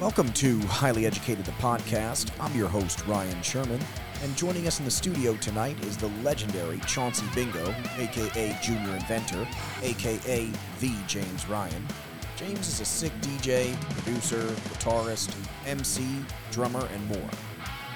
Welcome 0.00 0.32
to 0.32 0.58
Highly 0.60 1.04
Educated 1.04 1.44
the 1.44 1.52
Podcast. 1.52 2.30
I'm 2.40 2.56
your 2.56 2.68
host, 2.68 3.06
Ryan 3.06 3.42
Sherman, 3.42 3.78
and 4.22 4.34
joining 4.34 4.66
us 4.66 4.78
in 4.78 4.86
the 4.86 4.90
studio 4.90 5.34
tonight 5.42 5.78
is 5.84 5.98
the 5.98 6.06
legendary 6.22 6.78
Chauncey 6.86 7.26
Bingo, 7.34 7.74
aka 7.98 8.58
Junior 8.62 8.94
Inventor, 8.94 9.46
aka 9.82 10.50
The 10.80 10.94
James 11.06 11.46
Ryan. 11.50 11.86
James 12.34 12.66
is 12.66 12.80
a 12.80 12.84
sick 12.86 13.12
DJ, 13.20 13.78
producer, 13.90 14.40
guitarist, 14.70 15.36
MC, 15.66 16.02
drummer, 16.50 16.88
and 16.94 17.06
more. 17.06 17.30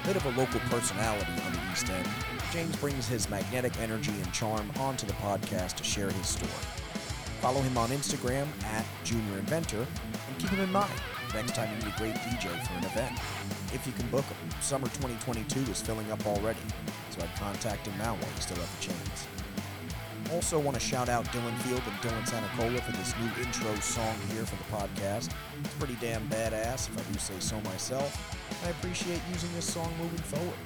A 0.03 0.05
bit 0.05 0.15
of 0.15 0.25
a 0.27 0.39
local 0.39 0.59
personality 0.69 1.33
on 1.43 1.53
the 1.53 1.59
East 1.71 1.89
End, 1.89 2.07
James 2.51 2.75
brings 2.75 3.07
his 3.07 3.31
magnetic 3.31 3.75
energy 3.79 4.13
and 4.21 4.31
charm 4.31 4.69
onto 4.79 5.07
the 5.07 5.13
podcast 5.13 5.73
to 5.77 5.83
share 5.83 6.11
his 6.11 6.27
story. 6.27 6.51
Follow 7.41 7.61
him 7.61 7.79
on 7.79 7.89
Instagram 7.89 8.45
at 8.65 8.85
Junior 9.03 9.39
Inventor 9.39 9.87
and 10.27 10.37
keep 10.37 10.51
him 10.51 10.59
in 10.59 10.71
mind 10.71 10.93
next 11.35 11.53
time 11.53 11.69
you 11.69 11.77
need 11.83 11.93
a 11.93 11.97
great 11.97 12.15
DJ 12.15 12.49
for 12.65 12.73
an 12.77 12.85
event. 12.85 13.19
If 13.73 13.85
you 13.85 13.93
can 13.93 14.07
book 14.07 14.25
him, 14.25 14.49
summer 14.61 14.87
2022 14.87 15.71
is 15.71 15.81
filling 15.81 16.09
up 16.11 16.25
already, 16.25 16.59
so 17.09 17.21
I'd 17.21 17.35
contact 17.35 17.85
him 17.87 17.97
now 17.97 18.13
while 18.13 18.31
you 18.33 18.41
still 18.41 18.57
have 18.57 18.79
the 18.79 18.87
chance. 18.87 19.27
Also, 20.33 20.57
want 20.57 20.75
to 20.75 20.81
shout 20.81 21.07
out 21.07 21.25
Dylan 21.25 21.55
Field 21.59 21.81
and 21.85 21.95
Dylan 22.01 22.25
Sanacola 22.25 22.79
for 22.81 22.91
this 22.93 23.13
new 23.19 23.43
intro 23.43 23.75
song 23.75 24.15
here 24.31 24.45
for 24.45 24.55
the 24.55 24.63
podcast. 24.75 25.29
It's 25.59 25.73
pretty 25.77 25.97
damn 26.01 26.25
badass, 26.29 26.89
if 26.89 26.97
I 26.97 27.11
do 27.11 27.19
say 27.19 27.35
so 27.39 27.59
myself. 27.61 28.09
And 28.49 28.67
I 28.67 28.71
appreciate 28.71 29.21
using 29.31 29.53
this 29.53 29.71
song 29.71 29.93
moving 29.99 30.19
forward. 30.19 30.57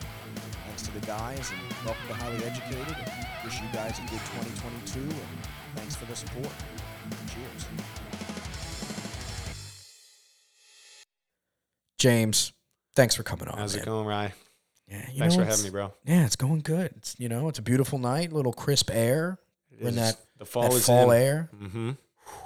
Thanks 0.67 0.83
to 0.83 0.93
the 0.93 1.05
guys, 1.05 1.51
and 1.51 1.59
welcome 1.85 2.07
to 2.07 2.13
Highly 2.13 2.45
Educated. 2.45 2.95
Wish 3.43 3.59
you 3.59 3.67
guys 3.73 3.97
a 3.97 4.01
good 4.03 4.21
2022, 4.39 4.99
and 4.99 5.47
thanks 5.75 5.95
for 5.95 6.05
the 6.05 6.15
support. 6.15 6.53
Cheers. 7.27 8.08
James, 11.99 12.53
thanks 12.95 13.13
for 13.15 13.23
coming 13.23 13.47
on. 13.47 13.57
How's 13.57 13.73
man. 13.75 13.83
it 13.83 13.85
going, 13.85 14.07
Rye? 14.07 14.33
Yeah, 14.87 15.05
you 15.11 15.19
Thanks 15.19 15.35
know, 15.35 15.43
for 15.43 15.49
having 15.49 15.63
me, 15.65 15.69
bro. 15.69 15.93
Yeah, 16.05 16.25
it's 16.25 16.35
going 16.35 16.61
good. 16.61 16.93
It's 16.97 17.15
you 17.19 17.29
know, 17.29 17.47
it's 17.47 17.59
a 17.59 17.61
beautiful 17.61 17.99
night, 17.99 18.33
little 18.33 18.53
crisp 18.53 18.89
air. 18.91 19.37
When 19.79 19.95
that 19.95 20.17
the 20.39 20.45
fall 20.45 20.63
that 20.63 20.73
is 20.73 20.85
fall 20.85 21.11
in. 21.11 21.21
air, 21.21 21.49
Mm-hmm. 21.61 21.91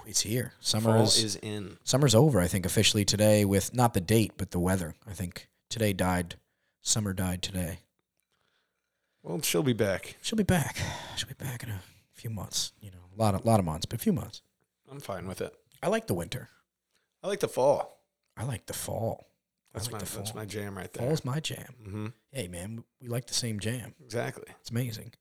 it's 0.06 0.20
here. 0.22 0.52
Summer 0.60 0.92
Fall 0.94 1.04
is, 1.04 1.24
is 1.24 1.36
in. 1.38 1.78
summer's 1.84 2.14
over. 2.14 2.42
I 2.42 2.48
think 2.48 2.66
officially 2.66 3.06
today 3.06 3.46
with 3.46 3.74
not 3.74 3.94
the 3.94 4.02
date, 4.02 4.34
but 4.38 4.52
the 4.52 4.60
weather. 4.60 4.96
I 5.08 5.14
think 5.14 5.48
today 5.70 5.94
died. 5.94 6.36
Summer 6.82 7.14
died 7.14 7.42
today. 7.42 7.80
Well, 9.24 9.42
she'll 9.42 9.64
be 9.64 9.72
back. 9.74 10.18
She'll 10.22 10.36
be 10.38 10.44
back. 10.44 10.78
She'll 11.16 11.30
be 11.30 11.34
back 11.36 11.64
in 11.64 11.70
a 11.70 11.80
few 12.12 12.30
months. 12.30 12.74
You 12.82 12.92
know, 12.92 12.98
a 13.18 13.22
lot 13.22 13.36
of 13.36 13.46
lot 13.46 13.60
of 13.60 13.66
months, 13.66 13.86
but 13.86 14.00
a 14.00 14.04
few 14.04 14.14
months. 14.14 14.42
I'm 14.92 15.00
fine 15.00 15.28
with 15.28 15.40
it. 15.42 15.56
I 15.82 15.88
like 15.88 16.08
the 16.08 16.14
winter. 16.14 16.50
I 17.24 17.28
like 17.30 17.40
the 17.40 17.48
fall. 17.48 18.02
I 18.36 18.44
like 18.44 18.66
the 18.66 18.74
fall. 18.74 19.28
That's 19.74 19.92
like 19.92 20.02
my 20.02 20.08
that's 20.08 20.36
my 20.36 20.46
jam 20.46 20.78
right 20.78 20.92
there. 20.94 21.08
Fall's 21.08 21.26
my 21.26 21.40
jam. 21.40 21.76
Mm-hmm. 21.84 22.08
Hey 22.32 22.48
man, 22.48 22.84
we 23.02 23.08
like 23.08 23.26
the 23.26 23.34
same 23.34 23.60
jam. 23.60 23.96
Exactly. 24.04 24.46
It's 24.62 24.70
amazing. 24.70 25.14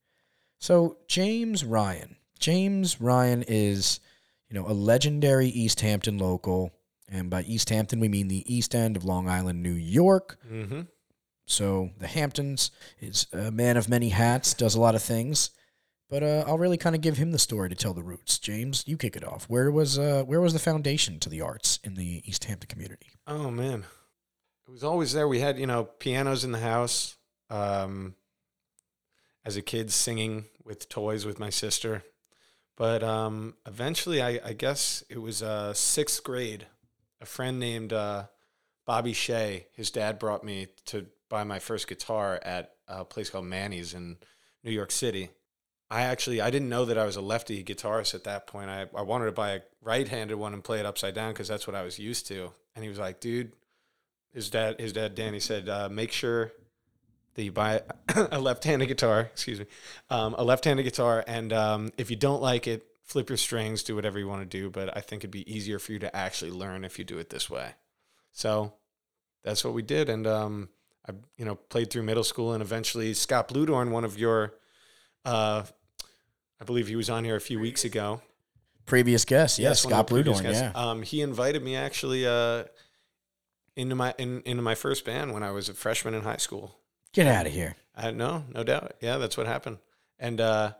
So 0.58 0.98
James 1.08 1.64
Ryan. 1.64 2.16
James 2.38 3.00
Ryan 3.00 3.44
is, 3.46 4.00
you 4.50 4.58
know, 4.58 4.68
a 4.68 4.74
legendary 4.74 5.48
East 5.48 5.80
Hampton 5.80 6.18
local. 6.18 6.72
And 7.08 7.30
by 7.30 7.42
East 7.42 7.68
Hampton, 7.70 8.00
we 8.00 8.08
mean 8.08 8.28
the 8.28 8.44
East 8.52 8.74
End 8.74 8.96
of 8.96 9.04
Long 9.04 9.28
Island, 9.28 9.62
New 9.62 9.74
York. 9.74 10.38
Mm-hmm. 10.50 10.82
So 11.46 11.90
the 11.98 12.06
Hamptons 12.06 12.70
is 13.00 13.26
a 13.32 13.50
man 13.50 13.76
of 13.76 13.88
many 13.88 14.08
hats, 14.08 14.54
does 14.54 14.74
a 14.74 14.80
lot 14.80 14.94
of 14.94 15.02
things. 15.02 15.50
But 16.08 16.22
uh, 16.22 16.44
I'll 16.46 16.58
really 16.58 16.76
kind 16.76 16.94
of 16.94 17.00
give 17.00 17.16
him 17.16 17.32
the 17.32 17.38
story 17.38 17.68
to 17.70 17.74
tell 17.74 17.94
the 17.94 18.02
roots. 18.02 18.38
James, 18.38 18.84
you 18.86 18.96
kick 18.96 19.16
it 19.16 19.26
off. 19.26 19.44
Where 19.48 19.70
was 19.70 19.98
uh, 19.98 20.24
where 20.26 20.40
was 20.40 20.52
the 20.52 20.58
foundation 20.58 21.18
to 21.20 21.28
the 21.28 21.40
arts 21.40 21.78
in 21.84 21.94
the 21.94 22.22
East 22.24 22.44
Hampton 22.44 22.68
community? 22.68 23.12
Oh 23.26 23.50
man, 23.50 23.84
was 24.72 24.82
always 24.82 25.12
there. 25.12 25.28
We 25.28 25.40
had 25.40 25.58
you 25.58 25.66
know 25.66 25.84
pianos 25.84 26.44
in 26.44 26.52
the 26.52 26.58
house. 26.58 27.16
Um, 27.50 28.14
as 29.44 29.56
a 29.56 29.62
kid, 29.62 29.90
singing 29.90 30.46
with 30.64 30.88
toys 30.88 31.26
with 31.26 31.40
my 31.40 31.50
sister, 31.50 32.04
but 32.76 33.02
um, 33.02 33.54
eventually, 33.66 34.22
I, 34.22 34.40
I 34.44 34.52
guess 34.52 35.02
it 35.08 35.18
was 35.18 35.42
uh, 35.42 35.74
sixth 35.74 36.22
grade. 36.22 36.66
A 37.20 37.26
friend 37.26 37.58
named 37.58 37.92
uh, 37.92 38.24
Bobby 38.86 39.12
Shea, 39.12 39.66
his 39.74 39.90
dad 39.90 40.18
brought 40.18 40.44
me 40.44 40.68
to 40.86 41.06
buy 41.28 41.44
my 41.44 41.58
first 41.58 41.88
guitar 41.88 42.40
at 42.42 42.72
a 42.88 43.04
place 43.04 43.30
called 43.30 43.44
Manny's 43.44 43.94
in 43.94 44.16
New 44.64 44.70
York 44.70 44.90
City. 44.90 45.30
I 45.90 46.02
actually 46.02 46.40
I 46.40 46.50
didn't 46.50 46.68
know 46.68 46.84
that 46.86 46.98
I 46.98 47.04
was 47.04 47.16
a 47.16 47.20
lefty 47.20 47.62
guitarist 47.62 48.14
at 48.14 48.24
that 48.24 48.46
point. 48.46 48.70
I, 48.70 48.86
I 48.96 49.02
wanted 49.02 49.26
to 49.26 49.32
buy 49.32 49.50
a 49.52 49.60
right-handed 49.82 50.36
one 50.36 50.54
and 50.54 50.64
play 50.64 50.80
it 50.80 50.86
upside 50.86 51.14
down 51.14 51.32
because 51.32 51.48
that's 51.48 51.66
what 51.66 51.76
I 51.76 51.82
was 51.82 51.98
used 51.98 52.28
to. 52.28 52.52
And 52.74 52.82
he 52.82 52.88
was 52.88 52.98
like, 52.98 53.20
"Dude, 53.20 53.52
his 54.32 54.50
dad 54.50 54.80
his 54.80 54.92
dad 54.92 55.14
Danny 55.14 55.40
said, 55.40 55.68
uh, 55.68 55.88
make 55.90 56.12
sure 56.12 56.52
that 57.34 57.42
you 57.42 57.52
buy 57.52 57.82
a 58.14 58.38
left-handed 58.38 58.86
guitar. 58.86 59.20
Excuse 59.20 59.60
me, 59.60 59.66
um, 60.10 60.34
a 60.36 60.44
left-handed 60.44 60.82
guitar, 60.82 61.24
and 61.26 61.52
um, 61.52 61.90
if 61.96 62.10
you 62.10 62.16
don't 62.16 62.42
like 62.42 62.66
it, 62.66 62.86
flip 63.04 63.28
your 63.28 63.38
strings, 63.38 63.82
do 63.82 63.94
whatever 63.94 64.18
you 64.18 64.28
want 64.28 64.42
to 64.42 64.58
do. 64.58 64.70
But 64.70 64.96
I 64.96 65.00
think 65.00 65.20
it'd 65.20 65.30
be 65.30 65.50
easier 65.52 65.78
for 65.78 65.92
you 65.92 65.98
to 66.00 66.14
actually 66.14 66.50
learn 66.50 66.84
if 66.84 66.98
you 66.98 67.04
do 67.04 67.18
it 67.18 67.30
this 67.30 67.48
way. 67.48 67.74
So 68.32 68.74
that's 69.44 69.64
what 69.64 69.74
we 69.74 69.82
did, 69.82 70.08
and 70.08 70.26
um, 70.26 70.68
I 71.08 71.12
you 71.36 71.44
know 71.44 71.54
played 71.54 71.90
through 71.90 72.02
middle 72.02 72.24
school, 72.24 72.52
and 72.52 72.62
eventually 72.62 73.14
Scott 73.14 73.48
Bludorn, 73.48 73.90
one 73.90 74.04
of 74.04 74.18
your 74.18 74.54
uh, 75.24 75.64
I 76.60 76.64
believe 76.64 76.88
he 76.88 76.96
was 76.96 77.10
on 77.10 77.24
here 77.24 77.36
a 77.36 77.40
few 77.40 77.58
weeks 77.60 77.84
ago. 77.84 78.22
Previous 78.84 79.24
guest, 79.24 79.58
yes, 79.58 79.82
Scott 79.82 80.08
Bludorn, 80.08 80.42
yeah. 80.42 80.72
Um, 80.74 81.02
he 81.02 81.20
invited 81.20 81.62
me 81.62 81.76
actually 81.76 82.26
uh, 82.26 82.64
into 83.76 83.94
my 83.94 84.14
in, 84.18 84.42
into 84.42 84.62
my 84.62 84.74
first 84.74 85.04
band 85.04 85.32
when 85.32 85.42
I 85.42 85.50
was 85.50 85.68
a 85.68 85.74
freshman 85.74 86.14
in 86.14 86.22
high 86.22 86.36
school. 86.36 86.76
Get 87.12 87.26
out 87.26 87.46
of 87.46 87.52
here. 87.52 87.76
I 87.94 88.10
no, 88.10 88.44
no 88.52 88.64
doubt. 88.64 88.94
Yeah, 89.00 89.18
that's 89.18 89.36
what 89.36 89.46
happened. 89.46 89.78
And 90.18 90.40
uh, 90.40 90.72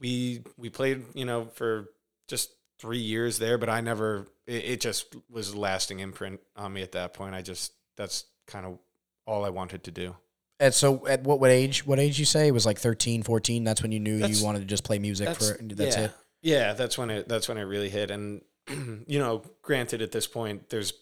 we 0.00 0.42
we 0.56 0.70
played, 0.70 1.04
you 1.14 1.24
know, 1.24 1.46
for 1.54 1.86
just 2.28 2.50
three 2.78 2.98
years 2.98 3.38
there, 3.38 3.58
but 3.58 3.68
I 3.68 3.80
never. 3.80 4.28
It, 4.46 4.64
it 4.64 4.80
just 4.80 5.14
was 5.30 5.50
a 5.50 5.58
lasting 5.58 6.00
imprint 6.00 6.40
on 6.56 6.72
me 6.72 6.82
at 6.82 6.92
that 6.92 7.14
point. 7.14 7.34
I 7.34 7.42
just 7.42 7.72
that's 7.96 8.24
kind 8.46 8.66
of 8.66 8.78
all 9.26 9.44
I 9.44 9.50
wanted 9.50 9.84
to 9.84 9.90
do. 9.90 10.16
And 10.58 10.72
so 10.72 11.06
at 11.06 11.22
what, 11.22 11.40
what 11.40 11.50
age, 11.50 11.86
what 11.86 11.98
age 11.98 12.18
you 12.18 12.24
say? 12.24 12.48
It 12.48 12.52
was 12.52 12.64
like 12.64 12.78
13, 12.78 13.22
14? 13.22 13.64
That's 13.64 13.82
when 13.82 13.92
you 13.92 14.00
knew 14.00 14.18
That's- 14.18 14.38
you 14.38 14.44
wanted 14.46 14.60
to 14.60 14.64
just 14.64 14.84
play 14.84 14.98
music 14.98 15.26
That's, 15.26 15.50
for, 15.50 15.58
that's 15.62 15.96
yeah. 15.96 16.04
it? 16.04 16.12
Yeah, 16.40 16.72
that's 16.72 16.96
when 16.96 17.10
it 17.10 17.28
that's 17.28 17.48
when 17.48 17.58
it 17.58 17.62
really 17.62 17.88
hit. 17.88 18.10
And 18.10 18.42
you 19.06 19.18
know, 19.18 19.42
granted, 19.62 20.00
at 20.00 20.12
this 20.12 20.26
point, 20.26 20.70
there's 20.70 20.92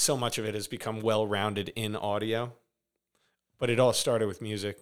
so 0.00 0.16
much 0.16 0.38
of 0.38 0.44
it 0.44 0.54
has 0.54 0.66
become 0.66 1.00
well 1.00 1.26
rounded 1.26 1.72
in 1.76 1.94
audio, 1.94 2.52
but 3.58 3.70
it 3.70 3.78
all 3.78 3.92
started 3.92 4.26
with 4.26 4.40
music. 4.40 4.78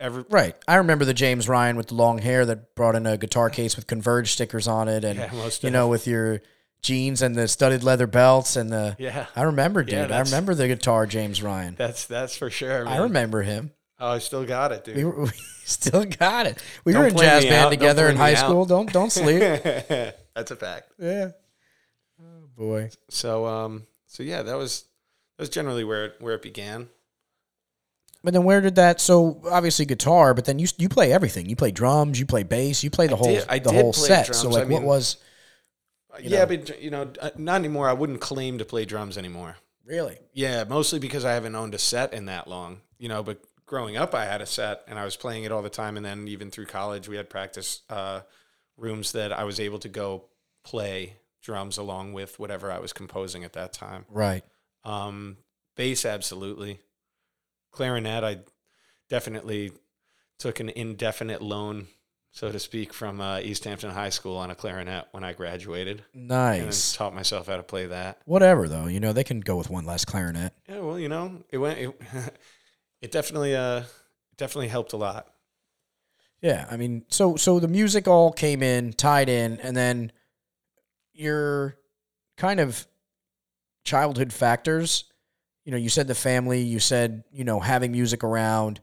Every 0.00 0.24
Right. 0.28 0.56
I 0.66 0.76
remember 0.76 1.04
the 1.04 1.14
James 1.14 1.48
Ryan 1.48 1.76
with 1.76 1.88
the 1.88 1.94
long 1.94 2.18
hair 2.18 2.44
that 2.46 2.74
brought 2.74 2.94
in 2.94 3.06
a 3.06 3.16
guitar 3.16 3.50
case 3.50 3.76
with 3.76 3.86
Converge 3.86 4.32
stickers 4.32 4.66
on 4.66 4.88
it, 4.88 5.04
and 5.04 5.18
yeah, 5.18 5.50
you 5.60 5.70
know, 5.70 5.88
with 5.88 6.06
your 6.06 6.40
jeans 6.82 7.22
and 7.22 7.34
the 7.34 7.48
studded 7.48 7.82
leather 7.82 8.06
belts 8.06 8.56
and 8.56 8.70
the. 8.70 8.96
yeah, 8.98 9.26
I 9.36 9.42
remember, 9.42 9.82
dude. 9.82 10.10
Yeah, 10.10 10.16
I 10.16 10.20
remember 10.20 10.54
the 10.54 10.68
guitar 10.68 11.06
James 11.06 11.42
Ryan. 11.42 11.74
that's 11.76 12.04
that's 12.06 12.36
for 12.36 12.50
sure. 12.50 12.86
I 12.86 12.98
remember 12.98 13.42
him. 13.42 13.72
Oh, 14.00 14.10
I 14.10 14.18
still 14.18 14.44
got 14.44 14.72
it, 14.72 14.84
dude. 14.84 14.96
We, 14.96 15.04
were, 15.04 15.22
we 15.24 15.30
still 15.64 16.04
got 16.04 16.46
it. 16.46 16.62
We 16.84 16.92
Don't 16.92 17.02
were 17.02 17.08
in 17.08 17.16
jazz 17.16 17.44
band 17.44 17.66
out. 17.66 17.70
Together 17.70 18.08
in 18.08 18.16
high 18.16 18.34
out. 18.34 18.38
school. 18.38 18.64
Don't 18.66 18.92
don't 18.92 19.10
sleep. 19.10 19.40
that's 20.34 20.50
a 20.50 20.56
fact. 20.56 20.92
yeah. 20.98 21.30
Oh 22.20 22.48
boy. 22.56 22.90
So 23.08 23.46
um, 23.46 23.86
so 24.14 24.22
yeah, 24.22 24.42
that 24.42 24.54
was 24.56 24.84
that 25.36 25.42
was 25.42 25.48
generally 25.50 25.82
where 25.82 26.04
it, 26.06 26.14
where 26.20 26.34
it 26.34 26.42
began. 26.42 26.88
But 28.22 28.32
then 28.32 28.44
where 28.44 28.60
did 28.60 28.76
that? 28.76 29.00
So 29.00 29.42
obviously 29.50 29.84
guitar, 29.84 30.32
but 30.32 30.44
then 30.44 30.58
you 30.58 30.68
you 30.78 30.88
play 30.88 31.12
everything. 31.12 31.48
You 31.48 31.56
play 31.56 31.72
drums, 31.72 32.18
you 32.20 32.26
play 32.26 32.44
bass, 32.44 32.82
you 32.84 32.90
play 32.90 33.06
the 33.08 33.14
I 33.14 33.18
whole 33.18 33.34
did- 33.34 33.64
the 33.64 33.72
whole 33.72 33.92
set. 33.92 34.34
So 34.34 34.48
like, 34.48 34.60
I 34.60 34.60
what 34.60 34.68
mean- 34.68 34.82
was 34.84 35.16
You 36.20 36.30
yeah, 36.30 36.44
know. 36.44 36.56
but 36.56 36.80
you 36.80 36.90
know, 36.90 37.10
uh, 37.20 37.30
not 37.36 37.56
anymore. 37.56 37.88
I 37.88 37.92
wouldn't 37.92 38.20
claim 38.20 38.58
to 38.58 38.64
play 38.64 38.84
drums 38.84 39.18
anymore. 39.18 39.56
really? 39.84 40.18
Yeah, 40.32 40.64
mostly 40.64 40.98
because 41.00 41.24
I 41.24 41.32
haven't 41.32 41.54
owned 41.56 41.74
a 41.74 41.78
set 41.78 42.14
in 42.14 42.26
that 42.26 42.46
long. 42.48 42.80
You 42.98 43.08
know, 43.08 43.22
but 43.22 43.42
growing 43.66 43.96
up, 43.96 44.14
I 44.14 44.24
had 44.24 44.40
a 44.40 44.46
set 44.46 44.82
and 44.86 44.98
I 44.98 45.04
was 45.04 45.16
playing 45.16 45.44
it 45.44 45.52
all 45.52 45.60
the 45.62 45.68
time. 45.68 45.96
And 45.98 46.06
then 46.06 46.28
even 46.28 46.50
through 46.50 46.66
college, 46.66 47.08
we 47.08 47.16
had 47.16 47.28
practice 47.28 47.82
uh, 47.90 48.20
rooms 48.78 49.12
that 49.12 49.32
I 49.32 49.44
was 49.44 49.58
able 49.60 49.78
to 49.80 49.88
go 49.90 50.24
play 50.62 51.16
drums 51.44 51.76
along 51.78 52.12
with 52.14 52.38
whatever 52.40 52.72
I 52.72 52.78
was 52.80 52.92
composing 52.92 53.44
at 53.44 53.52
that 53.52 53.72
time. 53.72 54.06
Right. 54.10 54.42
Um, 54.82 55.36
bass, 55.76 56.04
absolutely. 56.04 56.80
Clarinet, 57.70 58.24
I 58.24 58.38
definitely 59.08 59.72
took 60.38 60.58
an 60.58 60.70
indefinite 60.70 61.42
loan, 61.42 61.86
so 62.32 62.50
to 62.50 62.58
speak, 62.58 62.92
from 62.92 63.20
uh, 63.20 63.38
East 63.40 63.64
Hampton 63.64 63.90
High 63.90 64.08
School 64.08 64.36
on 64.36 64.50
a 64.50 64.54
clarinet 64.54 65.06
when 65.12 65.22
I 65.22 65.32
graduated. 65.34 66.02
And 66.14 66.28
Nice. 66.28 66.94
taught 66.94 67.14
myself 67.14 67.46
how 67.46 67.56
to 67.56 67.62
play 67.62 67.86
that. 67.86 68.18
Whatever 68.24 68.66
though, 68.66 68.86
you 68.86 68.98
know 68.98 69.12
they 69.12 69.24
can 69.24 69.40
go 69.40 69.56
with 69.56 69.70
one 69.70 69.84
less 69.84 70.04
clarinet. 70.04 70.54
Yeah, 70.68 70.80
well, 70.80 70.98
you 70.98 71.08
know, 71.08 71.44
it 71.50 71.58
went. 71.58 71.78
It, 71.78 72.00
it 73.02 73.12
definitely, 73.12 73.54
uh, 73.54 73.82
definitely 74.36 74.68
helped 74.68 74.92
a 74.94 74.96
lot. 74.96 75.28
Yeah, 76.40 76.66
I 76.70 76.76
mean, 76.76 77.04
so 77.08 77.36
so 77.36 77.58
the 77.60 77.68
music 77.68 78.06
all 78.08 78.32
came 78.32 78.62
in, 78.62 78.92
tied 78.92 79.28
in, 79.28 79.60
and 79.60 79.76
then 79.76 80.12
you're 81.14 81.76
kind 82.36 82.60
of 82.60 82.86
childhood 83.84 84.32
factors? 84.32 85.04
You 85.64 85.72
know, 85.72 85.78
you 85.78 85.88
said 85.88 86.08
the 86.08 86.14
family, 86.14 86.60
you 86.60 86.78
said, 86.78 87.24
you 87.32 87.44
know, 87.44 87.60
having 87.60 87.92
music 87.92 88.22
around, 88.22 88.80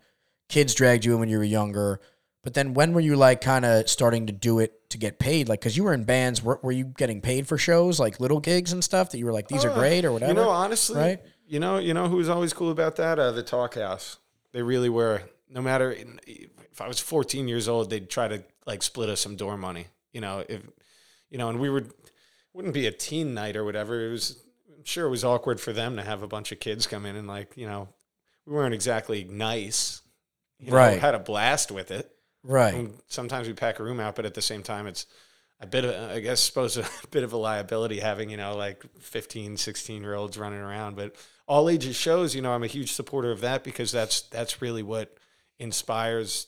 kids 0.49 0.73
dragged 0.73 1.05
you 1.05 1.13
in 1.13 1.19
when 1.19 1.29
you 1.29 1.37
were 1.37 1.43
younger. 1.43 1.99
But 2.43 2.55
then 2.55 2.73
when 2.73 2.93
were 2.93 3.01
you 3.01 3.15
like 3.15 3.41
kind 3.41 3.65
of 3.65 3.87
starting 3.87 4.25
to 4.27 4.33
do 4.33 4.59
it 4.59 4.89
to 4.89 4.97
get 4.97 5.19
paid? 5.19 5.47
Like, 5.47 5.59
because 5.59 5.77
you 5.77 5.83
were 5.83 5.93
in 5.93 6.05
bands, 6.05 6.41
were, 6.43 6.59
were 6.63 6.71
you 6.71 6.85
getting 6.85 7.21
paid 7.21 7.47
for 7.47 7.57
shows, 7.57 7.99
like 7.99 8.19
little 8.19 8.39
gigs 8.39 8.71
and 8.71 8.83
stuff 8.83 9.11
that 9.11 9.19
you 9.19 9.25
were 9.25 9.31
like, 9.31 9.47
these 9.47 9.63
are 9.63 9.69
Uh, 9.69 9.75
great 9.77 10.05
or 10.05 10.11
whatever? 10.11 10.31
You 10.31 10.37
know, 10.37 10.49
honestly, 10.49 10.97
right? 10.97 11.21
You 11.47 11.59
know, 11.59 11.77
you 11.77 11.93
know 11.93 12.07
who 12.07 12.15
was 12.15 12.29
always 12.29 12.53
cool 12.53 12.71
about 12.71 12.95
that? 12.95 13.19
Uh, 13.19 13.31
the 13.31 13.43
Talkhouse. 13.43 14.17
They 14.53 14.63
really 14.63 14.89
were. 14.89 15.21
No 15.49 15.61
matter 15.61 15.95
if 16.25 16.81
I 16.81 16.87
was 16.87 16.99
14 16.99 17.47
years 17.47 17.67
old, 17.67 17.89
they'd 17.89 18.09
try 18.09 18.27
to 18.27 18.43
like 18.65 18.81
split 18.81 19.09
us 19.09 19.19
some 19.19 19.35
door 19.35 19.57
money. 19.57 19.87
You 20.13 20.21
know, 20.21 20.43
if 20.47 20.61
you 21.29 21.37
know, 21.37 21.49
and 21.49 21.59
we 21.59 21.69
would 21.69 21.91
wouldn't 22.53 22.73
be 22.73 22.87
a 22.87 22.91
teen 22.91 23.33
night 23.33 23.55
or 23.55 23.63
whatever. 23.63 24.07
It 24.07 24.11
was. 24.11 24.43
I'm 24.77 24.85
sure 24.85 25.05
it 25.05 25.11
was 25.11 25.23
awkward 25.23 25.59
for 25.59 25.73
them 25.73 25.97
to 25.97 26.03
have 26.03 26.23
a 26.23 26.27
bunch 26.27 26.51
of 26.51 26.59
kids 26.59 26.87
come 26.87 27.05
in 27.05 27.15
and 27.15 27.27
like 27.27 27.55
you 27.55 27.67
know, 27.67 27.89
we 28.45 28.53
weren't 28.53 28.73
exactly 28.73 29.23
nice. 29.23 30.01
You 30.59 30.71
know, 30.71 30.77
Right. 30.77 30.99
Had 30.99 31.15
a 31.15 31.19
blast 31.19 31.71
with 31.71 31.91
it. 31.91 32.11
Right. 32.43 32.73
And 32.73 32.93
sometimes 33.07 33.47
we 33.47 33.53
pack 33.53 33.79
a 33.79 33.83
room 33.83 33.99
out, 33.99 34.15
but 34.15 34.25
at 34.25 34.33
the 34.33 34.41
same 34.41 34.63
time, 34.63 34.87
it's 34.87 35.05
a 35.59 35.67
bit 35.67 35.85
of, 35.85 36.11
I 36.11 36.19
guess, 36.19 36.41
suppose 36.41 36.77
a 36.77 36.85
bit 37.11 37.23
of 37.23 37.33
a 37.33 37.37
liability 37.37 37.99
having, 37.99 38.29
you 38.29 38.37
know, 38.37 38.55
like 38.55 38.83
15, 38.99 39.57
16 39.57 40.01
year 40.01 40.15
olds 40.15 40.37
running 40.37 40.59
around. 40.59 40.95
But 40.95 41.15
all 41.47 41.69
ages 41.69 41.95
shows, 41.95 42.35
you 42.35 42.41
know, 42.41 42.51
I'm 42.51 42.63
a 42.63 42.67
huge 42.67 42.93
supporter 42.93 43.31
of 43.31 43.41
that 43.41 43.63
because 43.63 43.91
that's, 43.91 44.21
that's 44.23 44.61
really 44.61 44.83
what 44.83 45.15
inspires 45.59 46.47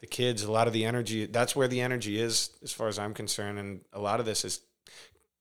the 0.00 0.06
kids. 0.06 0.44
A 0.44 0.52
lot 0.52 0.66
of 0.66 0.72
the 0.72 0.84
energy, 0.84 1.26
that's 1.26 1.56
where 1.56 1.68
the 1.68 1.80
energy 1.80 2.20
is, 2.20 2.50
as 2.62 2.72
far 2.72 2.88
as 2.88 2.98
I'm 2.98 3.14
concerned. 3.14 3.58
And 3.58 3.80
a 3.92 4.00
lot 4.00 4.20
of 4.20 4.26
this 4.26 4.44
is, 4.44 4.60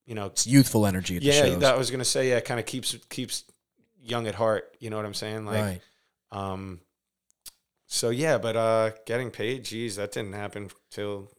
you 0.06 0.16
know, 0.16 0.28
It's 0.28 0.46
youthful 0.46 0.86
energy 0.86 1.20
yeah, 1.22 1.56
that 1.56 1.76
I 1.76 1.78
was 1.78 1.90
going 1.90 2.00
to 2.00 2.06
say, 2.06 2.30
yeah, 2.30 2.40
kind 2.40 2.60
of 2.60 2.66
keeps, 2.66 2.96
keeps 3.10 3.46
young 4.02 4.28
at 4.28 4.36
heart. 4.36 4.76
You 4.80 4.90
know 4.90 4.98
what 4.98 5.06
I'm 5.06 5.14
saying? 5.14 5.46
Like, 5.46 5.62
right. 5.62 5.82
um, 6.32 6.82
so 7.88 8.10
yeah, 8.10 8.38
but 8.38 8.56
uh, 8.56 8.92
getting 9.06 9.32
paid, 9.32 9.64
geez, 9.66 9.98
that 9.98 10.12
didn't 10.12 10.34
happen 10.34 10.70
till 10.90 11.32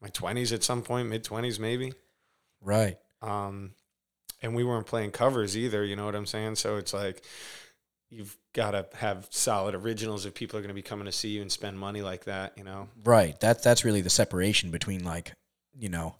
my 0.00 0.08
twenties 0.08 0.52
at 0.52 0.64
some 0.64 0.82
point, 0.82 1.08
mid 1.08 1.22
twenties 1.22 1.60
maybe. 1.60 1.92
Right. 2.60 2.98
Um, 3.22 3.70
and 4.42 4.56
we 4.56 4.64
weren't 4.64 4.86
playing 4.86 5.12
covers 5.12 5.56
either. 5.56 5.84
You 5.84 5.94
know 5.94 6.04
what 6.04 6.16
I'm 6.16 6.26
saying? 6.26 6.56
So 6.56 6.76
it's 6.76 6.92
like 6.92 7.22
you've 8.10 8.36
got 8.52 8.72
to 8.72 8.86
have 8.96 9.28
solid 9.30 9.76
originals 9.76 10.26
if 10.26 10.34
people 10.34 10.58
are 10.58 10.62
going 10.62 10.68
to 10.68 10.74
be 10.74 10.82
coming 10.82 11.06
to 11.06 11.12
see 11.12 11.28
you 11.28 11.42
and 11.42 11.52
spend 11.52 11.78
money 11.78 12.02
like 12.02 12.24
that. 12.24 12.58
You 12.58 12.64
know? 12.64 12.88
Right. 13.04 13.38
That's 13.38 13.62
that's 13.62 13.84
really 13.84 14.00
the 14.00 14.10
separation 14.10 14.72
between 14.72 15.04
like, 15.04 15.32
you 15.78 15.88
know, 15.88 16.16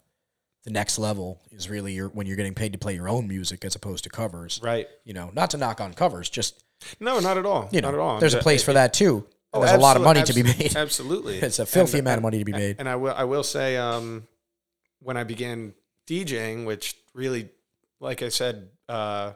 the 0.63 0.71
next 0.71 0.97
level 0.97 1.41
is 1.51 1.69
really 1.69 1.93
your 1.93 2.07
when 2.09 2.25
you're 2.27 2.35
getting 2.37 2.53
paid 2.55 2.73
to 2.73 2.79
play 2.79 2.95
your 2.95 3.09
own 3.09 3.27
music 3.27 3.65
as 3.65 3.75
opposed 3.75 4.03
to 4.05 4.09
covers. 4.09 4.59
Right? 4.63 4.87
You 5.03 5.13
know, 5.13 5.31
not 5.33 5.49
to 5.51 5.57
knock 5.57 5.81
on 5.81 5.93
covers, 5.93 6.29
just 6.29 6.63
No, 6.99 7.19
not 7.19 7.37
at 7.37 7.45
all. 7.45 7.69
you 7.71 7.81
know, 7.81 7.89
not 7.89 7.97
at 7.97 7.99
all. 8.01 8.19
there's 8.19 8.33
a 8.33 8.39
place 8.39 8.63
for 8.63 8.73
that 8.73 8.93
too. 8.93 9.25
Oh, 9.55 9.59
there's 9.59 9.71
a 9.73 9.77
lot 9.77 9.97
of 9.97 10.01
money 10.03 10.23
to 10.23 10.33
be 10.33 10.41
made. 10.43 10.75
Absolutely, 10.75 11.37
It's 11.37 11.59
a 11.59 11.65
filthy 11.65 11.99
And- 11.99 12.07
amount 12.07 12.17
of 12.17 12.23
money 12.23 12.39
to 12.39 12.45
be 12.45 12.53
made. 12.53 12.77
And 12.79 12.89
I 12.89 12.95
will, 12.95 13.13
I 13.13 13.23
will 13.25 13.43
say, 13.43 13.77
um, 13.77 14.27
when 14.99 15.15
I 15.15 15.23
began 15.23 15.75
DJing, 16.07 16.65
which 16.65 16.95
really, 17.13 17.49
like 17.99 18.23
I 18.23 18.29
said 18.29 18.69
uh, 18.89 19.33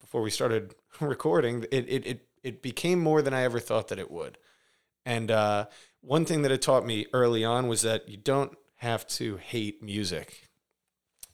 before 0.00 0.20
we 0.22 0.30
started 0.30 0.74
recording, 1.00 1.64
it, 1.70 1.86
it 1.88 2.06
it 2.06 2.26
it 2.42 2.62
became 2.62 2.98
more 2.98 3.22
than 3.22 3.34
I 3.34 3.42
ever 3.42 3.60
thought 3.60 3.88
that 3.88 3.98
it 4.00 4.10
would. 4.10 4.36
And 5.06 5.30
uh, 5.30 5.66
one 6.00 6.24
thing 6.24 6.42
that 6.42 6.50
it 6.50 6.60
taught 6.62 6.84
me 6.84 7.06
early 7.12 7.44
on 7.44 7.68
was 7.68 7.82
that 7.82 8.08
you 8.08 8.16
don't 8.16 8.56
have 8.76 9.06
to 9.06 9.36
hate 9.36 9.80
music. 9.82 10.41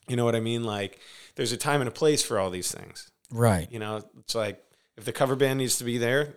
You 0.09 0.17
know 0.17 0.25
what 0.25 0.35
I 0.37 0.41
mean? 0.41 0.65
Like, 0.65 0.99
there's 1.37 1.53
a 1.53 1.57
time 1.57 1.81
and 1.81 1.89
a 1.89 1.93
place 1.93 2.23
for 2.23 2.39
all 2.39 2.51
these 2.51 2.71
things. 2.73 3.11
Right. 3.31 3.71
You 3.71 3.79
know, 3.79 4.03
it's 4.21 4.35
like 4.35 4.63
if 4.97 5.05
the 5.05 5.13
cover 5.13 5.37
band 5.37 5.59
needs 5.59 5.79
to 5.79 5.85
be 5.85 5.99
there, 5.99 6.35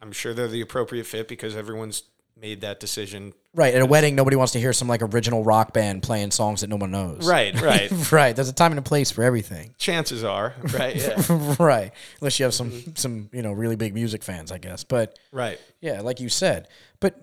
I'm 0.00 0.12
sure 0.12 0.34
they're 0.34 0.48
the 0.48 0.60
appropriate 0.60 1.06
fit 1.06 1.28
because 1.28 1.54
everyone's 1.56 2.02
made 2.40 2.62
that 2.62 2.80
decision. 2.80 3.32
Right. 3.54 3.72
At 3.74 3.80
a 3.82 3.86
wedding, 3.86 4.16
nobody 4.16 4.36
wants 4.36 4.52
to 4.54 4.58
hear 4.60 4.72
some 4.72 4.88
like 4.88 5.02
original 5.02 5.44
rock 5.44 5.72
band 5.72 6.02
playing 6.02 6.32
songs 6.32 6.62
that 6.62 6.66
no 6.68 6.76
one 6.76 6.90
knows. 6.90 7.28
Right, 7.28 7.58
right. 7.60 8.12
right. 8.12 8.34
There's 8.34 8.48
a 8.48 8.52
time 8.52 8.72
and 8.72 8.78
a 8.78 8.82
place 8.82 9.10
for 9.12 9.22
everything. 9.22 9.74
Chances 9.78 10.24
are, 10.24 10.54
right? 10.72 10.96
Yeah. 10.96 11.54
right. 11.60 11.92
Unless 12.20 12.38
you 12.40 12.44
have 12.44 12.54
some 12.54 12.70
Mm-hmm. 12.72 12.90
some, 12.96 13.28
you 13.32 13.42
know, 13.42 13.52
really 13.52 13.76
big 13.76 13.94
music 13.94 14.24
fans, 14.24 14.50
I 14.50 14.58
guess. 14.58 14.82
But 14.82 15.16
right. 15.30 15.60
Yeah, 15.80 16.00
like 16.00 16.18
you 16.20 16.28
said. 16.28 16.66
But 16.98 17.14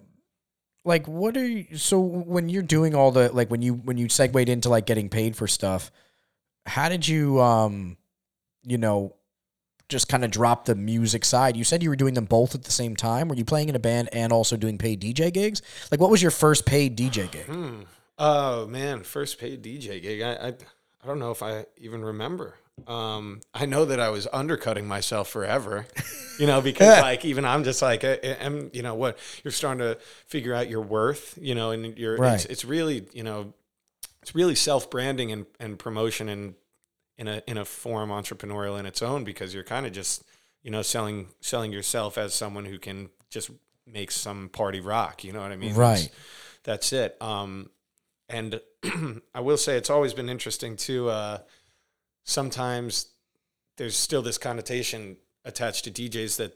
like 0.84 1.08
what 1.08 1.38
are 1.38 1.46
you 1.46 1.78
so 1.78 2.00
when 2.00 2.50
you're 2.50 2.64
doing 2.64 2.96
all 2.96 3.12
the 3.12 3.32
like 3.32 3.52
when 3.52 3.62
you 3.62 3.74
when 3.74 3.98
you 3.98 4.10
segued 4.10 4.50
into 4.50 4.70
like 4.70 4.86
getting 4.86 5.10
paid 5.10 5.36
for 5.36 5.48
stuff, 5.48 5.92
how 6.66 6.90
did 6.90 7.08
you 7.08 7.40
um 7.40 7.98
you 8.64 8.78
know 8.78 9.16
just 9.90 10.08
kind 10.08 10.24
of 10.24 10.32
drop 10.32 10.66
the 10.66 10.76
music 10.76 11.26
side? 11.26 11.56
You 11.58 11.64
said 11.64 11.84
you 11.84 11.90
were 11.90 11.96
doing 11.96 12.14
them 12.14 12.26
both 12.26 12.56
at 12.56 12.64
the 12.64 12.72
same 12.72 12.96
time. 12.96 13.28
Were 13.28 13.36
you 13.36 13.46
playing 13.46 13.70
in 13.70 13.76
a 13.76 13.80
band 13.80 14.10
and 14.14 14.32
also 14.32 14.56
doing 14.56 14.78
paid 14.78 15.02
DJ 15.02 15.32
gigs? 15.32 15.62
Like 15.92 16.00
what 16.00 16.10
was 16.10 16.22
your 16.22 16.32
first 16.32 16.66
paid 16.66 16.98
DJ 16.98 17.30
gig? 17.30 17.46
Hmm. 17.46 17.82
Oh 18.18 18.68
man, 18.68 19.04
first 19.04 19.40
paid 19.40 19.64
DJ 19.64 20.02
gig. 20.02 20.22
I, 20.22 20.34
I 20.34 20.54
I 21.04 21.08
don't 21.08 21.20
know 21.20 21.32
if 21.32 21.42
I 21.44 21.66
even 21.78 22.04
remember. 22.04 22.56
Um, 22.88 23.42
I 23.54 23.66
know 23.66 23.86
that 23.86 24.00
I 24.00 24.10
was 24.10 24.28
undercutting 24.32 24.88
myself 24.88 25.30
forever, 25.30 25.86
you 26.40 26.48
know, 26.48 26.62
because 26.62 27.02
like 27.02 27.26
even 27.26 27.46
I'm 27.46 27.64
just 27.64 27.82
like, 27.82 28.04
I, 28.04 28.14
am 28.24 28.70
you 28.74 28.82
know 28.82 28.96
what 28.96 29.18
you're 29.44 29.52
starting 29.52 29.80
to 29.80 29.98
figure 30.28 30.54
out 30.54 30.70
your 30.70 30.82
worth, 30.82 31.38
you 31.42 31.56
know, 31.56 31.72
and 31.72 31.98
you're 31.98 32.18
Right. 32.18 32.36
it's, 32.36 32.46
it's 32.46 32.66
really 32.66 33.06
you 33.14 33.24
know 33.24 33.54
it's 34.22 34.36
really 34.36 34.56
self 34.56 34.90
branding 34.90 35.32
and, 35.32 35.46
and 35.60 35.80
promotion 35.80 36.30
and 36.30 36.56
in 37.18 37.28
a 37.28 37.42
in 37.48 37.58
a 37.58 37.66
form 37.66 38.10
entrepreneurial 38.10 38.80
in 38.80 38.86
its 38.86 39.02
own 39.02 39.24
because 39.24 39.54
you're 39.54 39.64
kind 39.64 39.86
of 39.86 39.92
just 39.92 40.24
you 40.64 40.72
know 40.72 40.82
selling 40.82 41.28
selling 41.42 41.72
yourself 41.72 42.18
as 42.18 42.34
someone 42.34 42.66
who 42.66 42.80
can 42.80 43.10
just 43.30 43.52
make 43.86 44.12
some 44.12 44.50
party 44.50 44.80
rock. 44.80 45.24
You 45.24 45.34
know 45.34 45.42
what 45.42 45.52
I 45.52 45.56
mean? 45.56 45.76
Right. 45.76 46.10
That's, 46.64 46.92
that's 46.92 46.94
it. 46.94 47.22
Um, 47.22 47.70
and 48.30 48.62
I 49.36 49.42
will 49.42 49.58
say 49.58 49.76
it's 49.78 49.90
always 49.90 50.14
been 50.14 50.30
interesting 50.30 50.76
too. 50.78 51.10
Uh, 51.10 51.40
sometimes 52.24 53.08
there's 53.78 53.96
still 53.96 54.22
this 54.22 54.38
connotation 54.38 55.18
attached 55.46 55.86
to 55.86 55.92
DJs 55.92 56.38
that 56.38 56.54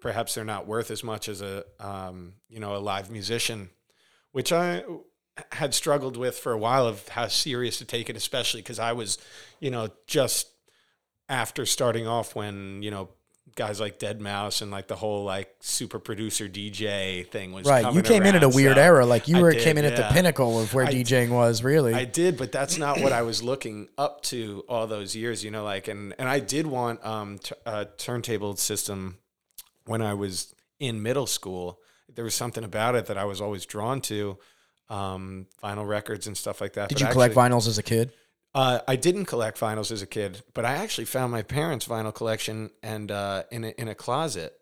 perhaps 0.00 0.34
they're 0.34 0.44
not 0.44 0.66
worth 0.66 0.90
as 0.90 1.02
much 1.02 1.28
as 1.28 1.40
a 1.40 1.64
um, 1.80 2.34
you 2.48 2.60
know 2.60 2.76
a 2.76 2.78
live 2.78 3.10
musician, 3.10 3.70
which 4.32 4.52
I 4.52 4.84
had 5.52 5.74
struggled 5.74 6.16
with 6.16 6.38
for 6.38 6.52
a 6.52 6.58
while 6.58 6.86
of 6.86 7.08
how 7.08 7.28
serious 7.28 7.78
to 7.78 7.84
take 7.84 8.08
it, 8.08 8.16
especially 8.16 8.60
because 8.60 8.78
I 8.78 8.92
was, 8.92 9.18
you 9.60 9.70
know, 9.70 9.88
just 10.06 10.48
after 11.28 11.66
starting 11.66 12.06
off 12.06 12.34
when 12.34 12.82
you 12.82 12.90
know 12.90 13.08
guys 13.56 13.78
like 13.80 13.98
Deadmau5 13.98 14.62
and 14.62 14.70
like 14.70 14.88
the 14.88 14.96
whole 14.96 15.24
like 15.24 15.54
super 15.60 15.98
producer 15.98 16.48
DJ 16.48 17.26
thing 17.28 17.52
was 17.52 17.66
Right. 17.66 17.92
You 17.94 18.02
came 18.02 18.24
in 18.24 18.34
at 18.34 18.42
a 18.42 18.48
weird 18.48 18.76
so 18.76 18.82
era. 18.82 19.06
Like 19.06 19.28
you 19.28 19.40
were 19.40 19.52
did, 19.52 19.62
came 19.62 19.78
in 19.78 19.84
at 19.84 19.96
the 19.96 20.08
pinnacle 20.12 20.58
of 20.60 20.74
where 20.74 20.86
I- 20.86 20.92
DJing 20.92 21.30
was, 21.30 21.62
really. 21.62 21.94
I 21.94 22.04
did, 22.04 22.36
but 22.36 22.50
that's 22.52 22.78
not 22.78 23.00
what 23.00 23.12
I 23.12 23.22
was 23.22 23.42
looking 23.42 23.88
up 23.96 24.22
to 24.24 24.64
all 24.68 24.86
those 24.86 25.14
years, 25.14 25.44
you 25.44 25.50
know, 25.50 25.62
like, 25.64 25.86
and, 25.88 26.14
and 26.18 26.28
I 26.28 26.40
did 26.40 26.66
want 26.66 27.04
um, 27.06 27.38
t- 27.38 27.54
a 27.64 27.84
turntable 27.96 28.56
system 28.56 29.18
when 29.86 30.02
I 30.02 30.14
was 30.14 30.54
in 30.80 31.02
middle 31.02 31.26
school. 31.26 31.78
There 32.12 32.24
was 32.24 32.34
something 32.34 32.64
about 32.64 32.94
it 32.96 33.06
that 33.06 33.18
I 33.18 33.24
was 33.24 33.40
always 33.40 33.66
drawn 33.66 34.00
to, 34.02 34.38
um, 34.90 35.46
vinyl 35.62 35.86
records 35.86 36.26
and 36.26 36.36
stuff 36.36 36.60
like 36.60 36.74
that. 36.74 36.88
Did 36.88 36.96
But 36.96 37.00
you 37.02 37.12
collect 37.12 37.36
actually- 37.36 37.50
vinyls 37.56 37.68
as 37.68 37.78
a 37.78 37.82
kid? 37.82 38.12
Uh, 38.54 38.80
I 38.86 38.96
didn't 38.96 39.24
collect 39.24 39.58
vinyls 39.58 39.90
as 39.90 40.00
a 40.00 40.06
kid, 40.06 40.42
but 40.52 40.64
I 40.64 40.74
actually 40.74 41.06
found 41.06 41.32
my 41.32 41.42
parents' 41.42 41.88
vinyl 41.88 42.14
collection 42.14 42.70
and 42.82 43.10
uh, 43.10 43.44
in 43.50 43.64
a, 43.64 43.68
in 43.70 43.88
a 43.88 43.96
closet, 43.96 44.54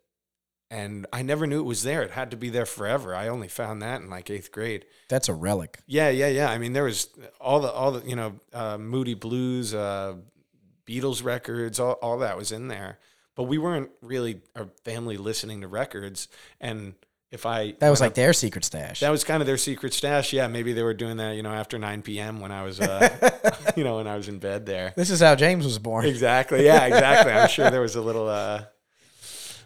and 0.70 1.06
I 1.12 1.20
never 1.20 1.46
knew 1.46 1.60
it 1.60 1.64
was 1.64 1.82
there. 1.82 2.02
It 2.02 2.12
had 2.12 2.30
to 2.30 2.36
be 2.38 2.48
there 2.48 2.64
forever. 2.64 3.14
I 3.14 3.28
only 3.28 3.48
found 3.48 3.82
that 3.82 4.00
in 4.00 4.08
like 4.08 4.30
eighth 4.30 4.50
grade. 4.50 4.86
That's 5.10 5.28
a 5.28 5.34
relic. 5.34 5.80
Yeah, 5.86 6.08
yeah, 6.08 6.28
yeah. 6.28 6.50
I 6.50 6.56
mean, 6.56 6.72
there 6.72 6.84
was 6.84 7.08
all 7.38 7.60
the 7.60 7.70
all 7.70 7.92
the 7.92 8.08
you 8.08 8.16
know 8.16 8.40
uh, 8.54 8.78
Moody 8.78 9.14
Blues, 9.14 9.74
uh, 9.74 10.14
Beatles 10.86 11.22
records, 11.22 11.78
all 11.78 11.92
all 11.94 12.18
that 12.18 12.38
was 12.38 12.50
in 12.50 12.68
there. 12.68 12.98
But 13.34 13.44
we 13.44 13.58
weren't 13.58 13.90
really 14.00 14.40
a 14.54 14.66
family 14.84 15.18
listening 15.18 15.60
to 15.60 15.68
records. 15.68 16.28
And 16.60 16.94
if 17.32 17.46
I 17.46 17.72
That 17.80 17.90
was 17.90 18.00
like 18.00 18.14
their 18.14 18.32
secret 18.32 18.64
stash. 18.64 19.00
That 19.00 19.10
was 19.10 19.24
kind 19.24 19.40
of 19.42 19.46
their 19.46 19.56
secret 19.56 19.94
stash. 19.94 20.32
Yeah, 20.32 20.46
maybe 20.46 20.72
they 20.74 20.82
were 20.82 20.94
doing 20.94 21.16
that 21.16 21.34
you 21.34 21.42
know 21.42 21.50
after 21.50 21.78
nine 21.78 22.02
p.m. 22.02 22.38
when 22.40 22.52
I 22.52 22.62
was 22.62 22.78
uh, 22.78 23.52
you 23.76 23.82
know 23.82 23.96
when 23.96 24.06
I 24.06 24.16
was 24.16 24.28
in 24.28 24.38
bed 24.38 24.66
there. 24.66 24.92
this 24.94 25.10
is 25.10 25.20
how 25.20 25.34
James 25.34 25.64
was 25.64 25.78
born. 25.78 26.04
Exactly. 26.04 26.64
Yeah, 26.64 26.84
exactly. 26.84 27.32
I'm 27.32 27.48
sure 27.48 27.70
there 27.70 27.80
was 27.88 27.96
a 27.96 28.02
little 28.02 28.28
uh 28.28 28.64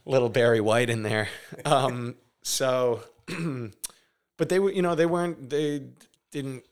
little 0.07 0.29
Barry 0.29 0.61
White 0.61 0.89
in 0.89 1.03
there. 1.03 1.29
Um 1.65 2.15
so 2.43 3.03
but 4.37 4.49
they 4.49 4.59
were 4.61 4.73
you 4.73 4.83
know, 4.83 4.95
they 4.95 5.07
weren't 5.07 5.51
they 5.51 5.83
didn't 6.31 6.65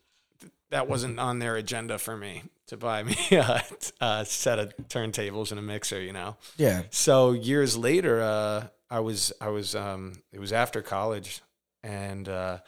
that 0.70 0.88
wasn't 0.88 1.18
on 1.18 1.40
their 1.40 1.56
agenda 1.56 1.98
for 1.98 2.16
me 2.16 2.42
to 2.66 2.76
buy 2.76 3.02
me 3.02 3.16
a, 3.32 3.62
a 4.00 4.24
set 4.24 4.58
of 4.58 4.72
turntables 4.88 5.50
and 5.50 5.58
a 5.58 5.62
mixer, 5.62 6.00
you 6.00 6.12
know. 6.12 6.36
Yeah. 6.56 6.82
So 6.90 7.32
years 7.32 7.76
later, 7.76 8.22
uh, 8.22 8.66
I 8.90 9.00
was 9.00 9.32
I 9.40 9.48
was 9.48 9.74
um, 9.74 10.22
it 10.32 10.40
was 10.40 10.52
after 10.52 10.82
college, 10.82 11.42
and 11.82 12.28
uh, 12.28 12.58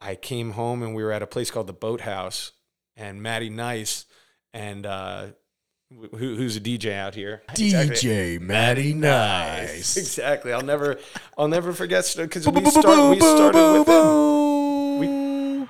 I 0.00 0.14
came 0.14 0.52
home 0.52 0.82
and 0.82 0.94
we 0.94 1.02
were 1.02 1.12
at 1.12 1.22
a 1.22 1.26
place 1.26 1.50
called 1.50 1.66
the 1.66 1.72
Boathouse, 1.72 2.52
and 2.96 3.22
Matty 3.22 3.50
Nice 3.50 4.06
and 4.54 4.86
uh, 4.86 5.26
who, 5.90 6.36
who's 6.36 6.56
a 6.56 6.60
DJ 6.60 6.92
out 6.94 7.14
here. 7.14 7.42
DJ 7.50 8.40
Matty 8.40 8.94
Nice. 8.94 9.96
Exactly. 10.02 10.52
I'll 10.52 10.62
never, 10.62 10.98
I'll 11.38 11.48
never 11.48 11.72
forget 11.72 12.12
because 12.16 12.46
we, 12.46 12.64
start, 12.66 13.10
we 13.10 13.20
started 13.20 13.78
with 13.78 13.88
him. 13.88 14.98
We, 14.98 15.68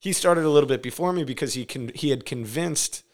he 0.00 0.12
started 0.12 0.44
a 0.44 0.50
little 0.50 0.68
bit 0.68 0.82
before 0.82 1.12
me 1.12 1.24
because 1.24 1.54
he 1.54 1.64
can 1.64 1.90
he 1.94 2.10
had 2.10 2.24
convinced 2.24 3.04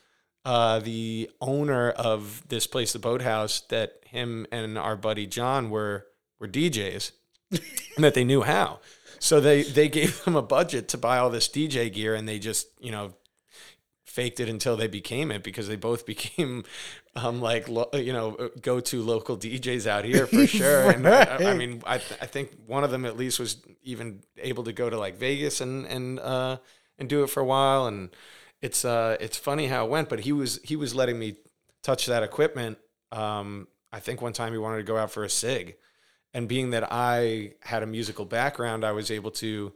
uh, 0.45 0.79
the 0.81 1.31
owner 1.41 1.91
of 1.91 2.47
this 2.49 2.67
place, 2.67 2.93
the 2.93 2.99
Boathouse, 2.99 3.61
that 3.69 4.01
him 4.07 4.47
and 4.51 4.79
our 4.79 4.97
buddy 4.97 5.27
John 5.27 5.71
were 5.71 6.07
were 6.39 6.49
DJs 6.49 7.13
and 7.51 8.05
that 8.05 8.15
they 8.15 8.25
knew 8.25 8.43
how. 8.43 8.81
So 9.19 9.41
they 9.41 9.63
they 9.63 9.89
gave 9.89 10.25
them 10.25 10.37
a 10.37 10.43
budget 10.43 10.89
to 10.89 10.99
buy 10.99 11.19
all 11.19 11.31
this 11.31 11.49
DJ 11.49 11.93
gear, 11.93 12.15
and 12.15 12.29
they 12.29 12.39
just 12.39 12.69
you 12.81 12.91
know 12.91 13.15
faked 14.05 14.41
it 14.41 14.49
until 14.49 14.77
they 14.77 14.89
became 14.89 15.31
it 15.31 15.43
because 15.43 15.69
they 15.69 15.77
both 15.77 16.05
became 16.15 16.65
um, 17.15 17.41
like 17.41 17.69
lo- 17.69 17.91
you 17.93 18.13
know 18.13 18.51
go 18.63 18.81
to 18.81 19.03
local 19.03 19.37
DJs 19.37 19.87
out 19.87 20.05
here 20.05 20.27
for 20.27 20.47
sure. 20.59 20.91
And 20.91 21.07
I, 21.07 21.51
I 21.51 21.55
mean, 21.55 21.83
I 21.87 21.99
th- 21.99 22.21
I 22.21 22.27
think 22.27 22.51
one 22.67 22.85
of 22.85 22.91
them 22.91 23.05
at 23.05 23.17
least 23.17 23.39
was 23.39 23.59
even 23.83 24.23
able 24.39 24.65
to 24.65 24.73
go 24.73 24.89
to 24.89 24.99
like 24.99 25.17
Vegas 25.17 25.61
and 25.61 25.87
and 25.87 26.19
uh, 26.19 26.57
and 26.99 27.09
do 27.09 27.23
it 27.23 27.29
for 27.31 27.41
a 27.41 27.47
while. 27.47 27.87
And 27.87 28.11
it's 28.63 28.85
uh 28.85 29.17
it's 29.21 29.37
funny 29.37 29.67
how 29.67 29.85
it 29.87 29.91
went, 29.91 30.09
but 30.09 30.21
he 30.21 30.33
was 30.33 30.61
he 30.63 30.77
was 30.77 30.95
letting 30.95 31.19
me 31.19 31.37
touch 31.83 32.07
that 32.07 32.23
equipment. 32.23 32.79
Um, 33.13 33.69
I 33.93 34.01
think 34.01 34.21
one 34.21 34.33
time 34.33 34.53
he 34.53 34.59
wanted 34.59 34.79
to 34.79 34.83
go 34.85 34.97
out 34.97 35.11
for 35.11 35.25
a 35.25 35.31
sig, 35.31 35.77
and 36.35 36.49
being 36.49 36.71
that 36.71 36.89
I 36.91 37.55
had 37.61 37.83
a 37.83 37.87
musical 37.87 38.25
background, 38.25 38.85
I 38.85 38.93
was 38.93 39.11
able 39.11 39.31
to 39.33 39.73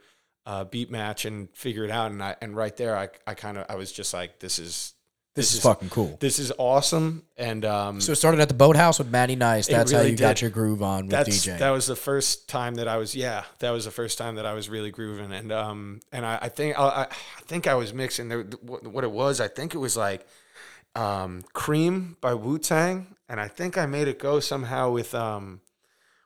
uh, 0.47 0.65
beat 0.65 0.91
match 0.91 1.25
and 1.25 1.49
figure 1.55 1.85
it 1.85 1.91
out. 1.91 2.11
And 2.11 2.23
I 2.23 2.37
and 2.41 2.57
right 2.57 2.77
there, 2.77 2.97
I 2.97 3.09
I 3.27 3.35
kind 3.35 3.59
of 3.59 3.67
I 3.69 3.77
was 3.77 3.93
just 3.93 4.15
like, 4.15 4.41
this 4.41 4.59
is 4.59 4.94
This, 5.35 5.53
is, 5.53 5.63
fucking 5.63 5.89
cool. 5.89 6.17
this 6.21 6.39
is 6.39 6.53
awesome. 6.59 7.25
And 7.37 7.65
um, 7.65 8.01
So 8.01 8.13
it 8.13 8.17
started 8.17 8.41
at 8.41 8.47
the 8.49 8.55
boathouse 8.55 9.01
with 9.01 9.11
Matty 9.11 9.35
Nice. 9.35 9.67
That's 9.67 9.91
how 9.91 9.99
really 9.99 10.13
you 10.13 10.17
got 10.17 10.41
your 10.41 10.51
groove 10.51 10.81
on 10.81 11.07
with 11.07 11.11
that's 11.11 11.29
DJ. 11.45 11.59
that 11.59 11.71
was 11.71 11.87
the 11.87 11.97
first 11.97 12.49
time 12.49 12.77
that 12.77 12.87
I 12.87 12.99
was 12.99 13.17
yeah 13.17 13.43
that 13.59 13.71
was 13.71 13.85
the 13.85 13.91
first 13.91 14.17
time 14.17 14.37
that 14.37 14.47
I 14.47 14.53
was 14.55 14.69
really 14.69 14.93
grooving 14.93 15.33
and 15.33 15.51
um 15.51 16.01
and 16.13 16.25
I, 16.25 16.39
I 16.43 16.49
think 16.49 16.79
I, 16.79 17.09
I 17.11 17.43
think 17.47 17.67
I 17.67 17.75
was 17.75 17.93
mixing 17.93 18.29
the, 18.29 18.59
what, 18.63 18.87
what 18.87 19.03
it 19.03 19.11
was 19.11 19.41
I 19.41 19.49
think 19.49 19.75
it 19.75 19.79
was 19.79 19.97
like 19.97 20.25
um 20.95 21.43
Cream 21.53 22.17
by 22.21 22.35
Wu 22.35 22.59
Tang 22.59 23.17
and 23.29 23.41
I 23.41 23.49
think 23.49 23.77
I 23.77 23.87
made 23.87 24.07
it 24.07 24.21
go 24.21 24.39
somehow 24.39 24.91
with 24.91 25.15
um 25.17 25.61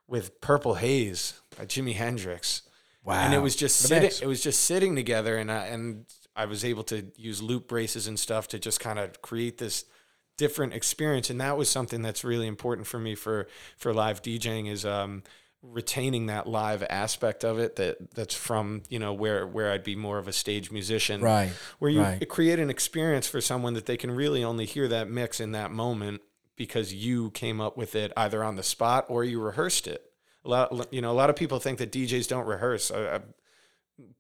with 0.06 0.40
Purple 0.42 0.74
Haze 0.74 1.40
by 1.56 1.64
Jimi 1.64 1.94
Hendrix 1.94 2.62
wow. 3.04 3.14
and 3.24 3.32
it 3.32 3.38
was 3.38 3.56
just 3.56 3.80
The 3.80 3.88
sitting 3.88 4.02
mix. 4.02 4.20
it 4.20 4.26
was 4.26 4.42
just 4.42 4.60
sitting 4.64 4.94
together 4.94 5.38
and 5.38 5.50
I, 5.50 5.66
and 5.66 6.04
I 6.38 6.47
was 6.47 6.64
able 6.64 6.85
to 6.85 7.07
use 7.16 7.42
loop 7.42 7.68
braces 7.68 8.07
and 8.07 8.18
stuff 8.18 8.49
to 8.49 8.59
just 8.59 8.80
kind 8.80 8.99
of 8.99 9.21
create 9.21 9.59
this 9.59 9.85
different 10.38 10.73
experience 10.73 11.30
and 11.30 11.40
that 11.40 11.59
was 11.59 11.68
something 11.68 12.00
that's 12.00 12.23
really 12.23 12.47
important 12.47 12.87
for 12.87 12.99
me 13.00 13.16
for 13.16 13.49
for 13.76 13.92
live 13.92 14.23
DJing 14.23 14.71
is 14.71 14.85
um 14.85 15.25
retaining 15.62 16.26
that 16.26 16.47
live 16.47 16.85
aspect 16.88 17.45
of 17.45 17.59
it 17.59 17.75
that 17.75 18.14
that's 18.14 18.35
from 18.35 18.83
you 18.88 19.00
know 19.00 19.12
where 19.12 19.45
where 19.47 19.73
I'd 19.73 19.83
be 19.83 19.97
more 19.97 20.18
of 20.18 20.28
a 20.28 20.33
stage 20.33 20.71
musician 20.71 21.21
Right. 21.21 21.50
where 21.80 21.90
you 21.90 22.02
right. 22.02 22.28
create 22.28 22.61
an 22.61 22.71
experience 22.71 23.26
for 23.26 23.40
someone 23.40 23.75
that 23.75 23.87
they 23.87 23.97
can 23.97 24.12
really 24.12 24.45
only 24.45 24.64
hear 24.64 24.87
that 24.88 25.11
mix 25.11 25.40
in 25.40 25.50
that 25.52 25.73
moment 25.73 26.21
because 26.54 26.95
you 26.95 27.30
came 27.33 27.61
up 27.61 27.76
with 27.76 27.97
it 27.97 28.12
either 28.16 28.45
on 28.45 28.54
the 28.57 28.62
spot 28.62 29.07
or 29.09 29.25
you 29.25 29.40
rehearsed 29.40 29.87
it. 29.88 30.04
A 30.45 30.49
lot, 30.49 30.92
you 30.92 31.00
know, 31.00 31.11
a 31.11 31.12
lot 31.12 31.30
of 31.30 31.37
people 31.37 31.59
think 31.59 31.78
that 31.78 31.92
DJs 31.92 32.28
don't 32.28 32.47
rehearse. 32.47 32.90
I, 32.90 33.16
I 33.16 33.21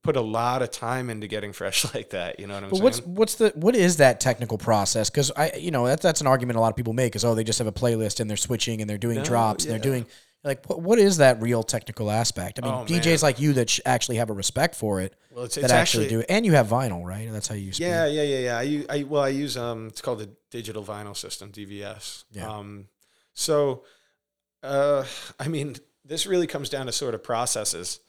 put 0.02 0.16
a 0.16 0.20
lot 0.20 0.62
of 0.62 0.70
time 0.70 1.10
into 1.10 1.26
getting 1.26 1.52
fresh 1.52 1.84
like 1.94 2.10
that. 2.10 2.40
You 2.40 2.46
know 2.46 2.54
what 2.54 2.64
I'm 2.64 2.70
But 2.70 2.76
saying? 2.76 2.84
what's 2.84 3.00
what's 3.02 3.34
the 3.36 3.52
what 3.54 3.74
is 3.76 3.96
that 3.98 4.20
technical 4.20 4.58
process? 4.58 5.10
Because 5.10 5.30
I 5.36 5.52
you 5.58 5.70
know 5.70 5.86
that's 5.86 6.02
that's 6.02 6.20
an 6.20 6.26
argument 6.26 6.56
a 6.56 6.60
lot 6.60 6.70
of 6.70 6.76
people 6.76 6.92
make 6.92 7.14
is 7.16 7.24
oh 7.24 7.34
they 7.34 7.44
just 7.44 7.58
have 7.58 7.68
a 7.68 7.72
playlist 7.72 8.20
and 8.20 8.28
they're 8.28 8.36
switching 8.36 8.80
and 8.80 8.88
they're 8.88 8.98
doing 8.98 9.18
No, 9.18 9.24
drops 9.24 9.64
and 9.64 9.72
they're 9.72 9.78
doing 9.80 10.06
like 10.44 10.64
what, 10.68 10.80
what 10.80 10.98
is 10.98 11.18
that 11.18 11.40
real 11.42 11.62
technical 11.62 12.10
aspect? 12.10 12.58
I 12.58 12.62
mean 12.64 12.74
Oh, 12.74 12.84
DJs 12.84 13.06
man. 13.06 13.18
like 13.22 13.40
you 13.40 13.52
that 13.54 13.70
sh- 13.70 13.80
actually 13.84 14.16
have 14.16 14.30
a 14.30 14.32
respect 14.34 14.74
for 14.74 15.00
it 15.00 15.14
well, 15.30 15.44
it's, 15.44 15.54
that 15.56 15.64
it's 15.64 15.72
actually, 15.72 16.04
actually, 16.06 16.16
do 16.16 16.20
it 16.20 16.26
and 16.28 16.46
you 16.46 16.52
have 16.52 16.68
vinyl 16.68 17.04
right 17.04 17.30
that's 17.30 17.48
how 17.48 17.54
you 17.54 17.72
speak. 17.72 17.86
Yeah, 17.86 18.06
yeah, 18.06 18.22
yeah, 18.22 18.60
yeah. 18.60 18.84
I, 18.90 18.98
I 18.98 19.02
well, 19.04 19.22
I 19.22 19.28
use 19.28 19.56
um, 19.56 19.88
it's 19.88 20.00
called 20.00 20.20
the 20.20 20.30
digital 20.50 20.82
vinyl 20.84 21.16
system, 21.16 21.52
DVS. 21.52 22.24
Yeah. 22.32 22.48
Um, 22.50 22.86
so, 23.34 23.84
uh, 24.62 25.04
I 25.38 25.46
mean, 25.48 25.76
this 26.04 26.26
really 26.26 26.46
comes 26.48 26.68
down 26.68 26.86
to 26.86 26.92
sort 26.92 27.14
of 27.14 27.22
processes. 27.22 28.00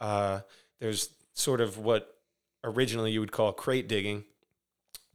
Uh, 0.00 0.40
there's 0.80 1.10
sort 1.38 1.60
of 1.60 1.78
what 1.78 2.16
originally 2.64 3.12
you 3.12 3.20
would 3.20 3.32
call 3.32 3.52
crate 3.52 3.88
digging, 3.88 4.24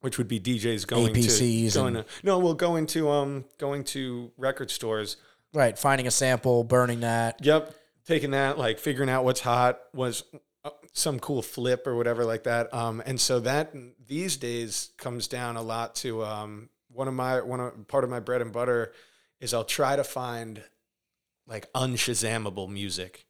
which 0.02 0.18
would 0.18 0.28
be 0.28 0.40
DJs 0.40 0.88
going 0.88 1.14
APCs 1.14 1.74
to 1.74 1.80
going 1.80 1.94
to 1.96 2.06
no, 2.24 2.40
well, 2.40 2.54
going 2.54 2.86
to 2.88 3.10
um, 3.10 3.46
going 3.58 3.84
to 3.86 4.32
record 4.38 4.72
stores. 4.72 5.18
right 5.54 5.78
finding 5.78 6.08
a 6.08 6.12
sample 6.12 6.64
burning 6.64 7.02
that 7.02 7.44
Yep, 7.46 7.76
taking 8.06 8.32
that, 8.32 8.58
like 8.58 8.80
figuring 8.80 9.10
out 9.10 9.24
what's 9.24 9.42
hot 9.42 9.80
was 9.94 10.24
uh, 10.64 10.70
some 10.94 11.20
cool 11.20 11.42
flip 11.42 11.86
or 11.86 11.96
whatever 11.96 12.26
like 12.26 12.44
that. 12.44 12.74
Um, 12.74 13.04
and 13.06 13.20
so 13.20 13.40
that 13.42 13.74
these 14.08 14.38
days 14.38 14.92
comes 14.98 15.28
down 15.28 15.58
a 15.58 15.62
lot 15.62 15.96
to 15.96 16.24
um, 16.24 16.70
one 16.90 17.08
of 17.08 17.14
my 17.14 17.42
one 17.42 17.60
of 17.60 17.88
part 17.88 18.04
of 18.04 18.10
my 18.10 18.20
bread 18.20 18.42
and 18.42 18.52
butter 18.52 18.94
is 19.40 19.54
I'll 19.54 19.66
try 19.66 19.96
to 19.96 20.04
find 20.04 20.64
like 21.48 21.72
unshazamable 21.74 22.70
music. 22.70 23.26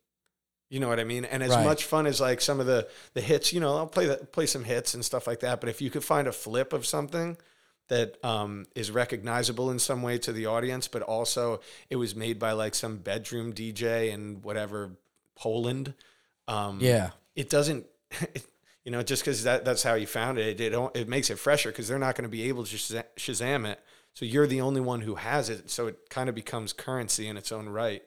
You 0.73 0.79
know 0.79 0.87
what 0.89 0.99
I 0.99 1.03
mean? 1.03 1.23
And 1.25 1.43
as 1.43 1.51
Right. 1.51 1.63
much 1.63 1.83
fun 1.85 2.07
as 2.07 2.19
like 2.19 2.41
some 2.41 2.59
of 2.59 2.65
the 2.65 2.87
the 3.13 3.21
hits, 3.21 3.53
you 3.53 3.59
know, 3.59 3.77
I'll 3.77 3.87
play 3.87 4.07
that 4.07 4.31
play 4.31 4.47
some 4.47 4.63
hits 4.63 4.95
and 4.95 5.05
stuff 5.05 5.27
like 5.27 5.39
that. 5.41 5.59
But 5.59 5.69
if 5.69 5.81
you 5.81 5.91
could 5.91 6.03
find 6.03 6.27
a 6.27 6.31
flip 6.31 6.73
of 6.73 6.85
something 6.85 7.37
that 7.89 8.17
um, 8.25 8.65
is 8.73 8.89
recognizable 8.89 9.69
in 9.69 9.77
some 9.77 10.01
way 10.01 10.17
to 10.17 10.31
the 10.33 10.47
audience, 10.47 10.87
but 10.87 11.03
also 11.03 11.59
it 11.91 11.97
was 11.97 12.15
made 12.15 12.39
by 12.39 12.53
like 12.53 12.73
some 12.73 12.97
bedroom 12.97 13.53
DJ 13.53 14.09
in 14.11 14.41
whatever 14.41 14.97
Poland. 15.35 15.93
Um, 16.47 16.79
yeah 16.81 17.11
it 17.35 17.49
doesn't. 17.49 17.85
It, 18.33 18.45
you 18.85 18.91
know, 18.91 19.01
just 19.01 19.23
because 19.23 19.43
that, 19.43 19.63
that's 19.63 19.81
how 19.81 19.93
you 19.93 20.05
found 20.05 20.37
it, 20.37 20.59
it, 20.59 20.69
don't, 20.71 20.93
it 20.93 21.07
makes 21.07 21.29
it 21.29 21.39
fresher 21.39 21.69
because 21.69 21.87
they're 21.87 21.97
not 22.07 22.15
going 22.15 22.23
to 22.23 22.29
be 22.29 22.49
able 22.49 22.65
to 22.65 22.75
Shaza- 22.75 23.05
Shazam 23.15 23.65
it. 23.65 23.79
So 24.13 24.25
you're 24.25 24.45
the 24.45 24.59
only 24.59 24.81
one 24.81 24.99
who 25.01 25.15
has 25.15 25.49
it. 25.49 25.69
So 25.69 25.87
it 25.87 26.09
kind 26.09 26.27
of 26.27 26.35
becomes 26.35 26.73
currency 26.73 27.29
in 27.29 27.37
its 27.37 27.53
own 27.53 27.69
right. 27.69 28.03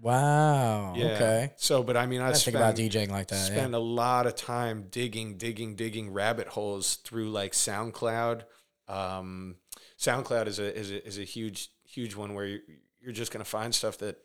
Wow 0.00 0.94
Yeah. 0.96 1.04
okay 1.06 1.52
So, 1.56 1.82
but 1.82 1.96
I 1.96 2.06
mean, 2.06 2.20
I, 2.20 2.30
I 2.30 2.32
think 2.32 2.56
about 2.56 2.76
spend, 2.76 2.90
DJing 2.90 3.10
like 3.10 3.28
that 3.28 3.36
yeah. 3.36 3.56
spend 3.56 3.74
a 3.74 3.78
lot 3.78 4.26
of 4.26 4.34
time 4.34 4.86
digging, 4.90 5.36
digging, 5.36 5.74
digging 5.76 6.12
rabbit 6.12 6.48
holes 6.48 6.96
through 6.96 7.30
like 7.30 7.52
SoundCloud. 7.52 8.42
Um, 8.88 9.56
SoundCloud 9.98 10.46
is 10.46 10.58
a 10.58 10.76
is 10.76 10.90
a 10.90 11.06
is 11.06 11.18
a 11.18 11.24
huge 11.24 11.68
huge 11.84 12.16
one 12.16 12.34
where 12.34 12.46
you're, 12.46 12.60
you're 13.00 13.12
just 13.12 13.32
gonna 13.32 13.44
find 13.44 13.74
stuff 13.74 13.98
that 13.98 14.18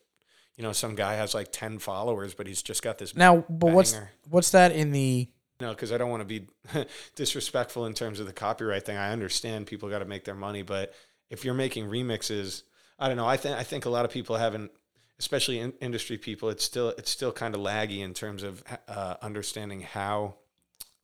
you 0.55 0.63
know 0.63 0.72
some 0.72 0.96
guy 0.96 1.15
has 1.15 1.34
like 1.34 1.51
ten 1.51 1.79
followers, 1.79 2.34
but 2.34 2.48
he's 2.48 2.62
just 2.62 2.82
got 2.82 2.98
this. 2.98 3.15
now 3.15 3.46
but 3.50 3.72
what's 3.72 4.00
what's 4.29 4.51
that 4.51 4.72
in 4.72 4.91
the 4.91 5.29
No, 5.60 5.70
because 5.70 5.91
I 5.91 5.98
don't 5.98 6.10
want 6.10 6.22
to 6.22 6.39
be 6.39 6.48
disrespectful 7.15 7.86
in 7.86 7.94
terms 7.94 8.20
of 8.20 8.25
the 8.25 8.34
copyright 8.34 8.86
thing. 8.86 8.98
I 8.98 9.12
understand 9.12 9.67
people 9.67 9.89
got 9.89 10.00
to 10.00 10.05
make 10.05 10.25
their 10.25 10.36
money, 10.36 10.63
but 10.63 10.94
if 11.29 11.46
you're 11.46 11.53
making 11.53 11.86
remixes, 11.86 12.63
I 13.00 13.08
don't 13.08 13.17
know. 13.17 13.27
I 13.27 13.38
think 13.38 13.58
I 13.58 13.63
think 13.63 13.86
a 13.86 13.89
lot 13.89 14.05
of 14.05 14.12
people 14.12 14.38
haven't, 14.38 14.72
especially 15.19 15.60
in 15.60 15.74
industry 15.81 16.17
people. 16.17 16.50
It's 16.50 16.63
still 16.63 16.89
it's 16.98 17.12
still 17.12 17.31
kind 17.31 17.55
of 17.55 17.62
laggy 17.62 18.00
in 18.00 18.13
terms 18.13 18.43
of 18.43 18.63
uh, 18.88 19.15
understanding 19.22 19.81
how 19.81 20.36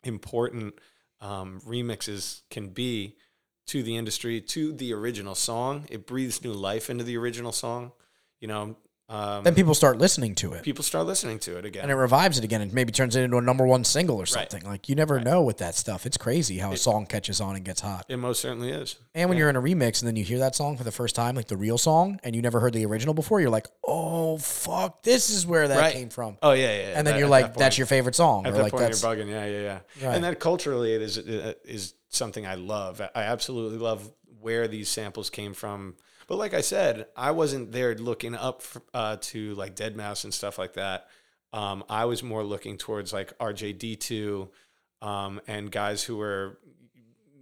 important 0.04 0.76
um, 1.20 1.62
remixes 1.66 2.42
can 2.50 2.70
be 2.70 3.16
to 3.68 3.84
the 3.84 3.96
industry, 3.96 4.42
to 4.42 4.74
the 4.74 4.94
original 4.94 5.36
song. 5.36 5.86
It 5.90 6.06
breathes 6.06 6.44
new 6.44 6.54
life 6.54 6.90
into 6.90 7.04
the 7.04 7.18
original 7.18 7.52
song. 7.52 7.92
You 8.40 8.48
know, 8.48 8.76
um, 9.12 9.44
then 9.44 9.54
people 9.56 9.74
start 9.74 9.98
listening 9.98 10.34
to 10.36 10.54
it 10.54 10.64
people 10.64 10.84
start 10.84 11.06
listening 11.06 11.38
to 11.40 11.58
it 11.58 11.66
again. 11.66 11.82
and 11.84 11.92
it 11.92 11.96
revives 11.96 12.38
it 12.38 12.44
again 12.46 12.62
and 12.62 12.72
maybe 12.74 12.92
turns 12.92 13.16
it 13.16 13.24
into 13.24 13.38
a 13.38 13.42
number 13.42 13.66
one 13.66 13.84
single 13.84 14.18
or 14.22 14.26
something. 14.26 14.64
Like 14.64 14.88
you 14.88 14.96
never 14.96 15.20
know 15.20 15.42
with 15.42 15.58
that 15.58 15.76
stuff. 15.76 16.06
It's 16.06 16.18
crazy 16.18 16.58
how 16.60 16.72
a 16.72 16.78
song 16.78 17.06
catches 17.06 17.42
on 17.42 17.56
and 17.56 17.66
gets 17.66 17.82
hot. 17.82 18.06
it 18.08 18.18
most 18.18 18.40
certainly 18.42 18.70
is. 18.72 18.96
And 19.14 19.28
when 19.30 19.38
you're 19.38 19.50
in 19.50 19.56
a 19.58 19.62
remix 19.62 20.02
and 20.02 20.08
then 20.08 20.16
you 20.16 20.24
hear 20.24 20.40
that 20.40 20.56
song 20.56 20.78
for 20.78 20.84
the 20.86 20.92
first 20.92 21.16
time, 21.16 21.36
like 21.36 21.48
the 21.48 21.58
real 21.58 21.78
song, 21.78 22.20
and 22.24 22.34
you 22.36 22.42
never 22.42 22.60
heard 22.62 22.72
the 22.74 22.86
original 22.86 23.14
before, 23.14 23.42
you're 23.42 23.50
like, 23.50 23.68
"Oh 23.86 24.38
fuck, 24.38 25.04
this 25.04 25.30
is 25.30 25.46
where 25.46 25.68
that 25.68 25.78
Right. 25.78 25.94
came 25.94 26.10
from." 26.10 26.38
Oh 26.42 26.54
yeah, 26.54 26.68
yeah. 26.72 26.82
and 26.98 27.06
then 27.06 27.16
that- 27.16 27.20
you're 27.20 27.28
like, 27.28 27.48
that 27.54 27.58
"That's 27.58 27.78
your 27.78 27.88
favorite 27.88 28.16
song," 28.16 28.46
At 28.46 28.54
or 28.54 28.56
that 28.58 28.64
like 28.64 28.72
point, 28.72 28.84
that's 28.86 29.04
you're 29.04 29.12
bugging. 29.16 29.30
Yeah, 29.30 29.46
yeah, 29.46 29.62
yeah. 30.00 30.08
Right. 30.08 30.16
And 30.16 30.24
that 30.24 30.40
culturally, 30.40 30.94
it 30.96 31.02
is 31.02 31.18
uh, 31.18 31.54
is 31.66 31.94
something 32.10 32.48
I 32.48 32.56
love. 32.56 33.02
I 33.14 33.24
absolutely 33.24 33.78
love 33.80 34.10
where 34.40 34.68
these 34.70 34.88
samples 34.90 35.30
came 35.30 35.54
from. 35.54 35.96
But 36.32 36.38
like 36.38 36.54
I 36.54 36.62
said, 36.62 37.08
I 37.14 37.32
wasn't 37.32 37.74
there 37.74 37.94
looking 37.94 38.36
up 38.36 38.62
uh, 38.94 39.18
to 39.20 39.54
like 39.56 39.76
Deadmau5 39.76 40.24
and 40.24 40.34
stuff 40.34 40.58
like 40.58 40.76
that. 40.76 41.08
Um, 41.52 41.84
I 41.90 42.06
was 42.06 42.24
more 42.24 42.42
looking 42.42 42.78
towards 42.78 43.12
like 43.12 43.38
RJD2 43.38 44.48
um, 45.02 45.42
and 45.46 45.70
guys 45.70 46.06
who 46.06 46.16
were 46.16 46.58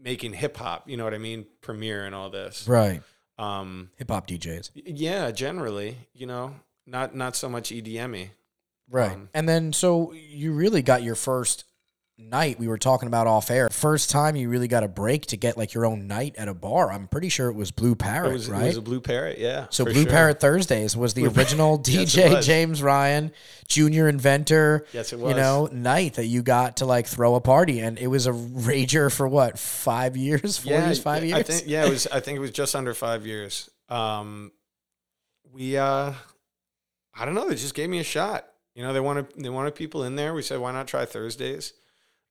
making 0.01 0.33
hip 0.33 0.57
hop. 0.57 0.89
You 0.89 0.97
know 0.97 1.03
what 1.03 1.13
I 1.13 1.19
mean? 1.19 1.45
Premier 1.61 2.03
and 2.03 2.15
all 2.15 2.31
this. 2.31 2.67
right. 2.67 3.03
Um, 3.37 3.91
Hip 3.97 4.09
hop 4.09 4.25
DJs, 4.27 4.71
yeah, 4.73 5.29
generally, 5.29 5.95
you 6.15 6.25
know, 6.25 6.55
not 6.87 7.13
not 7.15 7.35
so 7.35 7.47
much 7.47 7.69
EDM-y. 7.69 8.31
right? 8.89 9.11
Um, 9.11 9.29
and 9.35 9.47
then 9.47 9.71
so 9.71 10.13
you 10.13 10.51
really 10.51 10.81
got 10.81 11.03
your 11.03 11.13
first 11.13 11.65
night 12.19 12.59
we 12.59 12.67
were 12.67 12.77
talking 12.77 13.07
about 13.07 13.27
off 13.27 13.49
air. 13.49 13.69
First 13.69 14.09
time 14.09 14.35
you 14.35 14.49
really 14.49 14.67
got 14.67 14.83
a 14.83 14.87
break 14.87 15.27
to 15.27 15.37
get 15.37 15.57
like 15.57 15.73
your 15.73 15.85
own 15.85 16.07
night 16.07 16.35
at 16.37 16.47
a 16.47 16.53
bar. 16.53 16.91
I'm 16.91 17.07
pretty 17.07 17.29
sure 17.29 17.49
it 17.49 17.55
was 17.55 17.71
Blue 17.71 17.95
Parrot, 17.95 18.29
It 18.29 18.33
was, 18.33 18.49
right? 18.49 18.63
it 18.63 18.67
was 18.67 18.77
a 18.77 18.81
Blue 18.81 19.01
Parrot, 19.01 19.39
yeah. 19.39 19.67
so 19.69 19.85
Blue 19.85 20.03
sure. 20.03 20.05
Parrot 20.11 20.39
Thursdays 20.39 20.95
was 20.95 21.13
the 21.13 21.25
original 21.37 21.81
Yes, 21.85 22.15
DJ 22.15 22.35
was. 22.35 22.45
James 22.45 22.83
Ryan 22.83 23.31
Junior 23.67 24.07
Inventor. 24.07 24.85
Yes, 24.93 25.13
it 25.13 25.19
was. 25.19 25.31
You 25.31 25.37
know, 25.41 25.69
night 25.71 26.15
that 26.15 26.25
you 26.25 26.41
got 26.41 26.77
to 26.77 26.85
like 26.85 27.07
throw 27.07 27.35
a 27.35 27.41
party, 27.41 27.79
and 27.79 27.97
it 27.97 28.07
was 28.07 28.27
a 28.27 28.31
rager 28.31 29.11
for 29.11 29.27
what 29.27 29.57
five 29.57 30.17
years, 30.17 30.57
four 30.59 30.73
years, 30.73 30.99
five 30.99 31.23
years. 31.23 31.39
I 31.39 31.43
think 31.43 31.63
yeah, 31.67 31.85
it 31.85 31.89
was. 31.89 32.07
I 32.07 32.19
think 32.19 32.37
it 32.37 32.41
was 32.41 32.51
just 32.51 32.75
under 32.75 32.93
five 32.93 33.25
years. 33.25 33.69
Um, 33.87 34.51
we 35.51 35.77
uh, 35.77 36.13
I 37.15 37.25
don't 37.25 37.33
know. 37.33 37.47
They 37.49 37.55
just 37.55 37.73
gave 37.73 37.89
me 37.89 37.99
a 37.99 38.03
shot. 38.03 38.45
You 38.75 38.83
know, 38.83 38.93
they 38.93 38.99
wanted 38.99 39.27
they 39.37 39.49
wanted 39.49 39.75
people 39.75 40.03
in 40.03 40.15
there. 40.15 40.33
We 40.33 40.41
said, 40.41 40.59
why 40.59 40.71
not 40.71 40.87
try 40.87 41.05
Thursdays? 41.05 41.73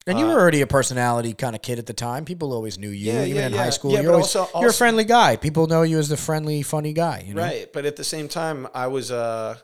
And 0.09 0.19
you 0.19 0.27
Uh, 0.27 0.35
were 0.35 0.41
already 0.41 0.61
a 0.63 0.67
personality 0.67 1.35
kind 1.35 1.55
of 1.55 1.63
kid 1.63 1.79
at 1.79 1.87
the 1.87 1.93
time. 1.93 2.25
People 2.25 2.53
always 2.53 2.79
knew 2.79 2.89
you, 2.89 3.13
Yeah, 3.13 3.25
even 3.25 3.37
yeah, 3.37 3.47
in 3.47 3.53
yeah. 3.55 3.63
high 3.65 3.71
school. 3.71 3.93
Yeah, 3.93 4.01
you're, 4.01 4.13
always, 4.13 4.35
also- 4.35 4.61
you're 4.61 4.71
a 4.71 4.73
friendly 4.73 5.05
guy. 5.05 5.37
People 5.37 5.67
know 5.67 5.83
you 5.83 5.99
as 5.99 6.09
the 6.09 6.17
friendly, 6.17 6.63
funny 6.63 6.93
guy. 6.93 7.25
You 7.27 7.35
know? 7.35 7.43
Right, 7.43 7.73
but 7.73 7.85
at 7.85 7.97
the 7.97 8.05
same 8.05 8.29
time, 8.29 8.67
I 8.75 8.87
was 8.89 9.11
uh, 9.11 9.57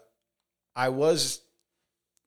I 0.76 0.88
was, 0.90 1.40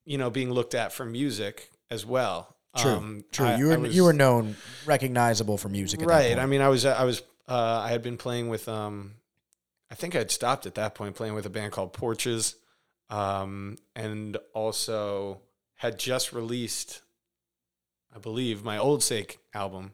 you 0.06 0.18
know, 0.18 0.30
being 0.30 0.52
looked 0.52 0.74
at 0.76 0.92
for 0.94 1.06
music 1.06 1.70
as 1.92 2.06
well. 2.06 2.56
True, 2.78 2.92
Um, 2.92 3.26
true. 3.32 3.46
I- 3.48 3.56
you 3.58 3.68
were 3.68 3.80
was- 3.80 3.96
you 3.96 4.04
were 4.04 4.14
known, 4.14 4.56
recognizable 4.86 5.58
for 5.58 5.70
music. 5.70 6.02
At 6.02 6.08
That 6.08 6.14
right. 6.14 6.38
I 6.40 6.46
mean, 6.46 6.62
I 6.62 6.70
was 6.70 6.86
I 6.86 7.04
was 7.04 7.22
uh, 7.48 7.54
I 7.86 7.90
had 7.90 8.02
been 8.04 8.18
playing 8.18 8.50
with 8.50 8.68
um, 8.68 9.14
I 9.92 9.96
think 9.96 10.16
I'd 10.16 10.32
stopped 10.32 10.66
at 10.66 10.76
that 10.76 10.96
point 10.96 11.16
playing 11.16 11.34
with 11.34 11.46
a 11.46 11.50
band 11.50 11.72
called 11.72 11.94
Porches, 11.94 12.56
um, 13.10 13.78
and 13.96 14.38
also 14.54 15.42
had 15.76 15.98
just 16.00 16.34
released, 16.34 17.02
I 18.16 18.20
believe, 18.20 18.64
my 18.64 18.78
Old 18.78 19.04
Sake 19.04 19.40
album, 19.54 19.94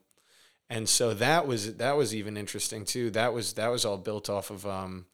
and 0.70 0.88
so 0.88 1.14
that 1.14 1.48
was 1.48 1.76
that 1.76 1.98
was 1.98 2.16
even 2.16 2.38
interesting 2.38 2.86
too. 2.86 3.10
That 3.12 3.34
was 3.34 3.54
that 3.54 3.68
was 3.68 3.86
all 3.86 3.98
built 3.98 4.30
off 4.30 4.50
of 4.50 4.66
um, 4.66 5.06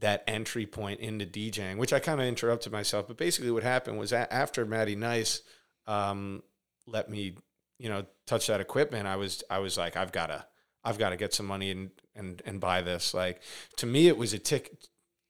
that 0.00 0.24
entry 0.26 0.66
point 0.66 1.00
into 1.00 1.26
DJing, 1.26 1.76
which 1.78 1.92
I 1.92 2.00
kind 2.00 2.20
of 2.20 2.26
interrupted 2.26 2.72
myself. 2.72 3.06
But 3.08 3.16
basically, 3.16 3.50
what 3.50 3.62
happened 3.62 3.98
was 3.98 4.12
a- 4.12 4.32
after 4.32 4.64
Matty 4.66 4.96
Nice 4.96 5.42
um, 5.88 6.42
let 6.86 7.08
me, 7.10 7.34
you 7.78 7.88
know, 7.88 8.04
touch 8.26 8.46
that 8.46 8.60
equipment, 8.60 9.08
I 9.08 9.16
was 9.16 9.42
I 9.50 9.58
was 9.58 9.76
like, 9.76 9.96
I've 9.96 10.12
gotta 10.12 10.46
I've 10.84 10.98
got 10.98 11.10
to 11.10 11.16
get 11.16 11.34
some 11.34 11.46
money 11.46 11.70
and 11.70 11.90
and 12.14 12.40
and 12.44 12.60
buy 12.60 12.82
this. 12.82 13.14
Like 13.14 13.42
to 13.76 13.86
me, 13.86 14.06
it 14.06 14.16
was 14.16 14.32
a 14.32 14.38
tick. 14.38 14.76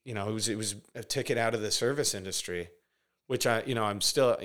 You 0.05 0.15
know, 0.15 0.29
it 0.29 0.33
was 0.33 0.49
it 0.49 0.57
was 0.57 0.75
a 0.95 1.03
ticket 1.03 1.39
out 1.39 1.55
of 1.55 1.61
the 1.63 1.71
service 1.71 2.15
industry, 2.15 2.69
which 3.29 3.47
I 3.47 3.63
you 3.65 3.75
know 3.75 3.85
I'm 3.85 4.01
still 4.01 4.37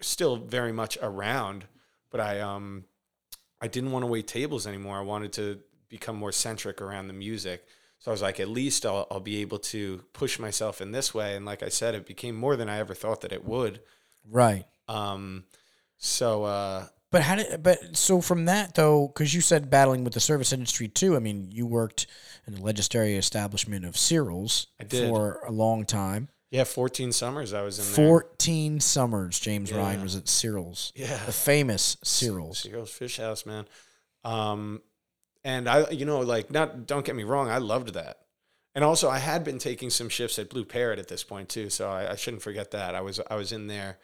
still 0.00 0.36
very 0.36 0.72
much 0.72 0.98
around, 1.00 1.66
but 2.12 2.20
I 2.20 2.38
um 2.40 2.84
I 3.60 3.66
didn't 3.66 3.90
want 3.90 4.04
to 4.04 4.06
wait 4.06 4.28
tables 4.28 4.66
anymore. 4.66 4.98
I 4.98 5.02
wanted 5.02 5.32
to 5.34 5.58
become 5.88 6.16
more 6.16 6.32
centric 6.32 6.80
around 6.80 7.08
the 7.08 7.12
music. 7.12 7.64
So 7.98 8.10
I 8.10 8.12
was 8.12 8.22
like, 8.22 8.40
at 8.40 8.48
least 8.48 8.84
I'll, 8.84 9.06
I'll 9.10 9.20
be 9.20 9.40
able 9.42 9.60
to 9.60 10.02
push 10.12 10.38
myself 10.38 10.80
in 10.80 10.90
this 10.90 11.14
way. 11.14 11.36
And 11.36 11.46
like 11.46 11.62
I 11.62 11.68
said, 11.68 11.94
it 11.94 12.06
became 12.06 12.34
more 12.34 12.56
than 12.56 12.68
I 12.68 12.78
ever 12.78 12.94
thought 12.94 13.20
that 13.20 13.32
it 13.32 13.44
would. 13.44 13.80
right. 14.28 14.64
Um, 14.88 15.44
so 15.98 16.42
uh, 16.42 16.86
But 17.12 17.22
how 17.22 17.36
did? 17.36 17.62
But 17.62 17.96
so 17.96 18.20
from 18.20 18.46
that 18.46 18.74
though, 18.74 19.06
because 19.06 19.32
you 19.32 19.40
said 19.40 19.70
battling 19.70 20.02
with 20.02 20.14
the 20.14 20.20
service 20.20 20.52
industry 20.52 20.88
too. 20.88 21.14
I 21.14 21.20
mean, 21.20 21.50
you 21.52 21.64
worked 21.64 22.08
in 22.46 22.54
the 22.54 22.62
legislative 22.62 23.18
establishment 23.18 23.84
of 23.84 23.96
Cyril's 23.96 24.66
I 24.80 24.84
did. 24.84 25.08
for 25.08 25.40
a 25.46 25.52
long 25.52 25.84
time. 25.84 26.28
Yeah, 26.52 26.64
14 26.64 27.10
summers 27.12 27.52
I 27.54 27.62
was 27.62 27.78
in 27.78 27.84
there. 27.86 27.94
Fourteen 28.06 28.78
summers, 28.78 29.40
James 29.40 29.72
Ryan 29.72 30.02
was 30.02 30.14
at 30.14 30.28
Cyril's, 30.28 30.92
Yeah. 30.94 31.18
the 31.24 31.32
famous 31.32 31.96
Cyril's. 32.04 32.58
Cyril's 32.58 32.90
Fish 32.90 33.16
House, 33.16 33.44
man. 33.46 33.66
Um, 34.22 34.82
and 35.42 35.68
I, 35.68 35.88
you 35.90 36.04
know, 36.04 36.20
like, 36.20 36.50
not, 36.50 36.86
don't 36.86 37.04
get 37.04 37.16
me 37.16 37.24
wrong, 37.24 37.48
I 37.50 37.56
loved 37.58 37.94
that. 37.94 38.18
And 38.74 38.84
also, 38.84 39.08
I 39.08 39.18
had 39.18 39.44
been 39.44 39.58
taking 39.58 39.90
some 39.90 40.08
shifts 40.08 40.38
at 40.38 40.48
Blue 40.50 40.64
Parrot 40.64 40.98
at 40.98 41.08
this 41.08 41.24
point 41.24 41.48
too, 41.48 41.68
so 41.70 41.88
I, 41.90 42.12
I 42.12 42.16
shouldn't 42.16 42.42
forget 42.42 42.70
that. 42.72 42.94
I 42.94 43.00
was, 43.00 43.18
I 43.30 43.34
was 43.36 43.50
in 43.52 43.66
there. 43.66 43.98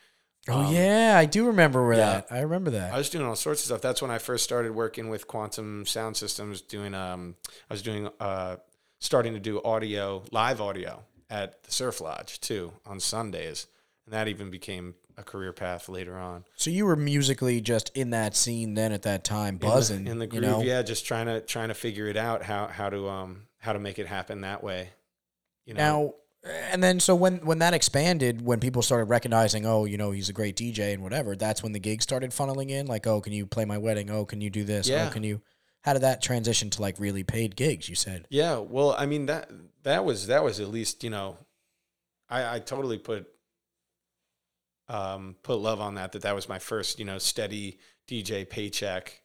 Oh 0.48 0.61
Um, 0.66 0.74
yeah, 0.74 1.14
I 1.18 1.26
do 1.26 1.46
remember 1.46 1.87
where 1.87 1.98
yeah. 1.98 2.12
that. 2.20 2.26
I 2.30 2.40
remember 2.40 2.70
that. 2.70 2.92
I 2.94 2.96
was 2.98 3.11
doing 3.11 3.26
all 3.26 3.37
sorts 3.37 3.61
of 3.61 3.66
stuff. 3.66 3.80
That's 3.82 4.00
when 4.00 4.11
I 4.11 4.16
first 4.18 4.44
started 4.44 4.74
working 4.74 5.11
with 5.11 5.26
Quantum 5.26 5.84
Sound 5.84 6.16
Systems. 6.16 6.62
Doing, 6.62 6.94
um, 6.94 7.37
I 7.70 7.74
was 7.74 7.82
doing, 7.82 8.08
uh, 8.20 8.56
starting 9.00 9.34
to 9.34 9.40
do 9.40 9.62
audio, 9.62 10.22
live 10.32 10.61
audio 10.62 11.02
at 11.30 11.62
the 11.64 11.70
Surf 11.70 12.00
Lodge 12.00 12.40
too 12.40 12.72
on 12.86 13.00
Sundays, 13.00 13.66
and 14.06 14.14
that 14.14 14.28
even 14.28 14.50
became 14.50 14.94
a 15.16 15.22
career 15.24 15.52
path 15.52 15.88
later 15.88 16.16
on. 16.16 16.44
so 16.54 16.70
you 16.70 16.86
were 16.86 16.94
musically 16.94 17.60
just 17.60 17.90
in 17.96 18.10
that 18.10 18.36
scene 18.36 18.74
then 18.74 18.92
at 18.92 19.02
that 19.02 19.24
time, 19.24 19.54
in 19.54 19.58
the- 19.58 19.66
buzzing 19.66 20.06
in 20.06 20.18
the, 20.20 20.26
you 20.26 20.30
groove. 20.40 20.42
know? 20.44 20.62
Yeah, 20.62 20.82
just 20.82 21.04
trying 21.06 21.26
to 21.26 21.40
trying 21.40 21.68
to 21.68 21.74
figure 21.74 22.06
it 22.06 22.16
out 22.16 22.42
how 22.42 22.68
how 22.68 22.88
to 22.88 23.08
um 23.08 23.42
how 23.58 23.72
to 23.72 23.78
make 23.80 23.98
it 23.98 24.06
happen 24.06 24.42
that 24.42 24.62
way. 24.62 24.90
You 25.66 25.74
know, 25.74 25.80
Now, 26.44 26.50
and 26.70 26.82
then 26.82 27.00
so 27.00 27.16
when 27.16 27.38
when 27.44 27.58
that 27.58 27.74
expanded, 27.74 28.40
when 28.42 28.60
people 28.60 28.80
started 28.80 29.06
recognizing, 29.06 29.66
oh, 29.66 29.84
you 29.86 29.98
know, 29.98 30.12
he's 30.12 30.28
a 30.28 30.32
great 30.32 30.56
DJ 30.56 30.94
and 30.94 31.02
whatever, 31.02 31.34
that's 31.34 31.62
when 31.64 31.72
the 31.72 31.80
gigs 31.80 32.04
started 32.04 32.30
funneling 32.30 32.70
in. 32.70 32.86
Like, 32.86 33.06
oh, 33.08 33.20
can 33.20 33.32
you 33.32 33.44
play 33.44 33.64
my 33.64 33.76
wedding? 33.76 34.08
Oh, 34.10 34.24
can 34.24 34.40
you 34.40 34.48
do 34.50 34.62
this? 34.64 34.88
Yeah. 34.88 35.08
Oh, 35.08 35.12
can 35.12 35.24
you? 35.24 35.42
How 35.82 35.92
did 35.94 36.02
that 36.02 36.22
transition 36.22 36.70
to 36.70 36.80
like 36.82 36.98
really 37.00 37.24
paid 37.24 37.56
gigs? 37.56 37.88
You 37.88 37.96
said. 37.96 38.26
yeah. 38.30 38.58
Well, 38.58 38.94
I 38.96 39.06
mean 39.06 39.26
that 39.26 39.50
that 39.88 40.05
was 40.05 40.29
that 40.29 40.44
was 40.44 40.61
at 40.61 40.68
least 40.68 41.05
you 41.05 41.11
know, 41.11 41.37
I 42.29 42.57
I 42.57 42.59
totally 42.61 42.98
put 42.98 43.29
um 44.88 45.37
put 45.42 45.57
love 45.57 45.81
on 45.81 45.96
that 45.96 46.12
that 46.12 46.22
that 46.22 46.35
was 46.35 46.48
my 46.48 46.59
first 46.59 46.98
you 46.98 47.05
know 47.05 47.18
steady 47.18 47.79
DJ 48.07 48.48
paycheck. 48.48 49.20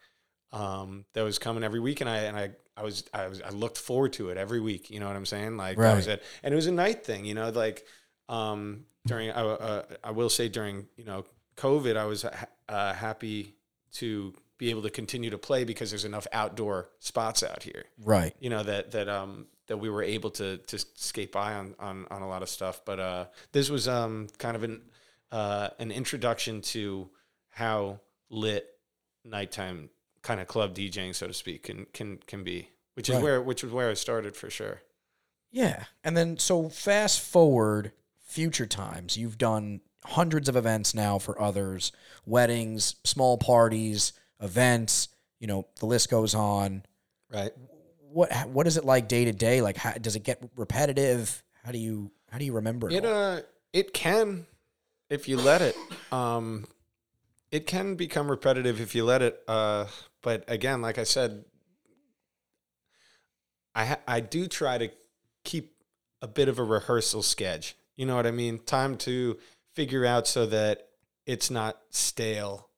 Um 0.51 1.05
that 1.13 1.23
was 1.23 1.39
coming 1.39 1.63
every 1.63 1.79
week 1.79 2.01
and 2.01 2.09
I 2.09 2.17
and 2.17 2.37
I 2.37 2.51
I 2.75 2.83
was 2.83 3.03
I 3.13 3.27
was 3.27 3.41
I 3.41 3.49
looked 3.49 3.77
forward 3.77 4.13
to 4.13 4.29
it 4.29 4.37
every 4.37 4.59
week 4.59 4.89
you 4.89 4.99
know 4.99 5.07
what 5.07 5.15
I'm 5.15 5.25
saying? 5.25 5.57
Like 5.57 5.77
that 5.77 5.95
was 5.95 6.07
it. 6.07 6.23
And 6.43 6.53
it 6.53 6.55
was 6.55 6.67
a 6.67 6.71
night 6.71 7.05
thing 7.05 7.25
you 7.25 7.33
know 7.33 7.49
like 7.49 7.85
um 8.29 8.85
during 9.05 9.31
I 9.31 9.41
uh, 9.41 9.83
I 10.03 10.11
will 10.11 10.29
say 10.29 10.49
during 10.49 10.87
you 10.95 11.05
know 11.05 11.25
COVID 11.57 11.97
I 11.97 12.05
was 12.05 12.23
ha- 12.23 12.47
uh, 12.69 12.93
happy 12.93 13.55
to 13.93 14.33
be 14.57 14.69
able 14.69 14.81
to 14.83 14.89
continue 14.89 15.29
to 15.29 15.37
play 15.37 15.65
because 15.65 15.91
there's 15.91 16.05
enough 16.05 16.25
outdoor 16.31 16.89
spots 16.99 17.43
out 17.43 17.63
here. 17.63 17.83
Right. 18.01 18.33
you 18.39 18.49
know 18.49 18.63
that 18.63 18.91
that 18.91 19.09
um 19.09 19.47
that 19.67 19.77
we 19.77 19.89
were 19.89 20.03
able 20.03 20.29
to 20.31 20.57
to 20.57 20.77
skate 20.95 21.31
by 21.31 21.53
on 21.53 21.75
on 21.79 22.05
on 22.11 22.21
a 22.21 22.27
lot 22.27 22.41
of 22.43 22.49
stuff 22.49 22.81
but 22.85 22.99
uh 22.99 23.25
this 23.51 23.69
was 23.69 23.87
um 23.87 24.27
kind 24.37 24.55
of 24.55 24.63
an 24.63 24.81
uh 25.31 25.69
an 25.79 25.91
introduction 25.91 26.61
to 26.61 27.09
how 27.49 27.99
lit 28.29 28.67
nighttime 29.23 29.89
kind 30.21 30.39
of 30.41 30.47
club 30.47 30.73
DJing 30.75 31.13
so 31.15 31.27
to 31.27 31.33
speak 31.33 31.63
can 31.63 31.85
can 31.93 32.17
can 32.27 32.43
be 32.43 32.69
which 32.95 33.09
is 33.09 33.15
Right. 33.15 33.23
where 33.23 33.41
which 33.41 33.63
was 33.63 33.71
where 33.71 33.89
I 33.89 33.93
started 33.93 34.35
for 34.35 34.49
sure 34.49 34.81
Yeah. 35.51 35.85
And 36.03 36.15
then 36.17 36.37
so 36.39 36.67
fast 36.69 37.19
forward 37.21 37.91
future 38.25 38.65
times, 38.65 39.15
you've 39.17 39.37
done 39.37 39.81
hundreds 40.05 40.49
of 40.49 40.55
events 40.55 40.93
now 40.95 41.19
for 41.19 41.39
others, 41.39 41.91
weddings, 42.25 42.95
small 43.03 43.37
parties, 43.37 44.13
events, 44.41 45.09
you 45.39 45.45
know, 45.47 45.67
the 45.79 45.85
list 45.85 46.09
goes 46.09 46.33
on. 46.33 46.83
right 47.31 47.53
What 48.13 48.31
what 48.49 48.67
is 48.67 48.77
it 48.77 48.85
like 48.85 49.07
day 49.07 49.25
to 49.25 49.33
day? 49.33 49.61
Like 49.61 49.77
how, 49.77 49.93
does 49.93 50.15
it 50.15 50.23
get 50.23 50.41
repetitive? 50.55 51.43
How 51.63 51.71
do 51.71 51.79
you 51.79 52.11
how 52.31 52.37
do 52.37 52.45
you 52.45 52.53
remember 52.53 52.89
it? 52.89 52.93
It 52.93 53.05
uh 53.05 53.41
it 53.73 53.93
can 53.93 54.45
if 55.09 55.27
you 55.27 55.37
let 55.37 55.61
it. 55.61 55.75
Um 56.11 56.65
it 57.51 57.65
can 57.67 57.95
become 57.95 58.29
repetitive 58.29 58.79
if 58.79 58.93
you 58.95 59.03
let 59.03 59.21
it. 59.21 59.41
Uh 59.47 59.87
but 60.21 60.43
again, 60.47 60.81
like 60.81 60.97
I 60.97 61.03
said, 61.03 61.43
I 63.75 63.85
ha- 63.85 64.01
I 64.07 64.19
do 64.19 64.47
try 64.47 64.77
to 64.77 64.89
keep 65.43 65.75
a 66.21 66.27
bit 66.27 66.47
of 66.47 66.59
a 66.59 66.63
rehearsal 66.63 67.23
sketch. 67.23 67.75
You 67.95 68.05
know 68.05 68.15
what 68.15 68.27
I 68.27 68.31
mean? 68.31 68.59
Time 68.59 68.95
to 68.99 69.37
figure 69.73 70.05
out 70.05 70.27
so 70.27 70.45
that 70.45 70.87
it's 71.25 71.49
not 71.49 71.79
stale 71.89 72.69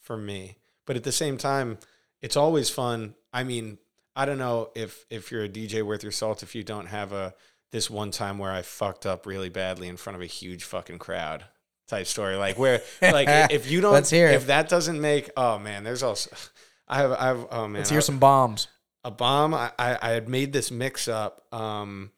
for 0.00 0.16
me. 0.16 0.58
But 0.84 0.96
at 0.96 1.04
the 1.04 1.12
same 1.12 1.36
time, 1.36 1.78
it's 2.20 2.36
always 2.36 2.70
fun. 2.70 3.14
I 3.32 3.42
mean, 3.42 3.78
I 4.16 4.24
don't 4.24 4.38
know 4.38 4.70
if 4.74 5.04
if 5.10 5.30
you're 5.30 5.44
a 5.44 5.48
DJ 5.48 5.82
worth 5.82 6.02
your 6.02 6.10
salt 6.12 6.42
if 6.42 6.54
you 6.54 6.64
don't 6.64 6.86
have 6.86 7.12
a 7.12 7.34
this 7.72 7.90
one 7.90 8.10
time 8.10 8.38
where 8.38 8.50
I 8.50 8.62
fucked 8.62 9.04
up 9.06 9.26
really 9.26 9.50
badly 9.50 9.88
in 9.88 9.96
front 9.96 10.16
of 10.16 10.22
a 10.22 10.26
huge 10.26 10.64
fucking 10.64 10.98
crowd 10.98 11.44
type 11.86 12.06
story. 12.06 12.36
Like 12.36 12.58
where 12.58 12.80
like 13.02 13.28
if 13.52 13.70
you 13.70 13.80
don't 13.82 13.92
Let's 13.92 14.10
hear 14.10 14.28
it. 14.28 14.34
if 14.34 14.46
that 14.46 14.68
doesn't 14.68 15.00
make 15.00 15.30
oh 15.36 15.58
man, 15.58 15.84
there's 15.84 16.02
also 16.02 16.30
I 16.88 16.98
have 16.98 17.12
I 17.12 17.26
have 17.26 17.46
oh 17.50 17.68
man. 17.68 17.80
Let's 17.80 17.90
I- 17.90 17.94
hear 17.94 18.00
some 18.00 18.18
bombs. 18.18 18.68
a 19.04 19.10
bomb. 19.10 19.52
I, 19.54 19.70
I, 19.78 19.98
I 20.00 20.08
had 20.10 20.28
made 20.28 20.52
this 20.52 20.70
mix 20.70 21.06
up 21.08 21.44
um, 21.52 22.10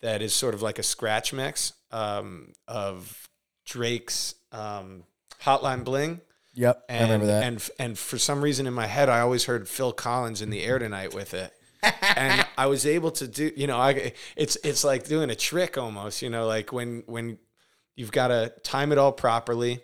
that 0.00 0.22
is 0.22 0.32
sort 0.32 0.54
of 0.54 0.62
like 0.62 0.78
a 0.78 0.82
scratch 0.82 1.32
mix 1.32 1.72
um, 1.90 2.52
of 2.66 3.28
Drake's 3.66 4.34
um, 4.52 5.04
Hotline 5.42 5.84
Bling. 5.84 6.20
Yep, 6.54 6.84
And, 6.88 6.98
I 6.98 7.02
remember 7.04 7.26
that. 7.26 7.44
And 7.44 7.70
and 7.78 7.98
for 7.98 8.18
some 8.18 8.42
reason 8.42 8.66
in 8.66 8.74
my 8.74 8.86
head, 8.86 9.08
I 9.08 9.20
always 9.20 9.44
heard 9.46 9.68
Phil 9.68 9.92
Collins 9.92 10.42
in 10.42 10.50
the 10.50 10.62
air 10.62 10.78
tonight 10.78 11.14
with 11.14 11.32
it. 11.34 11.52
and 11.82 12.46
I 12.58 12.66
was 12.66 12.84
able 12.86 13.10
to 13.12 13.26
do, 13.26 13.50
you 13.56 13.66
know, 13.66 13.78
I 13.78 14.12
it's 14.36 14.56
it's 14.62 14.84
like 14.84 15.04
doing 15.04 15.30
a 15.30 15.34
trick 15.34 15.78
almost, 15.78 16.20
you 16.22 16.28
know, 16.30 16.46
like 16.46 16.72
when 16.72 17.02
when 17.06 17.38
you've 17.96 18.12
got 18.12 18.28
to 18.28 18.52
time 18.62 18.92
it 18.92 18.98
all 18.98 19.12
properly, 19.12 19.80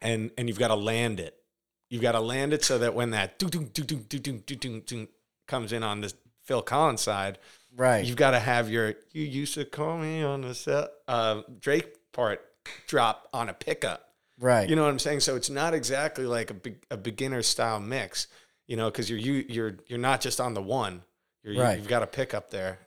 and 0.00 0.30
and 0.36 0.48
you've 0.48 0.58
got 0.58 0.68
to 0.68 0.74
land 0.76 1.20
it 1.20 1.34
you've 1.90 2.02
got 2.02 2.12
to 2.12 2.20
land 2.20 2.52
it 2.52 2.62
so 2.62 2.76
that 2.78 2.94
when 2.94 3.10
that 3.12 3.38
doo 3.38 3.48
doo 3.48 3.64
doo 3.64 3.82
doo 3.82 3.96
doo 3.96 4.18
doo 4.18 4.32
doo 4.44 4.56
doo 4.56 4.80
doo 4.80 5.08
comes 5.46 5.72
in 5.72 5.82
on 5.82 6.02
the 6.02 6.12
Phil 6.44 6.60
Collins 6.60 7.00
side, 7.00 7.38
Right. 7.74 8.04
you've 8.04 8.16
got 8.16 8.32
to 8.32 8.38
have 8.40 8.68
your 8.70 8.94
"You 9.12 9.22
used 9.24 9.54
to 9.54 9.64
call 9.64 9.96
me 9.96 10.22
on 10.22 10.42
the 10.42 10.54
set" 10.54 10.90
uh, 11.06 11.42
Drake 11.60 11.96
part 12.12 12.42
drop 12.86 13.28
on 13.32 13.48
a 13.48 13.54
pickup. 13.54 14.07
Right. 14.38 14.68
You 14.68 14.76
know 14.76 14.82
what 14.82 14.90
I'm 14.90 14.98
saying? 14.98 15.20
So 15.20 15.36
it's 15.36 15.50
not 15.50 15.74
exactly 15.74 16.26
like 16.26 16.50
a, 16.50 16.54
be- 16.54 16.76
a 16.90 16.96
beginner 16.96 17.42
style 17.42 17.80
mix, 17.80 18.26
you 18.66 18.76
know, 18.76 18.90
because 18.90 19.08
you're 19.10 19.18
you 19.18 19.44
you're 19.48 19.76
you're 19.86 19.98
not 19.98 20.20
just 20.20 20.40
on 20.40 20.54
the 20.54 20.62
one. 20.62 21.02
You're, 21.42 21.62
right. 21.62 21.78
You've 21.78 21.88
got 21.88 22.02
a 22.02 22.06
pickup 22.06 22.50
there, 22.50 22.78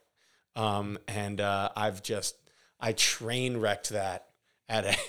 um, 0.55 0.97
and 1.07 1.39
uh, 1.41 1.69
I've 1.75 2.03
just 2.03 2.35
I 2.79 2.93
train 2.93 3.57
wrecked 3.57 3.89
that 3.89 4.27
at 4.69 4.85
a. 4.85 4.95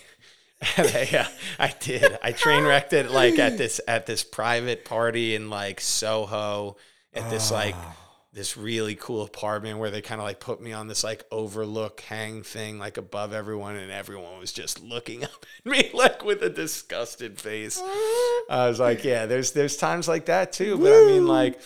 At 0.77 0.95
a, 0.95 1.21
uh, 1.23 1.27
I 1.59 1.75
did. 1.81 2.17
I 2.23 2.31
train 2.31 2.63
wrecked 2.63 2.93
it 2.93 3.11
like 3.11 3.37
at 3.37 3.59
this 3.59 3.81
at 3.89 4.07
this 4.07 4.23
private 4.23 4.85
party 4.85 5.35
in 5.35 5.51
like 5.51 5.81
Soho 5.81 6.77
at 7.13 7.29
this 7.31 7.51
like 7.51 7.75
Ah. 7.77 7.97
This 8.33 8.57
really 8.57 8.95
cool 8.95 9.23
apartment 9.23 9.79
where 9.79 9.91
they 9.91 10.01
kind 10.01 10.21
of 10.21 10.25
like 10.27 10.41
put 10.41 10.61
me 10.61 10.73
on 10.73 10.89
this 10.89 11.05
like 11.05 11.25
overlook 11.31 12.01
hang 12.01 12.43
thing 12.43 12.79
like 12.79 12.97
above 12.97 13.35
everyone 13.35 13.77
and 13.77 13.93
everyone 13.93 14.39
was 14.39 14.53
just 14.53 14.83
looking 14.83 15.23
up 15.25 15.47
at 15.59 15.71
me 15.71 15.91
like 15.93 16.25
with 16.25 16.43
a 16.43 16.51
disgusted 16.51 17.39
face. 17.41 17.81
I 18.49 18.69
was 18.69 18.81
like, 18.81 19.05
yeah, 19.05 19.27
there's 19.27 19.53
there's 19.53 19.77
times 19.77 20.09
like 20.09 20.27
that 20.27 20.53
too, 20.53 20.79
but 20.79 20.93
I 20.93 21.07
mean 21.07 21.27
like 21.27 21.61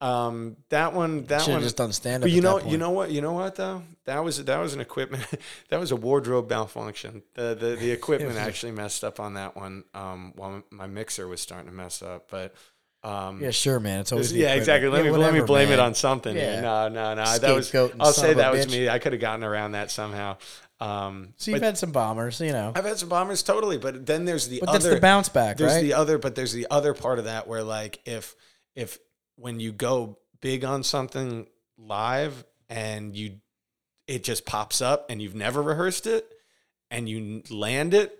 um 0.00 0.56
that 0.68 0.92
one 0.92 1.24
that 1.24 1.42
Should 1.42 1.54
one 1.54 1.62
just 1.62 1.76
done 1.76 1.92
stand 1.92 2.22
up. 2.22 2.30
you 2.30 2.40
know, 2.40 2.60
you 2.60 2.78
know 2.78 2.90
what, 2.90 3.10
you 3.10 3.20
know 3.20 3.32
what 3.32 3.54
though? 3.56 3.82
That 4.04 4.24
was 4.24 4.44
that 4.44 4.58
was 4.58 4.74
an 4.74 4.80
equipment, 4.80 5.24
that 5.68 5.78
was 5.78 5.92
a 5.92 5.96
wardrobe 5.96 6.50
malfunction. 6.50 7.22
The 7.34 7.56
the, 7.58 7.76
the 7.76 7.90
equipment 7.92 8.38
actually 8.38 8.72
messed 8.72 9.04
up 9.04 9.20
on 9.20 9.34
that 9.34 9.56
one. 9.56 9.84
Um, 9.94 10.32
while 10.34 10.62
my 10.70 10.88
mixer 10.88 11.28
was 11.28 11.40
starting 11.40 11.68
to 11.68 11.74
mess 11.74 12.02
up, 12.02 12.28
but 12.28 12.54
um, 13.04 13.42
Yeah, 13.42 13.50
sure, 13.50 13.80
man. 13.80 14.00
It's 14.00 14.12
always 14.12 14.32
yeah, 14.32 14.54
exactly. 14.54 14.88
Let 14.88 15.04
Yeah, 15.04 15.10
me 15.12 15.16
let 15.16 15.32
me 15.32 15.40
whatever, 15.40 15.46
blame 15.46 15.70
it 15.70 15.78
on 15.78 15.94
something. 15.94 16.36
Yeah. 16.36 16.60
No, 16.60 16.88
no, 16.88 17.14
no. 17.14 17.38
That 17.38 17.54
was. 17.54 17.74
I'll 17.74 18.12
say 18.12 18.34
that 18.34 18.52
was 18.52 18.66
bitch. 18.66 18.72
me. 18.72 18.88
I 18.88 18.98
could 18.98 19.12
have 19.12 19.20
gotten 19.20 19.44
around 19.44 19.72
that 19.72 19.90
somehow. 19.90 20.36
Um, 20.80 21.34
So 21.36 21.50
you've 21.50 21.62
had 21.62 21.76
some 21.76 21.90
bombers, 21.90 22.40
you 22.40 22.52
know. 22.52 22.72
I've 22.74 22.84
had 22.84 22.98
some 22.98 23.08
bombers, 23.08 23.42
totally. 23.42 23.78
But 23.78 24.06
then 24.06 24.24
there's 24.24 24.48
the 24.48 24.60
But 24.60 24.68
other. 24.70 24.78
that's 24.78 24.94
the 24.94 25.00
bounce 25.00 25.28
back, 25.28 25.56
there's 25.56 25.74
right? 25.74 25.82
the 25.82 25.94
other, 25.94 26.18
but 26.18 26.34
there's 26.34 26.52
the 26.52 26.66
other 26.70 26.94
part 26.94 27.18
of 27.18 27.24
that 27.24 27.48
where 27.48 27.62
like 27.64 28.00
if 28.04 28.36
if 28.76 28.98
when 29.36 29.58
you 29.60 29.72
go 29.72 30.18
big 30.40 30.64
on 30.64 30.82
something 30.84 31.46
live 31.76 32.44
and 32.68 33.16
you 33.16 33.38
it 34.06 34.22
just 34.24 34.46
pops 34.46 34.80
up 34.80 35.10
and 35.10 35.20
you've 35.20 35.34
never 35.34 35.62
rehearsed 35.62 36.06
it 36.06 36.26
and 36.90 37.08
you 37.08 37.42
land 37.50 37.92
it, 37.92 38.16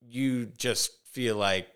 you 0.00 0.46
just 0.46 0.92
feel 1.12 1.36
like 1.36 1.68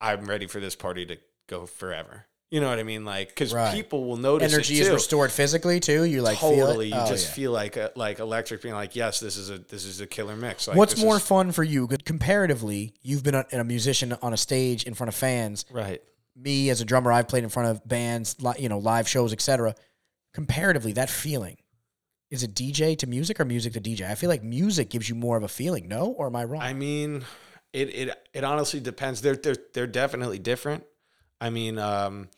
I'm 0.00 0.26
ready 0.26 0.46
for 0.46 0.60
this 0.60 0.74
party 0.74 1.06
to 1.06 1.16
go 1.50 1.66
forever. 1.66 2.26
You 2.50 2.60
know 2.60 2.68
what 2.68 2.80
I 2.80 2.82
mean? 2.82 3.04
Like 3.04 3.28
because 3.28 3.52
Right. 3.54 3.72
people 3.72 4.06
will 4.06 4.16
notice 4.16 4.52
Energy 4.52 4.80
is 4.80 4.88
restored 4.88 5.30
physically 5.30 5.78
too. 5.78 6.02
You 6.04 6.20
like 6.22 6.38
totally. 6.38 6.88
You 6.88 6.94
Oh, 6.96 7.06
just 7.06 7.28
yeah. 7.28 7.34
feel 7.34 7.52
like 7.52 7.76
a, 7.76 7.92
like 7.94 8.18
electric, 8.18 8.60
being 8.62 8.74
like, 8.74 8.96
yes, 8.96 9.20
this 9.20 9.36
is 9.36 9.50
a 9.50 9.58
this 9.58 9.84
is 9.84 10.00
a 10.00 10.06
killer 10.06 10.34
mix. 10.34 10.66
Like, 10.66 10.76
What's 10.76 11.00
more 11.00 11.18
is- 11.18 11.22
fun 11.22 11.52
for 11.52 11.62
you? 11.62 11.86
Comparatively, 12.04 12.92
you've 13.02 13.22
been 13.22 13.36
a, 13.36 13.44
a 13.52 13.62
musician 13.62 14.16
on 14.22 14.32
a 14.32 14.36
stage 14.36 14.82
in 14.84 14.94
front 14.94 15.08
of 15.08 15.14
fans. 15.14 15.64
right? 15.70 16.02
Me 16.34 16.70
as 16.70 16.80
a 16.80 16.84
drummer, 16.84 17.12
I've 17.12 17.28
played 17.28 17.44
in 17.44 17.50
front 17.50 17.68
of 17.68 17.86
bands, 17.86 18.36
li- 18.40 18.54
you 18.58 18.68
know, 18.68 18.78
live 18.78 19.08
shows, 19.08 19.32
etc. 19.32 19.74
Comparatively, 20.34 20.92
that 20.94 21.10
feeling 21.10 21.56
is 22.30 22.44
it 22.44 22.54
DJ 22.54 22.96
to 22.98 23.06
music 23.08 23.40
or 23.40 23.44
music 23.44 23.72
to 23.72 23.80
DJ? 23.80 24.08
I 24.08 24.14
feel 24.14 24.30
like 24.30 24.42
music 24.44 24.88
gives 24.90 25.08
you 25.08 25.14
more 25.16 25.36
of 25.36 25.42
a 25.42 25.48
feeling. 25.48 25.88
No, 25.88 26.06
or 26.06 26.26
am 26.28 26.36
I 26.36 26.44
wrong? 26.44 26.62
I 26.62 26.72
mean, 26.72 27.24
it 27.72 27.88
it 27.94 28.28
it 28.32 28.44
honestly 28.44 28.78
depends. 28.80 29.20
They're 29.20 29.36
they're 29.36 29.56
they're 29.74 29.86
definitely 29.88 30.38
different. 30.38 30.84
I 31.40 31.50
mean, 31.50 31.78
um, 31.78 32.28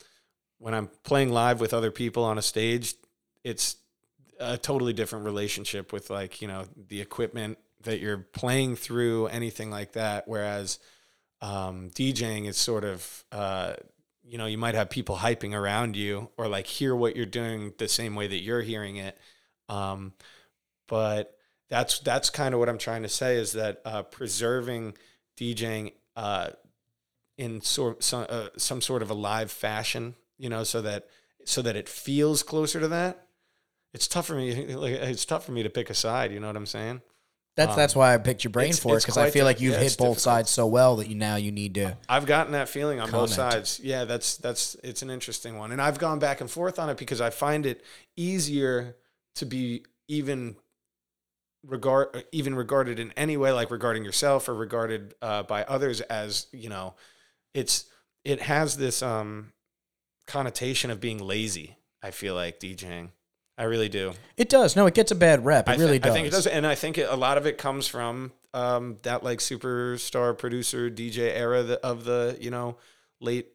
when 0.58 0.74
I'm 0.74 0.88
playing 1.02 1.30
live 1.30 1.60
with 1.60 1.74
other 1.74 1.90
people 1.90 2.24
on 2.24 2.38
a 2.38 2.42
stage, 2.42 2.94
it's 3.42 3.76
a 4.38 4.56
totally 4.56 4.92
different 4.92 5.24
relationship 5.24 5.92
with 5.92 6.10
like 6.10 6.40
you 6.40 6.48
know 6.48 6.64
the 6.88 7.00
equipment 7.00 7.58
that 7.82 8.00
you're 8.00 8.18
playing 8.18 8.76
through, 8.76 9.26
anything 9.26 9.70
like 9.70 9.92
that. 9.92 10.28
Whereas 10.28 10.78
um, 11.40 11.90
DJing 11.90 12.46
is 12.46 12.56
sort 12.56 12.84
of 12.84 13.24
uh, 13.32 13.74
you 14.22 14.38
know 14.38 14.46
you 14.46 14.58
might 14.58 14.74
have 14.74 14.90
people 14.90 15.16
hyping 15.16 15.54
around 15.54 15.96
you 15.96 16.30
or 16.36 16.48
like 16.48 16.66
hear 16.66 16.94
what 16.94 17.16
you're 17.16 17.26
doing 17.26 17.72
the 17.78 17.88
same 17.88 18.14
way 18.14 18.26
that 18.26 18.42
you're 18.42 18.62
hearing 18.62 18.96
it. 18.96 19.18
Um, 19.68 20.12
but 20.86 21.36
that's 21.68 21.98
that's 22.00 22.30
kind 22.30 22.54
of 22.54 22.60
what 22.60 22.68
I'm 22.68 22.78
trying 22.78 23.02
to 23.02 23.08
say 23.08 23.36
is 23.36 23.52
that 23.52 23.80
uh, 23.84 24.02
preserving 24.02 24.94
DJing 25.38 25.92
uh, 26.14 26.50
in 27.38 27.60
sort 27.60 28.02
some 28.02 28.26
uh, 28.28 28.48
some 28.56 28.80
sort 28.80 29.02
of 29.02 29.10
a 29.10 29.14
live 29.14 29.50
fashion, 29.50 30.14
you 30.38 30.48
know, 30.48 30.64
so 30.64 30.82
that 30.82 31.06
so 31.44 31.62
that 31.62 31.76
it 31.76 31.88
feels 31.88 32.42
closer 32.42 32.80
to 32.80 32.88
that. 32.88 33.26
It's 33.94 34.08
tough 34.08 34.26
for 34.26 34.34
me. 34.34 34.74
Like, 34.74 34.92
it's 34.92 35.24
tough 35.24 35.44
for 35.44 35.52
me 35.52 35.62
to 35.62 35.70
pick 35.70 35.90
a 35.90 35.94
side. 35.94 36.32
You 36.32 36.40
know 36.40 36.46
what 36.46 36.56
I'm 36.56 36.66
saying? 36.66 37.02
that's 37.54 37.72
um, 37.72 37.76
that's 37.76 37.94
why 37.94 38.14
I 38.14 38.18
picked 38.18 38.44
your 38.44 38.50
brain 38.50 38.70
it's- 38.70 38.78
for 38.78 38.96
it 38.96 39.02
because 39.02 39.18
I 39.18 39.30
feel 39.30 39.44
like 39.44 39.60
you've 39.60 39.74
yeah, 39.74 39.80
hit 39.80 39.98
both 39.98 40.16
difficult. 40.16 40.20
sides 40.20 40.50
so 40.50 40.66
well 40.66 40.96
that 40.96 41.08
you 41.08 41.14
now 41.14 41.36
you 41.36 41.52
need 41.52 41.74
to. 41.74 41.96
I've 42.08 42.26
gotten 42.26 42.52
that 42.52 42.68
feeling 42.68 43.00
on 43.00 43.10
both 43.10 43.30
sides. 43.30 43.80
Yeah, 43.82 44.04
that's 44.04 44.36
that's 44.36 44.74
it's 44.82 45.02
an 45.02 45.10
interesting 45.10 45.58
one, 45.58 45.72
and 45.72 45.80
I've 45.80 45.98
gone 45.98 46.18
back 46.18 46.40
and 46.40 46.50
forth 46.50 46.78
on 46.78 46.88
it 46.88 46.96
because 46.96 47.20
I 47.20 47.30
find 47.30 47.66
it 47.66 47.84
easier 48.16 48.96
to 49.36 49.46
be 49.46 49.84
even 50.08 50.56
regard 51.64 52.24
even 52.32 52.54
regarded 52.54 52.98
in 52.98 53.12
any 53.16 53.36
way 53.36 53.52
like 53.52 53.70
regarding 53.70 54.04
yourself 54.04 54.48
or 54.48 54.54
regarded 54.54 55.14
uh, 55.22 55.42
by 55.44 55.62
others 55.64 56.00
as 56.00 56.46
you 56.52 56.68
know 56.68 56.94
it's 57.54 57.86
it 58.24 58.40
has 58.42 58.76
this 58.76 59.02
um 59.02 59.52
connotation 60.26 60.90
of 60.90 61.00
being 61.00 61.18
lazy 61.18 61.76
i 62.02 62.10
feel 62.10 62.34
like 62.34 62.60
djing 62.60 63.08
i 63.58 63.64
really 63.64 63.88
do 63.88 64.12
It 64.36 64.48
does. 64.48 64.74
No, 64.76 64.86
it 64.86 64.94
gets 64.94 65.10
a 65.10 65.14
bad 65.14 65.44
rep. 65.44 65.68
It 65.68 65.72
I, 65.72 65.76
thi- 65.76 65.82
really 65.82 66.00
I 66.02 66.10
think 66.10 66.26
it 66.26 66.30
does, 66.30 66.46
and 66.46 66.66
I 66.66 66.74
think 66.74 66.98
it, 66.98 67.08
a 67.08 67.16
lot 67.16 67.36
of 67.36 67.46
it 67.46 67.58
comes 67.58 67.86
from 67.86 68.32
um, 68.54 68.96
that 69.02 69.22
like 69.22 69.38
superstar 69.38 70.36
producer 70.36 70.90
DJ 70.90 71.36
era 71.36 71.62
the, 71.62 71.80
of 71.86 72.04
the 72.04 72.36
you 72.40 72.50
know 72.50 72.76
late 73.20 73.48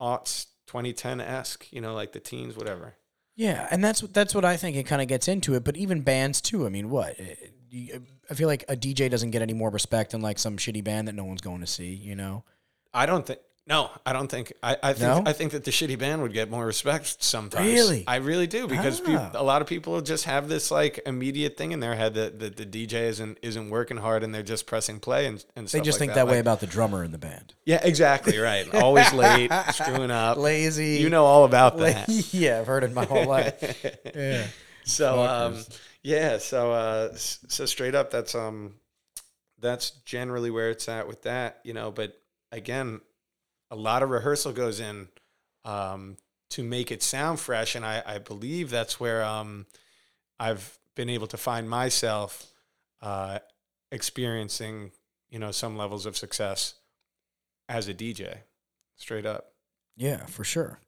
aughts, 0.00 0.46
2010 0.66 1.20
esque, 1.20 1.72
you 1.72 1.80
know, 1.80 1.94
like 1.94 2.12
the 2.12 2.20
teens, 2.20 2.56
whatever. 2.56 2.94
Yeah, 3.36 3.68
and 3.70 3.82
that's 3.84 4.00
that's 4.00 4.34
what 4.34 4.44
I 4.44 4.56
think. 4.56 4.76
It 4.76 4.84
kind 4.84 5.00
of 5.00 5.08
gets 5.08 5.28
into 5.28 5.54
it, 5.54 5.64
but 5.64 5.76
even 5.76 6.00
bands 6.02 6.40
too. 6.40 6.66
I 6.66 6.68
mean, 6.68 6.90
what? 6.90 7.14
Eh, 7.18 7.98
I 8.30 8.34
feel 8.34 8.48
like 8.48 8.64
a 8.68 8.76
DJ 8.76 9.10
doesn't 9.10 9.30
get 9.30 9.42
any 9.42 9.54
more 9.54 9.70
respect 9.70 10.10
than 10.12 10.20
like 10.20 10.38
some 10.38 10.56
shitty 10.56 10.84
band 10.84 11.08
that 11.08 11.14
no 11.14 11.24
one's 11.24 11.40
going 11.40 11.60
to 11.60 11.66
see. 11.66 11.94
You 11.94 12.16
know? 12.16 12.44
I 12.94 13.06
don't 13.06 13.26
think. 13.26 13.40
No, 13.64 13.90
I 14.04 14.12
don't 14.12 14.26
think. 14.26 14.52
I, 14.60 14.76
I 14.82 14.92
think. 14.92 15.00
No? 15.02 15.22
I 15.24 15.32
think 15.32 15.52
that 15.52 15.62
the 15.62 15.70
shitty 15.70 15.96
band 15.96 16.20
would 16.22 16.32
get 16.32 16.50
more 16.50 16.66
respect 16.66 17.22
sometimes. 17.22 17.64
Really? 17.64 18.02
I 18.08 18.16
really 18.16 18.48
do 18.48 18.66
because 18.66 19.00
Ah. 19.06 19.30
a 19.34 19.44
lot 19.44 19.62
of 19.62 19.68
people 19.68 20.00
just 20.00 20.24
have 20.24 20.48
this 20.48 20.72
like 20.72 20.98
immediate 21.06 21.56
thing 21.56 21.70
in 21.70 21.78
their 21.78 21.94
head 21.94 22.14
that, 22.14 22.40
that 22.40 22.56
the 22.56 22.66
DJ 22.66 23.02
isn't 23.04 23.38
isn't 23.40 23.70
working 23.70 23.98
hard 23.98 24.24
and 24.24 24.34
they're 24.34 24.42
just 24.42 24.66
pressing 24.66 24.98
play 24.98 25.26
and 25.26 25.44
and 25.54 25.68
They 25.68 25.80
just 25.80 26.00
like 26.00 26.08
think 26.08 26.14
that, 26.14 26.26
way 26.26 26.32
Like- 26.32 26.40
about 26.40 26.58
the 26.58 26.66
drummer 26.66 27.04
in 27.04 27.12
the 27.12 27.18
band. 27.18 27.54
Yeah, 27.64 27.78
exactly 27.84 28.36
right. 28.38 28.66
Always 28.74 29.12
late, 29.12 29.52
screwing 29.72 30.10
up. 30.10 30.38
Lazy. 30.38 30.96
You 30.96 31.08
know 31.08 31.24
all 31.24 31.44
about 31.44 31.78
that. 31.78 32.08
yeah, 32.34 32.58
I've 32.58 32.66
heard 32.66 32.82
it 32.82 32.92
my 32.92 33.04
whole 33.04 33.26
life. 33.26 33.62
Yeah. 34.14 34.44
So 34.84 35.22
um, 35.22 35.64
yeah, 36.02 36.38
so 36.38 36.72
uh, 36.72 37.10
so 37.14 37.64
straight 37.66 37.94
up, 37.94 38.10
that's 38.10 38.34
um, 38.34 38.74
that's 39.60 39.90
generally 40.04 40.50
where 40.50 40.70
it's 40.70 40.88
at 40.88 41.06
with 41.06 41.22
that, 41.22 41.60
you 41.62 41.72
know. 41.74 41.92
But 41.92 42.18
again, 42.52 43.00
a 43.70 43.76
lot 43.76 44.02
of 44.02 44.10
rehearsal 44.10 44.52
goes 44.52 44.78
in 44.78 45.08
um, 45.64 46.16
to 46.50 46.62
make 46.62 46.92
it 46.92 47.02
sound 47.02 47.40
fresh, 47.40 47.74
and 47.74 47.84
I, 47.84 48.02
I 48.06 48.18
believe 48.18 48.70
that's 48.70 49.00
where 49.00 49.24
um, 49.24 49.66
I've 50.38 50.78
been 50.94 51.08
able 51.08 51.26
to 51.28 51.36
find 51.36 51.68
myself 51.68 52.52
uh, 53.00 53.38
experiencing, 53.90 54.92
you 55.30 55.38
know, 55.38 55.50
some 55.50 55.76
levels 55.76 56.06
of 56.06 56.16
success 56.16 56.74
as 57.68 57.88
a 57.88 57.94
DJ, 57.94 58.36
straight 58.96 59.26
up. 59.26 59.52
Yeah, 59.96 60.26
for 60.26 60.44
sure. 60.44 60.78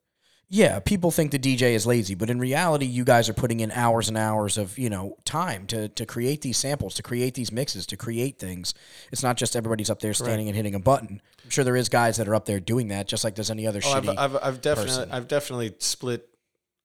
Yeah, 0.50 0.78
people 0.78 1.10
think 1.10 1.30
the 1.32 1.38
DJ 1.38 1.72
is 1.72 1.86
lazy, 1.86 2.14
but 2.14 2.28
in 2.30 2.38
reality, 2.38 2.84
you 2.86 3.02
guys 3.04 3.28
are 3.28 3.32
putting 3.34 3.60
in 3.60 3.72
hours 3.72 4.08
and 4.08 4.16
hours 4.16 4.56
of 4.58 4.78
you 4.78 4.88
know 4.90 5.16
time 5.24 5.66
to 5.68 5.88
to 5.88 6.06
create 6.06 6.42
these 6.42 6.58
samples, 6.58 6.94
to 6.94 7.02
create 7.02 7.34
these 7.34 7.50
mixes, 7.50 7.86
to 7.86 7.96
create 7.96 8.38
things. 8.38 8.74
It's 9.10 9.22
not 9.22 9.36
just 9.36 9.56
everybody's 9.56 9.90
up 9.90 10.00
there 10.00 10.14
standing 10.14 10.46
and 10.48 10.54
hitting 10.56 10.74
a 10.74 10.78
button. 10.80 11.20
I'm 11.42 11.50
sure 11.50 11.64
there 11.64 11.76
is 11.76 11.88
guys 11.88 12.18
that 12.18 12.28
are 12.28 12.34
up 12.34 12.44
there 12.44 12.60
doing 12.60 12.88
that, 12.88 13.08
just 13.08 13.24
like 13.24 13.34
there's 13.34 13.50
any 13.50 13.66
other 13.66 13.80
Oh, 13.84 13.92
I've, 13.92 14.04
shitty. 14.04 14.18
I've, 14.18 14.36
I've 14.42 14.60
definitely, 14.60 14.90
person. 14.92 15.12
I've 15.12 15.28
definitely 15.28 15.74
split, 15.78 16.28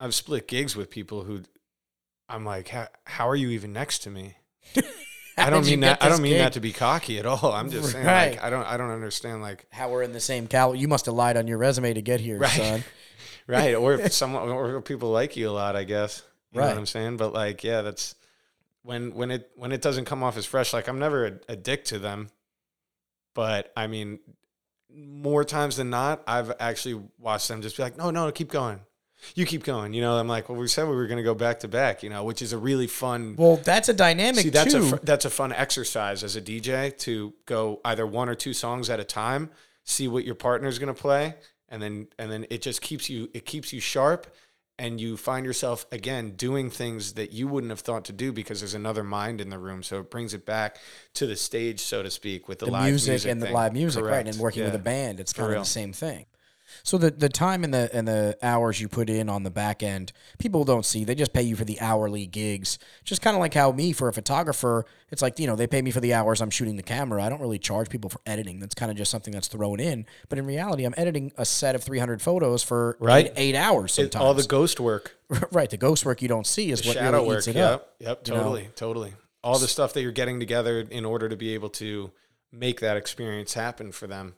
I've 0.00 0.14
split 0.14 0.48
gigs 0.48 0.74
with 0.74 0.90
people 0.90 1.22
who, 1.24 1.42
I'm 2.28 2.44
like, 2.44 2.68
how, 2.68 2.88
how 3.04 3.28
are 3.28 3.36
you 3.36 3.50
even 3.50 3.72
next 3.72 4.00
to 4.00 4.10
me? 4.10 4.36
How 4.74 4.82
I 5.46 5.50
don't 5.50 5.62
did 5.62 5.70
you 5.70 5.76
mean 5.78 5.80
that. 5.80 6.02
I 6.02 6.08
don't 6.08 6.20
mean 6.22 6.32
gig? 6.32 6.40
that 6.40 6.52
to 6.54 6.60
be 6.60 6.72
cocky 6.72 7.18
at 7.18 7.24
all. 7.26 7.52
I'm 7.52 7.70
just 7.70 7.92
saying, 7.92 8.04
Right. 8.06 8.32
like, 8.32 8.42
I 8.42 8.50
don't, 8.50 8.66
I 8.66 8.76
don't 8.76 8.90
understand, 8.90 9.40
like, 9.42 9.64
How 9.70 9.90
we're 9.90 10.02
in 10.02 10.12
the 10.12 10.20
same 10.20 10.46
cal. 10.46 10.74
You 10.74 10.88
must 10.88 11.06
have 11.06 11.14
lied 11.14 11.36
on 11.38 11.46
your 11.46 11.56
resume 11.58 11.94
to 11.94 12.02
get 12.02 12.20
here, 12.20 12.38
Right. 12.38 12.50
son. 12.50 12.84
right? 13.46 13.74
Or 13.74 13.94
if 13.94 14.12
someone, 14.22 14.48
or 14.48 14.80
people 14.82 15.10
like 15.10 15.36
you 15.36 15.48
a 15.48 15.52
lot, 15.52 15.76
I 15.76 15.84
guess. 15.84 16.22
You 16.52 16.60
know 16.60 16.66
Right. 16.66 16.72
what 16.72 16.78
I'm 16.78 16.86
saying? 16.86 17.16
But 17.16 17.32
like, 17.32 17.62
yeah, 17.64 17.82
that's 17.82 18.14
when 18.82 19.14
when 19.14 19.30
it 19.30 19.50
when 19.56 19.72
it 19.72 19.82
doesn't 19.82 20.04
come 20.06 20.22
off 20.22 20.36
as 20.36 20.46
fresh. 20.46 20.72
Like, 20.72 20.88
I'm 20.88 20.98
never 20.98 21.26
a, 21.26 21.32
a 21.50 21.56
dick 21.56 21.84
to 21.86 21.98
them, 21.98 22.28
but 23.34 23.72
I 23.76 23.86
mean, 23.86 24.18
more 24.92 25.44
times 25.44 25.76
than 25.76 25.90
not, 25.90 26.22
I've 26.26 26.52
actually 26.58 27.00
watched 27.18 27.48
them 27.48 27.62
just 27.62 27.76
be 27.76 27.82
like, 27.82 27.96
no, 27.96 28.10
no, 28.10 28.30
keep 28.32 28.50
going. 28.50 28.80
You 29.34 29.44
keep 29.44 29.64
going. 29.64 29.92
You 29.92 30.00
know, 30.00 30.16
I'm 30.16 30.28
like, 30.28 30.48
well, 30.48 30.58
we 30.58 30.66
said 30.66 30.88
we 30.88 30.96
were 30.96 31.06
going 31.06 31.18
to 31.18 31.22
go 31.22 31.34
back 31.34 31.60
to 31.60 31.68
back. 31.68 32.02
You 32.02 32.08
know, 32.08 32.24
which 32.24 32.40
is 32.40 32.52
a 32.54 32.58
really 32.58 32.86
fun. 32.86 33.34
Well, 33.36 33.56
that's 33.56 33.88
a 33.90 33.94
dynamic 33.94 34.42
See, 34.44 34.48
that's 34.50 34.72
too. 34.72 34.80
a 34.80 34.82
fu- 34.82 34.98
that's 35.02 35.26
a 35.26 35.30
fun 35.30 35.52
exercise 35.52 36.24
as 36.24 36.36
a 36.36 36.40
DJ 36.42 36.96
to 37.00 37.34
go 37.44 37.80
either 37.84 38.06
one 38.06 38.28
or 38.30 38.34
two 38.34 38.54
songs 38.54 38.88
at 38.88 38.98
a 38.98 39.04
time, 39.04 39.50
see 39.84 40.08
what 40.08 40.24
your 40.24 40.34
partner's 40.36 40.78
going 40.78 40.92
to 40.92 40.98
play, 41.00 41.34
and 41.70 41.82
then 41.82 42.08
and 42.18 42.30
then 42.30 42.46
it 42.50 42.62
just 42.62 42.80
keeps 42.80 43.08
you 43.08 43.28
it 43.32 43.46
keeps 43.46 43.72
you 43.72 43.80
sharp, 43.80 44.26
and 44.78 45.00
you 45.00 45.16
find 45.16 45.44
yourself 45.44 45.86
again 45.92 46.30
doing 46.32 46.70
things 46.70 47.12
that 47.12 47.32
you 47.32 47.46
wouldn't 47.46 47.70
have 47.70 47.80
thought 47.80 48.06
to 48.06 48.12
do 48.12 48.32
because 48.32 48.60
there's 48.60 48.74
another 48.74 49.04
mind 49.04 49.40
in 49.40 49.50
the 49.50 49.58
room. 49.58 49.82
So 49.82 50.00
it 50.00 50.10
brings 50.10 50.34
it 50.34 50.46
back 50.46 50.78
to 51.14 51.26
the 51.26 51.36
stage, 51.36 51.80
so 51.80 52.02
to 52.02 52.10
speak, 52.10 52.48
with 52.48 52.60
the, 52.60 52.66
the 52.66 52.72
live 52.72 52.90
music, 52.90 53.30
and 53.30 53.42
the 53.42 53.50
live 53.50 53.72
music, 53.72 54.04
right? 54.04 54.26
And 54.26 54.36
working 54.38 54.64
with 54.64 54.74
a 54.74 54.78
band, 54.78 55.20
it's 55.20 55.32
kind 55.32 55.46
of 55.46 55.52
real. 55.52 55.60
the 55.60 55.66
same 55.66 55.92
thing. 55.92 56.26
So 56.82 56.98
the 56.98 57.10
the 57.10 57.28
time 57.28 57.64
and 57.64 57.72
the 57.74 57.90
and 57.92 58.06
the 58.08 58.36
hours 58.42 58.80
you 58.80 58.88
put 58.88 59.08
in 59.10 59.28
on 59.28 59.42
the 59.42 59.50
back 59.50 59.82
end, 59.82 60.12
people 60.38 60.64
don't 60.64 60.84
see. 60.84 61.04
They 61.04 61.14
just 61.14 61.32
pay 61.32 61.42
you 61.42 61.56
for 61.56 61.64
the 61.64 61.80
hourly 61.80 62.26
gigs. 62.26 62.78
Just 63.04 63.22
kind 63.22 63.34
of 63.36 63.40
like 63.40 63.54
how 63.54 63.72
me 63.72 63.92
for 63.92 64.08
a 64.08 64.12
photographer, 64.12 64.84
it's 65.10 65.22
like 65.22 65.38
you 65.38 65.46
know 65.46 65.56
they 65.56 65.66
pay 65.66 65.82
me 65.82 65.90
for 65.90 66.00
the 66.00 66.14
hours 66.14 66.40
I'm 66.40 66.50
shooting 66.50 66.76
the 66.76 66.82
camera. 66.82 67.22
I 67.22 67.28
don't 67.28 67.40
really 67.40 67.58
charge 67.58 67.88
people 67.90 68.10
for 68.10 68.20
editing. 68.26 68.60
That's 68.60 68.74
kind 68.74 68.90
of 68.90 68.96
just 68.96 69.10
something 69.10 69.32
that's 69.32 69.48
thrown 69.48 69.80
in. 69.80 70.06
But 70.28 70.38
in 70.38 70.46
reality, 70.46 70.84
I'm 70.84 70.94
editing 70.96 71.32
a 71.36 71.44
set 71.44 71.74
of 71.74 71.82
300 71.82 72.20
photos 72.22 72.62
for 72.62 72.96
Right. 73.00 73.26
eight, 73.26 73.32
eight 73.36 73.54
hours 73.56 73.92
sometimes. 73.92 74.22
all 74.24 74.34
the 74.34 74.44
ghost 74.44 74.80
work, 74.80 75.16
right, 75.52 75.68
the 75.70 75.76
ghost 75.76 76.04
work 76.04 76.22
you 76.22 76.28
don't 76.28 76.46
see 76.46 76.70
is 76.70 76.84
what 76.86 76.94
shadow 76.94 77.18
really 77.18 77.26
work. 77.28 77.38
eats 77.38 77.48
it 77.48 77.56
Yep, 77.56 77.70
up. 77.72 77.94
yep, 77.98 78.26
you 78.28 78.32
know? 78.34 78.40
totally, 78.40 78.68
totally. 78.76 79.12
All 79.42 79.58
the 79.58 79.68
stuff 79.68 79.92
that 79.94 80.02
you're 80.02 80.12
getting 80.12 80.38
together 80.38 80.80
in 80.80 81.04
order 81.04 81.28
to 81.28 81.36
be 81.36 81.54
able 81.54 81.70
to 81.70 82.10
make 82.52 82.80
that 82.80 82.96
experience 82.96 83.54
happen 83.54 83.90
for 83.92 84.06
them. 84.06 84.34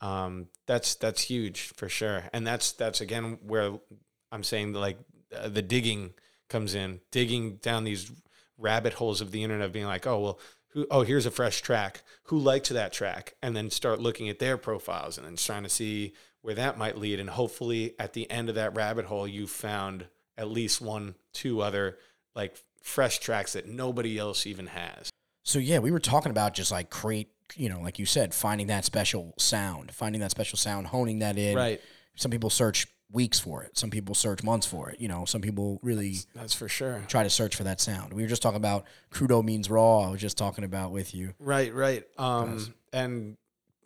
Um, 0.00 0.48
that's 0.66 0.94
that's 0.94 1.22
huge 1.22 1.72
for 1.76 1.88
sure, 1.88 2.24
and 2.32 2.46
that's 2.46 2.72
that's 2.72 3.00
again 3.00 3.38
where 3.46 3.78
I'm 4.30 4.44
saying 4.44 4.74
like 4.74 4.98
uh, 5.34 5.48
the 5.48 5.62
digging 5.62 6.14
comes 6.48 6.74
in, 6.74 7.00
digging 7.10 7.56
down 7.56 7.84
these 7.84 8.10
rabbit 8.58 8.94
holes 8.94 9.20
of 9.20 9.30
the 9.30 9.42
internet, 9.42 9.72
being 9.72 9.86
like, 9.86 10.06
oh 10.06 10.20
well, 10.20 10.40
who? 10.68 10.86
Oh, 10.90 11.02
here's 11.02 11.26
a 11.26 11.30
fresh 11.30 11.62
track. 11.62 12.02
Who 12.24 12.38
liked 12.38 12.68
that 12.68 12.92
track? 12.92 13.34
And 13.42 13.56
then 13.56 13.70
start 13.70 14.00
looking 14.00 14.28
at 14.28 14.38
their 14.38 14.58
profiles 14.58 15.16
and 15.16 15.26
then 15.26 15.36
trying 15.36 15.62
to 15.62 15.68
see 15.68 16.12
where 16.42 16.54
that 16.54 16.78
might 16.78 16.98
lead. 16.98 17.18
And 17.18 17.30
hopefully, 17.30 17.94
at 17.98 18.12
the 18.12 18.30
end 18.30 18.48
of 18.48 18.54
that 18.56 18.76
rabbit 18.76 19.06
hole, 19.06 19.26
you 19.26 19.46
found 19.46 20.06
at 20.36 20.50
least 20.50 20.80
one, 20.80 21.14
two 21.32 21.62
other 21.62 21.98
like 22.34 22.56
fresh 22.82 23.18
tracks 23.18 23.54
that 23.54 23.66
nobody 23.66 24.18
else 24.18 24.46
even 24.46 24.66
has. 24.66 25.10
So 25.42 25.58
yeah, 25.58 25.78
we 25.78 25.90
were 25.90 26.00
talking 26.00 26.30
about 26.30 26.54
just 26.54 26.70
like 26.70 26.90
create, 26.90 27.30
you 27.54 27.68
know, 27.68 27.80
like 27.80 27.98
you 27.98 28.06
said, 28.06 28.34
finding 28.34 28.66
that 28.68 28.84
special 28.84 29.34
sound, 29.38 29.92
finding 29.92 30.20
that 30.20 30.30
special 30.30 30.58
sound, 30.58 30.88
honing 30.88 31.20
that 31.20 31.38
in. 31.38 31.56
Right. 31.56 31.80
Some 32.16 32.30
people 32.30 32.50
search 32.50 32.86
weeks 33.10 33.38
for 33.38 33.62
it. 33.62 33.78
Some 33.78 33.90
people 33.90 34.14
search 34.14 34.42
months 34.42 34.66
for 34.66 34.90
it. 34.90 35.00
You 35.00 35.08
know, 35.08 35.24
some 35.24 35.40
people 35.40 35.78
really 35.82 36.16
That's 36.34 36.54
for 36.54 36.68
sure. 36.68 37.02
try 37.08 37.22
to 37.22 37.30
search 37.30 37.54
for 37.54 37.64
that 37.64 37.80
sound. 37.80 38.12
We 38.12 38.22
were 38.22 38.28
just 38.28 38.42
talking 38.42 38.56
about 38.56 38.84
crudo 39.12 39.44
means 39.44 39.70
raw. 39.70 40.00
I 40.00 40.10
was 40.10 40.20
just 40.20 40.36
talking 40.36 40.64
about 40.64 40.90
with 40.90 41.14
you. 41.14 41.34
Right, 41.38 41.72
right. 41.72 42.04
Um, 42.18 42.74
and 42.92 43.36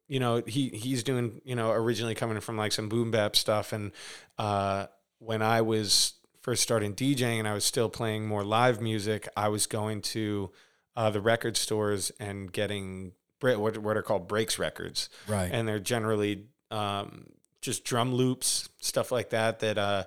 you 0.09 0.19
know, 0.21 0.43
he 0.47 0.69
he's 0.71 1.03
doing, 1.05 1.41
you 1.45 1.55
know, 1.55 1.71
originally 1.71 2.15
coming 2.15 2.41
from 2.41 2.57
like 2.57 2.73
some 2.73 2.89
boom 2.89 3.11
bap 3.11 3.37
stuff, 3.37 3.73
and 3.73 3.93
uh, 4.39 4.87
when 5.19 5.43
I 5.43 5.61
was 5.61 6.15
first 6.43 6.63
starting 6.63 6.95
DJing 6.95 7.39
and 7.39 7.47
I 7.47 7.55
was 7.55 7.65
still 7.65 7.89
playing 7.89 8.27
more 8.27 8.43
live 8.43 8.81
music, 8.81 9.29
I 9.37 9.49
was 9.49 9.67
going 9.67 10.03
to 10.03 10.51
uh, 10.97 11.11
the 11.11 11.21
record 11.21 11.57
stores 11.57 12.11
and 12.19 12.51
getting 12.51 13.13
what 13.43 13.79
what 13.79 13.97
are 13.97 14.03
called 14.03 14.29
breaks 14.29 14.59
records, 14.59 15.09
Right. 15.27 15.51
and 15.53 15.67
they're 15.67 15.79
generally 15.81 16.47
um, 16.71 17.27
just 17.61 17.85
drum 17.85 18.15
loops, 18.15 18.69
stuff 18.81 19.11
like 19.11 19.31
that. 19.31 19.61
That 19.61 19.79
uh, 19.79 20.05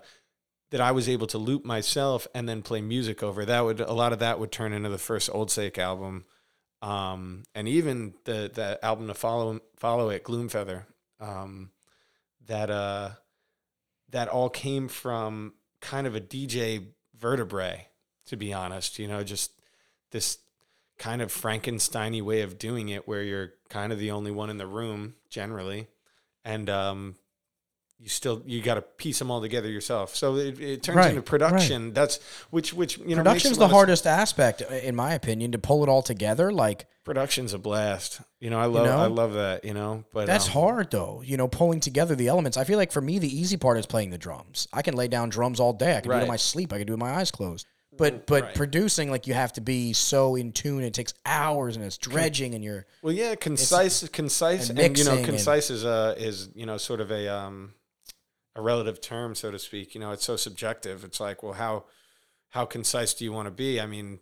that 0.72 0.82
I 0.82 0.91
was 0.91 1.08
able 1.10 1.28
to 1.28 1.38
loop 1.38 1.65
myself 1.65 2.28
and 2.34 2.48
then 2.50 2.62
play 2.62 2.82
music 2.82 3.22
over. 3.22 3.46
That 3.46 3.62
would 3.62 3.80
a 3.80 3.93
lot 3.93 4.13
of 4.13 4.19
that 4.19 4.39
would 4.39 4.52
turn 4.52 4.74
into 4.74 4.89
the 4.89 4.98
first 4.98 5.30
Old 5.32 5.52
Sake 5.52 5.78
album, 5.78 6.26
um, 6.82 7.43
and 7.54 7.67
even 7.67 8.13
the 8.26 8.50
the 8.54 8.80
album 8.84 9.08
to 9.08 9.13
follow 9.13 9.60
follow 9.78 10.10
it, 10.10 10.24
Gloomfeather. 10.24 10.86
Um, 11.19 11.72
that 12.48 12.69
uh, 12.69 13.12
that 14.10 14.28
all 14.30 14.50
came 14.50 14.88
from 14.88 15.54
kind 15.80 16.08
of 16.08 16.15
a 16.15 16.22
DJ 16.22 16.88
vertebrae, 17.17 17.88
to 18.28 18.36
be 18.38 18.52
honest. 18.54 19.00
You 19.00 19.08
know, 19.08 19.24
just 19.24 19.52
this 20.12 20.38
kind 21.03 21.21
of 21.21 21.29
Frankensteiny 21.29 22.21
way 22.21 22.41
of 22.41 22.57
doing 22.57 22.87
it, 22.87 23.05
where 23.07 23.21
you're 23.21 23.53
kind 23.69 23.91
of 23.91 23.99
the 23.99 24.11
only 24.11 24.31
one 24.31 24.49
in 24.49 24.57
the 24.57 24.65
room 24.65 25.15
generally, 25.29 25.87
and 26.45 26.69
um, 26.69 27.15
you 27.99 28.07
still 28.07 28.41
you 28.45 28.61
got 28.61 28.75
to 28.75 28.81
piece 28.81 29.19
them 29.19 29.29
all 29.29 29.41
together 29.41 29.69
yourself. 29.69 30.15
So 30.15 30.37
it, 30.37 30.61
it 30.61 30.81
turns 30.81 30.95
Right, 30.95 31.09
into 31.09 31.21
production. 31.21 31.91
That's 31.91 32.19
which 32.51 32.73
which 32.73 32.97
you 32.99 33.17
know 33.17 33.23
Production's 33.23 33.57
the 33.57 33.67
hardest 33.67 34.07
aspect, 34.07 34.61
in 34.61 34.95
my 34.95 35.13
opinion, 35.13 35.51
to 35.51 35.57
pull 35.57 35.83
it 35.83 35.89
all 35.89 36.01
together. 36.01 36.53
Like 36.53 36.87
Production's 37.03 37.53
a 37.53 37.59
blast. 37.59 38.21
You 38.39 38.49
know, 38.49 38.59
I 38.59 38.65
love 38.65 38.85
know? 38.85 38.97
I 38.97 39.07
love 39.07 39.33
that. 39.33 39.65
You 39.65 39.73
know, 39.73 40.05
but 40.13 40.25
that's 40.25 40.45
um, 40.47 40.53
hard 40.53 40.91
though. 40.91 41.21
You 41.25 41.35
know, 41.35 41.49
pulling 41.49 41.81
together 41.81 42.15
the 42.15 42.29
elements. 42.29 42.55
I 42.55 42.63
feel 42.63 42.77
like 42.77 42.93
for 42.93 43.01
me, 43.01 43.19
the 43.19 43.27
easy 43.27 43.57
part 43.57 43.77
is 43.77 43.85
playing 43.85 44.11
the 44.11 44.17
drums. 44.17 44.69
I 44.71 44.81
can 44.83 44.95
lay 44.95 45.09
down 45.09 45.27
drums 45.27 45.59
all 45.59 45.73
day. 45.73 45.97
I 45.97 45.99
can 45.99 46.11
do 46.11 46.17
it 46.17 46.21
in 46.21 46.27
my 46.29 46.37
sleep. 46.37 46.71
I 46.71 46.77
can 46.77 46.87
do 46.87 46.93
it 46.93 46.95
with 46.95 47.01
my 47.01 47.15
eyes 47.15 47.29
closed. 47.29 47.67
But 47.97 48.25
but 48.27 48.43
right. 48.43 48.56
producing 48.56 49.12
like 49.12 49.27
you 49.27 49.34
have 49.34 49.53
to 49.53 49.62
be 49.62 49.93
so 49.93 50.36
in 50.36 50.51
tune. 50.51 50.84
It 50.84 50.93
takes 50.93 51.13
hours 51.25 51.75
and 51.75 51.86
it's 51.86 51.97
dredging 51.97 52.56
and 52.56 52.63
you're 52.63 52.86
Well, 53.01 53.13
yeah, 53.13 53.36
concise, 53.36 54.08
concise, 54.10 54.69
and 54.69 54.79
and, 54.79 54.97
you 54.97 55.03
know, 55.03 55.12
mixing 55.12 55.25
and- 55.25 55.25
concise 55.36 55.69
is 55.69 55.84
a 55.84 56.15
is 56.17 56.49
you 56.56 56.65
know 56.65 56.77
sort 56.77 57.01
of 57.01 57.12
a 57.12 57.27
um 57.34 57.73
a 58.56 58.62
relative 58.62 59.01
term, 59.01 59.36
so 59.36 59.51
to 59.51 59.60
speak. 59.60 59.93
You 59.95 60.01
know, 60.01 60.12
it's 60.12 60.25
so 60.25 60.36
subjective. 60.36 61.03
It's 61.03 61.19
like, 61.19 61.43
well, 61.43 61.53
how 61.53 61.86
how 62.49 62.65
concise 62.65 63.13
do 63.13 63.25
you 63.25 63.32
want 63.32 63.47
to 63.47 63.51
be? 63.51 63.79
I 63.82 63.86
mean, 63.88 64.19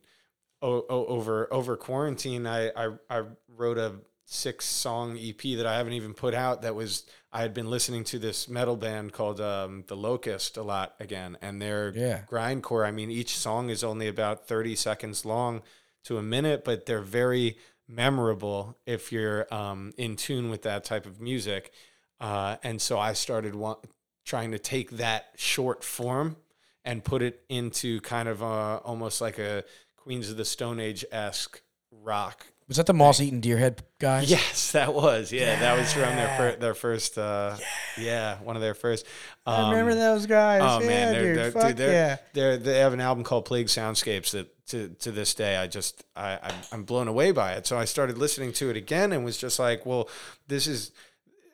o- 0.62 0.86
o- 0.90 1.06
over 1.08 1.54
over 1.54 1.76
quarantine, 1.78 2.48
I, 2.48 2.70
I 2.70 2.90
I 3.10 3.24
wrote 3.50 3.78
a 3.78 3.96
six 4.26 4.66
song 4.66 5.18
EP 5.20 5.42
that 5.58 5.66
I 5.66 5.76
haven't 5.78 5.94
even 5.94 6.14
put 6.14 6.34
out. 6.34 6.62
That 6.62 6.76
was 6.76 7.04
I 7.34 7.42
had 7.42 7.54
been 7.54 7.70
listening 7.70 8.04
to 8.06 8.20
this 8.20 8.50
metal 8.50 8.76
band 8.76 9.14
called 9.14 9.40
um, 9.40 9.86
The 9.88 9.96
Locust 9.96 10.58
a 10.58 10.64
lot 10.64 10.96
again, 11.00 11.38
and 11.42 11.62
their 11.62 11.94
Yeah. 11.96 12.24
grindcore. 12.30 12.86
I 12.86 12.92
mean, 12.92 13.10
each 13.10 13.38
song 13.38 13.70
is 13.70 13.84
only 13.84 14.08
about 14.08 14.48
thirty 14.48 14.76
seconds 14.76 15.26
long 15.26 15.62
to 16.04 16.18
a 16.18 16.22
minute, 16.24 16.64
but 16.66 16.86
they're 16.86 17.02
very 17.02 17.58
memorable 17.88 18.78
if 18.86 19.12
you're 19.12 19.52
um, 19.54 19.94
in 19.98 20.16
tune 20.16 20.50
with 20.50 20.64
that 20.64 20.84
type 20.84 21.06
of 21.06 21.22
music. 21.22 21.72
Uh, 22.20 22.58
and 22.64 22.82
so 22.82 23.00
I 23.00 23.14
started 23.14 23.56
wa- 23.56 23.78
trying 24.26 24.52
to 24.52 24.60
take 24.60 24.92
that 24.92 25.28
short 25.36 25.84
form 25.84 26.38
and 26.84 27.04
put 27.04 27.22
it 27.22 27.44
into 27.50 28.02
kind 28.02 28.28
of 28.28 28.42
uh, 28.44 28.78
almost 28.84 29.22
like 29.22 29.38
a 29.40 29.64
Queens 29.96 30.30
of 30.30 30.38
the 30.38 30.46
Stone 30.46 30.80
Age 30.80 31.06
esque 31.12 31.62
rock. 31.92 32.48
Was 32.72 32.78
that 32.78 32.86
the 32.86 32.94
moss 32.94 33.20
eaten 33.20 33.42
deer 33.42 33.58
head 33.58 33.84
guys? 34.00 34.32
Yes, 34.32 34.72
that 34.72 34.94
was. 34.94 35.34
Yeah, 35.34 35.60
that 35.60 35.78
was 35.78 35.92
from 35.92 36.16
their 36.16 36.38
fir- 36.38 36.56
their 36.56 36.74
first. 36.74 37.18
Uh, 37.18 37.58
yeah. 37.98 38.38
one 38.38 38.56
of 38.56 38.62
their 38.62 38.74
first. 38.74 39.06
I 39.46 39.72
remember 39.72 39.92
um, 39.92 39.98
those 39.98 40.26
guys. 40.26 40.62
Oh 40.64 40.80
yeah, 40.80 40.88
man, 40.88 41.12
they're, 41.12 41.22
dude, 41.22 41.38
they're, 41.38 41.52
fuck 41.52 41.68
dude, 41.68 41.78
they're, 41.78 41.92
yeah. 41.92 42.18
they're, 42.32 42.56
they 42.56 42.80
have 42.80 42.94
an 42.94 43.02
album 43.02 43.26
called 43.26 43.44
Plague 43.44 43.68
Soundscapes 43.68 44.32
that 44.32 44.68
to, 44.68 44.88
to 45.00 45.12
this 45.12 45.34
day 45.34 45.58
I 45.58 45.68
just 45.68 46.06
I 46.16 46.40
I'm, 46.42 46.56
I'm 46.72 46.84
blown 46.84 47.10
away 47.10 47.32
by 47.32 47.56
it. 47.56 47.68
So 47.68 47.78
I 47.78 47.84
started 47.84 48.18
listening 48.18 48.54
to 48.54 48.70
it 48.70 48.78
again 48.78 49.12
and 49.12 49.26
was 49.26 49.38
just 49.38 49.60
like, 49.60 49.86
well, 49.86 50.08
this 50.48 50.66
is 50.66 50.94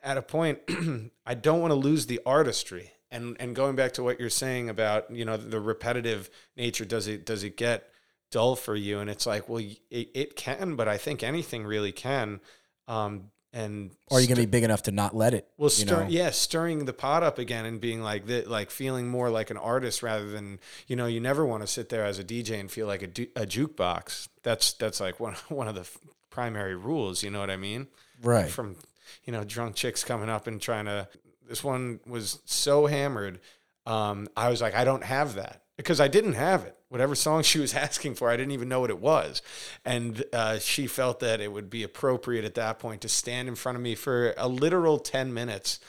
at 0.04 0.18
a 0.18 0.22
point 0.22 0.60
I 1.26 1.34
don't 1.34 1.60
want 1.60 1.72
to 1.72 1.74
lose 1.74 2.06
the 2.06 2.20
artistry. 2.24 2.92
And 3.10 3.36
and 3.40 3.56
going 3.56 3.74
back 3.74 3.94
to 3.94 4.04
what 4.04 4.20
you're 4.20 4.30
saying 4.30 4.70
about 4.70 5.10
you 5.10 5.24
know 5.24 5.36
the 5.36 5.58
repetitive 5.58 6.30
nature, 6.56 6.84
does 6.84 7.08
it 7.08 7.26
does 7.26 7.42
it 7.42 7.56
get 7.56 7.90
dull 8.30 8.56
for 8.56 8.76
you? 8.76 8.98
And 9.00 9.08
it's 9.10 9.26
like, 9.26 9.48
well, 9.48 9.62
it, 9.90 10.10
it 10.14 10.36
can, 10.36 10.76
but 10.76 10.88
I 10.88 10.96
think 10.98 11.22
anything 11.22 11.64
really 11.64 11.92
can. 11.92 12.40
Um, 12.86 13.30
and 13.52 13.92
Or 14.10 14.18
are 14.18 14.20
you 14.20 14.28
gonna 14.28 14.40
be 14.42 14.46
big 14.46 14.62
enough 14.62 14.82
to 14.82 14.92
not 14.92 15.16
let 15.16 15.32
it? 15.32 15.48
well, 15.56 15.70
stir, 15.70 16.02
know? 16.04 16.08
yeah, 16.08 16.30
stirring 16.30 16.84
the 16.84 16.92
pot 16.92 17.22
up 17.22 17.38
again 17.38 17.64
and 17.64 17.80
being 17.80 18.02
like 18.02 18.26
that, 18.26 18.46
like 18.48 18.70
feeling 18.70 19.08
more 19.08 19.30
like 19.30 19.50
an 19.50 19.56
artist 19.56 20.02
rather 20.02 20.28
than 20.28 20.60
you 20.86 20.96
know. 20.96 21.06
You 21.06 21.20
never 21.20 21.46
want 21.46 21.62
to 21.62 21.66
sit 21.66 21.88
there 21.88 22.04
as 22.04 22.18
a 22.18 22.24
DJ 22.24 22.60
and 22.60 22.70
feel 22.70 22.86
like 22.86 23.02
a, 23.02 23.06
du- 23.06 23.30
a 23.34 23.46
jukebox. 23.46 24.28
That's 24.42 24.74
that's 24.74 25.00
like 25.00 25.18
one 25.18 25.32
one 25.48 25.66
of 25.66 25.74
the 25.74 25.80
f- 25.80 25.98
primary 26.28 26.76
rules. 26.76 27.22
You 27.22 27.30
know 27.30 27.40
what 27.40 27.50
I 27.50 27.56
mean? 27.56 27.88
right. 28.22 28.50
From 28.50 28.76
you 29.24 29.32
know 29.32 29.44
drunk 29.44 29.76
chicks 29.76 30.04
coming 30.04 30.28
up 30.28 30.46
and 30.46 30.60
trying 30.60 30.84
to. 30.84 31.08
This 31.48 31.64
one 31.64 32.00
was 32.06 32.40
so 32.44 32.84
hammered. 32.84 33.40
Um, 33.86 34.28
I 34.36 34.50
was 34.50 34.60
like, 34.60 34.74
I 34.74 34.84
don't 34.84 35.04
have 35.04 35.36
that 35.36 35.62
because 35.78 35.98
I 36.00 36.08
didn't 36.08 36.34
have 36.34 36.64
it. 36.64 36.76
Whatever 36.88 37.14
song 37.14 37.42
she 37.42 37.58
was 37.58 37.74
asking 37.86 38.14
for, 38.14 38.30
I 38.30 38.36
didn't 38.36 38.52
even 38.52 38.68
know 38.68 38.80
what 38.80 38.90
it 38.90 39.00
was. 39.00 39.42
And 39.84 40.24
uh, 40.32 40.58
she 40.58 40.86
felt 40.86 41.20
that 41.20 41.40
it 41.40 41.52
would 41.52 41.70
be 41.70 41.82
appropriate 41.82 42.44
at 42.44 42.54
that 42.54 42.78
point 42.78 43.02
to 43.02 43.08
stand 43.08 43.48
in 43.48 43.54
front 43.54 43.76
of 43.76 43.82
me 43.82 43.94
for 43.94 44.34
a 44.36 44.48
literal 44.48 44.98
10 44.98 45.32
minutes 45.32 45.80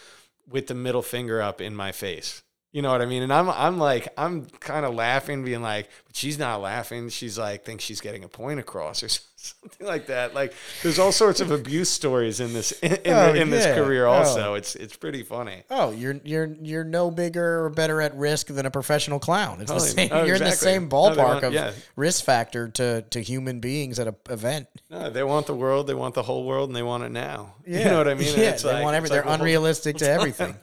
with 0.47 0.67
the 0.67 0.75
middle 0.75 1.01
finger 1.01 1.41
up 1.41 1.61
in 1.61 1.75
my 1.75 1.91
face. 1.91 2.43
You 2.71 2.83
know 2.83 2.91
what 2.91 3.01
I 3.01 3.07
mean? 3.07 3.23
And 3.23 3.33
I'm 3.33 3.49
I'm 3.49 3.79
like 3.79 4.13
I'm 4.15 4.45
kind 4.45 4.85
of 4.85 4.93
laughing, 4.93 5.43
being 5.43 5.63
like, 5.63 5.89
but 6.05 6.15
she's 6.15 6.37
not 6.37 6.61
laughing. 6.61 7.09
She's 7.09 7.37
like 7.37 7.65
thinks 7.65 7.83
she's 7.83 7.99
getting 7.99 8.23
a 8.23 8.27
point 8.27 8.59
across 8.59 9.01
or 9.01 9.09
something 9.09 9.28
like 9.79 10.07
that. 10.07 10.33
Like 10.33 10.53
there's 10.83 10.99
all 10.99 11.11
sorts 11.11 11.39
of 11.41 11.51
abuse 11.51 11.89
stories 11.89 12.39
in 12.39 12.53
this 12.53 12.71
in, 12.81 12.93
in, 12.93 13.13
Oh, 13.13 13.33
in 13.33 13.49
this 13.49 13.65
yeah. 13.65 13.75
career. 13.75 14.05
Oh. 14.05 14.11
Also, 14.11 14.53
it's 14.55 14.75
it's 14.75 14.95
pretty 14.95 15.23
funny. 15.23 15.63
Oh, 15.69 15.91
you're 15.91 16.19
you're 16.23 16.55
you're 16.61 16.83
no 16.83 17.09
bigger 17.11 17.63
or 17.65 17.69
better 17.69 18.01
at 18.01 18.15
risk 18.15 18.47
than 18.47 18.65
a 18.65 18.71
professional 18.71 19.19
clown. 19.19 19.61
It's 19.61 19.71
the 19.71 19.79
same. 19.79 20.09
Oh, 20.11 20.23
you're 20.23 20.35
in 20.35 20.41
the 20.41 20.47
exactly. 20.49 20.73
same 20.73 20.83
No, 20.83 20.89
ballpark 20.89 21.17
want- 21.17 21.43
of 21.45 21.53
yeah. 21.53 21.71
risk 21.95 22.23
factor 22.25 22.67
to 22.69 23.01
to 23.03 23.19
human 23.21 23.59
beings 23.59 23.99
at 23.99 24.07
an 24.07 24.15
event. 24.29 24.67
No, 24.89 25.09
they 25.09 25.23
want 25.23 25.47
the 25.47 25.55
world, 25.55 25.87
they 25.87 25.93
want 25.93 26.15
the 26.15 26.23
whole 26.23 26.43
world, 26.45 26.69
and 26.69 26.75
they 26.75 26.83
want 26.83 27.03
it 27.03 27.11
now. 27.11 27.55
Yeah. 27.69 27.79
You 27.79 27.85
know 27.85 27.97
what 27.99 28.07
I 28.07 28.15
mean? 28.15 28.33
Yeah, 28.35 28.55
they 28.57 28.73
like, 28.73 28.83
want 28.83 28.95
every, 28.95 29.09
They're 29.09 29.21
the 29.21 29.27
whole- 29.27 29.35
unrealistic 29.35 29.97
to 29.97 30.09
everything. 30.17 30.55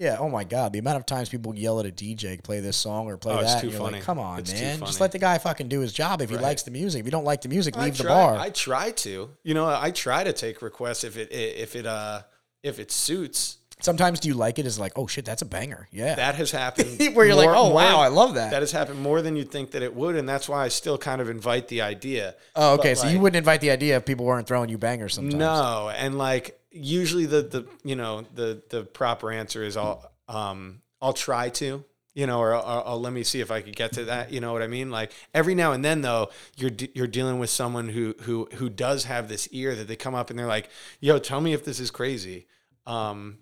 Yeah. 0.00 0.16
Oh 0.18 0.28
my 0.30 0.44
God, 0.44 0.72
the 0.72 0.78
amount 0.80 0.96
of 0.96 1.04
times 1.06 1.28
people 1.28 1.54
yell 1.54 1.78
at 1.78 1.86
a 1.86 1.90
DJ, 1.92 2.42
play 2.42 2.58
this 2.60 2.76
song 2.76 3.06
or 3.06 3.16
play 3.18 3.34
Oh, 3.34 3.38
it's 3.40 3.52
that. 3.54 3.60
too 3.60 3.66
and 3.66 3.72
you're 3.74 3.80
funny. 3.82 3.96
like, 3.98 4.02
come 4.04 4.18
on, 4.18 4.38
It's 4.40 4.50
too 4.52 4.58
man, 4.58 4.78
just 4.80 4.92
funny. 4.94 5.00
let 5.02 5.12
the 5.12 5.18
guy 5.18 5.36
fucking 5.38 5.68
do 5.68 5.80
his 5.80 5.92
job. 5.92 6.22
If 6.22 6.30
he 6.30 6.36
Right. 6.36 6.42
likes 6.42 6.62
the 6.62 6.70
music, 6.70 7.00
if 7.00 7.04
you 7.06 7.12
don't 7.12 7.24
like 7.24 7.42
the 7.42 7.48
music, 7.50 7.76
I 7.76 7.84
leave 7.84 7.98
the 7.98 8.04
try- 8.04 8.12
bar. 8.14 8.36
I 8.38 8.48
try 8.50 8.90
to. 8.92 9.30
You 9.44 9.54
know, 9.54 9.66
I 9.68 9.90
try 9.90 10.24
to 10.24 10.32
take 10.32 10.62
requests 10.62 11.04
if 11.04 11.16
it 11.16 11.30
if 11.30 11.76
it 11.76 11.86
uh 11.86 12.22
if 12.62 12.78
it 12.80 12.90
suits. 12.90 13.58
Sometimes 13.82 14.20
do 14.20 14.28
you 14.28 14.34
like 14.34 14.58
it? 14.58 14.66
Is 14.66 14.78
like, 14.78 14.92
oh 14.96 15.06
shit, 15.06 15.24
that's 15.24 15.40
a 15.40 15.46
banger. 15.46 15.88
Yeah. 15.90 16.14
That 16.14 16.34
has 16.34 16.50
happened. 16.50 16.98
Where 17.14 17.24
you're 17.24 17.34
like, 17.34 17.46
more- 17.46 17.56
oh 17.56 17.64
more- 17.64 17.74
wow, 17.76 17.98
I 18.00 18.08
love 18.08 18.34
that. 18.34 18.50
That 18.50 18.60
has 18.60 18.72
happened 18.72 19.00
more 19.00 19.22
than 19.22 19.36
you'd 19.36 19.50
think 19.50 19.70
that 19.70 19.82
it 19.82 19.94
would, 19.94 20.16
and 20.16 20.28
that's 20.28 20.50
why 20.50 20.64
I 20.64 20.68
still 20.68 20.98
kind 20.98 21.22
of 21.22 21.30
invite 21.30 21.68
the 21.68 21.80
idea. 21.80 22.34
oh, 22.56 22.74
okay. 22.74 22.90
But, 22.92 22.98
So 22.98 23.06
you 23.06 23.14
like, 23.14 23.22
wouldn't 23.22 23.38
invite 23.38 23.62
the 23.62 23.70
idea 23.70 23.96
if 23.96 24.04
people 24.04 24.26
weren't 24.26 24.46
throwing 24.46 24.68
you 24.68 24.76
bangers 24.76 25.14
sometimes. 25.14 25.34
No, 25.34 25.90
and 25.96 26.18
like 26.18 26.59
usually 26.70 27.26
the 27.26 27.42
the 27.42 27.66
you 27.84 27.96
know 27.96 28.24
the 28.34 28.62
the 28.70 28.84
proper 28.84 29.30
answer 29.32 29.62
is 29.62 29.76
I'll 29.76 30.10
um 30.28 30.82
I'll 31.02 31.12
try 31.12 31.48
to 31.50 31.84
you 32.14 32.26
know 32.26 32.38
or 32.40 32.54
I'll, 32.54 32.82
I'll 32.86 33.00
let 33.00 33.12
me 33.12 33.22
see 33.22 33.40
if 33.40 33.50
I 33.50 33.60
could 33.60 33.76
get 33.76 33.92
to 33.92 34.04
that. 34.04 34.32
You 34.32 34.40
know 34.40 34.52
what 34.52 34.62
I 34.62 34.66
mean? 34.66 34.90
Like 34.90 35.12
every 35.34 35.54
now 35.54 35.72
and 35.72 35.84
then 35.84 36.02
though 36.02 36.30
you're 36.56 36.70
de- 36.70 36.90
you're 36.94 37.06
dealing 37.06 37.38
with 37.38 37.50
someone 37.50 37.88
who 37.88 38.14
who 38.22 38.48
who 38.54 38.68
does 38.68 39.04
have 39.04 39.28
this 39.28 39.48
ear 39.52 39.74
that 39.74 39.88
they 39.88 39.96
come 39.96 40.14
up 40.14 40.30
and 40.30 40.38
they're 40.38 40.46
like, 40.46 40.68
"Yo, 41.00 41.18
tell 41.18 41.40
me 41.40 41.52
if 41.52 41.64
this 41.64 41.80
is 41.80 41.90
crazy," 41.90 42.46
um, 42.86 43.38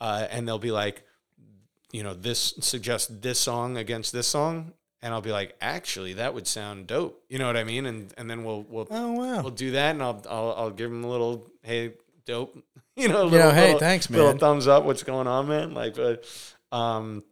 uh, 0.00 0.26
and 0.30 0.46
they'll 0.46 0.58
be 0.58 0.70
like, 0.72 1.02
you 1.92 2.02
know, 2.02 2.14
this 2.14 2.54
suggests 2.60 3.08
this 3.10 3.38
song 3.40 3.76
against 3.76 4.12
this 4.12 4.26
song. 4.26 4.72
And 5.02 5.14
I'll 5.14 5.22
be 5.22 5.32
like, 5.32 5.56
actually, 5.62 6.12
that 6.14 6.34
would 6.34 6.46
sound 6.46 6.86
dope. 6.86 7.24
You 7.30 7.38
know 7.38 7.46
what 7.46 7.56
I 7.56 7.64
mean? 7.64 7.86
And 7.86 8.12
and 8.18 8.28
then 8.30 8.44
we'll 8.44 8.66
we'll 8.68 8.86
Oh 8.90 9.12
wow. 9.12 9.40
we'll 9.40 9.50
do 9.50 9.70
that, 9.70 9.92
and 9.92 10.02
I'll 10.02 10.22
I'll, 10.28 10.54
I'll 10.56 10.70
give 10.70 10.90
them 10.90 11.04
a 11.04 11.08
little 11.08 11.50
hey 11.62 11.94
dope, 12.26 12.62
you 13.02 13.08
know, 13.08 13.22
a 13.22 13.30
You 13.30 13.38
know, 13.38 13.50
hey, 13.50 13.66
little- 13.66 13.80
thanks, 13.80 14.10
little 14.10 14.28
man. 14.28 14.38
thumbs 14.38 14.66
up. 14.68 14.84
What's 14.84 15.02
going 15.02 15.26
on, 15.26 15.48
man? 15.48 15.74
Like, 15.74 15.94
but 15.96 16.24
um, 16.72 17.24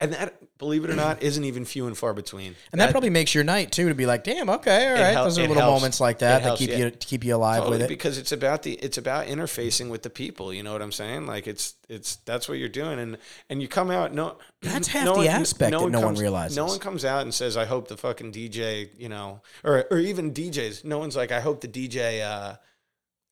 and 0.00 0.12
that 0.12 0.34
believe 0.58 0.84
it 0.84 0.90
or 0.90 0.94
not 0.96 1.22
isn't 1.22 1.44
even 1.44 1.64
few 1.64 1.86
and 1.86 1.96
far 1.96 2.12
between. 2.12 2.56
And 2.72 2.80
that, 2.80 2.90
probably 2.90 3.10
makes 3.10 3.34
your 3.34 3.44
night 3.44 3.72
too 3.72 3.88
to 3.88 3.94
be 3.94 4.06
like, 4.06 4.24
damn, 4.24 4.50
okay, 4.50 4.88
all 4.88 4.94
right. 4.94 5.14
Those 5.14 5.38
are 5.38 5.42
little 5.42 5.56
helps. 5.56 5.80
moments 5.80 6.00
like 6.00 6.18
that 6.18 6.42
that 6.42 6.58
keep 6.58 6.70
yeah. 6.70 6.76
you 6.76 6.90
to 6.90 7.06
keep 7.06 7.24
you 7.24 7.34
alive 7.36 7.58
Totally, 7.58 7.76
with 7.76 7.82
it. 7.82 7.88
because 7.88 8.18
it's 8.18 8.32
about 8.32 8.62
the 8.62 8.72
it's 8.74 8.98
about 8.98 9.26
interfacing 9.28 9.90
with 9.90 10.02
the 10.02 10.10
people. 10.10 10.52
You 10.52 10.62
know 10.62 10.72
what 10.72 10.82
I'm 10.82 10.92
saying? 10.92 11.26
Like 11.26 11.46
it's 11.46 11.74
it's 11.88 12.16
that's 12.16 12.48
what 12.48 12.58
you're 12.58 12.68
doing, 12.68 12.98
and 12.98 13.18
and 13.48 13.62
you 13.62 13.68
come 13.68 13.90
out 13.90 14.12
no. 14.12 14.36
That's 14.62 14.88
half 14.88 15.04
no 15.04 15.12
the 15.12 15.18
one- 15.18 15.26
aspect 15.28 15.72
that 15.78 15.90
no 15.90 16.00
one 16.00 16.14
realizes. 16.16 16.56
No 16.56 16.64
one 16.66 16.78
comes 16.78 17.04
out 17.04 17.22
and 17.22 17.32
says, 17.32 17.56
"I 17.56 17.66
hope 17.66 17.88
the 17.88 17.96
fucking 17.96 18.32
DJ," 18.32 18.88
you 18.98 19.08
know, 19.08 19.42
or 19.62 19.84
or 19.90 19.98
even 19.98 20.32
DJs. 20.32 20.84
No 20.84 20.98
one's 20.98 21.16
like, 21.16 21.30
"I 21.32 21.40
hope 21.40 21.60
the 21.60 21.68
DJ." 21.68 22.22
Uh, 22.26 22.56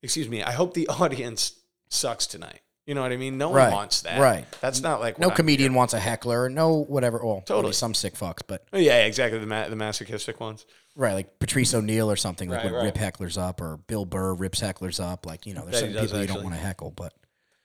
excuse 0.02 0.28
me. 0.28 0.42
I 0.42 0.52
hope 0.52 0.74
the 0.74 0.88
audience 1.00 1.58
sucks 1.90 2.26
tonight. 2.26 2.60
You 2.86 2.96
know 2.96 3.02
what 3.02 3.12
I 3.12 3.16
mean? 3.16 3.38
No 3.38 3.52
Right, 3.52 3.66
one 3.66 3.72
wants 3.74 4.02
that. 4.02 4.20
right. 4.20 4.44
That's 4.60 4.80
not 4.80 4.98
like 5.00 5.16
No 5.18 5.28
I'm 5.30 5.36
comedian 5.36 5.72
wants 5.74 5.94
a 5.94 6.00
heckler. 6.00 6.48
No 6.48 6.82
whatever. 6.82 7.20
Well, 7.24 7.42
totally. 7.46 7.72
Some 7.74 7.94
sick 7.94 8.14
fucks, 8.14 8.40
but 8.46 8.64
Oh, 8.72 8.78
yeah, 8.78 9.04
exactly. 9.04 9.38
The 9.38 9.46
ma- 9.46 9.68
the 9.68 9.76
masochistic 9.76 10.40
ones. 10.40 10.66
right, 10.96 11.12
like 11.12 11.38
Patrice 11.38 11.74
O'Neill 11.74 12.10
or 12.10 12.16
something 12.16 12.48
like 12.48 12.64
Right, 12.64 12.72
would 12.72 12.76
right. 12.78 12.84
rip 12.86 12.96
hecklers 12.96 13.40
up, 13.40 13.60
or 13.60 13.76
Bill 13.86 14.04
Burr 14.04 14.34
rips 14.34 14.60
hecklers 14.60 14.98
up. 14.98 15.26
Like 15.26 15.46
you 15.46 15.54
know, 15.54 15.62
there's 15.64 15.78
certain 15.78 15.94
does, 15.94 16.06
people 16.10 16.20
you 16.22 16.26
don't 16.26 16.42
want 16.42 16.56
to 16.56 16.60
heckle, 16.60 16.90
but 16.90 17.14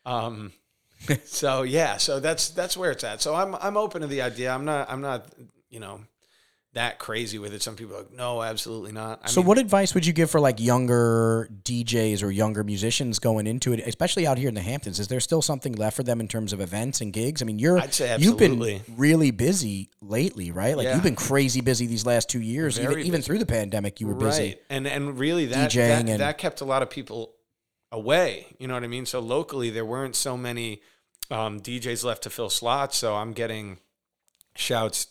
Um, 0.06 0.54
so 1.26 1.64
yeah, 1.64 1.98
so 1.98 2.20
that's 2.20 2.50
that's 2.50 2.78
where 2.78 2.92
it's 2.92 3.04
at. 3.04 3.20
So 3.20 3.34
I'm 3.34 3.56
I'm 3.56 3.76
open 3.76 4.02
to 4.02 4.08
the 4.08 4.22
idea. 4.22 4.52
I'm 4.52 4.66
not 4.66 4.88
I'm 4.92 5.02
not 5.02 5.26
you 5.72 5.80
know 5.80 6.02
that 6.78 6.98
crazy 7.00 7.38
with 7.38 7.54
it. 7.54 7.62
Some 7.62 7.76
people 7.76 7.96
are 7.96 8.00
like, 8.00 8.14
no, 8.14 8.42
absolutely 8.42 8.92
not. 8.92 9.20
I 9.24 9.28
so 9.28 9.42
mean, 9.42 9.48
what 9.48 9.58
advice 9.58 9.94
would 9.94 10.06
you 10.06 10.14
give 10.14 10.32
for 10.32 10.40
like 10.40 10.60
younger 10.60 11.50
DJs 11.64 12.24
or 12.24 12.32
younger 12.32 12.64
musicians 12.64 13.20
going 13.20 13.46
into 13.48 13.74
it, 13.74 13.82
especially 13.86 14.26
out 14.26 14.38
here 14.38 14.48
in 14.50 14.56
the 14.56 14.62
Hamptons? 14.62 15.00
Is 15.00 15.08
there 15.08 15.20
still 15.20 15.42
something 15.42 15.74
left 15.74 15.96
for 15.96 16.04
them 16.04 16.20
in 16.22 16.28
terms 16.28 16.54
of 16.54 16.62
events 16.62 17.02
and 17.02 17.12
gigs? 17.14 17.42
I 17.42 17.46
mean, 17.46 17.60
you're 17.60 17.82
you've 18.18 18.38
been 18.38 18.82
really 18.96 19.32
busy 19.32 19.90
lately, 20.02 20.52
right? 20.52 20.76
Like 20.78 20.86
Yeah. 20.86 20.94
you've 20.96 21.04
been 21.04 21.16
crazy 21.16 21.62
busy 21.62 21.86
these 21.88 22.06
last 22.06 22.30
two 22.30 22.42
years. 22.42 22.80
Even 22.80 22.92
Very 22.92 23.02
even 23.04 23.20
busy. 23.20 23.24
through 23.28 23.40
the 23.40 23.46
pandemic, 23.46 24.00
you 24.00 24.08
were 24.08 24.16
busy. 24.16 24.44
Right. 24.44 24.62
And 24.70 24.88
and 24.88 25.20
really 25.20 25.46
that 25.48 25.72
DJing 25.72 25.76
that, 26.06 26.10
and- 26.10 26.20
that 26.22 26.38
kept 26.38 26.62
a 26.62 26.66
lot 26.66 26.82
of 26.82 26.90
people 26.90 27.34
away. 27.92 28.48
You 28.60 28.68
know 28.68 28.74
what 28.74 28.84
I 28.84 28.88
mean? 28.88 29.06
So 29.06 29.20
locally 29.20 29.70
there 29.70 29.86
weren't 29.86 30.16
so 30.16 30.38
many 30.38 30.82
um, 31.30 31.60
DJs 31.60 32.04
left 32.04 32.24
to 32.24 32.30
fill 32.30 32.50
slots. 32.50 32.98
So 32.98 33.16
I'm 33.16 33.34
getting 33.34 33.80
shouts 34.56 35.08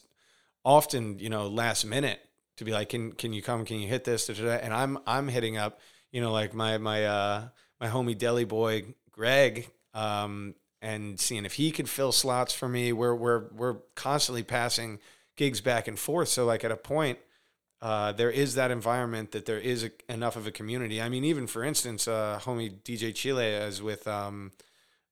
often, 0.67 1.19
you 1.19 1.31
know, 1.31 1.47
last 1.47 1.87
minute 1.87 2.21
to 2.59 2.65
be 2.65 2.73
like, 2.73 2.91
can 2.91 3.13
can 3.13 3.33
you 3.33 3.41
come? 3.41 3.65
Can 3.65 3.81
you 3.81 3.89
hit 3.89 4.05
this? 4.05 4.29
And 4.29 4.75
I'm 4.75 4.99
I'm 5.07 5.29
hitting 5.29 5.57
up, 5.57 5.81
you 6.11 6.21
know, 6.21 6.33
like 6.33 6.53
my 6.53 6.77
my 6.77 7.07
uh 7.07 7.49
my 7.81 7.89
homie 7.89 8.19
deli 8.19 8.45
boy 8.45 8.95
Greg. 9.13 9.71
Um, 9.95 10.55
and 10.83 11.19
seeing 11.19 11.45
if 11.45 11.55
he 11.55 11.71
could 11.71 11.89
fill 11.89 12.13
slots 12.13 12.53
for 12.53 12.69
me. 12.69 12.93
We're 12.93 13.15
we're 13.15 13.45
we're 13.55 13.77
constantly 13.95 14.43
passing 14.43 14.99
gigs 15.37 15.61
back 15.61 15.89
and 15.89 15.99
forth. 15.99 16.29
So 16.29 16.45
like 16.45 16.65
at 16.65 16.71
a 16.71 16.77
point, 16.77 17.19
uh, 17.81 18.13
there 18.13 18.31
is 18.31 18.55
that 18.55 18.71
environment 18.71 19.33
that 19.33 19.47
there 19.47 19.59
is 19.59 19.85
a, 19.85 19.91
enough 20.09 20.37
of 20.37 20.47
a 20.47 20.51
community. 20.51 21.01
I 21.01 21.09
mean, 21.09 21.25
even 21.25 21.47
for 21.47 21.65
instance, 21.65 22.07
uh, 22.07 22.41
homie 22.43 22.81
DJ 22.83 23.15
Chile 23.15 23.47
is 23.47 23.83
with 23.83 24.07
um, 24.07 24.53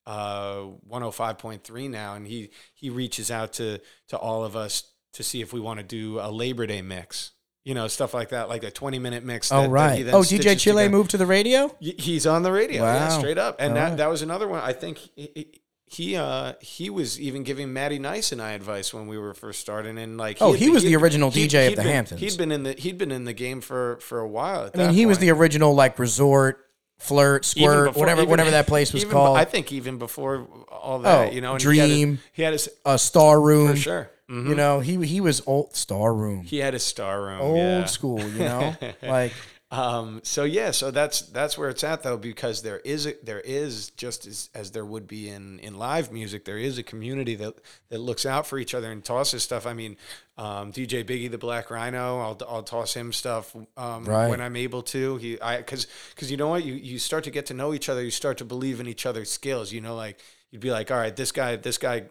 uh, 0.07 0.65
105.3 0.89 1.91
now, 1.91 2.15
and 2.15 2.27
he 2.27 2.51
he 2.75 2.91
reaches 2.91 3.31
out 3.31 3.53
to 3.55 3.81
to 4.09 4.17
all 4.19 4.45
of 4.45 4.57
us 4.57 4.94
to 5.15 5.23
see 5.23 5.41
if 5.41 5.53
we 5.53 5.61
want 5.61 5.79
to 5.81 5.85
do 5.85 6.21
a 6.21 6.31
Labor 6.31 6.67
Day 6.67 6.83
mix. 6.83 7.33
You 7.65 7.73
know, 7.73 7.89
stuff 7.89 8.13
like 8.13 8.29
that, 8.29 8.51
like 8.51 8.63
a 8.63 8.71
20 8.71 8.99
minute 8.99 9.25
mix. 9.25 9.51
Oh 9.51 9.57
that- 9.63 9.63
that 9.69 9.71
right. 9.71 9.97
he 9.97 10.03
then 10.03 10.15
Oh, 10.15 10.21
DJ 10.21 10.55
Chile 10.59 10.83
together. 10.83 10.89
moved 10.91 11.11
to 11.13 11.17
the 11.17 11.25
radio. 11.25 11.75
He's 11.81 12.27
on 12.27 12.43
the 12.43 12.53
radio, 12.53 12.83
yeah, 12.83 13.09
straight 13.09 13.39
up. 13.39 13.57
And 13.59 13.71
All 13.71 13.75
that, 13.77 13.89
right. 13.89 13.97
that 13.97 14.11
was 14.11 14.21
another 14.21 14.47
one. 14.47 14.61
I 14.61 14.75
think 14.75 14.99
he 15.17 15.61
he, 15.87 16.17
uh, 16.17 16.55
he 16.61 16.91
was 16.91 17.19
even 17.21 17.43
giving 17.43 17.73
Matty 17.73 17.99
Nice 17.99 18.33
and 18.33 18.43
I 18.43 18.53
advice 18.53 18.93
when 18.93 19.07
we 19.07 19.17
were 19.17 19.33
first 19.33 19.61
starting. 19.61 19.97
And 19.97 20.19
like, 20.19 20.39
Oh, 20.43 20.53
he 20.53 20.67
been- 20.67 20.75
was 20.75 20.83
the 20.83 20.89
he'd- 20.91 20.97
original 20.97 21.31
he'd- 21.31 21.49
DJ 21.49 21.67
of 21.67 21.69
he'd 21.71 21.79
the 21.79 21.83
been- 21.83 21.93
Hamptons. 21.93 22.21
He'd 22.21 22.37
been 22.37 22.53
in 22.53 22.63
the 22.65 22.73
he'd 22.75 22.99
been 22.99 23.13
in 23.13 23.25
the 23.25 23.33
game 23.33 23.61
for 23.63 23.97
for 24.01 24.21
a 24.21 24.29
while. 24.29 24.71
I 24.75 24.77
mean, 24.77 24.87
that 24.89 24.95
he 24.95 25.07
was 25.07 25.19
the 25.19 25.31
original 25.31 25.75
like 25.75 25.99
resort 25.99 26.59
flirt 26.99 27.45
squirt 27.47 27.89
before- 27.89 28.01
whatever 28.01 28.21
even- 28.23 28.31
whatever 28.31 28.51
that 28.51 28.67
place 28.75 28.93
was 28.93 29.05
even- 29.05 29.13
called. 29.13 29.39
I 29.39 29.45
think 29.47 29.73
even 29.73 29.97
before 29.99 30.47
all 30.71 30.99
that, 31.01 31.29
Oh, 31.29 31.31
you 31.33 31.41
know, 31.41 31.53
and 31.55 31.63
he 31.63 31.79
had 31.79 31.89
his- 31.89 31.97
Dream. 31.99 32.19
He 32.33 32.43
had 32.43 32.53
his, 32.53 32.69
a 32.85 32.99
star 32.99 33.41
room. 33.41 33.71
for 33.71 33.77
sure. 33.77 34.11
Mhm. 34.31 34.49
You 34.49 34.55
know, 34.55 34.81
he 34.81 35.05
he 35.07 35.21
was 35.21 35.43
old 35.47 35.77
star 35.77 36.15
room, 36.15 36.45
He 36.45 36.59
had 36.59 36.73
his 36.75 36.83
star 36.85 37.23
room. 37.23 37.41
old 37.41 37.57
yeah. 37.59 37.85
school. 37.85 38.21
You 38.23 38.39
know, 38.39 38.77
like 39.03 39.33
Um, 39.71 40.21
so 40.23 40.45
yeah, 40.45 40.71
so 40.71 40.93
that's 40.93 41.23
that's 41.23 41.59
where 41.59 41.69
it's 41.69 41.83
at 41.83 42.03
though, 42.05 42.17
because 42.17 42.63
there 42.63 42.79
is 42.85 43.07
a, 43.07 43.15
there 43.25 43.41
is 43.41 43.91
just 43.97 44.25
as, 44.25 44.49
as 44.55 44.71
there 44.71 44.85
would 44.85 45.09
be 45.09 45.29
in, 45.29 45.59
in 45.59 45.75
live 45.77 46.13
music, 46.13 46.45
there 46.45 46.59
is 46.59 46.79
a 46.79 46.83
community 46.85 47.35
that 47.37 47.55
that 47.89 47.99
looks 47.99 48.25
out 48.25 48.47
for 48.47 48.57
each 48.59 48.73
other 48.73 48.93
and 48.93 49.05
tosses 49.05 49.43
stuff. 49.43 49.67
I 49.67 49.73
mean, 49.73 49.97
um, 50.39 50.71
DJ 50.73 51.03
Biggie 51.05 51.29
the 51.31 51.39
Black 51.39 51.71
Rhino, 51.73 52.21
I'll 52.21 52.39
I'll 52.49 52.63
toss 52.63 52.95
him 52.95 53.13
stuff 53.13 53.55
um, 53.77 54.05
Right. 54.05 54.29
when 54.29 54.41
I'm 54.41 54.55
able 54.55 54.83
to. 54.83 55.17
He 55.17 55.41
I 55.41 55.57
because 55.57 55.89
because 56.15 56.31
you 56.31 56.37
know 56.37 56.49
what 56.49 56.65
you 56.65 56.75
you 56.75 56.99
start 57.01 57.25
to 57.25 57.31
get 57.33 57.47
to 57.47 57.55
know 57.55 57.75
each 57.75 57.89
other, 57.89 58.03
you 58.05 58.13
start 58.13 58.39
to 58.39 58.45
believe 58.45 58.79
in 58.81 58.87
each 58.87 59.05
other's 59.07 59.31
skills. 59.31 59.73
You 59.73 59.81
know, 59.81 59.97
like 59.97 60.21
you'd 60.53 60.63
be 60.63 60.71
like, 60.71 60.93
all 60.93 60.99
right, 60.99 61.17
this 61.17 61.33
guy 61.33 61.57
this 61.57 61.79
guy. 61.79 62.05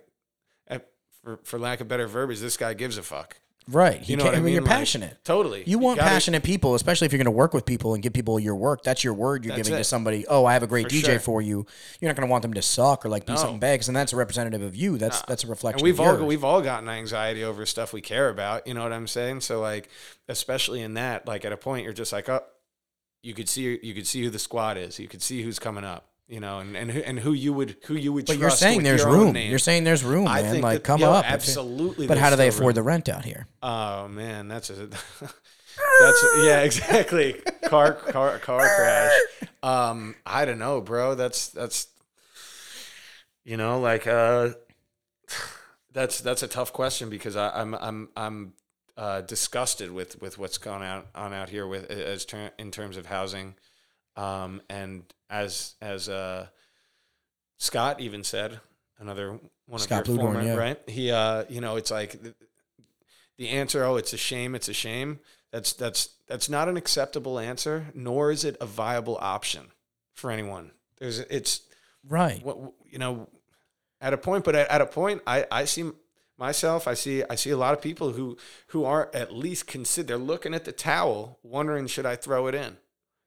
For, 1.23 1.39
for 1.43 1.57
lack 1.59 1.79
of 1.81 1.88
better 1.88 2.07
verbiage, 2.07 2.39
this 2.39 2.57
guy 2.57 2.73
gives 2.73 2.97
a 2.97 3.03
fuck. 3.03 3.38
right. 3.69 4.01
He 4.01 4.12
You 4.12 4.17
know 4.17 4.25
what 4.25 4.36
I 4.36 4.41
mean? 4.41 4.51
You're 4.53 4.62
Like, 4.62 4.71
passionate. 4.71 5.23
Totally. 5.23 5.63
You 5.65 5.79
want 5.79 5.97
gotta- 5.99 6.09
passionate 6.09 6.43
people, 6.43 6.75
especially 6.75 7.05
if 7.05 7.13
you're 7.13 7.17
going 7.19 7.26
to 7.26 7.32
work 7.32 7.53
with 7.53 7.65
people 7.65 7.93
and 7.93 8.03
give 8.03 8.11
people 8.11 8.38
your 8.41 8.55
work. 8.55 8.84
That's 8.84 9.05
your 9.05 9.13
word 9.13 9.45
you're 9.45 9.55
giving 9.55 9.71
to 9.74 9.84
somebody. 9.86 10.28
Oh, 10.28 10.43
I 10.45 10.51
have 10.51 10.63
a 10.63 10.67
great 10.67 10.89
For 10.91 10.95
DJ 10.97 11.05
sure. 11.05 11.19
for 11.19 11.41
you. 11.41 11.65
You're 12.01 12.09
not 12.09 12.17
going 12.17 12.28
to 12.28 12.32
want 12.32 12.41
them 12.41 12.53
to 12.55 12.61
suck 12.61 13.05
or 13.05 13.09
like 13.09 13.26
be 13.26 13.32
No. 13.34 13.39
something 13.39 13.59
bad, 13.59 13.76
because 13.76 13.88
then 13.88 13.93
that's 13.93 14.11
a 14.11 14.17
representative 14.17 14.61
of 14.61 14.76
you. 14.76 14.97
That's 14.97 15.21
that's 15.21 15.45
a 15.45 15.47
reflection. 15.47 15.80
And 15.80 15.84
we've 15.86 15.93
of 15.99 16.05
all 16.05 16.13
yours. 16.17 16.24
we've 16.24 16.43
all 16.43 16.61
gotten 16.61 16.89
anxiety 16.89 17.43
over 17.45 17.65
stuff 17.65 17.93
we 17.93 18.01
care 18.01 18.28
about. 18.28 18.67
You 18.67 18.74
know 18.74 18.84
what 18.84 18.91
I'm 18.91 19.07
saying? 19.07 19.39
So 19.41 19.61
like, 19.61 19.88
especially 20.28 20.82
in 20.82 20.95
that, 20.95 21.26
like 21.26 21.45
at 21.45 21.53
a 21.53 21.57
point, 21.57 21.86
you're 21.86 21.93
just 21.93 22.11
like, 22.11 22.28
oh, 22.28 22.41
you 23.21 23.34
could 23.34 23.47
see 23.47 23.80
you 23.82 23.93
could 23.93 24.07
see 24.07 24.21
who 24.24 24.30
the 24.30 24.39
squad 24.39 24.78
is. 24.78 24.99
You 24.99 25.07
could 25.07 25.21
see 25.21 25.41
who's 25.41 25.57
coming 25.57 25.86
up. 25.86 26.09
You 26.28 26.39
know, 26.39 26.59
and 26.59 26.76
and 26.76 26.89
who, 26.89 26.99
and 27.01 27.19
who 27.19 27.34
you 27.34 27.53
would 27.53 27.78
who 27.86 27.95
you 27.95 28.13
would. 28.13 28.26
But 28.26 28.38
you're 28.38 28.49
saying 28.49 28.84
there's 28.84 29.05
room. 29.05 29.36
You're 29.36 29.59
saying 29.59 29.84
there's 29.84 30.03
room, 30.03 30.28
I 30.28 30.41
man. 30.41 30.61
Like 30.61 30.80
that- 30.80 30.84
come 30.84 31.03
up. 31.03 31.30
Absolutely. 31.30 32.07
But 32.07 32.17
how 32.17 32.30
do 32.30 32.36
they 32.36 32.47
afford 32.47 32.67
room. 32.67 32.76
the 32.76 32.84
rent 32.84 33.09
out 33.09 33.26
here? 33.26 33.47
Oh 33.61 34.07
man, 34.07 34.47
that's 34.47 34.69
a 34.69 34.76
that's 35.99 36.26
yeah 36.38 36.61
exactly 36.61 37.41
car 37.65 37.93
car 37.93 38.39
car 38.39 38.61
crash. 38.61 39.21
Um, 39.61 40.15
I 40.26 40.45
don't 40.45 40.59
know, 40.59 40.82
bro. 40.82 41.15
That's 41.15 41.49
that's 41.49 41.88
you 43.43 43.57
know 43.57 43.80
like 43.80 44.07
uh 44.07 44.49
that's 45.93 46.21
that's 46.21 46.43
a 46.43 46.47
tough 46.47 46.74
question 46.74 47.09
because 47.09 47.36
I, 47.36 47.49
I'm 47.49 47.74
I'm 47.76 48.09
I'm 48.15 48.53
uh, 48.97 49.21
disgusted 49.21 49.91
with 49.91 50.21
with 50.21 50.38
what's 50.38 50.57
gone 50.57 50.84
out 50.84 51.07
on 51.15 51.34
out 51.34 51.49
here 51.49 51.65
with 51.67 51.89
as 51.89 52.26
ter- 52.26 52.51
in 52.57 52.71
terms 52.71 52.97
of 52.97 53.05
housing, 53.05 53.55
um, 54.15 54.61
and 54.69 55.03
as 55.34 55.75
as 55.81 56.07
uh, 56.07 56.47
Scott 57.57 57.99
even 57.99 58.23
said, 58.23 58.59
another 58.99 59.39
one 59.65 59.79
Scott 59.79 60.07
of 60.07 60.07
your 60.07 60.17
Bluedorn, 60.17 60.34
former 60.34 60.43
yeah. 60.43 60.55
right. 60.55 60.79
He 60.88 61.11
uh, 61.11 61.45
you 61.49 61.59
know, 61.59 61.75
it's 61.75 61.91
like 61.91 62.21
the, 62.21 62.36
the 63.38 63.49
answer. 63.49 63.84
Oh, 63.84 63.97
it's 63.97 64.13
a 64.13 64.17
shame. 64.17 64.55
It's 64.55 64.69
a 64.69 64.73
shame. 64.73 65.19
That's 65.51 65.73
that's 65.73 66.09
that's 66.27 66.49
not 66.49 66.69
an 66.69 66.77
acceptable 66.77 67.39
answer, 67.39 67.88
nor 67.93 68.31
is 68.31 68.45
it 68.45 68.55
a 68.61 68.65
viable 68.65 69.17
option 69.19 69.71
for 70.13 70.31
anyone. 70.31 70.71
There's 70.99 71.19
it's 71.19 71.61
Right. 72.07 72.43
what 72.43 72.57
you 72.89 72.99
know 72.99 73.29
at 74.01 74.13
a 74.13 74.17
point 74.17 74.43
but 74.43 74.55
at, 74.55 74.67
at 74.69 74.81
a 74.81 74.86
point 74.86 75.21
i 75.25 75.45
i 75.49 75.63
see 75.63 75.89
myself 76.38 76.86
i 76.86 76.93
see 76.93 77.23
i 77.29 77.36
see 77.36 77.49
a 77.49 77.55
lot 77.55 77.73
of 77.73 77.81
people 77.81 78.11
who 78.11 78.38
who 78.67 78.84
are 78.84 79.09
at 79.13 79.34
least 79.34 79.67
consider 79.67 80.07
they're 80.07 80.17
looking 80.17 80.53
at 80.53 80.65
the 80.65 80.73
towel 80.73 81.39
wondering 81.43 81.88
should 81.88 82.05
i 82.05 82.17
throw 82.17 82.47
it 82.47 82.55
in 82.55 82.75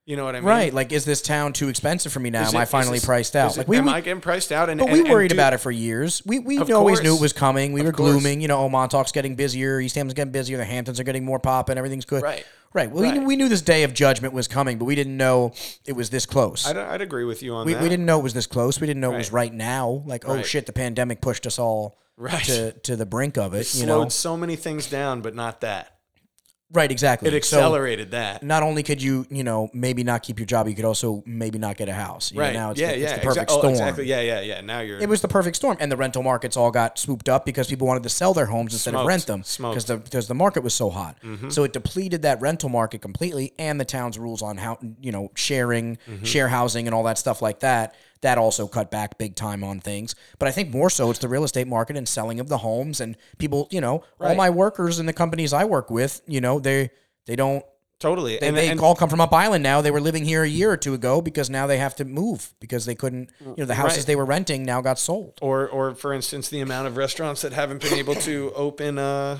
you 0.06 0.16
know 0.16 0.24
what 0.24 0.34
i 0.36 0.40
mean 0.40 0.48
Right. 0.48 0.72
Like, 0.72 0.92
is 0.92 1.04
this 1.04 1.20
town 1.20 1.52
too 1.52 1.68
expensive 1.68 2.12
for 2.12 2.20
me 2.20 2.30
now? 2.30 2.42
Is 2.42 2.54
Am 2.54 2.60
I 2.60 2.64
finally 2.64 2.98
this- 2.98 3.04
priced 3.04 3.34
out? 3.36 3.54
it- 3.54 3.58
Like 3.58 3.68
we, 3.68 3.76
am 3.76 3.86
we 3.86 3.90
i 3.92 4.00
getting 4.00 4.20
priced 4.22 4.52
out 4.52 4.70
and 4.70 4.78
but 4.78 4.84
and- 4.86 4.92
we 4.94 5.00
and 5.00 5.08
worried 5.10 5.28
do- 5.30 5.34
about 5.34 5.52
it 5.52 5.58
for 5.58 5.70
years. 5.70 6.22
We 6.24 6.38
we 6.38 6.58
always 6.72 7.02
knew 7.02 7.14
it 7.16 7.20
was 7.20 7.32
coming. 7.32 7.72
We 7.72 7.80
Of 7.80 7.86
were 7.86 7.92
course. 7.92 8.12
glooming. 8.12 8.40
You 8.40 8.48
know, 8.48 8.58
oh, 8.60 8.68
Montauk's 8.68 9.12
getting 9.12 9.34
busier. 9.34 9.80
East 9.80 9.96
Hampton's 9.96 10.14
getting 10.14 10.32
busier. 10.32 10.56
The 10.56 10.64
Hamptons 10.64 11.00
are 11.00 11.04
getting 11.04 11.24
more 11.24 11.38
popping. 11.40 11.76
Everything's 11.76 12.04
good. 12.04 12.22
Right. 12.22 12.46
Right. 12.72 12.90
Well, 12.90 13.02
We, 13.02 13.08
Right. 13.08 13.18
knew, 13.18 13.26
we 13.26 13.36
knew 13.36 13.48
this 13.48 13.62
day 13.62 13.82
of 13.84 13.94
judgment 13.94 14.32
was 14.34 14.46
coming, 14.48 14.78
but 14.78 14.84
we 14.84 14.94
didn't 14.94 15.16
know 15.16 15.52
it 15.86 15.92
was 15.96 16.10
this 16.10 16.26
close. 16.26 16.66
I'd, 16.66 16.76
I'd 16.76 17.00
agree 17.00 17.24
with 17.24 17.42
you 17.42 17.54
on 17.54 17.66
we, 17.66 17.72
that 17.74 17.82
we 17.82 17.88
didn't 17.88 18.06
know 18.06 18.18
it 18.20 18.22
was 18.22 18.34
this 18.34 18.46
close. 18.46 18.80
We 18.80 18.86
didn't 18.86 19.00
know 19.00 19.12
it 19.14 19.18
was 19.18 19.32
Right. 19.32 19.50
right 19.50 19.54
now. 19.54 20.02
Like, 20.06 20.28
oh 20.28 20.42
shit, 20.42 20.66
the 20.66 20.72
pandemic 20.72 21.20
pushed 21.20 21.46
us 21.46 21.58
all 21.58 21.98
Right. 22.18 22.44
to 22.44 22.72
to 22.72 22.96
the 22.96 23.06
brink 23.06 23.36
of 23.38 23.54
it. 23.54 23.58
it 23.58 23.74
You 23.74 23.84
slowed 23.86 24.04
know. 24.04 24.08
so 24.10 24.36
many 24.36 24.56
things 24.56 24.86
down 24.88 25.20
but 25.20 25.34
not 25.34 25.60
that 25.62 25.95
Right. 26.72 26.90
Exactly. 26.90 27.28
it 27.28 27.44
So- 27.44 27.58
accelerated 27.58 28.10
that 28.10 28.42
not 28.42 28.62
only 28.62 28.82
could 28.82 29.00
you, 29.00 29.24
you 29.30 29.44
know, 29.44 29.70
maybe 29.72 30.02
not 30.02 30.22
keep 30.22 30.38
your 30.38 30.46
job, 30.46 30.66
you 30.66 30.74
could 30.74 30.84
also 30.84 31.22
maybe 31.24 31.58
not 31.58 31.76
get 31.76 31.88
a 31.88 31.92
house. 31.92 32.32
You 32.32 32.38
know, 32.38 32.44
right 32.44 32.52
now 32.54 32.70
it's 32.72 32.80
yeah 32.80 32.92
the, 32.92 32.98
yeah 32.98 33.04
it's 33.04 33.12
the 33.12 33.20
exa- 33.20 33.22
perfect 33.22 33.50
oh, 33.52 33.58
storm. 33.58 33.72
exactly 33.72 34.04
yeah 34.06 34.20
yeah 34.20 34.40
yeah 34.40 34.60
now 34.60 34.80
you're 34.80 34.98
It 34.98 35.08
was 35.08 35.20
the 35.20 35.28
perfect 35.28 35.56
storm, 35.56 35.76
and 35.78 35.92
the 35.92 35.96
rental 35.96 36.22
markets 36.24 36.56
all 36.56 36.70
got 36.70 36.98
swooped 36.98 37.28
up 37.28 37.44
because 37.46 37.68
people 37.68 37.86
wanted 37.86 38.02
to 38.02 38.08
sell 38.08 38.34
their 38.34 38.46
homes 38.46 38.72
instead 38.72 38.94
of 38.94 39.06
rent 39.06 39.26
them 39.26 39.44
Smoked. 39.44 39.74
because 39.74 39.84
the 39.84 39.96
because 39.98 40.26
the 40.26 40.34
market 40.34 40.64
was 40.64 40.74
so 40.74 40.90
hot. 40.90 41.16
Mm-hmm. 41.22 41.50
So 41.50 41.62
it 41.62 41.72
depleted 41.72 42.22
that 42.22 42.40
rental 42.40 42.68
market 42.68 43.00
completely, 43.00 43.52
and 43.58 43.80
the 43.80 43.84
town's 43.84 44.18
rules 44.18 44.42
on 44.42 44.56
how 44.56 44.78
you 45.00 45.12
know 45.12 45.30
sharing, 45.34 45.98
mm-hmm. 46.08 46.24
share 46.24 46.48
housing, 46.48 46.86
and 46.88 46.94
all 46.94 47.04
that 47.04 47.18
stuff 47.18 47.40
like 47.42 47.60
that. 47.60 47.94
That 48.26 48.38
also 48.38 48.66
cut 48.66 48.90
back 48.90 49.18
big 49.18 49.36
time 49.36 49.62
on 49.62 49.78
things. 49.78 50.16
But 50.40 50.48
I 50.48 50.50
think 50.50 50.74
more 50.74 50.90
so 50.90 51.10
it's 51.10 51.20
the 51.20 51.28
real 51.28 51.44
estate 51.44 51.68
market 51.68 51.96
and 51.96 52.08
selling 52.08 52.40
of 52.40 52.48
the 52.48 52.58
homes 52.58 53.00
and 53.00 53.16
people. 53.38 53.68
You 53.70 53.80
know, 53.80 54.02
all 54.20 54.34
my 54.34 54.50
workers 54.50 54.98
in 54.98 55.06
the 55.06 55.12
companies 55.12 55.52
I 55.52 55.64
work 55.64 55.90
with, 55.90 56.22
you 56.26 56.40
know, 56.40 56.58
they 56.58 56.90
they 57.26 57.36
don't 57.36 57.64
totally 58.00 58.36
they, 58.38 58.48
and, 58.48 58.56
they 58.56 58.68
and 58.68 58.80
all 58.80 58.96
come 58.96 59.08
from 59.08 59.20
up 59.20 59.32
island 59.32 59.62
now. 59.62 59.80
They 59.80 59.92
were 59.92 60.00
living 60.00 60.24
here 60.24 60.42
a 60.42 60.48
year 60.48 60.72
or 60.72 60.76
two 60.76 60.92
ago 60.92 61.22
because 61.22 61.48
now 61.48 61.68
they 61.68 61.78
have 61.78 61.94
to 61.96 62.04
move 62.04 62.52
because 62.58 62.84
they 62.84 62.96
couldn't. 62.96 63.30
You 63.40 63.54
know, 63.58 63.64
the 63.64 63.74
houses 63.76 63.98
Right. 63.98 64.06
they 64.08 64.16
were 64.16 64.24
renting 64.24 64.64
now 64.64 64.80
got 64.80 64.98
sold. 64.98 65.38
or 65.40 65.68
or 65.68 65.94
for 65.94 66.12
instance 66.12 66.48
the 66.48 66.60
amount 66.60 66.88
of 66.88 66.96
restaurants 66.96 67.42
that 67.42 67.52
haven't 67.52 67.80
been 67.80 67.94
able 67.94 68.16
to 68.16 68.52
open 68.56 68.98
uh 68.98 69.38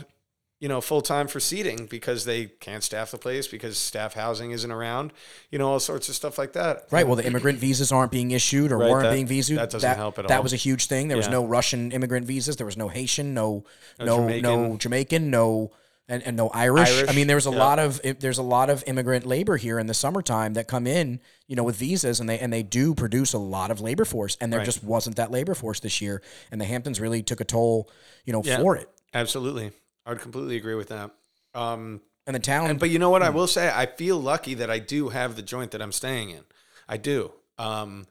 you 0.67 0.69
know 0.73 0.81
full 0.81 1.01
time 1.01 1.29
for 1.29 1.39
seating 1.39 1.87
because 1.87 2.25
they 2.25 2.47
can't 2.47 2.83
staff 2.83 3.13
the 3.13 3.19
place 3.19 3.47
because 3.47 3.79
staff 3.79 4.15
housing 4.15 4.51
isn't 4.51 4.73
around 4.73 5.13
you 5.53 5.59
know 5.61 5.69
all 5.69 5.79
sorts 5.79 6.09
of 6.09 6.17
stuff 6.17 6.39
like 6.39 6.55
that 6.55 6.87
Right. 6.91 7.07
Well, 7.07 7.15
the 7.15 7.25
immigrant 7.25 7.61
visas 7.61 7.93
aren't 7.93 8.11
being 8.11 8.33
issued 8.33 8.73
or 8.73 8.79
Right, 8.79 8.91
weren't 8.91 9.05
that- 9.05 9.13
being 9.15 9.29
vised. 9.29 9.55
that 9.55 9.71
doesn't 9.71 9.97
help 9.97 10.15
at 10.19 10.23
That 10.23 10.23
all. 10.25 10.29
That 10.39 10.43
was 10.43 10.53
a 10.53 10.57
huge 10.57 10.87
thing. 10.87 11.07
There 11.07 11.17
was 11.17 11.29
no 11.29 11.45
Russian 11.47 11.93
immigrant 11.93 12.27
visas. 12.27 12.57
There 12.57 12.67
was 12.67 12.77
no 12.77 12.89
Haitian, 12.89 13.33
no 13.33 13.63
no 14.01 14.17
Jamaican. 14.19 14.43
no 14.43 14.77
Jamaican, 14.77 15.31
no 15.31 15.71
and, 16.09 16.23
and 16.27 16.37
no 16.37 16.49
Irish. 16.49 16.89
I 16.91 16.99
Irish, 17.03 17.15
mean, 17.17 17.27
there's 17.29 17.47
a 17.47 17.51
yeah. 17.53 17.59
lot 17.67 17.79
of 17.79 18.01
there's 18.19 18.39
a 18.39 18.43
lot 18.57 18.69
of 18.71 18.83
immigrant 18.89 19.25
labor 19.25 19.57
here 19.57 19.79
in 19.79 19.87
the 19.87 19.95
summertime 19.95 20.55
that 20.55 20.67
come 20.69 20.87
in, 20.87 21.21
you 21.47 21.55
know, 21.57 21.63
with 21.65 21.77
visas, 21.77 22.19
and 22.19 22.29
they 22.29 22.39
and 22.41 22.53
they 22.53 22.65
do 22.65 22.93
produce 22.95 23.33
a 23.35 23.39
lot 23.39 23.71
of 23.71 23.81
labor 23.81 24.05
force, 24.05 24.37
and 24.41 24.53
there 24.53 24.61
Right. 24.61 24.67
just 24.67 24.83
wasn't 24.83 25.15
that 25.17 25.31
labor 25.31 25.55
force 25.55 25.79
this 25.81 26.01
year, 26.01 26.23
and 26.51 26.61
the 26.61 26.65
Hamptons 26.65 27.01
really 27.01 27.23
took 27.23 27.41
a 27.41 27.45
toll, 27.45 27.89
you 28.25 28.33
know, 28.33 28.43
Yeah. 28.45 28.59
for 28.59 28.77
it, 28.77 28.89
absolutely 29.15 29.71
i 30.07 30.11
would 30.11 30.21
completely 30.21 30.57
agree 30.57 30.75
with 30.75 30.89
that 30.89 31.11
um 31.55 32.01
and 32.27 32.35
the 32.35 32.41
town. 32.41 32.71
and, 32.71 32.79
but 32.81 32.89
you 32.91 32.99
know 32.99 33.11
what 33.11 33.23
Hmm. 33.23 33.27
i 33.29 33.31
will 33.31 33.47
say 33.47 33.71
i 33.75 33.85
feel 33.87 34.19
lucky 34.19 34.55
that 34.55 34.71
i 34.71 34.79
do 34.79 35.11
have 35.11 35.37
the 35.37 35.43
joint 35.43 35.73
that 35.73 35.83
i'm 35.83 35.93
staying 35.93 36.31
in 36.31 36.45
i 36.89 36.97
do 36.97 37.33
um 37.59 38.07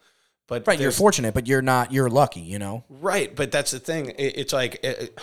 but 0.47 0.67
right, 0.67 0.79
you're 0.79 0.91
fortunate, 0.91 1.33
but 1.33 1.47
you're 1.47 1.63
not. 1.63 1.91
You're 1.91 2.07
lucky, 2.07 2.39
you 2.41 2.59
know. 2.59 2.83
Right, 2.87 3.35
but 3.35 3.51
that's 3.51 3.71
the 3.71 3.79
thing. 3.79 4.09
It, 4.09 4.37
it's 4.37 4.53
like 4.53 4.75
it, 4.83 5.01
it- 5.01 5.19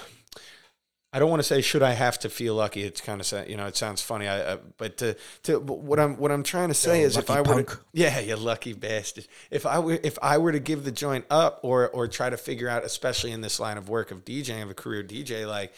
I 1.12 1.20
don't 1.20 1.30
want 1.30 1.38
to 1.40 1.44
say 1.44 1.60
should 1.60 1.82
I 1.82 1.92
have 1.92 2.18
to 2.20 2.28
feel 2.28 2.54
lucky. 2.54 2.82
It's 2.82 3.00
kind 3.02 3.20
of 3.20 3.48
you 3.48 3.56
know 3.56 3.66
it 3.66 3.76
sounds 3.76 4.00
funny. 4.02 4.26
I, 4.26 4.54
I 4.54 4.58
but 4.78 4.96
to 4.96 5.14
to 5.44 5.60
what 5.60 6.00
I'm 6.00 6.16
what 6.16 6.32
I'm 6.32 6.42
trying 6.42 6.68
to 6.68 6.74
say 6.74 7.02
Yo, 7.02 7.06
is 7.06 7.16
if 7.18 7.30
I 7.30 7.42
were 7.42 7.62
to, 7.62 7.78
yeah 7.92 8.18
you 8.18 8.34
lucky 8.34 8.72
bastard. 8.72 9.28
If 9.50 9.64
I 9.64 9.78
were 9.78 10.00
if 10.02 10.18
I 10.22 10.38
were 10.38 10.50
to 10.52 10.58
give 10.58 10.82
the 10.84 10.90
joint 10.90 11.26
up 11.30 11.60
or 11.62 11.88
or 11.90 12.08
try 12.08 12.28
to 12.30 12.36
figure 12.36 12.68
out 12.68 12.82
especially 12.82 13.30
in 13.30 13.42
this 13.42 13.60
line 13.60 13.76
of 13.78 13.88
work 13.88 14.10
of 14.10 14.24
DJing 14.24 14.62
of 14.62 14.70
a 14.70 14.74
career 14.74 15.04
DJ 15.04 15.46
like 15.46 15.72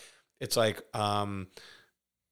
it's 0.45 0.57
like 0.57 0.83
um 0.95 1.49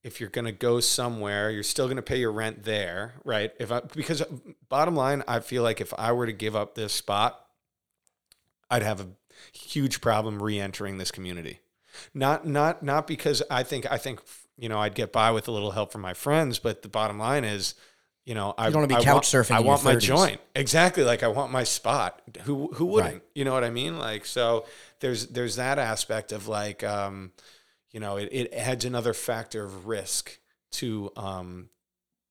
if 0.04 0.18
you're 0.20 0.30
going 0.30 0.46
to 0.46 0.52
go 0.52 0.80
somewhere, 0.80 1.48
you're 1.48 1.62
still 1.62 1.86
going 1.86 1.94
to 1.96 2.02
pay 2.02 2.18
your 2.18 2.32
rent 2.32 2.64
there, 2.64 3.14
right? 3.24 3.52
If 3.60 3.70
I 3.70 3.80
because 3.80 4.20
bottom 4.68 4.96
line, 4.96 5.22
I 5.28 5.38
feel 5.40 5.62
like 5.62 5.80
if 5.80 5.94
I 5.96 6.10
were 6.12 6.26
to 6.26 6.32
give 6.32 6.56
up 6.56 6.74
this 6.74 6.92
spot, 6.92 7.38
I'd 8.70 8.82
have 8.82 9.00
a 9.00 9.08
huge 9.52 10.00
problem 10.00 10.42
re-entering 10.42 10.98
this 10.98 11.10
community. 11.12 11.60
Not 12.14 12.46
not 12.46 12.82
not 12.82 13.06
because 13.06 13.42
I 13.50 13.62
think 13.62 13.86
I 13.90 13.98
think 13.98 14.20
you 14.56 14.68
know 14.68 14.78
I'd 14.80 14.94
get 14.94 15.12
by 15.12 15.30
with 15.30 15.46
a 15.46 15.52
little 15.52 15.70
help 15.72 15.92
from 15.92 16.00
my 16.00 16.14
friends, 16.14 16.58
but 16.58 16.82
the 16.82 16.88
bottom 16.88 17.18
line 17.18 17.44
is, 17.44 17.74
you 18.24 18.34
know, 18.34 18.54
I 18.58 18.64
don't 18.70 18.76
wanna 18.82 18.86
be 18.88 18.94
I 18.96 19.04
couch 19.04 19.14
want- 19.14 19.24
surfing 19.24 19.54
I 19.56 19.60
want 19.60 19.84
my 19.84 19.94
30s. 19.96 20.00
joint 20.00 20.40
exactly 20.56 21.04
like 21.04 21.22
I 21.22 21.28
want 21.28 21.52
my 21.52 21.64
spot. 21.64 22.22
Who 22.42 22.72
who 22.74 22.86
wouldn't? 22.86 23.14
Right. 23.14 23.22
You 23.34 23.44
know 23.44 23.52
what 23.52 23.62
I 23.62 23.70
mean? 23.70 23.98
Like 23.98 24.24
so, 24.26 24.64
there's 25.00 25.28
there's 25.28 25.56
that 25.56 25.78
aspect 25.78 26.32
of 26.32 26.48
like, 26.48 26.82
um, 26.82 27.30
you 27.93 28.01
know, 28.01 28.16
it, 28.16 28.28
it 28.32 28.53
adds 28.53 28.84
another 28.84 29.12
factor 29.14 29.64
of 29.64 29.86
risk 29.86 30.38
to 30.72 31.12
um 31.16 31.68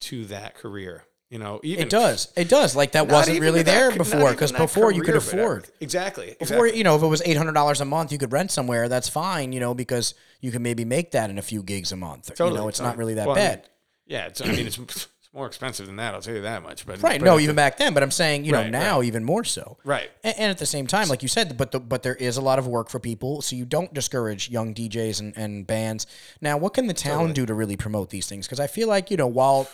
to 0.01 0.25
that 0.25 0.55
career. 0.55 1.05
You 1.29 1.39
know, 1.39 1.61
even 1.63 1.83
It 1.85 1.89
does. 1.89 2.27
It 2.35 2.49
does. 2.49 2.75
Like 2.75 2.91
that 2.91 3.07
wasn't 3.07 3.39
really 3.39 3.63
that 3.63 3.71
there 3.71 3.95
before 3.97 4.31
because 4.31 4.51
before 4.51 4.91
you 4.91 4.99
could 5.01 5.13
career, 5.15 5.43
afford. 5.43 5.69
exactly 5.79 6.35
Before 6.37 6.65
exactly. 6.65 6.77
you 6.77 6.83
know, 6.83 6.97
if 6.97 7.03
it 7.03 7.07
was 7.07 7.21
eight 7.23 7.37
hundred 7.37 7.53
dollars 7.53 7.79
a 7.79 7.85
month, 7.85 8.11
you 8.11 8.17
could 8.17 8.33
rent 8.33 8.51
somewhere. 8.51 8.89
That's 8.89 9.07
fine, 9.07 9.53
you 9.53 9.61
know, 9.61 9.73
because 9.73 10.13
you 10.41 10.51
can 10.51 10.61
maybe 10.61 10.83
make 10.83 11.11
that 11.11 11.29
in 11.29 11.37
a 11.37 11.41
few 11.41 11.63
gigs 11.63 11.93
a 11.93 11.95
month. 11.95 12.29
you 12.37 12.45
know, 12.49 12.67
it's 12.67 12.79
totally. 12.79 12.89
not 12.89 12.97
really 12.97 13.13
that 13.13 13.27
Well, 13.27 13.37
I 13.37 13.39
mean, 13.39 13.47
bad. 13.47 13.69
Yeah, 14.07 14.25
it's, 14.27 14.41
I 14.41 14.47
mean, 14.47 14.67
it's 14.67 15.07
more 15.33 15.47
expensive 15.47 15.85
than 15.87 15.95
that. 15.95 16.13
I'll 16.13 16.21
tell 16.21 16.35
you 16.35 16.41
that 16.41 16.61
much. 16.61 16.85
But 16.85 17.01
Right. 17.01 17.19
but 17.19 17.25
No, 17.25 17.39
even 17.39 17.55
back 17.55 17.77
then. 17.77 17.93
But 17.93 18.03
I'm 18.03 18.11
saying, 18.11 18.43
you 18.43 18.51
know, 18.51 18.63
Right, 18.63 18.69
now 18.71 19.01
even 19.01 19.23
more 19.23 19.43
so. 19.45 19.77
right. 19.85 20.11
And, 20.23 20.35
and 20.37 20.51
at 20.51 20.57
the 20.57 20.65
same 20.65 20.87
time, 20.87 21.07
like 21.07 21.21
you 21.23 21.29
said, 21.29 21.57
but 21.57 21.71
the, 21.71 21.79
but 21.79 22.03
there 22.03 22.15
is 22.15 22.35
a 22.37 22.41
lot 22.41 22.59
of 22.59 22.67
work 22.67 22.89
for 22.89 22.99
people, 22.99 23.41
so 23.41 23.55
you 23.55 23.63
don't 23.65 23.93
discourage 23.93 24.49
young 24.49 24.73
DJs 24.73 25.21
and, 25.21 25.37
and 25.37 25.65
bands. 25.65 26.05
Now, 26.41 26.57
what 26.57 26.73
can 26.73 26.87
the 26.87 26.93
town 26.93 27.31
do 27.31 27.45
to 27.45 27.53
really 27.53 27.77
promote 27.77 28.09
these 28.09 28.27
things? 28.27 28.45
Because 28.45 28.59
I 28.59 28.67
feel 28.67 28.89
like 28.89 29.09
you 29.09 29.15
know, 29.17 29.27
while 29.27 29.69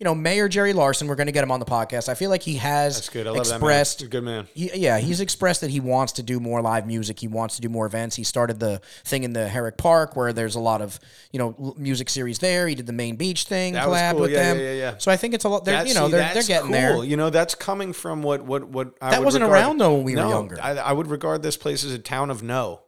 you 0.00 0.04
know, 0.06 0.14
Mayor 0.14 0.48
Jerry 0.48 0.72
Larsen, 0.72 1.08
we're 1.08 1.14
going 1.14 1.26
to 1.26 1.32
get 1.32 1.44
him 1.44 1.52
on 1.52 1.60
the 1.60 1.66
podcast. 1.66 2.08
I 2.08 2.14
feel 2.14 2.30
like 2.30 2.42
he 2.42 2.56
has 2.56 2.94
That's 2.96 3.10
good. 3.10 3.26
I 3.26 3.30
love 3.30 3.40
expressed 3.40 3.98
that 3.98 4.04
man. 4.06 4.10
Good 4.10 4.24
man. 4.24 4.48
he, 4.54 4.70
yeah, 4.74 4.96
he's 4.98 5.20
expressed 5.20 5.60
that 5.60 5.68
he 5.68 5.78
wants 5.78 6.12
to 6.14 6.22
do 6.22 6.40
more 6.40 6.62
live 6.62 6.86
music. 6.86 7.20
He 7.20 7.28
wants 7.28 7.56
to 7.56 7.60
do 7.60 7.68
more 7.68 7.84
events. 7.84 8.16
He 8.16 8.24
started 8.24 8.58
the 8.58 8.80
thing 9.04 9.24
in 9.24 9.34
the 9.34 9.46
Herrick 9.46 9.76
Park 9.76 10.16
where 10.16 10.32
there's 10.32 10.54
a 10.54 10.60
lot 10.60 10.80
of 10.80 10.98
you 11.32 11.38
know 11.38 11.74
music 11.76 12.08
series 12.08 12.38
there. 12.38 12.66
He 12.66 12.74
did 12.74 12.86
the 12.86 12.94
Main 12.94 13.16
Beach 13.16 13.44
thing, 13.44 13.74
That 13.74 13.88
was 13.90 13.98
collab 14.00 14.12
cool. 14.12 14.20
with 14.22 14.30
Yeah, 14.30 14.42
them. 14.54 14.56
yeah, 14.56 14.62
yeah, 14.64 14.72
yeah. 14.78 14.94
So 14.98 15.12
I 15.12 15.18
think 15.18 15.34
it's 15.34 15.44
a 15.44 15.50
lot. 15.50 15.66
They're 15.66 15.86
you 15.86 15.92
know 15.92 16.06
see, 16.06 16.12
they're 16.12 16.32
they're 16.32 16.42
getting 16.44 16.68
cool. 16.72 16.72
there. 16.72 17.04
You 17.04 17.18
know, 17.18 17.28
that's 17.28 17.54
coming 17.54 17.92
from 17.92 18.22
what 18.22 18.42
what 18.42 18.66
what 18.68 18.94
I 19.02 19.10
That 19.10 19.18
would 19.20 19.26
wasn't 19.26 19.44
regard- 19.44 19.60
around, 19.62 19.78
though, 19.78 19.94
when 19.96 20.04
we 20.04 20.16
were 20.16 20.22
younger. 20.22 20.58
I, 20.62 20.70
I 20.76 20.92
would 20.92 21.08
regard 21.08 21.42
this 21.42 21.58
place 21.58 21.84
as 21.84 21.92
a 21.92 21.98
town 21.98 22.30
of 22.30 22.42
no. 22.42 22.80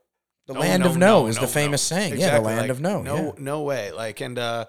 The 0.46 0.54
No, 0.54 0.60
land 0.60 0.82
no, 0.82 0.88
of 0.88 0.96
no, 0.96 1.22
no, 1.22 1.26
is 1.28 1.36
no, 1.36 1.42
the 1.42 1.46
famous 1.48 1.88
no. 1.90 1.96
saying. 1.98 2.18
Yeah, 2.18 2.38
the 2.38 2.40
land 2.40 2.62
like, 2.62 2.70
of 2.70 2.80
no. 2.80 3.00
No, 3.02 3.16
yeah. 3.16 3.30
no 3.38 3.62
way. 3.62 3.92
Like 3.92 4.20
and 4.20 4.38
uh 4.38 4.64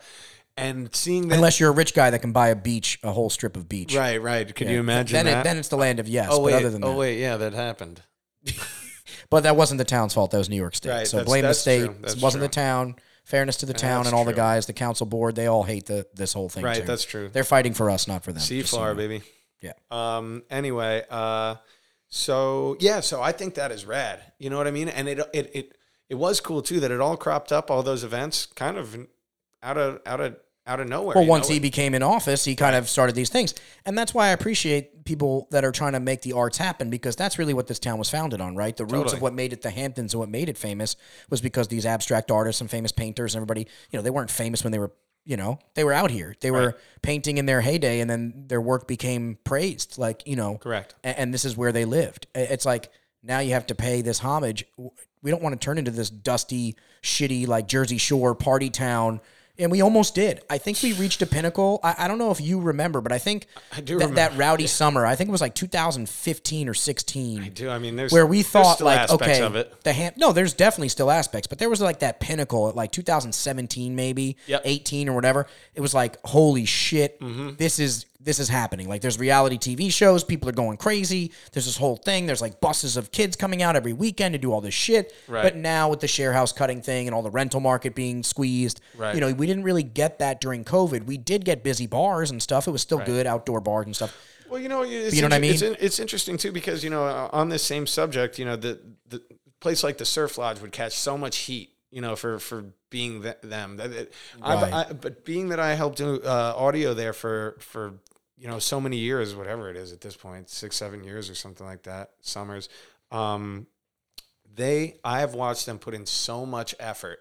and 0.58 0.94
seeing 0.96 1.28
that. 1.30 1.36
Unless 1.36 1.60
you're 1.60 1.70
a 1.70 1.74
rich 1.74 1.94
guy 1.94 2.10
that 2.10 2.20
can 2.20 2.32
buy 2.32 2.50
a 2.50 2.56
beach, 2.56 3.00
a 3.04 3.12
whole 3.12 3.30
strip 3.30 3.58
of 3.58 3.68
beach. 3.70 3.96
right, 3.96 4.22
right. 4.22 4.54
Can 4.54 4.68
Yeah. 4.68 4.74
you 4.76 4.80
imagine 4.80 5.16
then 5.16 5.26
that? 5.26 5.40
It, 5.42 5.44
then 5.44 5.58
it's 5.58 5.70
the 5.70 5.78
land 5.78 6.00
of 6.00 6.08
yes. 6.08 6.28
oh 6.32 6.38
but 6.38 6.44
wait, 6.44 6.54
other 6.56 6.70
than 6.70 6.84
oh 6.84 6.92
that, 6.92 6.98
wait, 6.98 7.20
yeah, 7.20 7.38
that 7.38 7.54
happened. 7.54 8.02
but 9.30 9.44
that 9.44 9.56
wasn't 9.56 9.78
the 9.78 9.86
town's 9.86 10.14
fault. 10.14 10.32
That 10.32 10.38
was 10.38 10.50
New 10.50 10.56
York 10.58 10.76
State. 10.76 10.90
Right, 10.90 11.08
so 11.08 11.18
that's- 11.18 11.30
blame 11.30 11.42
the 11.44 11.48
that's 11.50 11.60
state. 11.60 11.86
true, 11.86 11.96
that's 12.02 12.14
It 12.16 12.22
wasn't 12.22 12.42
true. 12.42 12.48
the 12.48 12.54
town. 12.54 12.96
Fairness 13.26 13.56
to 13.58 13.66
the 13.66 13.74
town 13.74 14.00
That's 14.00 14.10
and 14.10 14.16
all 14.18 14.26
the 14.26 14.34
true. 14.34 14.36
guys, 14.38 14.66
the 14.66 14.74
council 14.74 15.06
board, 15.06 15.36
they 15.36 15.48
all 15.48 15.64
hate 15.64 15.86
the 15.86 16.06
this 16.14 16.34
whole 16.34 16.50
thing. 16.50 16.62
Right, 16.62 16.82
too. 16.82 16.84
that's 16.86 17.06
true. 17.06 17.30
They're 17.32 17.46
fighting 17.46 17.74
for 17.74 17.90
us, 17.90 18.06
not 18.06 18.22
for 18.22 18.34
them. 18.34 18.44
just 18.44 18.70
so 18.70 18.78
Seaflower, 18.80 18.82
you 18.82 18.88
know. 18.90 18.96
baby. 18.96 19.22
Yeah. 19.62 19.72
Um. 19.90 20.44
Anyway, 20.50 21.04
uh, 21.10 21.56
so 22.10 22.76
yeah, 22.82 23.00
so 23.00 23.22
I 23.22 23.32
think 23.32 23.56
that 23.56 23.72
is 23.72 23.86
rad. 23.86 24.20
You 24.40 24.50
know 24.50 24.58
what 24.58 24.68
I 24.68 24.72
mean? 24.72 24.90
And 24.90 25.08
it 25.08 25.20
it 25.34 25.52
it 25.56 25.78
it 26.10 26.16
was 26.16 26.42
cool 26.42 26.62
too 26.62 26.82
that 26.82 26.92
it 26.92 27.00
all 27.00 27.16
cropped 27.16 27.54
up 27.54 27.72
all 27.72 27.82
those 27.82 28.04
events 28.04 28.46
kind 28.46 28.76
of 28.78 28.98
out 29.64 29.78
of 29.78 30.02
out 30.06 30.20
of 30.20 30.36
out 30.66 30.80
of 30.80 30.88
nowhere. 30.88 31.16
Well, 31.16 31.26
once 31.26 31.50
know? 31.50 31.56
he 31.56 31.60
became 31.60 31.94
in 31.94 32.04
office, 32.04 32.46
he 32.46 32.56
kind 32.56 32.76
of 32.76 32.88
started 32.88 33.16
these 33.16 33.30
things. 33.30 33.54
And 33.86 33.98
that's 33.98 34.14
why 34.14 34.28
I 34.28 34.30
appreciate 34.30 35.04
people 35.04 35.48
that 35.52 35.66
are 35.66 35.72
trying 35.72 35.94
to 35.94 36.00
make 36.00 36.22
the 36.22 36.34
arts 36.34 36.58
happen 36.58 36.90
because 36.90 37.16
that's 37.16 37.38
really 37.38 37.54
what 37.54 37.68
this 37.68 37.80
town 37.80 37.98
was 37.98 38.10
founded 38.10 38.40
on, 38.40 38.56
right? 38.56 38.76
The 38.76 38.86
roots 38.86 38.94
Totally. 38.94 39.18
of 39.18 39.22
what 39.22 39.34
made 39.34 39.52
it 39.52 39.62
the 39.62 39.70
Hamptons 39.70 40.14
and 40.14 40.20
what 40.20 40.30
made 40.30 40.48
it 40.48 40.58
famous 40.58 40.96
was 41.30 41.42
because 41.42 41.68
these 41.68 41.86
abstract 41.86 42.32
artists 42.32 42.62
and 42.62 42.70
famous 42.70 42.92
painters 42.94 43.36
and 43.36 43.42
everybody, 43.42 43.68
you 43.92 44.00
know, 44.00 44.04
they 44.04 44.10
weren't 44.10 44.32
famous 44.32 44.64
when 44.64 44.72
they 44.72 44.80
were, 44.80 44.92
you 45.26 45.36
know, 45.36 45.60
they 45.76 45.84
were 45.84 45.94
out 45.94 46.12
here. 46.12 46.34
They 46.40 46.52
were 46.52 46.78
painting 47.02 47.38
in 47.38 47.46
their 47.46 47.62
heyday 47.62 48.00
and 48.00 48.10
then 48.10 48.46
their 48.48 48.62
work 48.62 48.88
became 48.88 49.38
praised. 49.44 49.98
Like, 49.98 50.24
you 50.26 50.38
know, 50.38 50.58
Correct. 50.58 50.96
a- 51.04 51.20
and, 51.20 51.34
this 51.34 51.44
is 51.44 51.58
where 51.58 51.74
they 51.74 51.86
lived. 51.86 52.28
It's 52.34 52.66
like 52.66 52.90
now 53.22 53.40
you 53.40 53.54
have 53.54 53.68
to 53.68 53.76
pay 53.76 54.02
this 54.02 54.20
homage. 54.20 54.66
We 55.22 55.32
don't 55.32 55.42
want 55.42 55.60
to 55.60 55.64
turn 55.64 55.78
into 55.78 55.92
this 55.92 56.10
dusty, 56.10 56.76
shitty, 57.02 57.48
like 57.48 57.68
Jersey 57.68 57.98
Shore 57.98 58.36
party 58.36 58.70
town. 58.70 59.22
And 59.60 59.72
we 59.72 59.82
almost 59.82 60.16
did. 60.16 60.42
I 60.50 60.58
think 60.58 60.82
we 60.82 60.94
reached 60.94 61.22
a 61.22 61.28
pinnacle. 61.28 61.80
I, 61.84 61.94
I 62.00 62.08
don't 62.08 62.18
know 62.18 62.32
if 62.32 62.42
you 62.42 62.60
remember, 62.60 63.02
but 63.02 63.12
I 63.12 63.20
think 63.20 63.46
I 63.72 63.82
do 63.82 64.00
that, 64.00 64.16
that 64.16 64.36
rowdy 64.36 64.66
summer, 64.66 65.06
I 65.06 65.16
think 65.16 65.28
it 65.28 65.32
was 65.32 65.42
like 65.42 65.54
2015 65.54 66.68
or 66.70 66.74
16 66.74 67.44
I 67.44 67.50
do. 67.50 67.70
I 67.70 67.78
mean, 67.78 67.96
there's 67.96 68.12
where 68.12 68.26
we 68.26 68.42
thought 68.42 68.76
still 68.78 68.86
like 68.88 69.12
okay 69.12 69.42
of 69.42 69.56
it. 69.56 69.84
the 69.84 69.94
ham- 69.94 70.14
no 70.18 70.32
there's 70.32 70.54
definitely 70.54 70.90
still 70.90 71.12
aspects 71.12 71.46
but 71.48 71.60
there 71.60 71.70
was 71.70 71.82
like 71.82 72.00
that 72.00 72.20
pinnacle 72.20 72.68
at 72.70 72.76
like 72.76 72.92
2017 72.92 73.96
maybe 73.96 74.38
Yep. 74.48 74.62
18 74.66 75.10
or 75.10 75.14
whatever 75.14 75.46
it 75.76 75.82
was 75.82 75.94
like 75.94 76.18
holy 76.26 76.66
shit 76.66 77.20
Mm-hmm. 77.20 77.52
this 77.58 77.78
is 77.80 78.06
this 78.24 78.40
is 78.40 78.48
happening 78.50 78.88
like 78.88 79.02
there's 79.02 79.20
reality 79.20 79.58
tv 79.58 79.92
shows 79.92 80.24
people 80.24 80.48
are 80.48 80.54
going 80.54 80.78
crazy 80.78 81.32
there's 81.52 81.66
this 81.66 81.78
whole 81.78 81.98
thing 81.98 82.26
there's 82.26 82.42
like 82.42 82.60
buses 82.62 82.96
of 82.98 83.12
kids 83.12 83.36
coming 83.36 83.62
out 83.62 83.76
every 83.76 83.94
weekend 83.94 84.34
to 84.34 84.40
do 84.40 84.52
all 84.54 84.62
this 84.62 84.74
shit 84.74 85.14
Right. 85.28 85.44
but 85.44 85.56
now 85.56 85.90
with 85.90 86.00
the 86.00 86.08
share 86.08 86.32
house 86.34 86.52
cutting 86.54 86.82
thing 86.82 87.08
and 87.08 87.14
all 87.16 87.22
the 87.22 87.30
rental 87.32 87.60
market 87.60 87.96
being 87.96 88.24
squeezed 88.24 88.80
Right. 88.98 89.14
you 89.16 89.22
know 89.22 89.34
we 89.34 89.46
didn't 89.48 89.64
really 89.64 89.84
get 89.84 90.20
that 90.20 90.40
during 90.42 90.64
covid 90.64 91.06
we 91.06 91.18
did 91.18 91.44
get 91.46 91.64
busy 91.64 91.86
bars 91.88 92.32
and 92.32 92.42
stuff 92.42 92.68
it 92.68 92.72
was 92.72 92.82
still 92.82 93.00
good 93.00 93.28
outdoor 93.28 93.60
bars 93.62 93.86
and 93.86 93.96
stuff 93.96 94.16
Well, 94.50 94.62
you 94.62 94.70
know, 94.70 94.84
it's, 94.84 95.16
you 95.16 95.22
know 95.22 95.28
what 95.28 95.34
I 95.34 95.38
inter- 95.38 95.50
It's, 95.54 95.62
mean? 95.64 95.72
in- 95.72 95.78
it's 95.80 96.00
interesting 96.00 96.38
too 96.38 96.52
because 96.52 96.84
you 96.84 96.90
know, 96.92 97.04
uh, 97.06 97.30
on 97.34 97.50
this 97.50 97.64
same 97.64 97.88
subject, 97.88 98.38
you 98.38 98.46
know, 98.46 98.56
the 98.56 98.80
the 99.10 99.20
place 99.60 99.84
like 99.84 99.98
the 99.98 100.06
Surf 100.06 100.38
Lodge 100.38 100.60
would 100.62 100.72
catch 100.72 100.94
so 100.96 101.18
much 101.18 101.38
heat, 101.38 101.72
you 101.90 102.02
know, 102.02 102.16
for 102.16 102.38
for 102.38 102.66
being 102.92 103.24
th- 103.24 103.38
them. 103.42 103.78
That- 103.78 103.92
that- 103.92 104.12
Right. 104.40 104.74
I, 104.74 104.94
but 104.94 105.26
being 105.26 105.50
that 105.50 105.60
I 105.60 105.74
helped 105.74 105.98
do 105.98 106.22
uh, 106.24 106.54
audio 106.56 106.94
there 106.94 107.14
for 107.14 107.56
for 107.62 107.94
you 108.38 108.48
know 108.48 108.60
so 108.60 108.80
many 108.82 108.98
years, 108.98 109.36
whatever 109.36 109.70
it 109.70 109.78
is 109.78 109.92
at 109.92 110.02
this 110.02 110.16
point, 110.16 110.50
six 110.50 110.76
seven 110.76 111.04
years 111.04 111.30
or 111.30 111.36
something 111.36 111.66
like 111.66 111.84
that, 111.84 112.12
summers. 112.22 112.70
Um, 113.12 113.68
they, 114.56 114.98
I 115.04 115.20
have 115.20 115.34
watched 115.34 115.66
them 115.66 115.80
put 115.80 115.94
in 115.94 116.06
so 116.06 116.46
much 116.46 116.76
effort 116.80 117.20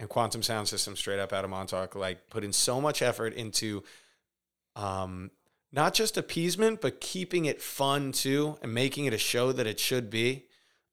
and 0.00 0.08
Quantum 0.08 0.42
Sound 0.42 0.66
System 0.66 0.96
straight 0.96 1.20
up 1.20 1.32
out 1.32 1.44
of 1.44 1.50
Montauk, 1.50 1.94
like 1.94 2.28
put 2.30 2.42
in 2.42 2.52
so 2.52 2.80
much 2.80 3.02
effort 3.02 3.34
into 3.34 3.84
um, 4.74 5.30
not 5.72 5.92
just 5.94 6.16
appeasement, 6.16 6.80
but 6.80 7.00
keeping 7.00 7.44
it 7.44 7.60
fun 7.60 8.12
too 8.12 8.56
and 8.62 8.72
making 8.72 9.04
it 9.04 9.12
a 9.12 9.18
show 9.18 9.52
that 9.52 9.66
it 9.66 9.78
should 9.78 10.08
be. 10.10 10.46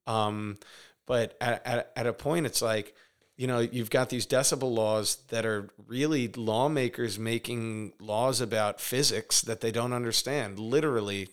Um, 0.06 0.58
but 1.06 1.38
at, 1.39 1.66
at, 1.66 1.91
at 1.95 2.08
a 2.08 2.14
point, 2.14 2.45
it's 2.45 2.62
like, 2.62 2.93
you 3.38 3.48
know, 3.48 3.60
you've 3.60 3.90
got 3.92 4.10
these 4.10 4.26
decibel 4.28 4.74
laws 4.74 5.18
that 5.30 5.46
are 5.46 5.70
really 5.88 6.28
lawmakers 6.28 7.18
making 7.20 7.94
laws 8.00 8.42
about 8.42 8.82
physics 8.82 9.42
that 9.42 9.62
they 9.62 9.72
don't 9.72 9.94
understand, 9.94 10.60
literally 10.60 11.30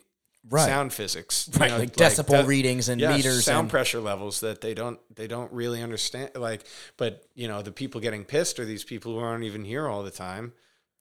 Right. 0.46 0.66
sound 0.66 0.92
physics, 0.92 1.48
right 1.58 1.70
know, 1.70 1.78
like 1.78 1.94
decibel 1.96 2.42
de- 2.42 2.44
readings 2.44 2.90
and 2.90 3.00
yeah, 3.00 3.16
meters 3.16 3.46
sound 3.46 3.60
and 3.60 3.70
pressure 3.70 3.98
levels 4.00 4.40
that 4.40 4.60
they 4.60 4.74
don't 4.74 5.00
they 5.16 5.26
don't 5.26 5.50
really 5.54 5.80
understand 5.82 6.32
like 6.34 6.64
but 6.98 7.24
you 7.34 7.48
know 7.48 7.62
the 7.62 7.72
people 7.72 7.98
getting 8.02 8.26
pissed 8.26 8.60
are 8.60 8.66
these 8.66 8.84
people 8.84 9.12
who 9.14 9.20
aren't 9.20 9.44
even 9.44 9.64
here 9.64 9.88
all 9.88 10.02
the 10.02 10.10
time. 10.10 10.52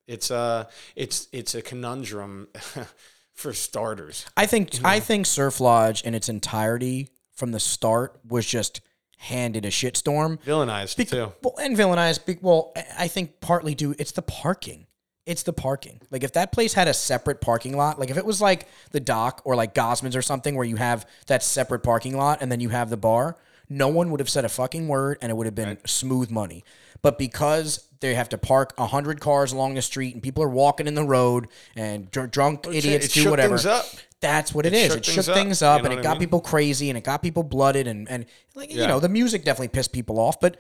It's 0.07 0.31
uh 0.31 0.69
it's 0.95 1.27
it's 1.33 1.55
a 1.55 1.61
conundrum 1.61 2.47
for 3.33 3.51
starters. 3.51 4.25
I 4.37 4.45
think 4.45 4.79
I 4.85 5.01
think 5.01 5.25
Surf 5.25 5.59
Lodge 5.59 6.03
in 6.03 6.15
its 6.15 6.29
entirety 6.29 7.09
from 7.35 7.51
the 7.51 7.59
start 7.59 8.17
was 8.25 8.45
just 8.45 8.79
handed 9.23 9.65
a 9.65 9.69
shitstorm. 9.69 10.37
villainized 10.43 10.97
Bec- 10.97 11.07
too 11.07 11.31
Well, 11.41 11.55
and 11.59 11.77
villainized. 11.77 12.25
be- 12.25 12.37
Well, 12.41 12.71
I- 12.75 12.85
I 12.99 13.07
think 13.07 13.39
partly 13.41 13.73
due 13.75 13.95
it's 13.97 14.11
the 14.11 14.21
parking. 14.21 14.87
It's 15.25 15.43
the 15.43 15.53
parking. 15.53 16.01
Like 16.11 16.23
if 16.23 16.33
that 16.33 16.51
place 16.51 16.73
had 16.73 16.89
a 16.89 16.93
separate 16.93 17.39
parking 17.39 17.77
lot, 17.77 17.97
like 17.99 18.09
if 18.09 18.17
it 18.17 18.25
was 18.25 18.41
like 18.41 18.67
the 18.91 18.99
dock 18.99 19.41
or 19.45 19.55
like 19.55 19.73
Gosman's 19.73 20.15
or 20.17 20.21
something 20.21 20.55
where 20.55 20.65
you 20.65 20.75
have 20.75 21.05
that 21.27 21.41
separate 21.43 21.79
parking 21.83 22.17
lot 22.17 22.41
and 22.41 22.51
then 22.51 22.59
you 22.59 22.69
have 22.69 22.89
the 22.89 22.97
bar, 22.97 23.37
no 23.69 23.87
one 23.87 24.11
would 24.11 24.19
have 24.19 24.29
said 24.29 24.45
a 24.45 24.49
fucking 24.49 24.87
word 24.87 25.17
and 25.21 25.29
it 25.31 25.35
would 25.35 25.45
have 25.47 25.55
been 25.55 25.77
smooth 25.85 26.29
money. 26.31 26.63
But 27.01 27.17
because 27.17 27.87
they 27.99 28.13
have 28.15 28.29
to 28.29 28.37
park 28.37 28.73
a 28.77 28.87
hundred 28.87 29.19
cars 29.19 29.51
along 29.51 29.73
the 29.75 29.81
street 29.81 30.13
and 30.13 30.23
people 30.23 30.43
are 30.43 30.49
walking 30.49 30.87
in 30.87 30.93
the 30.95 31.03
road 31.03 31.47
and 31.75 32.09
dr- 32.11 32.31
drunk 32.31 32.67
idiots 32.67 33.07
it 33.07 33.13
do 33.23 33.29
whatever. 33.29 33.55
up. 33.67 33.85
That's 34.21 34.53
what 34.53 34.65
it 34.65 34.73
It 34.73 34.77
is. 34.77 34.87
shook 34.93 34.97
It 34.99 35.05
shook 35.05 35.13
things 35.15 35.29
up, 35.29 35.35
things 35.35 35.61
up, 35.61 35.77
you 35.79 35.83
know 35.83 35.91
and 35.91 35.99
it 35.99 36.03
got 36.03 36.11
mean? 36.13 36.19
people 36.21 36.39
crazy, 36.41 36.89
and 36.89 36.97
it 36.97 37.03
got 37.03 37.21
people 37.21 37.43
blooded, 37.43 37.87
and 37.87 38.09
and 38.09 38.25
like 38.55 38.71
you 38.71 38.87
know 38.87 39.01
the 39.01 39.09
music 39.09 39.43
definitely 39.43 39.67
pissed 39.67 39.91
people 39.91 40.17
off. 40.17 40.39
But 40.39 40.55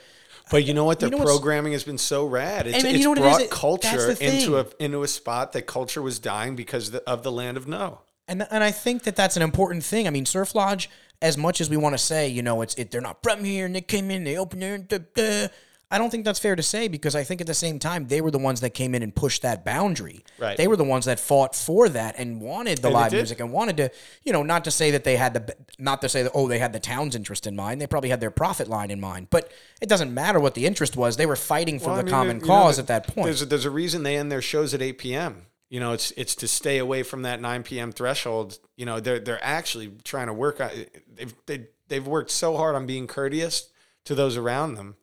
but 0.51 0.65
you 0.65 0.73
know 0.73 0.83
what 0.83 0.99
their 0.99 1.09
know 1.09 1.19
programming 1.19 1.71
has 1.71 1.85
been 1.85 1.97
so 1.97 2.25
rad 2.25 2.67
it's, 2.67 2.75
And- 2.79 2.87
and 2.87 2.97
you 2.97 2.97
it's 2.97 3.05
know 3.05 3.11
it 3.13 3.17
is? 3.19 3.23
brought 3.37 3.41
It- 3.41 3.51
culture 3.51 4.11
into 4.19 4.57
a 4.59 4.65
into 4.79 5.01
a 5.03 5.07
spot 5.07 5.53
that 5.53 5.61
culture 5.65 6.01
was 6.01 6.19
dying 6.19 6.57
because 6.57 6.91
the, 6.91 7.01
of 7.09 7.23
the 7.23 7.31
land 7.31 7.55
of 7.55 7.65
no 7.65 7.99
And 8.27 8.45
and 8.51 8.63
I 8.65 8.71
think 8.71 9.03
that 9.03 9.15
that's 9.15 9.37
an 9.37 9.41
important 9.43 9.85
thing. 9.85 10.07
I 10.07 10.09
mean, 10.09 10.25
Surf 10.25 10.53
Lodge, 10.55 10.89
as 11.23 11.37
much 11.37 11.61
as 11.61 11.69
we 11.69 11.77
want 11.77 11.93
to 11.93 11.97
say, 11.97 12.27
you 12.27 12.43
know, 12.43 12.61
it's 12.61 12.75
it, 12.75 12.91
they're 12.91 13.01
not 13.01 13.23
from 13.23 13.43
here, 13.45 13.65
and 13.65 13.73
they 13.73 13.81
came 13.81 14.11
in, 14.11 14.25
they 14.25 14.37
opened 14.37 14.61
there. 14.61 14.77
Duh, 14.77 14.99
duh. 15.15 15.47
I 15.89 15.99
don't 15.99 16.09
think 16.09 16.25
that's 16.25 16.39
fair 16.39 16.55
to 16.55 16.63
say 16.63 16.87
because 16.87 17.15
I 17.15 17.23
think 17.23 17.39
at 17.39 17.45
the 17.45 17.53
same 17.53 17.77
time 17.77 18.07
they 18.07 18.19
were 18.19 18.31
the 18.31 18.39
ones 18.39 18.61
that 18.61 18.71
came 18.71 18.95
in 18.95 19.03
and 19.03 19.15
pushed 19.15 19.43
that 19.43 19.63
boundary. 19.63 20.25
Right. 20.39 20.57
They 20.57 20.67
were 20.67 20.75
the 20.75 20.83
ones 20.83 21.05
that 21.05 21.19
fought 21.19 21.55
for 21.55 21.87
that 21.87 22.15
and 22.17 22.41
wanted 22.41 22.79
the 22.79 22.87
And 22.87 22.95
live 22.95 23.11
music 23.11 23.39
and 23.39 23.53
wanted 23.53 23.77
to, 23.77 23.91
you 24.23 24.33
know, 24.33 24.41
not 24.41 24.63
to 24.63 24.71
say 24.71 24.89
that 24.89 25.03
they 25.03 25.17
had 25.17 25.35
the, 25.35 25.55
not 25.77 26.01
to 26.01 26.09
say 26.09 26.23
that 26.23 26.31
oh 26.33 26.47
they 26.47 26.57
had 26.57 26.73
the 26.73 26.79
town's 26.79 27.15
interest 27.15 27.45
in 27.45 27.55
mind. 27.55 27.79
They 27.79 27.85
probably 27.85 28.09
had 28.09 28.21
their 28.21 28.31
profit 28.31 28.67
line 28.67 28.89
in 28.89 28.99
mind. 28.99 29.27
But 29.29 29.51
it 29.81 29.87
doesn't 29.87 30.11
matter 30.11 30.39
what 30.39 30.55
the 30.55 30.65
interest 30.65 30.97
was. 30.97 31.15
They 31.15 31.27
were 31.27 31.35
fighting 31.35 31.79
for 31.79 31.89
Well, 31.89 31.95
the 31.97 32.01
I 32.01 32.05
mean, 32.05 32.11
common 32.11 32.35
you 32.37 32.41
know, 32.41 32.47
cause 32.47 32.79
at 32.79 32.87
that 32.87 33.05
point. 33.05 33.25
There's 33.25 33.43
a, 33.43 33.45
there's 33.45 33.65
a 33.65 33.69
reason 33.69 34.01
they 34.01 34.17
end 34.17 34.31
their 34.31 34.41
shows 34.41 34.73
at 34.73 34.81
8 34.81 34.97
p.m. 34.97 35.45
You 35.69 35.79
know, 35.79 35.93
it's 35.93 36.11
it's 36.11 36.35
to 36.35 36.47
stay 36.47 36.77
away 36.77 37.03
from 37.03 37.23
that 37.23 37.41
9 37.41 37.63
p.m. 37.63 37.91
threshold. 37.91 38.59
You 38.77 38.85
know, 38.85 38.99
they're 38.99 39.19
they're 39.19 39.43
actually 39.43 39.91
trying 40.03 40.27
to 40.27 40.33
work 40.33 40.61
on. 40.61 40.69
They've 41.13 41.33
they, 41.45 41.67
they've 41.87 42.05
worked 42.05 42.31
so 42.31 42.55
hard 42.57 42.75
on 42.75 42.85
being 42.85 43.07
courteous 43.07 43.71
to 44.05 44.15
those 44.15 44.37
around 44.37 44.75
them, 44.75 44.95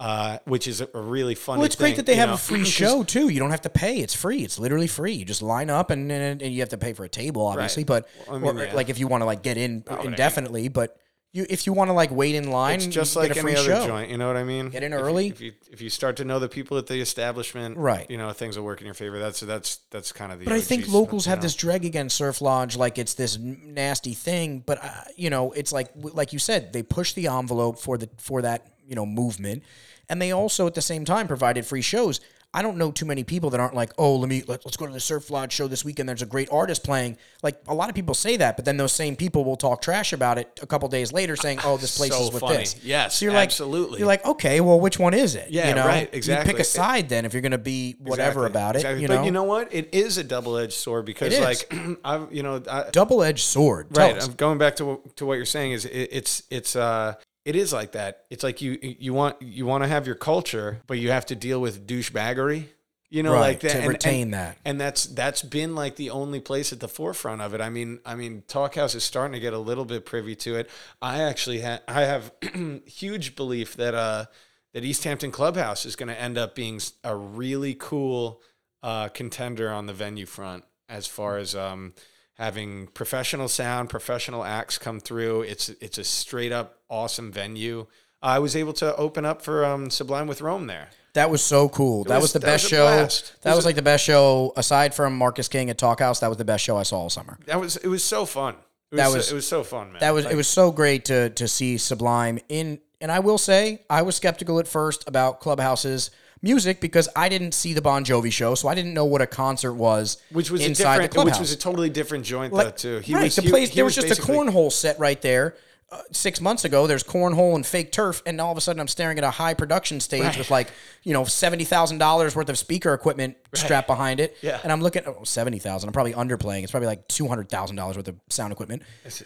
uh, 0.00 0.38
which 0.44 0.66
is 0.66 0.80
a, 0.80 0.88
really 0.92 1.34
funny. 1.34 1.58
Well, 1.58 1.66
it's 1.66 1.76
great 1.76 1.90
thing, 1.90 1.96
that 1.96 2.06
they 2.06 2.16
have 2.16 2.30
know? 2.30 2.34
a 2.34 2.38
free 2.38 2.64
show 2.80 3.04
too. 3.04 3.28
You 3.28 3.38
don't 3.38 3.50
have 3.50 3.62
to 3.62 3.70
pay; 3.70 4.00
it's 4.00 4.14
free. 4.14 4.42
It's 4.42 4.58
literally 4.58 4.86
free. 4.86 5.12
You 5.12 5.24
just 5.24 5.42
line 5.42 5.70
up, 5.70 5.90
and 5.90 6.10
and, 6.10 6.42
and 6.42 6.52
you 6.52 6.60
have 6.60 6.70
to 6.70 6.78
pay 6.78 6.94
for 6.94 7.04
a 7.04 7.08
table, 7.08 7.46
obviously. 7.46 7.84
But 7.84 8.08
Well, 8.26 8.36
I 8.36 8.38
mean, 8.40 8.58
or, 8.58 8.64
yeah. 8.64 8.74
like 8.74 8.88
if 8.88 8.98
you 8.98 9.06
want 9.06 9.20
to 9.22 9.26
like 9.26 9.42
get 9.42 9.56
in 9.56 9.84
Oh, 9.88 10.00
indefinitely, 10.00 10.68
but 10.68 10.98
you 11.32 11.44
if 11.50 11.66
you 11.66 11.72
want 11.72 11.88
to 11.88 11.92
like 11.92 12.10
wait 12.10 12.34
in 12.34 12.50
line, 12.50 12.76
It's 12.76 12.86
just 12.86 13.14
you 13.14 13.20
like 13.22 13.36
any 13.36 13.54
other 13.54 13.64
show. 13.64 13.86
joint. 13.86 14.10
You 14.10 14.16
know 14.16 14.26
what 14.28 14.36
I 14.36 14.44
mean? 14.44 14.70
Get 14.70 14.82
in 14.82 14.92
If 14.92 14.98
you- 14.98 15.04
early. 15.04 15.26
If 15.28 15.40
you, 15.40 15.52
if 15.70 15.80
you 15.82 15.90
start 15.90 16.16
to 16.16 16.24
know 16.24 16.38
the 16.38 16.48
people 16.48 16.78
at 16.78 16.86
the 16.86 17.00
establishment, 17.00 17.76
Right. 17.76 18.10
You 18.10 18.16
know, 18.16 18.32
things 18.32 18.56
will 18.56 18.64
work 18.64 18.80
in 18.80 18.86
your 18.86 18.94
favor. 18.94 19.18
That's 19.18 19.40
that's 19.40 19.76
that's 19.90 20.10
kind 20.12 20.32
of 20.32 20.38
the. 20.38 20.46
But 20.46 20.54
I 20.54 20.60
think 20.60 20.88
locals 20.88 21.26
have 21.26 21.38
you 21.38 21.40
know? 21.40 21.42
this 21.42 21.54
drag 21.54 21.84
against 21.84 22.16
Surf 22.16 22.40
Lodge, 22.40 22.76
like 22.76 22.98
it's 22.98 23.14
this 23.14 23.36
nasty 23.38 24.14
thing. 24.14 24.62
But 24.64 24.82
uh, 24.82 24.88
you 25.16 25.28
know, 25.30 25.52
it's 25.52 25.72
like 25.72 25.90
like 25.94 26.32
you 26.32 26.38
said, 26.38 26.72
they 26.72 26.82
push 26.82 27.12
the 27.12 27.26
envelope 27.28 27.78
for 27.78 27.98
the 27.98 28.08
for 28.16 28.40
that 28.42 28.66
you 28.86 28.94
know 28.94 29.04
movement, 29.04 29.62
and 30.08 30.22
they 30.22 30.32
also 30.32 30.66
at 30.66 30.74
the 30.74 30.80
same 30.82 31.04
time 31.04 31.28
provided 31.28 31.66
free 31.66 31.82
shows. 31.82 32.20
I 32.54 32.62
don't 32.62 32.78
know 32.78 32.90
too 32.90 33.04
many 33.04 33.24
people 33.24 33.50
that 33.50 33.60
aren't 33.60 33.74
like, 33.74 33.92
oh, 33.98 34.16
let 34.16 34.28
me 34.28 34.42
let, 34.46 34.64
let's 34.64 34.78
go 34.78 34.86
to 34.86 34.92
the 34.92 35.00
Surf 35.00 35.30
Lodge 35.30 35.52
show 35.52 35.68
this 35.68 35.84
weekend. 35.84 36.08
There's 36.08 36.22
a 36.22 36.26
great 36.26 36.48
artist 36.50 36.82
playing. 36.82 37.18
Like 37.42 37.60
a 37.68 37.74
lot 37.74 37.90
of 37.90 37.94
people 37.94 38.14
say 38.14 38.38
that, 38.38 38.56
but 38.56 38.64
then 38.64 38.78
those 38.78 38.92
same 38.92 39.16
people 39.16 39.44
will 39.44 39.56
talk 39.56 39.82
trash 39.82 40.14
about 40.14 40.38
it 40.38 40.58
a 40.62 40.66
couple 40.66 40.88
days 40.88 41.12
later, 41.12 41.36
saying, 41.36 41.58
oh, 41.62 41.76
this 41.76 41.94
place 41.98 42.12
So 42.14 42.22
is 42.24 42.32
with 42.32 42.40
funny. 42.40 42.56
this. 42.58 42.82
Yes, 42.82 43.16
so 43.16 43.26
you're 43.26 43.34
like, 43.34 43.48
absolutely. 43.50 43.98
You're 43.98 44.08
like, 44.08 44.24
okay, 44.24 44.60
well, 44.62 44.80
which 44.80 44.98
one 44.98 45.12
is 45.12 45.34
it? 45.34 45.50
Yeah, 45.50 45.68
you 45.68 45.74
know? 45.74 45.86
right, 45.86 46.12
You 46.14 46.36
pick 46.38 46.58
a 46.58 46.64
side 46.64 47.10
then 47.10 47.26
if 47.26 47.34
you're 47.34 47.42
going 47.42 47.52
to 47.52 47.58
be 47.58 47.96
whatever 47.98 48.46
Exactly, 48.46 48.50
about 48.50 48.76
it. 48.76 48.78
exactly. 48.78 49.02
You 49.02 49.08
but 49.08 49.14
know, 49.16 49.24
you 49.24 49.30
know 49.30 49.44
what? 49.44 49.74
It 49.74 49.90
is 49.92 50.16
a 50.16 50.24
double 50.24 50.56
edged 50.56 50.72
sword 50.72 51.04
because, 51.04 51.34
It 51.34 51.42
like, 51.42 51.70
I've 52.04 52.32
you 52.32 52.42
know, 52.42 52.62
I, 52.70 52.84
double 52.90 53.22
edged 53.22 53.44
sword. 53.44 53.92
Tell 53.92 54.06
right. 54.08 54.16
us. 54.16 54.26
I'm 54.26 54.34
going 54.34 54.56
back 54.58 54.76
to 54.76 54.84
what- 54.86 55.16
to 55.16 55.26
what 55.26 55.34
you're 55.34 55.44
saying 55.44 55.72
is 55.72 55.84
it, 55.84 56.08
it's 56.12 56.42
it's 56.50 56.76
uh 56.76 57.14
it 57.48 57.56
is 57.56 57.72
like 57.72 57.92
that. 57.92 58.24
It's 58.30 58.42
like 58.42 58.60
you 58.62 58.78
you 58.82 59.12
want 59.14 59.40
you 59.40 59.64
want 59.66 59.82
to 59.84 59.88
have 59.88 60.06
your 60.06 60.16
culture, 60.16 60.80
but 60.86 60.98
you 60.98 61.10
have 61.10 61.26
to 61.26 61.34
deal 61.34 61.60
with 61.60 61.86
douchebaggery. 61.86 62.66
You 63.10 63.22
know, 63.22 63.32
Right, 63.32 63.40
like 63.40 63.60
that 63.60 63.72
to 63.72 63.78
and- 63.78 63.88
retain 63.88 64.22
and- 64.24 64.34
that. 64.34 64.58
and 64.66 64.78
that's 64.78 65.06
that's 65.06 65.42
been 65.42 65.74
like 65.74 65.96
the 65.96 66.10
only 66.10 66.40
place 66.40 66.74
at 66.74 66.80
the 66.80 66.88
forefront 66.88 67.40
of 67.40 67.54
it. 67.54 67.60
I 67.62 67.70
mean, 67.70 68.00
I 68.04 68.14
mean, 68.16 68.42
Talkhouse 68.46 68.94
is 68.94 69.02
starting 69.02 69.32
to 69.32 69.40
get 69.40 69.54
a 69.54 69.58
little 69.58 69.86
bit 69.86 70.04
privy 70.04 70.36
to 70.36 70.56
it. 70.56 70.68
I 71.00 71.22
actually 71.22 71.62
ha- 71.62 71.80
I 71.88 72.02
have 72.02 72.32
huge 72.86 73.34
belief 73.34 73.76
that 73.76 73.94
uh 73.94 74.26
that 74.74 74.84
East 74.84 75.04
Hampton 75.04 75.30
Clubhouse 75.32 75.86
is 75.86 75.96
going 75.96 76.10
to 76.10 76.20
end 76.20 76.36
up 76.36 76.54
being 76.54 76.78
a 77.02 77.16
really 77.16 77.74
cool 77.74 78.42
uh, 78.82 79.08
contender 79.08 79.70
on 79.72 79.86
the 79.86 79.94
venue 79.94 80.26
front 80.26 80.64
as 80.90 81.06
far 81.06 81.38
as 81.38 81.54
um, 81.54 81.94
having 82.38 82.86
professional 82.88 83.48
sound, 83.48 83.90
professional 83.90 84.44
acts 84.44 84.78
come 84.78 85.00
through. 85.00 85.42
It's 85.42 85.68
it's 85.80 85.98
a 85.98 86.04
straight 86.04 86.52
up 86.52 86.78
awesome 86.88 87.32
venue. 87.32 87.86
I 88.22 88.38
was 88.38 88.56
able 88.56 88.72
to 88.74 88.96
open 88.96 89.24
up 89.24 89.42
for 89.42 89.64
um, 89.64 89.90
Sublime 89.90 90.26
with 90.26 90.40
Rome 90.40 90.66
there. 90.66 90.88
That 91.14 91.30
was 91.30 91.42
so 91.42 91.68
cool. 91.68 92.04
that 92.04 92.16
was- 92.16 92.22
was 92.24 92.32
the 92.34 92.38
that 92.40 92.46
best 92.46 92.64
was 92.64 92.70
show. 92.70 92.86
blast. 92.86 93.42
That 93.42 93.50
was 93.50 93.56
was 93.58 93.64
a- 93.64 93.68
like 93.68 93.76
the 93.76 93.82
best 93.82 94.04
show 94.04 94.52
aside 94.56 94.94
from 94.94 95.16
Marcus 95.16 95.48
King 95.48 95.70
at 95.70 95.78
Talkhouse. 95.78 96.20
That 96.20 96.28
was 96.28 96.36
the 96.38 96.44
best 96.44 96.64
show 96.64 96.76
I 96.76 96.82
saw 96.84 96.98
all 97.00 97.10
summer. 97.10 97.38
That 97.46 97.60
was 97.60 97.76
it 97.76 97.88
was 97.88 98.04
so 98.04 98.24
fun. 98.26 98.54
It 98.90 98.96
That 98.96 99.10
was, 99.12 99.26
so, 99.26 99.32
it 99.32 99.36
was 99.36 99.46
so 99.46 99.62
fun, 99.64 99.92
man. 99.92 100.00
That 100.00 100.14
was 100.14 100.24
Like, 100.24 100.32
it 100.32 100.36
was 100.36 100.48
so 100.48 100.70
great 100.72 101.04
to 101.06 101.30
to 101.30 101.46
see 101.48 101.76
Sublime 101.78 102.38
in 102.48 102.80
and 103.00 103.12
I 103.12 103.20
will 103.20 103.38
say 103.38 103.82
I 103.90 104.02
was 104.02 104.16
skeptical 104.16 104.58
at 104.58 104.66
first 104.66 105.04
about 105.08 105.40
Clubhouse's 105.40 106.10
music 106.42 106.80
because 106.80 107.08
I 107.16 107.28
didn't 107.28 107.52
see 107.52 107.72
the 107.72 107.82
Bon 107.82 108.04
Jovi 108.04 108.32
show, 108.32 108.54
so 108.54 108.68
I 108.68 108.74
didn't 108.74 108.94
know 108.94 109.04
what 109.04 109.22
a 109.22 109.26
concert 109.26 109.74
was 109.74 110.18
which 110.30 110.50
was 110.50 110.62
a 110.62 110.66
inside 110.66 110.84
the 110.84 111.02
different, 111.02 111.12
clubhouse. 111.14 111.34
which 111.36 111.40
was 111.40 111.52
a 111.52 111.58
totally 111.58 111.90
different 111.90 112.24
joint 112.24 112.52
though 112.54 112.70
too. 112.70 112.98
He 112.98 113.14
right, 113.14 113.24
was 113.24 113.36
the 113.36 113.42
place 113.42 113.70
he 113.70 113.76
there 113.76 113.84
was, 113.84 113.94
just 113.94 114.18
a 114.18 114.22
cornhole 114.22 114.72
set 114.72 114.98
right 114.98 115.20
there. 115.20 115.54
Uh, 115.90 116.02
six 116.12 116.38
months 116.38 116.66
ago, 116.66 116.86
there's 116.86 117.02
cornhole 117.02 117.54
and 117.54 117.64
fake 117.66 117.90
turf, 117.92 118.20
and 118.26 118.38
all 118.42 118.52
of 118.52 118.58
a 118.58 118.60
sudden, 118.60 118.78
I'm 118.78 118.88
staring 118.88 119.16
at 119.16 119.24
a 119.24 119.30
high 119.30 119.54
production 119.54 120.00
stage 120.00 120.22
Right. 120.22 120.36
with 120.36 120.50
like 120.50 120.70
you 121.02 121.14
know 121.14 121.24
seventy 121.24 121.64
thousand 121.64 121.96
dollars 121.96 122.36
worth 122.36 122.50
of 122.50 122.58
speaker 122.58 122.92
equipment 122.92 123.38
strapped 123.54 123.86
behind 123.86 124.20
it. 124.20 124.36
Yeah. 124.42 124.60
and 124.62 124.70
I'm 124.70 124.82
looking 124.82 125.04
at 125.04 125.08
oh, 125.08 125.24
seventy 125.24 125.58
thousand. 125.58 125.88
I'm 125.88 125.94
probably 125.94 126.12
underplaying. 126.12 126.62
It's 126.62 126.70
probably 126.72 126.88
like 126.88 127.08
two 127.08 127.26
hundred 127.26 127.48
thousand 127.48 127.76
dollars 127.76 127.96
worth 127.96 128.06
of 128.08 128.16
sound 128.28 128.52
equipment. 128.52 128.82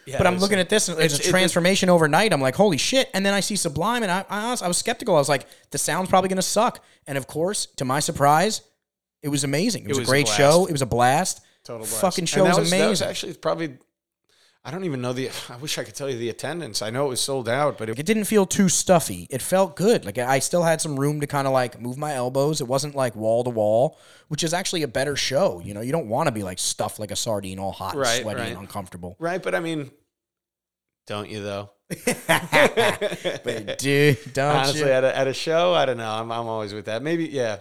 yeah, 0.07 0.19
but 0.19 0.27
I'm 0.29 0.39
looking 0.39 0.61
at 0.61 0.69
this, 0.69 0.89
and 0.89 1.01
it's, 1.01 1.15
it's- 1.15 1.27
a 1.27 1.29
it- 1.29 1.33
transformation 1.33 1.89
overnight. 1.91 2.33
I'm 2.33 2.41
like, 2.41 2.55
holy 2.55 2.79
shit! 2.79 3.11
And 3.13 3.27
then 3.27 3.35
I 3.35 3.41
see 3.41 3.57
Sublime, 3.57 4.05
and 4.05 4.13
I, 4.13 4.25
I, 4.31 4.57
I 4.63 4.69
was 4.69 4.77
skeptical. 4.79 5.17
I 5.17 5.19
was 5.19 5.29
like, 5.29 5.47
the 5.73 5.79
sound's 5.79 6.11
probably 6.11 6.29
going 6.29 6.37
to 6.37 6.43
suck. 6.43 6.79
And 7.09 7.19
of 7.19 7.27
course, 7.27 7.67
to 7.79 7.85
my 7.85 7.99
surprise, 7.99 8.61
it 9.21 9.31
was 9.31 9.43
amazing. 9.43 9.83
It 9.83 9.89
was, 9.89 9.99
was 9.99 10.09
a 10.09 10.11
a 10.11 10.13
great 10.13 10.27
blast. 10.27 10.39
show. 10.39 10.67
It 10.67 10.73
was 10.73 10.83
a 10.83 10.87
blast. 10.87 11.41
Total 11.65 11.81
blast. 11.81 12.01
Fucking 12.01 12.27
show 12.27 12.45
that 12.45 12.57
was 12.57 12.71
That 12.71 12.89
was 12.89 13.01
amazing. 13.01 13.09
actually 13.09 13.35
probably. 13.35 13.79
I 14.65 14.71
don't 14.71 14.85
even 14.85 15.01
know 15.03 15.13
the. 15.13 15.29
I 15.51 15.57
wish 15.57 15.77
I 15.77 15.83
could 15.83 15.97
tell 15.97 16.09
you 16.09 16.17
the 16.17 16.29
attendance. 16.29 16.83
I 16.83 16.91
know 16.91 17.07
it 17.07 17.09
was 17.09 17.21
sold 17.21 17.49
out, 17.49 17.79
but 17.79 17.89
it, 17.89 17.99
It 17.99 18.07
didn't 18.07 18.27
feel 18.27 18.47
too 18.47 18.69
stuffy. 18.69 19.27
It 19.29 19.43
felt 19.43 19.75
good. 19.75 20.05
Like 20.05 20.19
I 20.19 20.39
still 20.39 20.63
had 20.63 20.81
some 20.81 20.99
room 21.01 21.21
to 21.21 21.27
kind 21.27 21.49
of 21.49 21.53
like 21.53 21.81
move 21.81 21.99
my 21.99 22.15
elbows. 22.15 22.61
It 22.61 22.69
wasn't 22.69 22.95
like 22.95 23.17
wall 23.17 23.43
to 23.43 23.51
wall, 23.51 23.99
which 24.29 24.45
is 24.45 24.55
actually 24.55 24.85
a 24.85 24.89
better 24.89 25.17
show. 25.17 25.61
You 25.65 25.75
know, 25.75 25.81
you 25.81 25.91
don't 25.91 26.07
want 26.09 26.29
to 26.29 26.33
be 26.33 26.45
like 26.45 26.61
stuffed 26.61 27.01
like 27.01 27.11
a 27.11 27.17
sardine, 27.17 27.59
all 27.59 27.73
hot, 27.73 27.95
and 27.95 28.03
Right, 28.03 28.23
sweaty, 28.23 28.41
right. 28.41 28.51
and 28.51 28.59
uncomfortable. 28.61 29.17
right. 29.19 29.43
But 29.43 29.57
I 29.57 29.61
mean, 29.61 29.91
don't 31.09 31.29
you 31.29 31.43
though? 31.43 31.71
But 33.45 33.79
dude, 33.79 34.33
don't 34.33 34.57
Honestly, 34.57 34.81
you? 34.81 34.87
at 34.87 35.03
a, 35.05 35.17
at 35.17 35.27
a 35.27 35.35
show, 35.35 35.75
I 35.75 35.87
don't 35.87 35.97
know. 35.97 36.09
I'm, 36.11 36.31
I'm 36.31 36.47
always 36.47 36.73
with 36.73 36.85
that. 36.87 37.03
Maybe 37.03 37.25
yeah. 37.27 37.59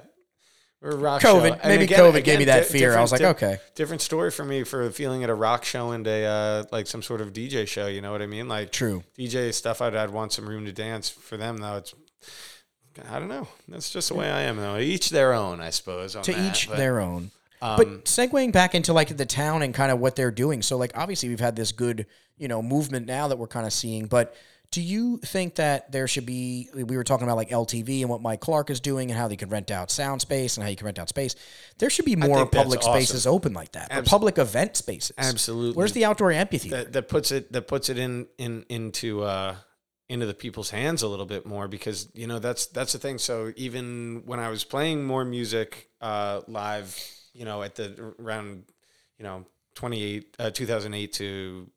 A 0.83 0.95
rock 0.95 1.21
show. 1.21 1.35
COVID, 1.39 1.51
And 1.51 1.63
maybe 1.65 1.83
again- 1.83 1.99
COVID 1.99 2.13
gave 2.13 2.17
again, 2.23 2.39
me 2.39 2.45
that 2.45 2.63
di- 2.67 2.79
fear. 2.79 2.97
I 2.97 3.01
was 3.01 3.11
like, 3.11 3.19
different- 3.19 3.37
okay, 3.43 3.59
different 3.75 4.01
story 4.01 4.31
for 4.31 4.43
me 4.43 4.63
for 4.63 4.89
feeling 4.89 5.23
at 5.23 5.29
a 5.29 5.33
rock 5.35 5.63
show 5.63 5.91
and 5.91 6.07
a 6.07 6.25
uh, 6.25 6.63
like 6.71 6.87
some 6.87 7.03
sort 7.03 7.21
of 7.21 7.33
DJ 7.33 7.67
show. 7.67 7.85
You 7.87 8.01
know 8.01 8.11
what 8.11 8.21
I 8.23 8.25
mean? 8.27 8.47
Like 8.47 8.71
true. 8.71 9.03
DJ 9.17 9.53
stuff, 9.53 9.79
I'd, 9.81 9.95
I'd 9.95 10.09
want 10.09 10.33
some 10.33 10.49
room 10.49 10.65
to 10.65 10.71
dance. 10.71 11.07
For 11.09 11.37
them 11.37 11.57
though, 11.57 11.77
it's 11.77 11.93
I 13.09 13.19
don't 13.19 13.29
know. 13.29 13.47
That's 13.67 13.89
just 13.91 14.09
the 14.09 14.15
way 14.15 14.29
I 14.29 14.41
am 14.41 14.57
though. 14.57 14.77
Each 14.77 15.11
their 15.11 15.33
own, 15.33 15.61
I 15.61 15.69
suppose. 15.69 16.15
on 16.15 16.23
To 16.23 16.33
that, 16.33 16.51
each 16.51 16.67
but, 16.67 16.77
their 16.77 16.99
own. 16.99 17.31
um, 17.61 17.77
But 17.77 18.05
segueing 18.05 18.51
back 18.51 18.73
into 18.75 18.91
like 18.91 19.15
the 19.15 19.25
town 19.25 19.61
and 19.61 19.73
kind 19.73 19.91
of 19.91 19.99
what 19.99 20.15
they're 20.15 20.31
doing. 20.31 20.61
So 20.61 20.77
like 20.77 20.91
obviously 20.95 21.29
we've 21.29 21.39
had 21.39 21.55
this 21.55 21.71
good, 21.71 22.05
you 22.37 22.47
know, 22.47 22.61
movement 22.61 23.05
now 23.05 23.27
that 23.27 23.37
we're 23.37 23.47
kind 23.47 23.65
of 23.67 23.71
seeing, 23.73 24.07
but 24.07 24.35
do 24.71 24.81
you 24.81 25.17
think 25.17 25.55
that 25.55 25.91
there 25.91 26.07
should 26.07 26.25
be 26.25 26.69
we 26.73 26.95
were 26.95 27.03
talking 27.03 27.27
about 27.27 27.35
like 27.35 27.49
LTV 27.49 28.01
and 28.01 28.09
what 28.09 28.21
Mike 28.21 28.39
Clark 28.39 28.69
is 28.69 28.79
doing 28.79 29.11
and 29.11 29.19
how 29.19 29.27
they 29.27 29.35
can 29.35 29.49
rent 29.49 29.69
out 29.69 29.91
sound 29.91 30.21
space 30.21 30.55
and 30.55 30.63
how 30.63 30.69
you 30.69 30.77
can 30.77 30.85
rent 30.85 30.97
out 30.97 31.09
space. 31.09 31.35
There 31.77 31.89
should 31.89 32.05
be 32.05 32.15
more 32.15 32.45
public 32.45 32.79
awesome. 32.79 32.93
spaces 32.93 33.27
open 33.27 33.53
like 33.53 33.73
that. 33.73 33.91
Or 33.95 34.03
public 34.03 34.37
event 34.37 34.77
spaces. 34.77 35.11
Absolutely. 35.17 35.73
Where's 35.73 35.91
the 35.91 36.05
outdoor 36.05 36.31
amphitheater? 36.31 36.77
that, 36.77 36.93
that 36.93 37.09
puts 37.09 37.31
it 37.31 37.51
that 37.51 37.67
puts 37.67 37.89
it 37.89 37.97
in 37.97 38.27
in 38.37 38.65
into 38.69 39.23
uh 39.23 39.55
into 40.07 40.25
the 40.25 40.33
people's 40.33 40.69
hands 40.69 41.03
a 41.03 41.07
little 41.07 41.25
bit 41.25 41.45
more 41.45 41.67
because 41.67 42.09
you 42.13 42.27
know 42.27 42.39
that's 42.39 42.67
that's 42.67 42.91
the 42.91 42.99
thing 42.99 43.17
so 43.17 43.53
even 43.55 44.23
when 44.25 44.41
i 44.41 44.49
was 44.49 44.65
playing 44.65 45.05
more 45.05 45.23
music 45.23 45.89
uh 46.01 46.41
live 46.49 46.99
you 47.33 47.45
know 47.45 47.63
at 47.63 47.75
the 47.75 48.13
around 48.19 48.65
you 49.17 49.23
know 49.23 49.45
28 49.75 50.35
uh, 50.37 50.51
2008 50.51 51.13
to 51.13 51.69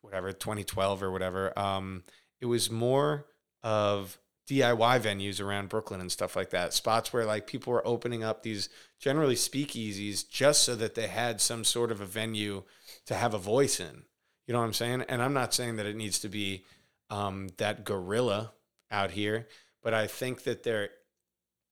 whatever 0.00 0.32
2012 0.32 1.02
or 1.02 1.10
whatever 1.10 1.58
um 1.58 2.02
it 2.40 2.46
was 2.46 2.70
more 2.70 3.26
of 3.62 4.18
DIY 4.48 5.00
venues 5.00 5.40
around 5.40 5.68
Brooklyn 5.68 6.00
and 6.00 6.12
stuff 6.12 6.36
like 6.36 6.50
that. 6.50 6.72
Spots 6.72 7.12
where 7.12 7.24
like 7.24 7.46
people 7.46 7.72
were 7.72 7.86
opening 7.86 8.22
up 8.22 8.42
these 8.42 8.68
generally 9.00 9.34
speakeasies 9.34 10.28
just 10.28 10.62
so 10.62 10.76
that 10.76 10.94
they 10.94 11.08
had 11.08 11.40
some 11.40 11.64
sort 11.64 11.90
of 11.90 12.00
a 12.00 12.06
venue 12.06 12.62
to 13.06 13.14
have 13.14 13.34
a 13.34 13.38
voice 13.38 13.80
in. 13.80 14.04
You 14.46 14.52
know 14.52 14.60
what 14.60 14.66
I'm 14.66 14.72
saying? 14.72 15.02
And 15.08 15.20
I'm 15.20 15.32
not 15.32 15.52
saying 15.52 15.76
that 15.76 15.86
it 15.86 15.96
needs 15.96 16.20
to 16.20 16.28
be 16.28 16.64
um, 17.10 17.48
that 17.56 17.84
guerrilla 17.84 18.52
out 18.90 19.10
here, 19.10 19.48
but 19.82 19.92
I 19.92 20.06
think 20.06 20.44
that 20.44 20.62
there 20.62 20.90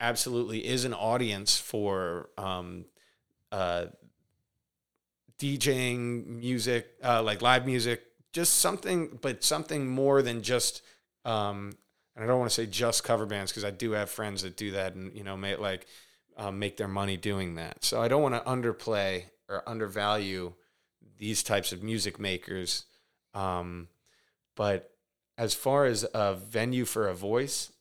absolutely 0.00 0.66
is 0.66 0.84
an 0.84 0.94
audience 0.94 1.56
for 1.56 2.30
um, 2.36 2.86
uh, 3.52 3.86
DJing 5.38 6.26
music, 6.26 6.88
uh, 7.02 7.22
like 7.22 7.40
live 7.40 7.66
music, 7.66 8.02
just 8.34 8.56
something, 8.56 9.18
but 9.22 9.42
something 9.42 9.88
more 9.88 10.20
than 10.20 10.42
just. 10.42 10.82
Um, 11.24 11.72
and 12.14 12.22
I 12.22 12.26
don't 12.28 12.38
want 12.38 12.50
to 12.50 12.54
say 12.54 12.66
just 12.66 13.02
cover 13.02 13.24
bands 13.24 13.50
because 13.50 13.64
I 13.64 13.70
do 13.70 13.92
have 13.92 14.10
friends 14.10 14.42
that 14.42 14.56
do 14.56 14.72
that 14.72 14.94
and 14.94 15.16
you 15.16 15.24
know 15.24 15.36
make 15.36 15.58
like 15.58 15.86
um, 16.36 16.58
make 16.58 16.76
their 16.76 16.88
money 16.88 17.16
doing 17.16 17.54
that. 17.54 17.82
So 17.84 18.02
I 18.02 18.08
don't 18.08 18.22
want 18.22 18.34
to 18.34 18.40
underplay 18.42 19.24
or 19.48 19.66
undervalue 19.66 20.52
these 21.18 21.42
types 21.42 21.72
of 21.72 21.82
music 21.82 22.18
makers. 22.20 22.84
Um, 23.32 23.88
but 24.56 24.90
as 25.38 25.54
far 25.54 25.86
as 25.86 26.04
a 26.12 26.34
venue 26.34 26.84
for 26.84 27.08
a 27.08 27.14
voice, 27.14 27.72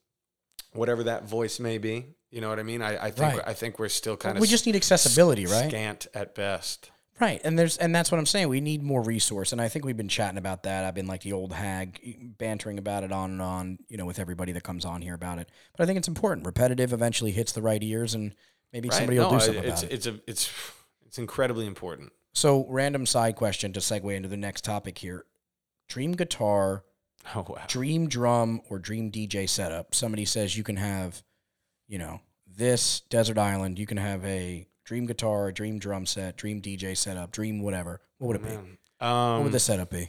whatever 0.71 1.03
that 1.03 1.25
voice 1.25 1.59
may 1.59 1.77
be, 1.77 2.05
you 2.31 2.41
know 2.41 2.49
what 2.49 2.59
I 2.59 2.63
mean. 2.63 2.81
I, 2.81 3.05
I 3.05 3.11
think 3.11 3.35
Right. 3.37 3.47
I 3.47 3.53
think 3.53 3.77
we're 3.77 3.89
still 3.89 4.17
kind 4.17 4.37
of 4.37 4.41
we 4.41 4.47
just 4.47 4.65
need 4.65 4.75
accessibility, 4.75 5.45
right? 5.45 5.69
scant 5.69 6.07
at 6.13 6.33
best. 6.33 6.89
Right, 7.19 7.39
and 7.43 7.57
there's 7.59 7.77
and 7.77 7.93
that's 7.93 8.11
what 8.11 8.17
I'm 8.17 8.25
saying. 8.25 8.49
We 8.49 8.59
need 8.59 8.81
more 8.81 9.01
resource, 9.03 9.51
and 9.51 9.61
I 9.61 9.67
think 9.67 9.85
we've 9.85 9.95
been 9.97 10.09
chatting 10.09 10.39
about 10.39 10.63
that. 10.63 10.83
I've 10.83 10.95
been 10.95 11.05
like 11.05 11.21
the 11.21 11.33
old 11.33 11.53
hag, 11.53 12.37
bantering 12.39 12.79
about 12.79 13.03
it 13.03 13.11
on 13.11 13.31
and 13.31 13.41
on, 13.41 13.77
you 13.87 13.97
know, 13.97 14.05
with 14.05 14.17
everybody 14.17 14.51
that 14.53 14.63
comes 14.63 14.83
on 14.83 15.03
here 15.03 15.13
about 15.13 15.37
it. 15.37 15.49
But 15.77 15.83
I 15.83 15.85
think 15.85 15.97
it's 15.97 16.07
important. 16.07 16.45
Repetitive 16.45 16.91
eventually 16.91 17.31
hits 17.31 17.51
the 17.51 17.61
right 17.61 17.81
ears, 17.83 18.15
and 18.15 18.33
maybe 18.71 18.89
Right? 18.89 18.97
somebody 18.97 19.19
will 19.19 19.29
do 19.29 19.39
something 19.39 19.63
it's, 19.63 19.83
about 19.83 19.91
it. 19.91 19.95
It's 19.95 20.07
a 20.07 20.19
it's 20.25 20.51
it's 21.05 21.19
incredibly 21.19 21.67
important. 21.67 22.11
So, 22.33 22.65
random 22.67 23.05
side 23.05 23.35
question 23.35 23.73
to 23.73 23.79
segue 23.79 24.15
into 24.15 24.27
the 24.27 24.37
next 24.37 24.63
topic 24.63 24.97
here: 24.97 25.25
dream 25.87 26.13
guitar, 26.13 26.83
Oh 27.35 27.45
wow. 27.47 27.61
dream 27.67 28.07
drum, 28.09 28.61
or 28.69 28.79
dream 28.79 29.11
DJ 29.11 29.47
setup. 29.47 29.93
Somebody 29.93 30.25
says 30.25 30.57
you 30.57 30.63
can 30.63 30.77
have, 30.77 31.21
you 31.87 31.99
know, 31.99 32.21
this 32.47 33.01
desert 33.01 33.37
island. 33.37 33.77
You 33.77 33.85
can 33.85 33.97
have 33.97 34.25
a 34.25 34.67
dream 34.93 35.07
guitar, 35.07 35.51
dream 35.51 35.79
drum 35.79 36.05
set, 36.05 36.37
dream 36.37 36.61
DJ 36.61 36.95
setup, 36.95 37.31
dream 37.31 37.59
whatever. 37.63 37.99
What 38.19 38.27
would 38.27 38.35
it 38.35 38.43
be? 38.43 38.55
Um, 39.03 39.37
What 39.37 39.43
would 39.45 39.51
the 39.51 39.59
setup 39.59 39.89
be? 39.89 40.07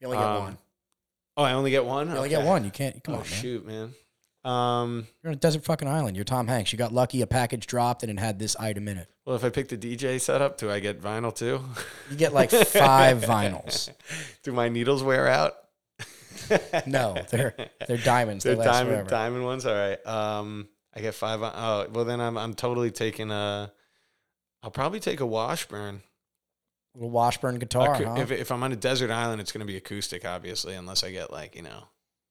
You 0.00 0.06
only 0.06 0.16
get 0.16 0.26
um, 0.26 0.40
one. 0.42 0.58
Oh, 1.36 1.42
I 1.42 1.52
only 1.52 1.70
get 1.70 1.84
one. 1.84 2.06
You 2.08 2.14
only 2.16 2.28
Okay. 2.30 2.36
get 2.42 2.46
one. 2.46 2.64
You 2.64 2.70
can't. 2.70 3.04
Come 3.04 3.16
Oh 3.16 3.18
on, 3.18 3.24
man. 3.24 3.30
shoot, 3.30 3.66
man. 3.66 3.92
Um, 4.42 5.06
You're 5.22 5.32
on 5.32 5.34
a 5.34 5.36
desert 5.38 5.64
fucking 5.64 5.86
island. 5.86 6.16
You're 6.16 6.24
Tom 6.24 6.46
Hanks. 6.48 6.72
You 6.72 6.78
got 6.78 6.94
lucky. 6.94 7.20
A 7.20 7.26
package 7.26 7.66
dropped 7.66 8.02
and 8.02 8.10
it 8.10 8.18
had 8.18 8.38
this 8.38 8.56
item 8.56 8.88
in 8.88 8.96
it. 8.96 9.06
well, 9.26 9.36
if 9.36 9.44
I 9.44 9.50
pick 9.50 9.68
the 9.68 9.76
DJ 9.76 10.18
setup, 10.18 10.56
do 10.56 10.70
I 10.70 10.80
get 10.80 10.98
vinyl 11.02 11.34
too? 11.34 11.60
You 12.10 12.16
get 12.16 12.32
like 12.32 12.50
five 12.50 13.18
vinyls. 13.20 13.90
do 14.42 14.52
my 14.52 14.70
needles 14.70 15.02
wear 15.02 15.28
out? 15.28 15.56
No, 16.86 17.16
they're 17.30 17.54
they're 17.86 17.98
diamonds. 17.98 18.44
They're 18.44 18.56
they 18.56 18.64
diamond 18.64 18.88
forever. 18.94 19.10
diamond 19.10 19.44
ones. 19.44 19.66
All 19.66 19.74
right. 19.74 20.04
Um, 20.06 20.68
I 20.96 21.00
get 21.00 21.14
five. 21.14 21.40
Oh, 21.42 21.86
well 21.92 22.04
then 22.06 22.18
I'm 22.20 22.36
I'm 22.38 22.54
totally 22.54 22.90
taking 22.90 23.30
a. 23.30 23.70
I'll 24.62 24.70
probably 24.70 25.00
take 25.00 25.20
a 25.20 25.26
Washburn. 25.26 26.02
Little 26.94 27.10
Washburn 27.10 27.58
guitar, 27.58 27.94
huh? 27.94 28.14
If 28.18 28.30
if 28.32 28.50
I'm 28.50 28.62
on 28.62 28.72
a 28.72 28.76
desert 28.76 29.10
island, 29.10 29.40
it's 29.40 29.52
going 29.52 29.60
to 29.64 29.66
be 29.66 29.76
acoustic, 29.76 30.24
obviously, 30.24 30.74
unless 30.74 31.04
I 31.04 31.10
get 31.12 31.30
like 31.30 31.54
you 31.54 31.62
know, 31.62 31.84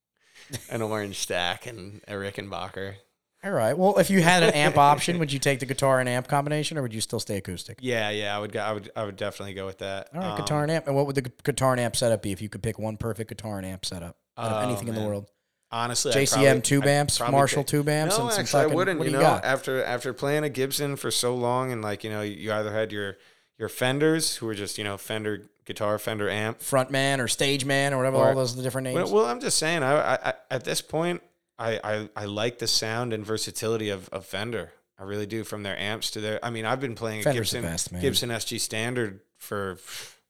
an 0.69 0.81
orange 0.81 1.17
stack 1.19 1.65
and 1.65 2.01
a 2.07 2.13
Rickenbacker. 2.13 2.95
All 3.41 3.51
right. 3.51 3.77
Well, 3.77 3.97
if 3.99 4.09
you 4.09 4.21
had 4.21 4.43
an 4.43 4.53
amp 4.53 4.77
option, 4.91 5.17
would 5.17 5.31
you 5.31 5.39
take 5.39 5.61
the 5.61 5.65
guitar 5.65 6.01
and 6.01 6.09
amp 6.09 6.27
combination, 6.27 6.77
or 6.77 6.81
would 6.81 6.93
you 6.93 6.99
still 6.99 7.21
stay 7.21 7.37
acoustic? 7.37 7.77
Yeah, 7.81 8.09
yeah, 8.09 8.35
I 8.35 8.39
would 8.39 8.51
go. 8.51 8.59
I 8.59 8.73
would 8.73 8.91
I 8.97 9.05
would 9.05 9.15
definitely 9.15 9.53
go 9.53 9.65
with 9.65 9.77
that. 9.77 10.09
All 10.13 10.19
right, 10.19 10.31
Um, 10.31 10.35
guitar 10.37 10.63
and 10.63 10.71
amp. 10.71 10.87
And 10.87 10.95
what 10.97 11.05
would 11.07 11.15
the 11.15 11.31
guitar 11.43 11.71
and 11.71 11.79
amp 11.79 11.95
setup 11.95 12.21
be 12.21 12.33
if 12.33 12.41
you 12.41 12.49
could 12.49 12.61
pick 12.61 12.77
one 12.77 12.97
perfect 12.97 13.29
guitar 13.29 13.57
and 13.57 13.65
amp 13.65 13.85
setup 13.85 14.17
out 14.37 14.51
of 14.51 14.57
Oh, 14.57 14.67
anything 14.67 14.89
in 14.89 14.95
the 14.95 15.01
world? 15.05 15.29
Honestly, 15.71 16.11
JCM 16.11 16.31
probably- 16.43 16.61
tube 16.61 16.85
amps, 16.85 17.17
probably 17.19 17.31
Marshall 17.33 17.63
take- 17.63 17.67
tube 17.67 17.89
amps, 17.89 18.17
No, 18.17 18.23
and 18.25 18.31
some 18.33 18.41
actually, 18.41 18.61
fucking. 18.63 18.71
I 18.71 18.75
wouldn't. 18.75 18.99
what 18.99 19.05
do 19.05 19.11
you 19.11 19.17
you 19.17 19.21
know, 19.23 19.29
got? 19.29 19.45
after 19.45 19.83
after 19.83 20.13
playing 20.13 20.43
a 20.43 20.49
Gibson 20.49 20.95
for 20.95 21.11
so 21.11 21.35
long, 21.35 21.71
and 21.71 21.81
like 21.83 22.03
you 22.03 22.09
know, 22.09 22.21
you 22.21 22.51
either 22.51 22.71
had 22.73 22.91
your 22.91 23.17
your 23.57 23.69
Fenders, 23.69 24.37
who 24.37 24.45
were 24.47 24.55
just 24.55 24.77
you 24.79 24.83
know 24.83 24.97
Fender 24.97 25.47
guitar, 25.65 25.99
Fender 25.99 26.27
amp. 26.29 26.59
Frontman 26.59 27.19
or 27.19 27.27
stage 27.27 27.65
man 27.65 27.93
or 27.93 27.97
whatever 27.97 28.17
Or- 28.17 28.29
all 28.29 28.35
those 28.35 28.55
the 28.55 28.63
different 28.63 28.85
names. 28.85 28.95
Well, 29.11 29.13
well, 29.21 29.25
I'm 29.25 29.39
just 29.39 29.57
saying. 29.59 29.83
I, 29.83 30.15
I, 30.15 30.29
I 30.29 30.33
at 30.49 30.63
this 30.63 30.81
point, 30.81 31.21
I, 31.59 31.79
I 31.83 32.09
I 32.15 32.25
like 32.25 32.57
the 32.57 32.67
sound 32.67 33.13
and 33.13 33.23
versatility 33.23 33.89
of, 33.89 34.09
of 34.09 34.25
Fender. 34.25 34.71
I 34.97 35.03
really 35.03 35.27
do. 35.27 35.43
From 35.43 35.61
their 35.63 35.77
amps 35.77 36.09
to 36.11 36.19
their. 36.21 36.43
I 36.43 36.49
mean, 36.49 36.65
I've 36.65 36.81
been 36.81 36.95
playing 36.95 37.19
a 37.19 37.23
Fender's 37.23 37.51
the 37.51 37.59
Gibson 37.61 37.91
best. 37.93 38.01
Gibson 38.01 38.29
SG 38.31 38.59
Standard 38.59 39.19
for 39.37 39.77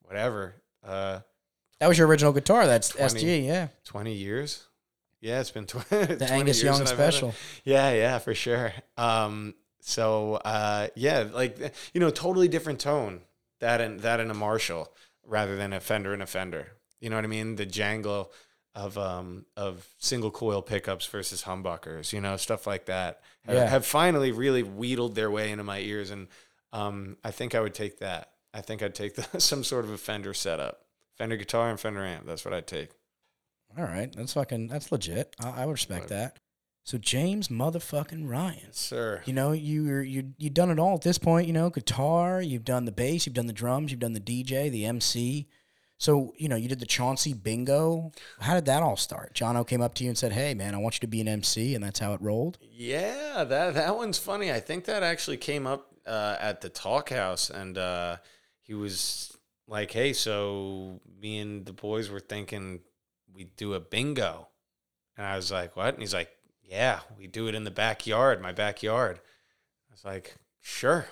whatever, 0.03 0.55
uh, 0.85 1.19
that 1.79 1.87
was 1.87 1.97
your 1.97 2.07
original 2.07 2.33
guitar. 2.33 2.67
That's 2.67 2.89
20. 2.89 3.23
SG. 3.23 3.45
Yeah. 3.45 3.67
twenty 3.85 4.13
years. 4.13 4.65
Yeah, 5.21 5.39
it's 5.39 5.51
been 5.51 5.65
tw- 5.67 5.87
The 5.89 6.27
Angus 6.29 6.63
Young 6.63 6.85
special. 6.85 7.33
Yeah, 7.63 7.91
yeah, 7.91 8.19
for 8.19 8.33
sure. 8.33 8.73
Um, 8.97 9.53
so 9.81 10.35
uh, 10.35 10.87
yeah, 10.95 11.25
like 11.31 11.57
you 11.93 11.99
know, 11.99 12.09
totally 12.09 12.47
different 12.47 12.79
tone 12.79 13.21
that 13.59 13.81
and 13.81 13.99
that 14.01 14.19
in 14.19 14.31
a 14.31 14.33
Marshall 14.33 14.91
rather 15.25 15.55
than 15.55 15.73
a 15.73 15.79
Fender 15.79 16.13
and 16.13 16.23
a 16.23 16.25
Fender. 16.25 16.67
You 16.99 17.09
know 17.09 17.15
what 17.15 17.25
I 17.25 17.29
mean? 17.29 17.55
The 17.55 17.65
jangle 17.65 18.31
of 18.75 18.97
um 18.97 19.45
of 19.57 19.87
single 19.97 20.31
coil 20.31 20.61
pickups 20.61 21.05
versus 21.07 21.43
humbuckers, 21.43 22.13
you 22.13 22.21
know, 22.21 22.37
stuff 22.37 22.67
like 22.67 22.85
that. 22.85 23.21
Have, 23.45 23.55
have 23.67 23.85
finally 23.85 24.31
really 24.31 24.63
wheedled 24.63 25.15
their 25.15 25.31
way 25.31 25.51
into 25.51 25.63
my 25.63 25.79
ears, 25.79 26.11
and 26.11 26.27
um, 26.71 27.17
I 27.23 27.31
think 27.31 27.55
I 27.55 27.61
would 27.61 27.73
take 27.73 27.99
that. 27.99 28.31
I 28.53 28.61
think 28.61 28.83
I'd 28.83 28.95
take 28.95 29.15
the, 29.31 29.39
some 29.39 29.63
sort 29.63 29.85
of 29.85 29.91
a 29.91 29.97
Fender 29.97 30.33
setup, 30.33 30.85
Fender 31.17 31.37
guitar 31.37 31.69
and 31.69 31.79
Fender 31.79 32.05
amp. 32.05 32.25
That's 32.25 32.45
what 32.45 32.53
I'd 32.53 32.67
take. 32.67 32.89
All 33.77 33.83
right, 33.85 34.13
that's 34.15 34.33
fucking 34.33 34.67
that's 34.67 34.91
legit. 34.91 35.35
I, 35.43 35.61
I 35.61 35.65
would 35.65 35.73
respect 35.73 36.09
that. 36.09 36.39
So 36.83 36.97
James 36.97 37.49
motherfucking 37.49 38.27
Ryan. 38.27 38.71
Sir, 38.71 39.21
You 39.25 39.33
know, 39.33 39.51
you 39.51 39.99
you 39.99 40.33
you've 40.37 40.53
done 40.53 40.71
it 40.71 40.79
all 40.79 40.95
at 40.95 41.01
this 41.01 41.17
point. 41.19 41.45
You 41.47 41.53
know, 41.53 41.69
guitar. 41.69 42.41
You've 42.41 42.65
done 42.65 42.85
the 42.85 42.91
bass. 42.91 43.25
You've 43.25 43.35
done 43.35 43.47
the 43.47 43.53
drums. 43.53 43.91
You've 43.91 43.99
done 43.99 44.13
the 44.13 44.19
DJ, 44.19 44.71
the 44.71 44.85
MC. 44.85 45.47
So 45.99 46.33
you 46.37 46.47
know, 46.49 46.55
you 46.55 46.67
did 46.67 46.79
the 46.79 46.85
Chauncey 46.85 47.33
Bingo. 47.33 48.11
How 48.39 48.55
did 48.55 48.65
that 48.65 48.81
all 48.81 48.95
start? 48.95 49.35
Jono 49.35 49.67
came 49.67 49.81
up 49.81 49.93
to 49.95 50.03
you 50.03 50.09
and 50.09 50.17
said, 50.17 50.31
"Hey, 50.31 50.53
man, 50.53 50.73
I 50.73 50.77
want 50.77 50.95
you 50.95 51.01
to 51.01 51.07
be 51.07 51.21
an 51.21 51.27
MC," 51.27 51.75
and 51.75 51.83
that's 51.83 51.99
how 51.99 52.13
it 52.13 52.21
rolled. 52.21 52.57
Yeah, 52.61 53.43
that 53.43 53.73
that 53.75 53.95
one's 53.95 54.17
funny. 54.17 54.51
I 54.51 54.59
think 54.59 54.85
that 54.85 55.03
actually 55.03 55.37
came 55.37 55.67
up 55.67 55.93
uh, 56.07 56.37
at 56.39 56.61
the 56.61 56.69
Talkhouse, 56.69 57.51
and 57.51 57.77
uh, 57.77 58.17
he 58.61 58.73
was 58.73 59.37
like, 59.67 59.91
"Hey, 59.91 60.13
so 60.13 61.01
me 61.21 61.37
and 61.39 61.65
the 61.65 61.73
boys 61.73 62.09
were 62.09 62.21
thinking 62.21 62.79
we'd 63.39 63.55
do 63.55 63.73
a 63.73 63.79
bingo," 63.79 64.49
and 65.17 65.25
I 65.25 65.35
was 65.35 65.51
like, 65.51 65.75
"What?" 65.75 65.93
And 65.95 65.99
he's 66.03 66.13
like, 66.13 66.29
"Yeah, 66.61 66.99
we 67.17 67.25
do 67.25 67.47
it 67.47 67.55
in 67.55 67.63
the 67.63 67.71
backyard, 67.71 68.39
my 68.41 68.51
backyard." 68.51 69.17
I 69.89 69.91
was 69.93 70.05
like, 70.05 70.35
"Sure, 70.61 71.07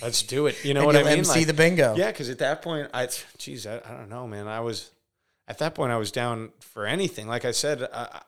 let's 0.00 0.22
do 0.22 0.46
it." 0.46 0.64
You 0.64 0.74
know 0.74 0.84
what 0.86 0.94
I 0.96 1.02
mean? 1.02 1.18
MC 1.18 1.38
Like- 1.40 1.46
the 1.48 1.54
bingo. 1.54 1.96
yeah, 1.96 2.12
because 2.12 2.28
at 2.30 2.38
that 2.38 2.62
point, 2.62 2.88
I, 2.94 3.08
geez, 3.38 3.66
I, 3.66 3.78
I 3.78 3.96
don't 3.96 4.08
know, 4.10 4.28
man. 4.28 4.46
I 4.46 4.60
was, 4.60 4.90
at 5.48 5.58
that 5.58 5.74
point, 5.74 5.90
I 5.90 5.96
was 5.96 6.12
down 6.12 6.52
for 6.60 6.86
anything. 6.86 7.26
Like 7.26 7.44
I 7.44 7.50
said, 7.50 7.82
uh, 7.90 8.20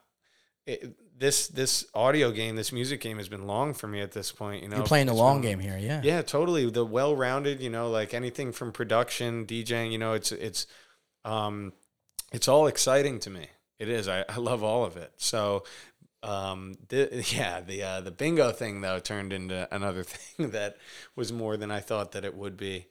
it, 0.67 0.97
this 1.17 1.47
this 1.47 1.87
audio 1.95 2.33
game, 2.33 2.57
this 2.57 2.73
music 2.73 3.01
game, 3.01 3.19
has 3.19 3.29
been 3.29 3.47
long 3.47 3.73
for 3.75 3.87
me 3.87 4.01
at 4.01 4.11
this 4.13 4.33
point. 4.33 4.63
You 4.65 4.69
know, 4.69 4.79
You're 4.79 4.87
playing 4.87 5.07
the 5.07 5.15
long 5.15 5.41
been- 5.43 5.51
game 5.53 5.59
here. 5.61 5.79
Yeah. 5.79 6.01
Yeah, 6.03 6.23
totally. 6.23 6.69
The 6.71 6.85
well-rounded, 6.85 7.61
you 7.61 7.71
know, 7.71 7.89
like 7.91 8.15
anything 8.15 8.51
from 8.51 8.73
production, 8.73 9.47
DJing. 9.47 9.93
You 9.93 9.99
know, 9.99 10.15
it's 10.15 10.33
it's, 10.33 10.67
um, 11.25 11.73
it's 12.33 12.49
all 12.49 12.67
exciting 12.67 13.21
to 13.21 13.31
me. 13.31 13.49
It 13.79 13.89
is. 13.89 14.09
I, 14.09 14.25
I 14.29 14.37
love 14.37 14.63
all 14.63 14.85
of 14.85 14.97
it. 14.97 15.13
So. 15.17 15.65
Um, 16.23 16.77
the, 16.89 17.23
yeah, 17.37 17.61
the 17.61 17.83
uh, 17.83 18.01
the 18.01 18.11
bingo 18.11 18.51
thing 18.51 18.81
though 18.81 18.99
turned 18.99 19.35
into 19.35 19.69
another 19.71 20.03
thing 20.05 20.53
that 20.53 20.79
was 21.15 21.35
more 21.35 21.59
than 21.59 21.71
I 21.71 21.81
thought 21.81 22.13
that 22.13 22.25
it 22.25 22.35
would 22.35 22.57
be. 22.57 22.87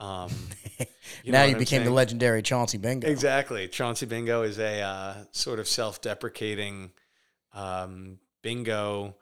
Um, 0.00 0.30
you 1.24 1.32
now 1.32 1.44
you 1.44 1.56
became 1.56 1.84
the 1.84 1.90
legendary 1.90 2.42
Chauncey 2.42 2.78
Bingo. 2.78 3.08
Exactly. 3.08 3.68
Chauncey 3.68 4.06
Bingo 4.06 4.42
is 4.42 4.58
a 4.58 4.80
uh, 4.80 5.14
sort 5.32 5.58
of 5.58 5.66
self-deprecating 5.66 6.92
um, 7.52 8.18
bingo 8.42 9.16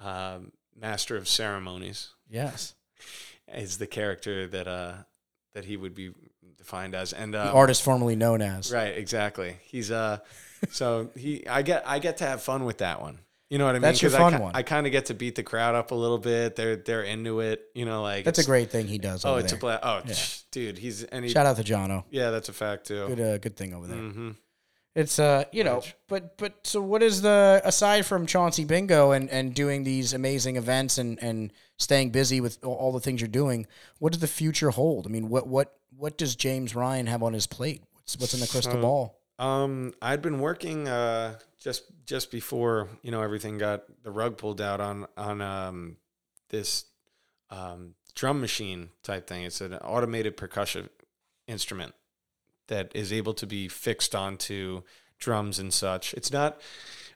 um, 0.00 0.52
master 0.76 1.16
of 1.16 1.28
ceremonies. 1.28 2.14
Yes. 2.28 2.74
Is 3.54 3.78
the 3.78 3.86
character 3.86 4.46
that 4.46 4.66
uh, 4.68 4.92
that 5.54 5.64
he 5.64 5.76
would 5.76 5.94
be 5.94 6.12
defined 6.58 6.94
as, 6.94 7.12
and 7.12 7.32
The 7.34 7.48
um, 7.48 7.56
artist 7.56 7.82
formerly 7.82 8.16
known 8.16 8.42
as. 8.42 8.72
Right. 8.72 8.96
Exactly. 8.96 9.56
He's 9.62 9.90
uh, 9.90 10.18
so 10.70 11.10
he 11.16 11.46
I 11.48 11.62
get 11.62 11.84
I 11.86 11.98
get 11.98 12.18
to 12.18 12.24
have 12.24 12.42
fun 12.42 12.64
with 12.64 12.78
that 12.78 13.00
one. 13.00 13.18
You 13.50 13.56
know 13.56 13.64
what 13.64 13.70
I 13.70 13.78
mean? 13.78 13.82
That's 13.82 14.02
your 14.02 14.10
fun 14.10 14.34
I, 14.34 14.40
one. 14.40 14.54
I 14.54 14.62
kind 14.62 14.84
of 14.86 14.92
get 14.92 15.06
to 15.06 15.14
beat 15.14 15.34
the 15.34 15.42
crowd 15.42 15.74
up 15.74 15.90
a 15.90 15.94
little 15.94 16.18
bit. 16.18 16.54
They're 16.54 16.76
they're 16.76 17.02
into 17.02 17.40
it. 17.40 17.62
You 17.74 17.86
know, 17.86 18.02
like 18.02 18.24
That's 18.26 18.38
a 18.40 18.44
great 18.44 18.70
thing 18.70 18.86
he 18.86 18.98
does. 18.98 19.24
Oh, 19.24 19.36
it's 19.36 19.52
there. 19.52 19.56
a 19.58 19.60
blast. 19.60 19.80
Oh, 19.84 20.02
Yeah. 20.04 20.14
dude, 20.50 20.78
he's 20.78 21.04
and 21.04 21.24
he, 21.24 21.30
Shout 21.30 21.46
out 21.46 21.56
to 21.56 21.62
Jono. 21.64 22.04
yeah, 22.10 22.28
that's 22.30 22.50
a 22.50 22.52
fact 22.52 22.88
too. 22.88 23.06
Good, 23.08 23.20
uh, 23.20 23.38
good 23.38 23.56
thing 23.56 23.72
over 23.72 23.86
there. 23.86 23.96
hmm 23.96 24.30
It's 24.98 25.20
uh, 25.20 25.44
you 25.52 25.62
know, 25.62 25.76
Rich. 25.76 25.94
but 26.08 26.36
but 26.38 26.66
so 26.66 26.82
what 26.82 27.04
is 27.04 27.22
the 27.22 27.62
aside 27.64 28.04
from 28.04 28.26
Chauncey 28.26 28.64
Bingo 28.64 29.12
and 29.12 29.30
and 29.30 29.54
doing 29.54 29.84
these 29.84 30.12
amazing 30.12 30.56
events 30.56 30.98
and 30.98 31.22
and 31.22 31.52
staying 31.76 32.10
busy 32.10 32.40
with 32.40 32.58
all- 32.64 32.90
the 32.90 32.98
things 32.98 33.20
you're 33.20 33.28
doing? 33.28 33.68
What 34.00 34.10
does 34.10 34.20
the 34.20 34.26
future 34.26 34.70
hold? 34.70 35.06
I 35.06 35.10
mean, 35.10 35.28
what 35.28 35.46
what 35.46 35.78
what 35.96 36.18
does 36.18 36.34
James 36.34 36.74
Ryan 36.74 37.06
have 37.06 37.22
on 37.22 37.32
his 37.32 37.46
plate? 37.46 37.84
What's 37.92 38.18
what's 38.18 38.34
in 38.34 38.40
the 38.40 38.48
crystal 38.48 38.80
ball? 38.80 39.20
Um, 39.38 39.94
I'd 40.02 40.20
been 40.20 40.40
working 40.40 40.88
uh, 40.88 41.38
just 41.60 41.84
just 42.04 42.32
before 42.32 42.88
you 43.04 43.12
know 43.12 43.22
everything 43.22 43.56
got 43.56 43.84
the 44.02 44.10
rug 44.10 44.36
pulled 44.36 44.60
out 44.60 44.80
on 44.80 45.06
on 45.16 45.40
um, 45.40 45.96
this 46.48 46.86
um, 47.50 47.94
drum 48.16 48.40
machine 48.40 48.88
type 49.04 49.28
thing. 49.28 49.44
It's 49.44 49.60
an 49.60 49.74
automated 49.74 50.36
percussion 50.36 50.88
instrument 51.46 51.94
that 52.68 52.92
is 52.94 53.12
able 53.12 53.34
to 53.34 53.46
be 53.46 53.68
fixed 53.68 54.14
onto 54.14 54.82
drums 55.18 55.58
and 55.58 55.72
such. 55.74 56.14
It's 56.14 56.32
not. 56.32 56.60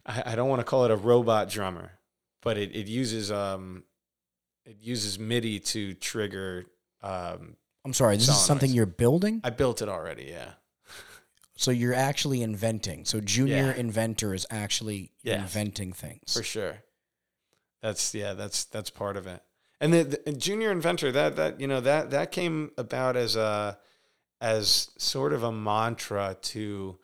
I, 0.04 0.22
I 0.26 0.34
don't 0.36 0.48
want 0.48 0.60
to 0.60 0.64
call 0.64 0.84
it 0.84 0.90
a 0.90 0.96
robot 0.96 1.48
drummer, 1.48 1.92
but 2.42 2.58
it, 2.58 2.74
it 2.74 2.88
uses 2.88 3.30
um, 3.30 3.84
it 4.66 4.76
uses 4.80 5.18
MIDI 5.18 5.60
to 5.60 5.94
trigger. 5.94 6.66
Um, 7.02 7.56
I'm 7.84 7.92
sorry, 7.94 8.16
this 8.16 8.28
is 8.28 8.36
something 8.40 8.70
you're 8.70 8.86
building. 8.86 9.40
I 9.44 9.50
built 9.50 9.82
it 9.82 9.88
already. 9.88 10.24
Yeah. 10.24 10.50
So 11.56 11.70
you're 11.70 11.94
actually 11.94 12.42
inventing. 12.42 13.04
So 13.04 13.20
junior 13.20 13.72
Yeah. 13.74 13.74
inventor 13.74 14.34
is 14.34 14.46
actually 14.50 15.12
Yeah. 15.22 15.42
inventing 15.42 15.92
things. 15.92 16.32
for 16.34 16.42
sure. 16.42 16.78
That's 17.82 18.14
yeah, 18.14 18.34
that's 18.34 18.64
that's 18.64 18.90
part 18.90 19.16
of 19.16 19.26
it. 19.26 19.42
And 19.80 19.92
the, 19.92 20.04
the 20.24 20.32
junior 20.32 20.70
inventor 20.70 21.10
that 21.12 21.34
that 21.36 21.60
you 21.60 21.66
know 21.66 21.80
that 21.80 22.10
that 22.10 22.30
came 22.32 22.70
about 22.78 23.16
as 23.16 23.34
a 23.36 23.78
as 24.42 24.90
sort 24.98 25.32
of 25.32 25.44
a 25.44 25.52
mantra 25.52 26.36
to 26.42 26.98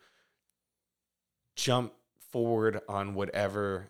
jump 1.55 1.93
forward 2.31 2.81
on 2.89 3.15
whatever 3.15 3.89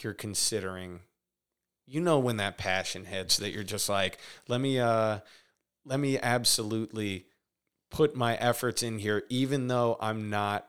you're 0.00 0.12
considering. 0.12 1.00
You 1.86 2.00
know 2.00 2.18
when 2.18 2.36
that 2.38 2.58
passion 2.58 3.04
hits 3.04 3.36
that 3.38 3.52
you're 3.52 3.62
just 3.62 3.88
like, 3.88 4.18
let 4.48 4.60
me 4.60 4.80
uh 4.80 5.20
let 5.84 6.00
me 6.00 6.18
absolutely 6.18 7.26
put 7.90 8.16
my 8.16 8.34
efforts 8.36 8.82
in 8.82 8.98
here 8.98 9.22
even 9.30 9.68
though 9.68 9.96
I'm 10.00 10.28
not 10.28 10.68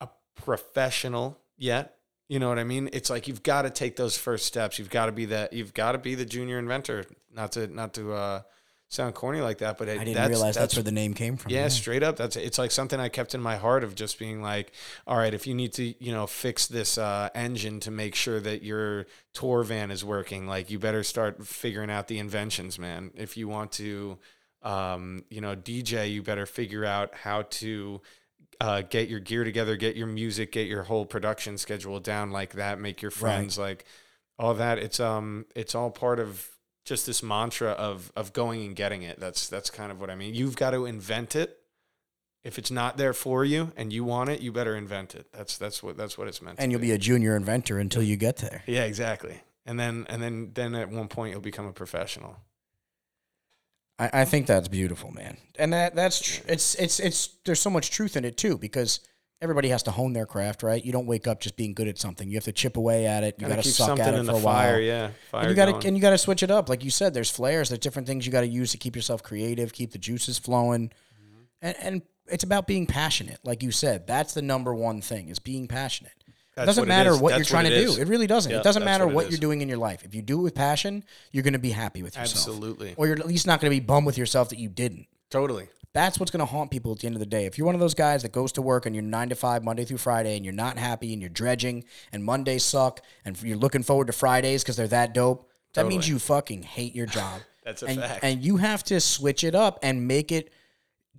a 0.00 0.08
professional 0.36 1.40
yet. 1.56 1.96
You 2.28 2.38
know 2.38 2.48
what 2.48 2.58
I 2.58 2.64
mean? 2.64 2.88
It's 2.92 3.10
like 3.10 3.26
you've 3.26 3.42
got 3.42 3.62
to 3.62 3.70
take 3.70 3.96
those 3.96 4.16
first 4.16 4.46
steps. 4.46 4.78
You've 4.78 4.90
got 4.90 5.06
to 5.06 5.12
be 5.12 5.24
that. 5.26 5.52
You've 5.52 5.74
got 5.74 5.92
to 5.92 5.98
be 5.98 6.14
the 6.14 6.26
junior 6.26 6.58
inventor. 6.58 7.04
Not 7.34 7.52
to 7.52 7.66
not 7.66 7.94
to 7.94 8.12
uh, 8.12 8.42
sound 8.88 9.14
corny 9.14 9.40
like 9.40 9.58
that, 9.58 9.76
but 9.76 9.88
it, 9.88 10.00
I 10.00 10.04
didn't 10.04 10.14
that's, 10.14 10.28
realize 10.30 10.54
that's, 10.54 10.74
that's 10.74 10.76
where 10.76 10.82
the 10.82 10.92
name 10.92 11.14
came 11.14 11.36
from. 11.36 11.52
yeah, 11.52 11.68
straight 11.68 12.02
up. 12.02 12.16
That's 12.16 12.36
it's 12.36 12.58
like 12.58 12.70
something 12.70 12.98
I 12.98 13.08
kept 13.08 13.34
in 13.34 13.40
my 13.40 13.56
heart 13.56 13.84
of 13.84 13.94
just 13.94 14.18
being 14.18 14.42
like, 14.42 14.72
all 15.06 15.16
right, 15.16 15.34
if 15.34 15.46
you 15.46 15.54
need 15.54 15.72
to, 15.74 15.94
you 16.02 16.12
know, 16.12 16.26
fix 16.26 16.66
this 16.66 16.96
uh, 16.96 17.28
engine 17.34 17.80
to 17.80 17.90
make 17.90 18.14
sure 18.14 18.40
that 18.40 18.62
your 18.62 19.06
tour 19.34 19.62
van 19.62 19.90
is 19.90 20.04
working, 20.04 20.46
like 20.46 20.70
you 20.70 20.78
better 20.78 21.02
start 21.02 21.46
figuring 21.46 21.90
out 21.90 22.08
the 22.08 22.18
inventions, 22.18 22.78
man. 22.78 23.10
If 23.14 23.36
you 23.36 23.46
want 23.46 23.72
to, 23.72 24.18
um, 24.62 25.24
you 25.30 25.40
know, 25.40 25.54
DJ, 25.54 26.10
you 26.10 26.22
better 26.22 26.46
figure 26.46 26.84
out 26.84 27.14
how 27.14 27.42
to 27.42 28.00
uh, 28.60 28.82
get 28.88 29.08
your 29.08 29.20
gear 29.20 29.44
together, 29.44 29.76
get 29.76 29.96
your 29.96 30.06
music, 30.06 30.52
get 30.52 30.66
your 30.66 30.84
whole 30.84 31.04
production 31.04 31.58
schedule 31.58 32.00
down 32.00 32.30
like 32.30 32.54
that, 32.54 32.80
make 32.80 33.02
your 33.02 33.10
friends 33.10 33.58
like 33.58 33.84
all 34.38 34.54
that. 34.54 34.78
It's 34.78 34.98
um, 34.98 35.44
it's 35.54 35.74
all 35.74 35.90
part 35.90 36.18
of 36.18 36.48
just 36.88 37.06
this 37.06 37.22
mantra 37.22 37.70
of 37.72 38.10
of 38.16 38.32
going 38.32 38.64
and 38.64 38.74
getting 38.74 39.02
it. 39.02 39.20
That's 39.20 39.46
that's 39.48 39.70
kind 39.70 39.92
of 39.92 40.00
what 40.00 40.10
I 40.10 40.14
mean. 40.14 40.34
You've 40.34 40.56
got 40.56 40.70
to 40.70 40.86
invent 40.86 41.36
it. 41.36 41.58
If 42.44 42.58
it's 42.58 42.70
not 42.70 42.96
there 42.96 43.12
for 43.12 43.44
you 43.44 43.72
and 43.76 43.92
you 43.92 44.04
want 44.04 44.30
it, 44.30 44.40
you 44.40 44.52
better 44.52 44.74
invent 44.74 45.14
it. 45.14 45.26
That's 45.32 45.58
that's 45.58 45.82
what 45.82 45.96
that's 45.96 46.16
what 46.16 46.28
it's 46.28 46.40
meant. 46.40 46.58
And 46.58 46.72
you'll 46.72 46.80
be 46.80 46.92
a 46.92 46.98
junior 46.98 47.36
inventor 47.36 47.78
until 47.78 48.02
you 48.02 48.16
get 48.16 48.38
there. 48.38 48.62
yeah, 48.66 48.84
exactly. 48.84 49.42
And 49.66 49.78
then 49.78 50.06
and 50.08 50.22
then 50.22 50.52
then 50.54 50.74
at 50.74 50.88
one 50.88 51.08
point 51.08 51.32
you'll 51.32 51.42
become 51.42 51.66
a 51.66 51.72
professional. 51.72 52.36
I, 53.98 54.10
I 54.20 54.24
think 54.24 54.46
that's 54.46 54.68
beautiful, 54.68 55.10
man. 55.10 55.36
And 55.58 55.72
that 55.72 55.94
that's 55.94 56.20
tr- 56.20 56.42
it's 56.48 56.74
it's 56.76 57.00
it's 57.00 57.28
there's 57.44 57.60
so 57.60 57.70
much 57.70 57.90
truth 57.90 58.16
in 58.16 58.24
it 58.24 58.36
too 58.38 58.56
because 58.56 59.00
everybody 59.40 59.68
has 59.68 59.82
to 59.84 59.90
hone 59.90 60.12
their 60.12 60.26
craft, 60.26 60.62
right? 60.62 60.84
You 60.84 60.92
don't 60.92 61.06
wake 61.06 61.26
up 61.26 61.40
just 61.40 61.56
being 61.56 61.74
good 61.74 61.88
at 61.88 61.98
something. 61.98 62.28
You 62.28 62.36
have 62.36 62.44
to 62.44 62.52
chip 62.52 62.76
away 62.76 63.06
at 63.06 63.24
it. 63.24 63.36
You 63.38 63.46
got 63.46 63.64
suck 63.64 63.98
at 63.98 64.14
it 64.14 64.18
in 64.18 64.26
for 64.26 64.32
the 64.32 64.38
a 64.38 64.40
while. 64.40 64.54
fire. 64.54 64.80
Yeah, 64.80 65.10
fire. 65.30 65.42
And 65.42 65.50
you 65.50 65.56
got 65.56 65.80
to 65.80 65.86
and 65.88 65.96
you 65.96 66.02
got 66.02 66.10
to 66.10 66.18
switch 66.18 66.42
it 66.42 66.50
up, 66.50 66.68
like 66.68 66.84
you 66.84 66.90
said. 66.90 67.14
There's 67.14 67.30
flares. 67.30 67.68
There's 67.68 67.78
different 67.78 68.08
things 68.08 68.26
you 68.26 68.32
got 68.32 68.40
to 68.42 68.48
use 68.48 68.72
to 68.72 68.78
keep 68.78 68.96
yourself 68.96 69.22
creative, 69.22 69.72
keep 69.72 69.92
the 69.92 69.98
juices 69.98 70.38
flowing, 70.38 70.88
Mm-hmm. 70.88 71.36
and 71.62 71.76
and 71.80 72.02
it's 72.26 72.44
about 72.44 72.66
being 72.66 72.86
passionate, 72.86 73.38
like 73.42 73.62
you 73.62 73.70
said. 73.70 74.06
That's 74.06 74.34
the 74.34 74.42
number 74.42 74.74
one 74.74 75.00
thing 75.00 75.28
is 75.30 75.38
being 75.38 75.66
passionate. 75.66 76.12
It 76.56 76.66
doesn't 76.66 76.82
what 76.82 76.88
matter 76.88 77.10
is. 77.10 77.18
what 77.20 77.36
you're 77.36 77.44
trying 77.44 77.64
what 77.64 77.70
to 77.70 77.76
it 77.76 77.86
do. 77.96 78.00
It 78.02 78.08
really 78.08 78.26
doesn't. 78.26 78.50
Yeah, 78.50 78.58
it 78.58 78.64
doesn't 78.64 78.84
matter 78.84 79.04
what 79.06 79.12
it 79.12 79.14
what 79.14 79.30
you're 79.30 79.38
doing 79.40 79.60
in 79.60 79.68
your 79.68 79.78
life. 79.78 80.04
If 80.04 80.14
you 80.14 80.22
do 80.22 80.40
it 80.40 80.42
with 80.42 80.54
passion, 80.56 81.04
you're 81.30 81.44
going 81.44 81.52
to 81.52 81.58
be 81.60 81.70
happy 81.70 82.02
with 82.02 82.16
yourself. 82.16 82.48
Absolutely. 82.48 82.94
Or 82.96 83.06
you're 83.06 83.16
at 83.18 83.26
least 83.26 83.46
not 83.46 83.60
going 83.60 83.70
to 83.72 83.76
be 83.76 83.84
bummed 83.84 84.06
with 84.06 84.18
yourself 84.18 84.48
that 84.48 84.58
you 84.58 84.68
didn't. 84.68 85.06
Totally. 85.30 85.68
That's 85.98 86.20
what's 86.20 86.30
going 86.30 86.38
to 86.38 86.46
haunt 86.46 86.70
people 86.70 86.92
at 86.92 87.00
the 87.00 87.08
end 87.08 87.16
of 87.16 87.20
the 87.20 87.26
day. 87.26 87.44
If 87.44 87.58
you're 87.58 87.66
one 87.66 87.74
of 87.74 87.80
those 87.80 87.94
guys 87.94 88.22
that 88.22 88.30
goes 88.30 88.52
to 88.52 88.62
work 88.62 88.86
and 88.86 88.94
you're 88.94 89.02
nine 89.02 89.30
to 89.30 89.34
five, 89.34 89.64
Monday 89.64 89.84
through 89.84 89.98
Friday, 89.98 90.36
and 90.36 90.44
you're 90.44 90.54
not 90.54 90.78
happy 90.78 91.12
and 91.12 91.20
you're 91.20 91.28
dredging 91.28 91.82
and 92.12 92.24
Mondays 92.24 92.62
suck 92.62 93.00
and 93.24 93.42
you're 93.42 93.56
looking 93.56 93.82
forward 93.82 94.06
to 94.06 94.12
Fridays 94.12 94.62
because 94.62 94.76
they're 94.76 94.86
that 94.86 95.12
dope, 95.12 95.50
that 95.74 95.88
means 95.88 96.08
you 96.08 96.20
fucking 96.20 96.62
hate 96.62 96.94
your 96.94 97.06
job. 97.06 97.40
That's 97.64 97.82
a 97.82 97.86
and, 97.86 97.98
fact. 97.98 98.20
And 98.22 98.44
you 98.44 98.58
have 98.58 98.84
to 98.84 99.00
switch 99.00 99.42
it 99.42 99.56
up 99.56 99.80
and 99.82 100.06
make 100.06 100.30
it 100.30 100.52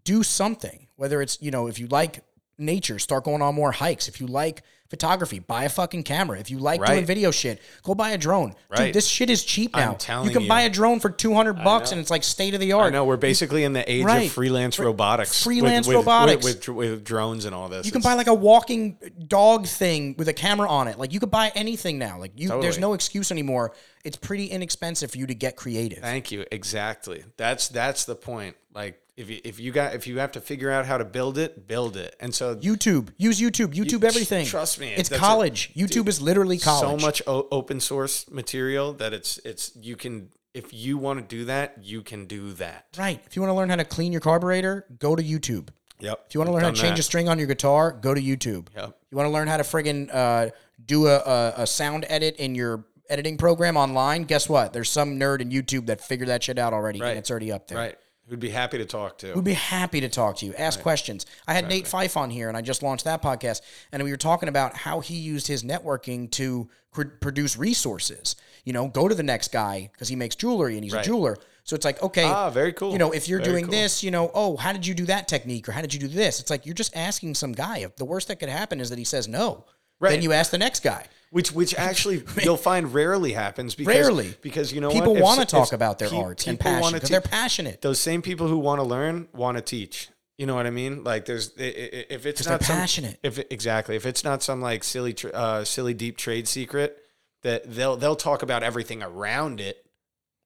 do 0.05 0.23
something. 0.23 0.87
Whether 0.95 1.21
it's, 1.21 1.41
you 1.41 1.51
know, 1.51 1.67
if 1.67 1.77
you 1.77 1.87
like 1.87 2.23
nature, 2.59 2.99
start 2.99 3.23
going 3.23 3.41
on 3.41 3.55
more 3.55 3.71
hikes. 3.71 4.07
If 4.07 4.19
you 4.21 4.27
like 4.27 4.63
photography, 4.89 5.37
buy 5.37 5.65
a 5.65 5.69
fucking 5.69 6.01
camera. 6.01 6.39
If 6.39 6.49
you 6.49 6.57
like 6.57 6.83
doing 6.83 7.05
video 7.05 7.29
shit, 7.29 7.61
go 7.83 7.93
buy 7.93 8.09
a 8.09 8.17
drone. 8.17 8.49
Dude, 8.49 8.79
Right. 8.79 8.93
this 8.93 9.07
shit 9.07 9.29
is 9.29 9.43
cheap 9.45 9.75
now. 9.75 9.91
I'm 9.91 9.97
telling 9.97 10.27
you 10.27 10.33
can 10.33 10.41
you. 10.43 10.47
buy 10.49 10.61
a 10.61 10.69
drone 10.69 10.99
for 10.99 11.11
200 11.11 11.63
bucks 11.63 11.91
and 11.91 12.01
it's 12.01 12.09
like 12.09 12.23
state 12.23 12.55
of 12.55 12.59
the 12.59 12.73
I 12.73 12.77
art. 12.77 12.93
know 12.93 13.05
we're 13.05 13.15
basically 13.17 13.63
in 13.63 13.73
the 13.73 13.89
age 13.91 14.03
Right. 14.03 14.25
of 14.25 14.31
freelance 14.31 14.79
robotics. 14.79 15.43
freelance 15.43 15.85
with, 15.85 15.95
robotics. 15.97 16.43
with, 16.43 16.67
with, 16.67 16.75
with 16.91 17.03
drones 17.03 17.45
and 17.45 17.53
all 17.53 17.69
this. 17.69 17.85
You 17.85 17.91
can 17.91 17.99
It's- 17.99 18.11
buy 18.11 18.17
like 18.17 18.25
a 18.27 18.33
walking 18.33 18.97
dog 19.27 19.67
thing 19.67 20.15
with 20.17 20.27
a 20.27 20.33
camera 20.33 20.67
on 20.67 20.87
it. 20.87 20.97
Like 20.97 21.13
you 21.13 21.19
could 21.19 21.29
buy 21.31 21.51
anything 21.53 21.99
now. 21.99 22.17
Like 22.19 22.31
you, 22.35 22.47
there's 22.59 22.79
no 22.79 22.93
excuse 22.93 23.31
anymore. 23.31 23.73
It's 24.03 24.17
pretty 24.17 24.47
inexpensive 24.47 25.11
for 25.11 25.19
you 25.19 25.27
to 25.27 25.35
get 25.35 25.55
creative. 25.55 25.99
Thank 25.99 26.31
you. 26.31 26.45
Exactly. 26.51 27.23
That's 27.37 27.67
that's 27.67 28.05
the 28.05 28.15
point. 28.15 28.55
Like 28.73 28.99
if 29.19 29.29
you 29.29 29.39
if 29.43 29.59
you 29.59 29.71
got 29.71 29.93
if 29.93 30.07
you 30.07 30.17
have 30.19 30.31
to 30.31 30.41
figure 30.41 30.71
out 30.71 30.85
how 30.85 30.97
to 30.97 31.05
build 31.05 31.37
it, 31.37 31.67
build 31.67 31.97
it. 31.97 32.15
And 32.19 32.33
so 32.33 32.55
YouTube, 32.55 33.09
use 33.17 33.39
YouTube, 33.39 33.73
YouTube 33.73 34.03
everything. 34.03 34.45
trust 34.45 34.79
me, 34.79 34.87
it's 34.93 35.09
that's 35.09 35.21
a- 35.21 35.25
college. 35.25 35.71
YouTube 35.75 36.07
is 36.07 36.21
literally 36.21 36.57
college. 36.57 36.99
so 37.01 37.05
much 37.05 37.21
o- 37.27 37.47
open 37.51 37.79
source 37.79 38.29
material 38.31 38.93
that 38.93 39.13
it's 39.13 39.37
it's 39.39 39.71
you 39.75 39.95
can 39.95 40.29
if 40.53 40.73
you 40.73 40.97
want 40.97 41.19
to 41.19 41.35
do 41.37 41.45
that, 41.45 41.75
you 41.83 42.01
can 42.01 42.25
do 42.25 42.53
that. 42.53 42.85
Right. 42.97 43.21
If 43.27 43.35
you 43.35 43.41
want 43.41 43.51
to 43.51 43.55
learn 43.55 43.69
how 43.69 43.75
to 43.75 43.85
clean 43.85 44.11
your 44.11 44.21
carburetor, 44.21 44.85
go 44.97 45.15
to 45.15 45.21
YouTube. 45.23 45.69
Yep. 45.99 46.25
If 46.27 46.33
you 46.33 46.39
want 46.39 46.47
to 46.49 46.53
learn 46.53 46.63
how 46.63 46.71
to 46.71 46.75
change 46.81 46.97
a 46.97 47.03
string 47.03 47.27
on 47.29 47.37
your 47.37 47.47
guitar, 47.47 47.91
go 47.91 48.13
to 48.13 48.21
YouTube. 48.21 48.67
Yep. 48.75 48.97
You 49.11 49.17
want 49.17 49.27
to 49.27 49.31
learn 49.31 49.47
how 49.49 49.57
to 49.57 49.63
friggin' 49.63 50.09
uh, 50.13 50.49
do 50.83 51.07
a, 51.07 51.17
a, 51.17 51.53
a 51.57 51.67
sound 51.67 52.05
edit 52.07 52.37
in 52.37 52.55
your 52.55 52.85
editing 53.09 53.37
program 53.37 53.75
online? 53.75 54.23
Guess 54.23 54.47
what? 54.47 54.71
There's 54.71 54.89
some 54.89 55.19
nerd 55.19 55.41
in 55.41 55.49
YouTube 55.51 55.87
that 55.87 55.99
figured 56.01 56.29
that 56.29 56.41
shit 56.41 56.57
out 56.57 56.71
already, 56.73 57.01
Right. 57.01 57.09
and 57.09 57.19
it's 57.19 57.29
already 57.29 57.51
up 57.51 57.67
there. 57.67 57.77
Right. 57.77 57.95
Who'd 58.29 58.39
be 58.39 58.49
happy 58.51 58.77
to 58.77 58.85
talk 58.85 59.17
to. 59.19 59.33
We'd 59.33 59.43
be 59.43 59.53
happy 59.53 60.01
to 60.01 60.09
talk 60.09 60.37
to 60.37 60.45
you, 60.45 60.53
ask 60.53 60.79
questions. 60.81 61.25
I 61.47 61.55
had 61.55 61.67
Nate 61.67 61.87
Fife 61.87 62.15
on 62.15 62.29
here, 62.29 62.47
and 62.47 62.55
I 62.55 62.61
just 62.61 62.83
launched 62.83 63.05
that 63.05 63.23
podcast, 63.23 63.61
and 63.91 64.03
we 64.03 64.11
were 64.11 64.17
talking 64.17 64.47
about 64.49 64.77
how 64.77 64.99
he 64.99 65.15
used 65.15 65.47
his 65.47 65.63
networking 65.63 66.29
to 66.31 66.69
pr- 66.93 67.05
produce 67.21 67.57
resources. 67.57 68.35
You 68.65 68.73
know, 68.73 68.87
go 68.87 69.07
to 69.07 69.15
the 69.15 69.23
next 69.23 69.51
guy 69.51 69.89
because 69.91 70.09
he 70.09 70.15
makes 70.15 70.35
jewelry 70.35 70.75
and 70.75 70.83
he's 70.83 70.93
a 70.93 71.01
jeweler. 71.01 71.37
So 71.63 71.75
it's 71.75 71.85
like, 71.85 72.01
okay, 72.03 72.23
Ah, 72.25 72.49
very 72.51 72.71
cool. 72.73 72.91
You 72.91 72.99
know, 72.99 73.11
if 73.11 73.27
you're 73.27 73.39
Very 73.39 73.51
doing 73.51 73.65
cool. 73.65 73.71
this, 73.71 74.03
you 74.03 74.11
know, 74.11 74.29
oh, 74.33 74.57
how 74.57 74.73
did 74.73 74.85
you 74.85 74.93
do 74.93 75.05
that 75.07 75.27
technique, 75.27 75.67
or 75.67 75.71
how 75.71 75.81
did 75.81 75.93
you 75.93 75.99
do 75.99 76.07
this? 76.07 76.39
It's 76.39 76.49
like 76.51 76.65
you're 76.67 76.75
just 76.75 76.95
asking 76.95 77.33
some 77.35 77.51
guy. 77.51 77.85
The 77.97 78.05
worst 78.05 78.27
that 78.27 78.39
could 78.39 78.49
happen 78.49 78.79
is 78.79 78.89
that 78.91 78.99
he 78.99 79.05
says 79.05 79.27
no. 79.27 79.65
Then 80.01 80.21
you 80.21 80.31
ask 80.33 80.51
the 80.51 80.57
next 80.57 80.81
guy. 80.83 81.05
which 81.31 81.51
which 81.51 81.75
actually 81.89 82.23
you'll 82.43 82.57
find 82.57 82.93
rarely 82.93 83.33
happens 83.33 83.75
because 83.75 83.93
Rarely. 83.93 84.33
because 84.41 84.71
you 84.73 84.81
know 84.81 84.91
People 84.91 85.15
want 85.15 85.39
to 85.41 85.45
talk 85.45 85.73
about 85.73 85.99
their 85.99 86.09
pe- 86.09 86.17
arts 86.17 86.47
and 86.47 86.59
passion 86.59 86.93
because 86.93 87.09
te- 87.09 87.13
they're 87.13 87.21
passionate. 87.21 87.81
those 87.81 87.99
same 87.99 88.21
people 88.21 88.47
who 88.47 88.57
want 88.57 88.79
to 88.79 88.83
learn 88.83 89.27
want 89.33 89.57
to 89.57 89.61
teach. 89.61 90.09
You 90.37 90.45
know 90.45 90.55
what 90.55 90.65
I 90.67 90.69
mean? 90.69 91.03
Like 91.03 91.25
there's 91.25 91.51
if 91.57 92.25
it's 92.25 92.47
not 92.47 92.63
some, 92.63 92.77
passionate. 92.77 93.19
If 93.23 93.39
exactly 93.51 93.95
if 93.97 94.05
it's 94.05 94.23
not 94.23 94.41
some 94.41 94.61
like 94.61 94.83
silly 94.85 95.13
uh, 95.33 95.63
silly 95.65 95.93
deep 95.93 96.15
trade 96.17 96.47
secret 96.47 96.97
that 97.43 97.69
they'll 97.75 97.97
they'll 97.97 98.15
talk 98.15 98.41
about 98.41 98.63
everything 98.63 99.03
around 99.03 99.59
it. 99.59 99.85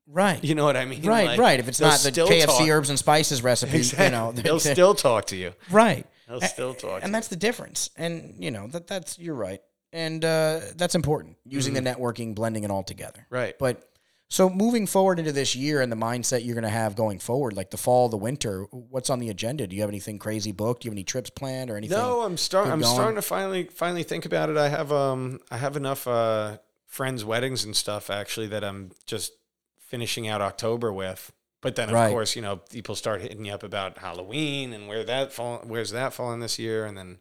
Right. 0.08 0.44
You 0.44 0.54
know 0.56 0.66
what 0.66 0.76
I 0.76 0.84
mean? 0.86 1.04
Right, 1.04 1.28
Like, 1.28 1.40
right. 1.40 1.60
If 1.60 1.68
it's 1.70 1.80
not 1.80 1.98
the 2.00 2.10
KFC 2.12 2.46
talk- 2.46 2.68
herbs 2.68 2.90
and 2.90 3.00
spices 3.00 3.42
recipe, 3.42 3.78
Exactly. 3.78 4.06
you 4.06 4.12
know, 4.12 4.32
they'll 4.36 4.60
still 4.60 4.96
talk 4.96 5.26
to 5.28 5.36
you. 5.38 5.54
right. 5.72 6.06
They'll 6.28 6.42
still 6.42 6.74
talk. 6.74 7.00
to 7.00 7.06
and 7.06 7.14
that's 7.14 7.28
the 7.28 7.36
difference. 7.36 7.90
And 7.98 8.36
you 8.40 8.52
know 8.52 8.68
that 8.68 8.88
that's 8.88 9.20
you're 9.20 9.36
right, 9.36 9.62
and 9.92 10.24
uh, 10.24 10.62
that's 10.76 10.96
important. 10.96 11.38
Using 11.46 11.74
the 11.74 11.82
networking, 11.82 12.36
blending 12.36 12.64
it 12.64 12.72
all 12.72 12.84
together. 12.84 13.26
right. 13.30 13.58
But 13.58 13.90
so 14.30 14.50
moving 14.50 14.88
forward 14.88 15.20
into 15.20 15.32
this 15.32 15.56
year 15.56 15.80
and 15.80 15.92
the 15.92 15.96
mindset 15.96 16.44
you're 16.44 16.56
going 16.56 16.64
to 16.64 16.70
have 16.70 16.96
going 16.96 17.20
forward, 17.20 17.56
like 17.56 17.70
the 17.70 17.78
fall, 17.78 18.10
the 18.10 18.18
winter, 18.18 18.64
what's 18.72 19.12
on 19.12 19.20
the 19.20 19.30
agenda? 19.30 19.68
Do 19.68 19.76
you 19.76 19.84
have 19.84 19.92
anything 19.92 20.18
crazy 20.18 20.52
booked? 20.52 20.82
Do 20.82 20.88
you 20.88 20.90
have 20.90 20.96
any 20.96 21.04
trips 21.04 21.30
planned 21.30 21.70
or 21.70 21.78
anything? 21.78 22.00
No, 22.00 22.22
I'm 22.22 22.38
starting. 22.38 22.72
I'm 22.72 22.82
going? 22.82 22.96
starting 22.96 23.16
to 23.16 23.22
finally 23.22 23.66
finally 23.66 24.02
think 24.02 24.26
about 24.26 24.50
it. 24.50 24.58
I 24.58 24.70
have 24.70 24.92
um 24.92 25.40
I 25.52 25.58
have 25.58 25.78
enough 25.78 26.08
uh 26.08 26.58
friends' 26.88 27.24
weddings 27.24 27.64
and 27.64 27.76
stuff 27.76 28.10
actually 28.10 28.48
that 28.48 28.64
I'm 28.64 28.92
just 29.06 29.34
finishing 29.78 30.28
out 30.28 30.42
October 30.42 30.92
with. 30.92 31.32
But 31.64 31.76
then 31.76 31.90
of 31.90 31.96
Right. 31.96 32.12
course 32.12 32.36
you 32.36 32.42
know 32.44 32.58
people 32.58 32.96
start 32.96 33.22
hitting 33.22 33.46
you 33.46 33.54
up 33.54 33.64
about 33.64 33.98
Halloween 33.98 34.74
and 34.74 34.88
where 34.88 35.04
that 35.06 35.34
fall 35.34 35.62
where's 35.66 35.90
that 35.92 36.14
falling 36.14 36.40
this 36.42 36.60
year 36.60 36.86
and 36.86 36.96
then 36.98 37.20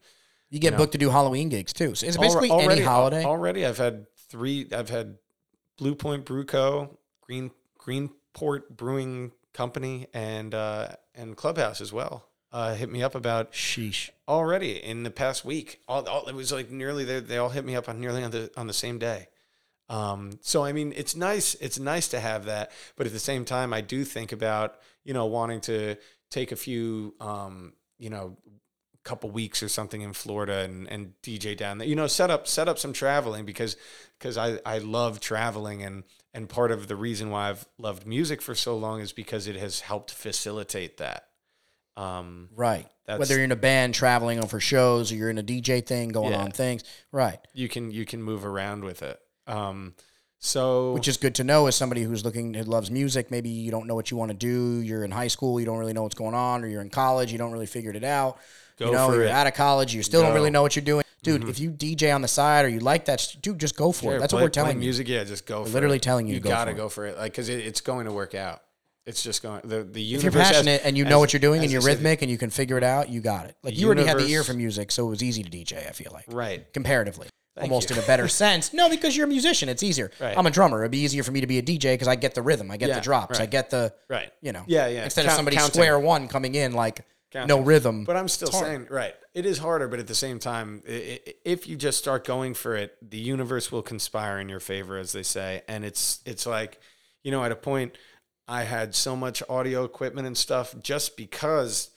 You 0.50 0.58
get 0.58 0.72
know. 0.72 0.78
booked 0.78 0.92
to 0.92 0.98
do 0.98 1.08
Halloween 1.10 1.48
gigs 1.48 1.72
too. 1.72 1.94
So 1.94 2.06
it's 2.06 2.16
basically 2.18 2.50
any 2.50 2.80
holiday. 2.82 3.24
Already 3.24 3.64
I've 3.64 3.78
had 3.78 4.06
three. 4.28 4.68
I've 4.72 4.90
had 4.90 5.16
Blue 5.78 5.94
Point 5.94 6.24
Brew 6.26 6.44
Co. 6.44 6.98
Green 7.22 7.50
Greenport 7.80 8.68
Brewing 8.76 9.32
Company 9.52 10.06
and 10.14 10.54
uh 10.54 10.88
and 11.14 11.36
Clubhouse 11.36 11.80
as 11.80 11.92
well. 11.92 12.28
Uh, 12.52 12.74
hit 12.74 12.90
me 12.90 13.02
up 13.02 13.14
about 13.14 13.52
Sheesh. 13.52 14.10
already 14.28 14.72
in 14.76 15.04
the 15.04 15.10
past 15.10 15.42
week. 15.42 15.80
All, 15.88 16.06
all 16.06 16.26
it 16.28 16.34
was 16.34 16.52
like 16.52 16.70
nearly 16.70 17.02
they, 17.04 17.20
they 17.20 17.38
all 17.38 17.48
hit 17.48 17.64
me 17.64 17.74
up 17.74 17.88
on 17.88 17.98
nearly 17.98 18.22
on 18.22 18.30
the 18.30 18.50
on 18.58 18.66
the 18.66 18.74
same 18.74 18.98
day. 18.98 19.28
Um, 19.92 20.38
so 20.40 20.64
I 20.64 20.72
mean, 20.72 20.92
it's 20.96 21.14
nice. 21.14 21.54
It's 21.60 21.78
nice 21.78 22.08
to 22.08 22.20
have 22.20 22.46
that, 22.46 22.72
but 22.96 23.06
at 23.06 23.12
the 23.12 23.18
same 23.18 23.44
time, 23.44 23.72
I 23.72 23.80
do 23.82 24.04
think 24.04 24.32
about 24.32 24.76
you 25.04 25.12
know 25.14 25.26
wanting 25.26 25.60
to 25.62 25.96
take 26.30 26.50
a 26.52 26.56
few 26.56 27.14
um, 27.20 27.74
you 27.98 28.10
know 28.10 28.36
couple 29.04 29.28
weeks 29.30 29.64
or 29.64 29.68
something 29.68 30.00
in 30.00 30.12
Florida 30.12 30.58
and, 30.60 30.86
and 30.88 31.12
DJ 31.24 31.56
down 31.56 31.78
there. 31.78 31.88
You 31.88 31.96
know, 31.96 32.06
set 32.06 32.30
up 32.30 32.46
set 32.46 32.68
up 32.68 32.78
some 32.78 32.92
traveling 32.92 33.44
because 33.44 33.76
because 34.18 34.38
I, 34.38 34.60
I 34.64 34.78
love 34.78 35.20
traveling 35.20 35.82
and 35.82 36.04
and 36.32 36.48
part 36.48 36.70
of 36.70 36.88
the 36.88 36.96
reason 36.96 37.28
why 37.30 37.50
I've 37.50 37.66
loved 37.78 38.06
music 38.06 38.40
for 38.40 38.54
so 38.54 38.76
long 38.76 39.00
is 39.00 39.12
because 39.12 39.46
it 39.46 39.56
has 39.56 39.80
helped 39.80 40.12
facilitate 40.12 40.96
that. 40.98 41.26
Um, 41.96 42.48
Right. 42.54 42.86
That's- 43.06 43.18
Whether 43.18 43.34
you're 43.34 43.44
in 43.44 43.52
a 43.52 43.56
band 43.56 43.94
traveling 43.94 44.38
on 44.40 44.46
for 44.48 44.60
shows 44.60 45.12
or 45.12 45.16
you're 45.16 45.28
in 45.30 45.36
a 45.36 45.42
DJ 45.42 45.84
thing 45.84 46.08
going 46.10 46.32
Yeah. 46.32 46.44
on 46.44 46.50
things. 46.52 46.84
Right. 47.10 47.38
you 47.52 47.68
can 47.68 47.90
you 47.90 48.06
can 48.06 48.22
move 48.22 48.46
around 48.46 48.84
with 48.84 49.02
it. 49.02 49.20
Um, 49.46 49.94
so 50.38 50.92
Which 50.94 51.06
is 51.06 51.16
good 51.18 51.36
to 51.36 51.44
know 51.44 51.66
as 51.66 51.76
somebody 51.76 52.02
who's 52.02 52.24
looking 52.24 52.52
who 52.54 52.64
loves 52.64 52.90
music. 52.90 53.30
Maybe 53.30 53.48
you 53.48 53.70
don't 53.70 53.86
know 53.86 53.94
what 53.94 54.10
you 54.10 54.16
want 54.16 54.30
to 54.30 54.36
do. 54.36 54.80
You're 54.80 55.04
in 55.04 55.10
high 55.12 55.28
school, 55.28 55.60
you 55.60 55.66
don't 55.66 55.78
really 55.78 55.92
know 55.92 56.02
what's 56.02 56.16
going 56.16 56.34
on, 56.34 56.64
or 56.64 56.66
you're 56.66 56.80
in 56.82 56.90
college, 56.90 57.30
you 57.30 57.38
don't 57.38 57.52
really 57.52 57.66
figured 57.66 57.94
it 57.94 58.02
out. 58.04 58.38
Go 58.78 58.86
you 58.86 58.92
know, 58.92 59.08
for 59.08 59.14
you're 59.14 59.24
it. 59.24 59.30
out 59.30 59.46
of 59.46 59.54
college, 59.54 59.94
you 59.94 60.02
still 60.02 60.20
don't 60.22 60.30
Mm-hmm. 60.30 60.34
really 60.36 60.50
know 60.50 60.62
what 60.62 60.74
you're 60.74 60.84
doing. 60.84 61.04
Dude, 61.22 61.48
if 61.48 61.60
you 61.60 61.70
DJ 61.70 62.12
on 62.12 62.22
the 62.22 62.26
side 62.26 62.64
or 62.64 62.68
you 62.68 62.80
like 62.80 63.04
that, 63.04 63.36
dude, 63.40 63.60
just 63.60 63.76
go 63.76 63.92
for 63.92 64.02
Sure, 64.04 64.16
it. 64.16 64.18
That's 64.18 64.32
play- 64.32 64.40
what 64.40 64.46
we're 64.46 64.50
telling 64.50 64.78
you. 64.78 64.80
music. 64.80 65.06
Yeah, 65.08 65.22
just 65.22 65.46
go. 65.46 65.64
for 65.64 65.70
literally 65.70 65.98
it. 65.98 66.02
telling 66.02 66.26
you 66.26 66.34
you 66.34 66.40
to 66.40 66.44
go 66.44 66.50
gotta 66.50 66.72
for 66.72 66.76
go 66.76 66.88
for 66.88 67.06
it, 67.06 67.16
like 67.16 67.30
because 67.30 67.48
it, 67.48 67.60
it's 67.64 67.80
going 67.80 68.06
to 68.06 68.12
work 68.12 68.34
out. 68.34 68.62
It's 69.06 69.22
just 69.22 69.42
going 69.44 69.60
the 69.64 69.84
the 69.84 70.02
universe. 70.02 70.26
If 70.26 70.34
you're 70.34 70.42
as- 70.42 70.48
passionate 70.50 70.80
and 70.84 70.98
you 70.98 71.04
as- 71.04 71.10
know 71.10 71.20
what 71.20 71.32
you're 71.32 71.38
doing 71.40 71.62
and 71.62 71.70
you're 71.70 71.82
rhythmic 71.82 72.22
and 72.22 72.30
you 72.30 72.38
can 72.38 72.50
figure 72.50 72.76
it 72.76 72.82
out, 72.84 73.08
you 73.08 73.20
got 73.20 73.46
it. 73.46 73.56
Like 73.62 73.78
you 73.78 73.86
already 73.86 74.04
had 74.04 74.18
the 74.18 74.26
ear 74.26 74.42
for 74.42 74.54
music, 74.54 74.90
so 74.90 75.06
it 75.06 75.10
was 75.10 75.22
easy 75.22 75.44
to 75.44 75.50
DJ. 75.50 75.86
I 75.88 75.92
feel 75.92 76.10
like 76.12 76.24
right? 76.28 76.72
comparatively. 76.72 77.28
Almost 77.60 77.90
you. 77.90 77.96
in 77.96 78.02
a 78.02 78.06
better 78.06 78.28
sense. 78.42 78.72
No, 78.72 78.88
because 78.88 79.16
you're 79.16 79.26
a 79.26 79.28
musician. 79.28 79.68
It's 79.68 79.82
easier. 79.82 80.10
Right. 80.20 80.36
I'm 80.36 80.46
a 80.46 80.50
drummer. 80.50 80.80
It'd 80.82 80.90
be 80.92 80.98
easier 81.00 81.22
for 81.22 81.32
me 81.32 81.40
to 81.42 81.46
be 81.46 81.58
a 81.58 81.62
DJ 81.62 81.94
because 81.94 82.08
I 82.08 82.16
get 82.16 82.34
the 82.34 82.42
rhythm. 82.42 82.70
I 82.70 82.76
get 82.78 82.88
Yeah, 82.88 82.94
the 82.96 83.00
drops. 83.02 83.40
I 83.40 83.46
get 83.46 83.70
the, 83.70 83.92
Right. 84.08 84.30
you 84.40 84.52
know. 84.52 84.64
Yeah, 84.66 84.86
yeah. 84.88 85.04
Instead 85.04 85.26
of 85.26 85.32
somebody 85.32 85.56
counting. 85.56 85.72
square 85.74 85.98
one 85.98 86.28
coming 86.28 86.54
in 86.54 86.72
like 86.72 87.04
no 87.34 87.60
rhythm. 87.60 88.04
But 88.04 88.16
I'm 88.16 88.28
still 88.28 88.50
saying, 88.52 88.86
right? 88.90 89.14
It 89.34 89.46
is 89.46 89.58
harder, 89.58 89.88
but 89.88 89.98
at 89.98 90.06
the 90.06 90.14
same 90.14 90.38
time, 90.38 90.82
i- 90.88 91.20
i- 91.26 91.34
if 91.44 91.66
you 91.66 91.76
just 91.76 91.98
start 91.98 92.24
going 92.26 92.52
for 92.54 92.74
it, 92.76 92.96
the 93.02 93.18
universe 93.18 93.72
will 93.72 93.82
conspire 93.82 94.38
in 94.38 94.48
your 94.50 94.60
favor, 94.60 94.98
as 94.98 95.12
they 95.12 95.22
say. 95.22 95.62
And 95.68 95.84
it's 95.84 96.20
it's 96.26 96.44
like, 96.46 96.78
you 97.22 97.30
know, 97.30 97.42
at 97.44 97.50
a 97.52 97.56
point, 97.56 97.96
I 98.48 98.64
had 98.64 98.94
so 98.94 99.16
much 99.16 99.42
audio 99.48 99.84
equipment 99.84 100.26
and 100.26 100.36
stuff 100.36 100.74
just 100.82 101.16
because 101.16 101.90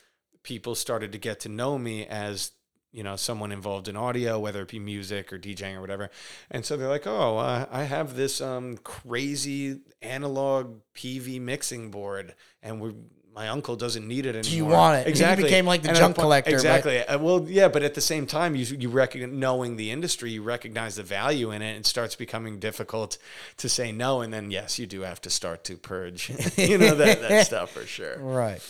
people 0.44 0.76
started 0.76 1.12
to 1.12 1.18
get 1.18 1.40
to 1.42 1.50
know 1.50 1.78
me 1.78 2.06
as 2.06 2.52
you 2.96 3.04
know 3.04 3.16
someone 3.18 3.52
involved 3.52 3.88
in 3.90 3.96
audio, 3.98 4.40
whether 4.40 4.62
it 4.62 4.70
be 4.70 4.80
music 4.80 5.34
or 5.34 5.38
DJing 5.38 5.76
or 5.76 5.82
whatever. 5.82 6.10
And 6.50 6.66
so 6.66 6.78
they're 6.78 6.88
like, 6.98 7.06
"Oh, 7.06 7.38
uh, 7.38 7.66
I 7.70 7.84
have 7.84 8.16
this 8.16 8.40
um, 8.42 8.78
crazy 8.78 9.82
analog 10.02 10.80
PV 10.96 11.42
mixing 11.42 11.92
board, 11.92 12.36
and 12.64 12.80
we 12.80 12.94
my 13.36 13.50
uncle 13.50 13.76
doesn't 13.76 14.08
need 14.08 14.26
it 14.26 14.30
anymore." 14.30 14.44
Do 14.50 14.56
you 14.56 14.66
want 14.66 14.98
it? 15.00 15.08
You 15.08 15.10
Exactly. 15.10 15.44
became 15.44 15.66
like 15.66 15.82
the 15.82 15.90
And 15.90 15.98
junk 15.98 16.16
point- 16.16 16.24
collector, 16.24 16.52
Exactly. 16.52 17.00
Uh, 17.06 17.20
well, 17.20 17.46
yeah, 17.50 17.68
but 17.68 17.84
at 17.84 17.94
the 17.96 18.02
same 18.02 18.26
time, 18.26 18.56
you 18.56 18.66
you 18.80 18.88
recognize 18.88 19.30
knowing 19.38 19.76
the 19.76 19.92
industry, 19.92 20.32
you 20.32 20.42
recognize 20.42 20.96
the 20.96 21.04
value 21.04 21.52
in 21.52 21.62
it. 21.62 21.76
It 21.76 21.86
starts 21.86 22.16
becoming 22.16 22.60
difficult 22.60 23.18
to 23.58 23.68
say 23.68 23.92
no, 23.92 24.22
and 24.22 24.34
then 24.34 24.52
yes, 24.52 24.80
you 24.80 24.88
do 24.88 25.02
have 25.02 25.20
to 25.22 25.30
start 25.30 25.66
to 25.66 25.76
purge, 25.76 26.30
you 26.58 26.78
know 26.78 26.96
that 26.96 27.22
that 27.22 27.46
stuff 27.52 27.72
for 27.72 27.86
sure. 27.86 28.18
Right. 28.20 28.62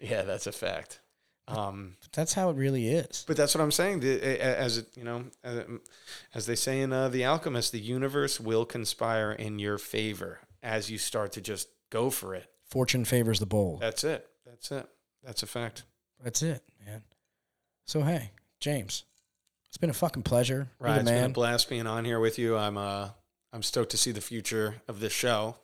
Yeah, 0.00 0.22
that's 0.22 0.46
a 0.46 0.52
fact. 0.52 1.00
Um, 1.46 1.96
That's 2.12 2.32
how 2.32 2.48
it 2.50 2.56
really 2.56 2.88
is. 2.88 3.24
but 3.28 3.36
that's 3.36 3.54
what 3.54 3.60
I'm 3.62 3.70
saying. 3.72 4.00
The- 4.00 4.18
a- 4.26 4.38
a- 4.38 4.56
As 4.58 4.78
it, 4.78 4.86
you 4.96 5.04
know, 5.04 5.24
as, 5.42 5.64
as 6.34 6.46
they 6.46 6.54
say 6.54 6.80
in 6.80 6.92
uh, 6.92 7.08
The 7.10 7.24
Alchemist, 7.26 7.70
the 7.72 7.80
universe 7.80 8.40
will 8.40 8.64
conspire 8.64 9.30
in 9.32 9.58
your 9.58 9.76
favor 9.76 10.40
as 10.62 10.90
you 10.90 10.96
start 10.96 11.32
to 11.32 11.40
just 11.42 11.68
go 11.90 12.08
for 12.08 12.34
it. 12.34 12.46
Fortune 12.64 13.04
favors 13.04 13.40
the 13.40 13.46
bold. 13.46 13.80
That's 13.80 14.04
it. 14.04 14.26
That's 14.46 14.70
it. 14.72 14.88
That's 15.22 15.42
a 15.42 15.46
fact. 15.46 15.82
That's 16.22 16.40
it, 16.42 16.62
man. 16.86 17.02
So 17.86 18.00
hey, 18.02 18.30
James, 18.60 19.04
it's 19.68 19.76
been 19.76 19.90
a 19.90 19.94
fucking 19.94 20.22
pleasure. 20.22 20.68
Right, 20.78 20.96
it's 20.96 21.04
been 21.04 21.14
a 21.18 21.20
man. 21.22 21.32
blast 21.32 21.68
being 21.68 21.86
on 21.86 22.06
here 22.06 22.20
with 22.20 22.38
you. 22.38 22.56
I'm 22.56 22.78
uh, 22.78 23.10
I'm 23.52 23.62
stoked 23.62 23.90
to 23.90 23.98
see 23.98 24.12
the 24.12 24.20
future 24.22 24.76
of 24.88 25.00
this 25.00 25.12
show. 25.12 25.56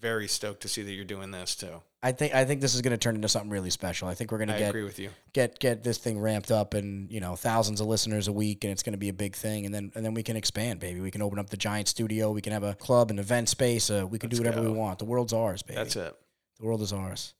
Very 0.00 0.26
stoked 0.26 0.62
to 0.62 0.68
see 0.68 0.82
that 0.82 0.92
you're 0.92 1.04
doing 1.04 1.30
this 1.30 1.54
too. 1.54 1.80
I 2.06 2.12
think 2.12 2.34
I 2.34 2.44
think 2.44 2.60
this 2.60 2.74
is 2.74 2.82
going 2.82 2.90
to 2.90 2.98
turn 2.98 3.14
into 3.14 3.28
something 3.30 3.50
really 3.50 3.70
special. 3.70 4.08
I 4.08 4.14
think 4.14 4.30
we're 4.30 4.36
going 4.38 4.48
to 4.48 4.58
get 4.58 4.68
agree 4.68 4.84
with 4.84 4.98
you. 4.98 5.08
get 5.32 5.58
get 5.58 5.82
this 5.82 5.96
thing 5.96 6.20
ramped 6.20 6.50
up 6.50 6.74
and 6.74 7.10
you 7.10 7.18
know 7.18 7.34
thousands 7.34 7.80
of 7.80 7.86
listeners 7.86 8.28
a 8.28 8.32
week 8.32 8.62
and 8.62 8.70
it's 8.70 8.82
going 8.82 8.92
to 8.92 8.98
be 8.98 9.08
a 9.08 9.12
big 9.14 9.34
thing 9.34 9.64
and 9.64 9.74
then 9.74 9.90
and 9.94 10.04
then 10.04 10.12
we 10.12 10.22
can 10.22 10.36
expand 10.36 10.80
baby 10.80 11.00
we 11.00 11.10
can 11.10 11.22
open 11.22 11.38
up 11.38 11.48
the 11.48 11.56
giant 11.56 11.88
studio 11.88 12.30
we 12.30 12.42
can 12.42 12.52
have 12.52 12.62
a 12.62 12.74
club 12.74 13.10
an 13.10 13.18
event 13.18 13.48
space 13.48 13.90
uh, 13.90 14.06
we 14.06 14.18
can 14.18 14.28
do 14.28 14.36
Let's 14.36 14.46
whatever 14.46 14.62
we 14.70 14.76
want 14.76 14.98
the 14.98 15.06
world's 15.06 15.32
ours 15.32 15.62
baby 15.62 15.76
That's 15.76 15.96
it. 15.96 16.14
the 16.60 16.66
world 16.66 16.82
is 16.82 16.92
ours 16.92 17.32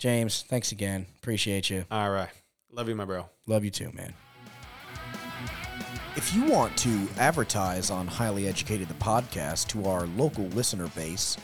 james 0.00 0.42
thanks 0.48 0.72
again 0.72 1.06
appreciate 1.18 1.70
you 1.70 1.84
All 1.88 2.10
right. 2.10 2.30
Love 2.72 2.88
you, 2.88 2.96
my 2.96 3.04
bro. 3.04 3.28
love 3.46 3.62
you 3.64 3.70
too 3.70 3.92
man 3.94 4.12
If 6.16 6.34
you 6.34 6.44
want 6.44 6.76
to 6.78 7.08
advertise 7.18 7.90
on 7.90 8.06
Highly 8.06 8.48
Educated 8.48 8.88
the 8.88 8.94
podcast 8.94 9.68
to 9.68 9.86
our 9.86 10.06
local 10.08 10.44
listener 10.48 10.88
base, 10.88 11.36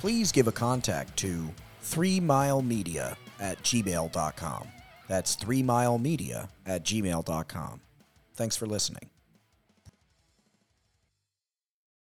please 0.00 0.32
give 0.32 0.46
a 0.48 0.52
contact 0.52 1.16
to 1.18 1.48
3 1.86 2.20
Mile 2.20 2.62
Media 2.62 3.16
at 3.38 3.62
gmail.com. 3.62 4.68
That's 5.08 5.36
3 5.36 5.62
Mile 5.62 5.98
Media 5.98 6.48
at 6.66 6.84
gmail.com. 6.84 7.80
Thanks 8.34 8.56
for 8.56 8.66
listening. 8.66 9.08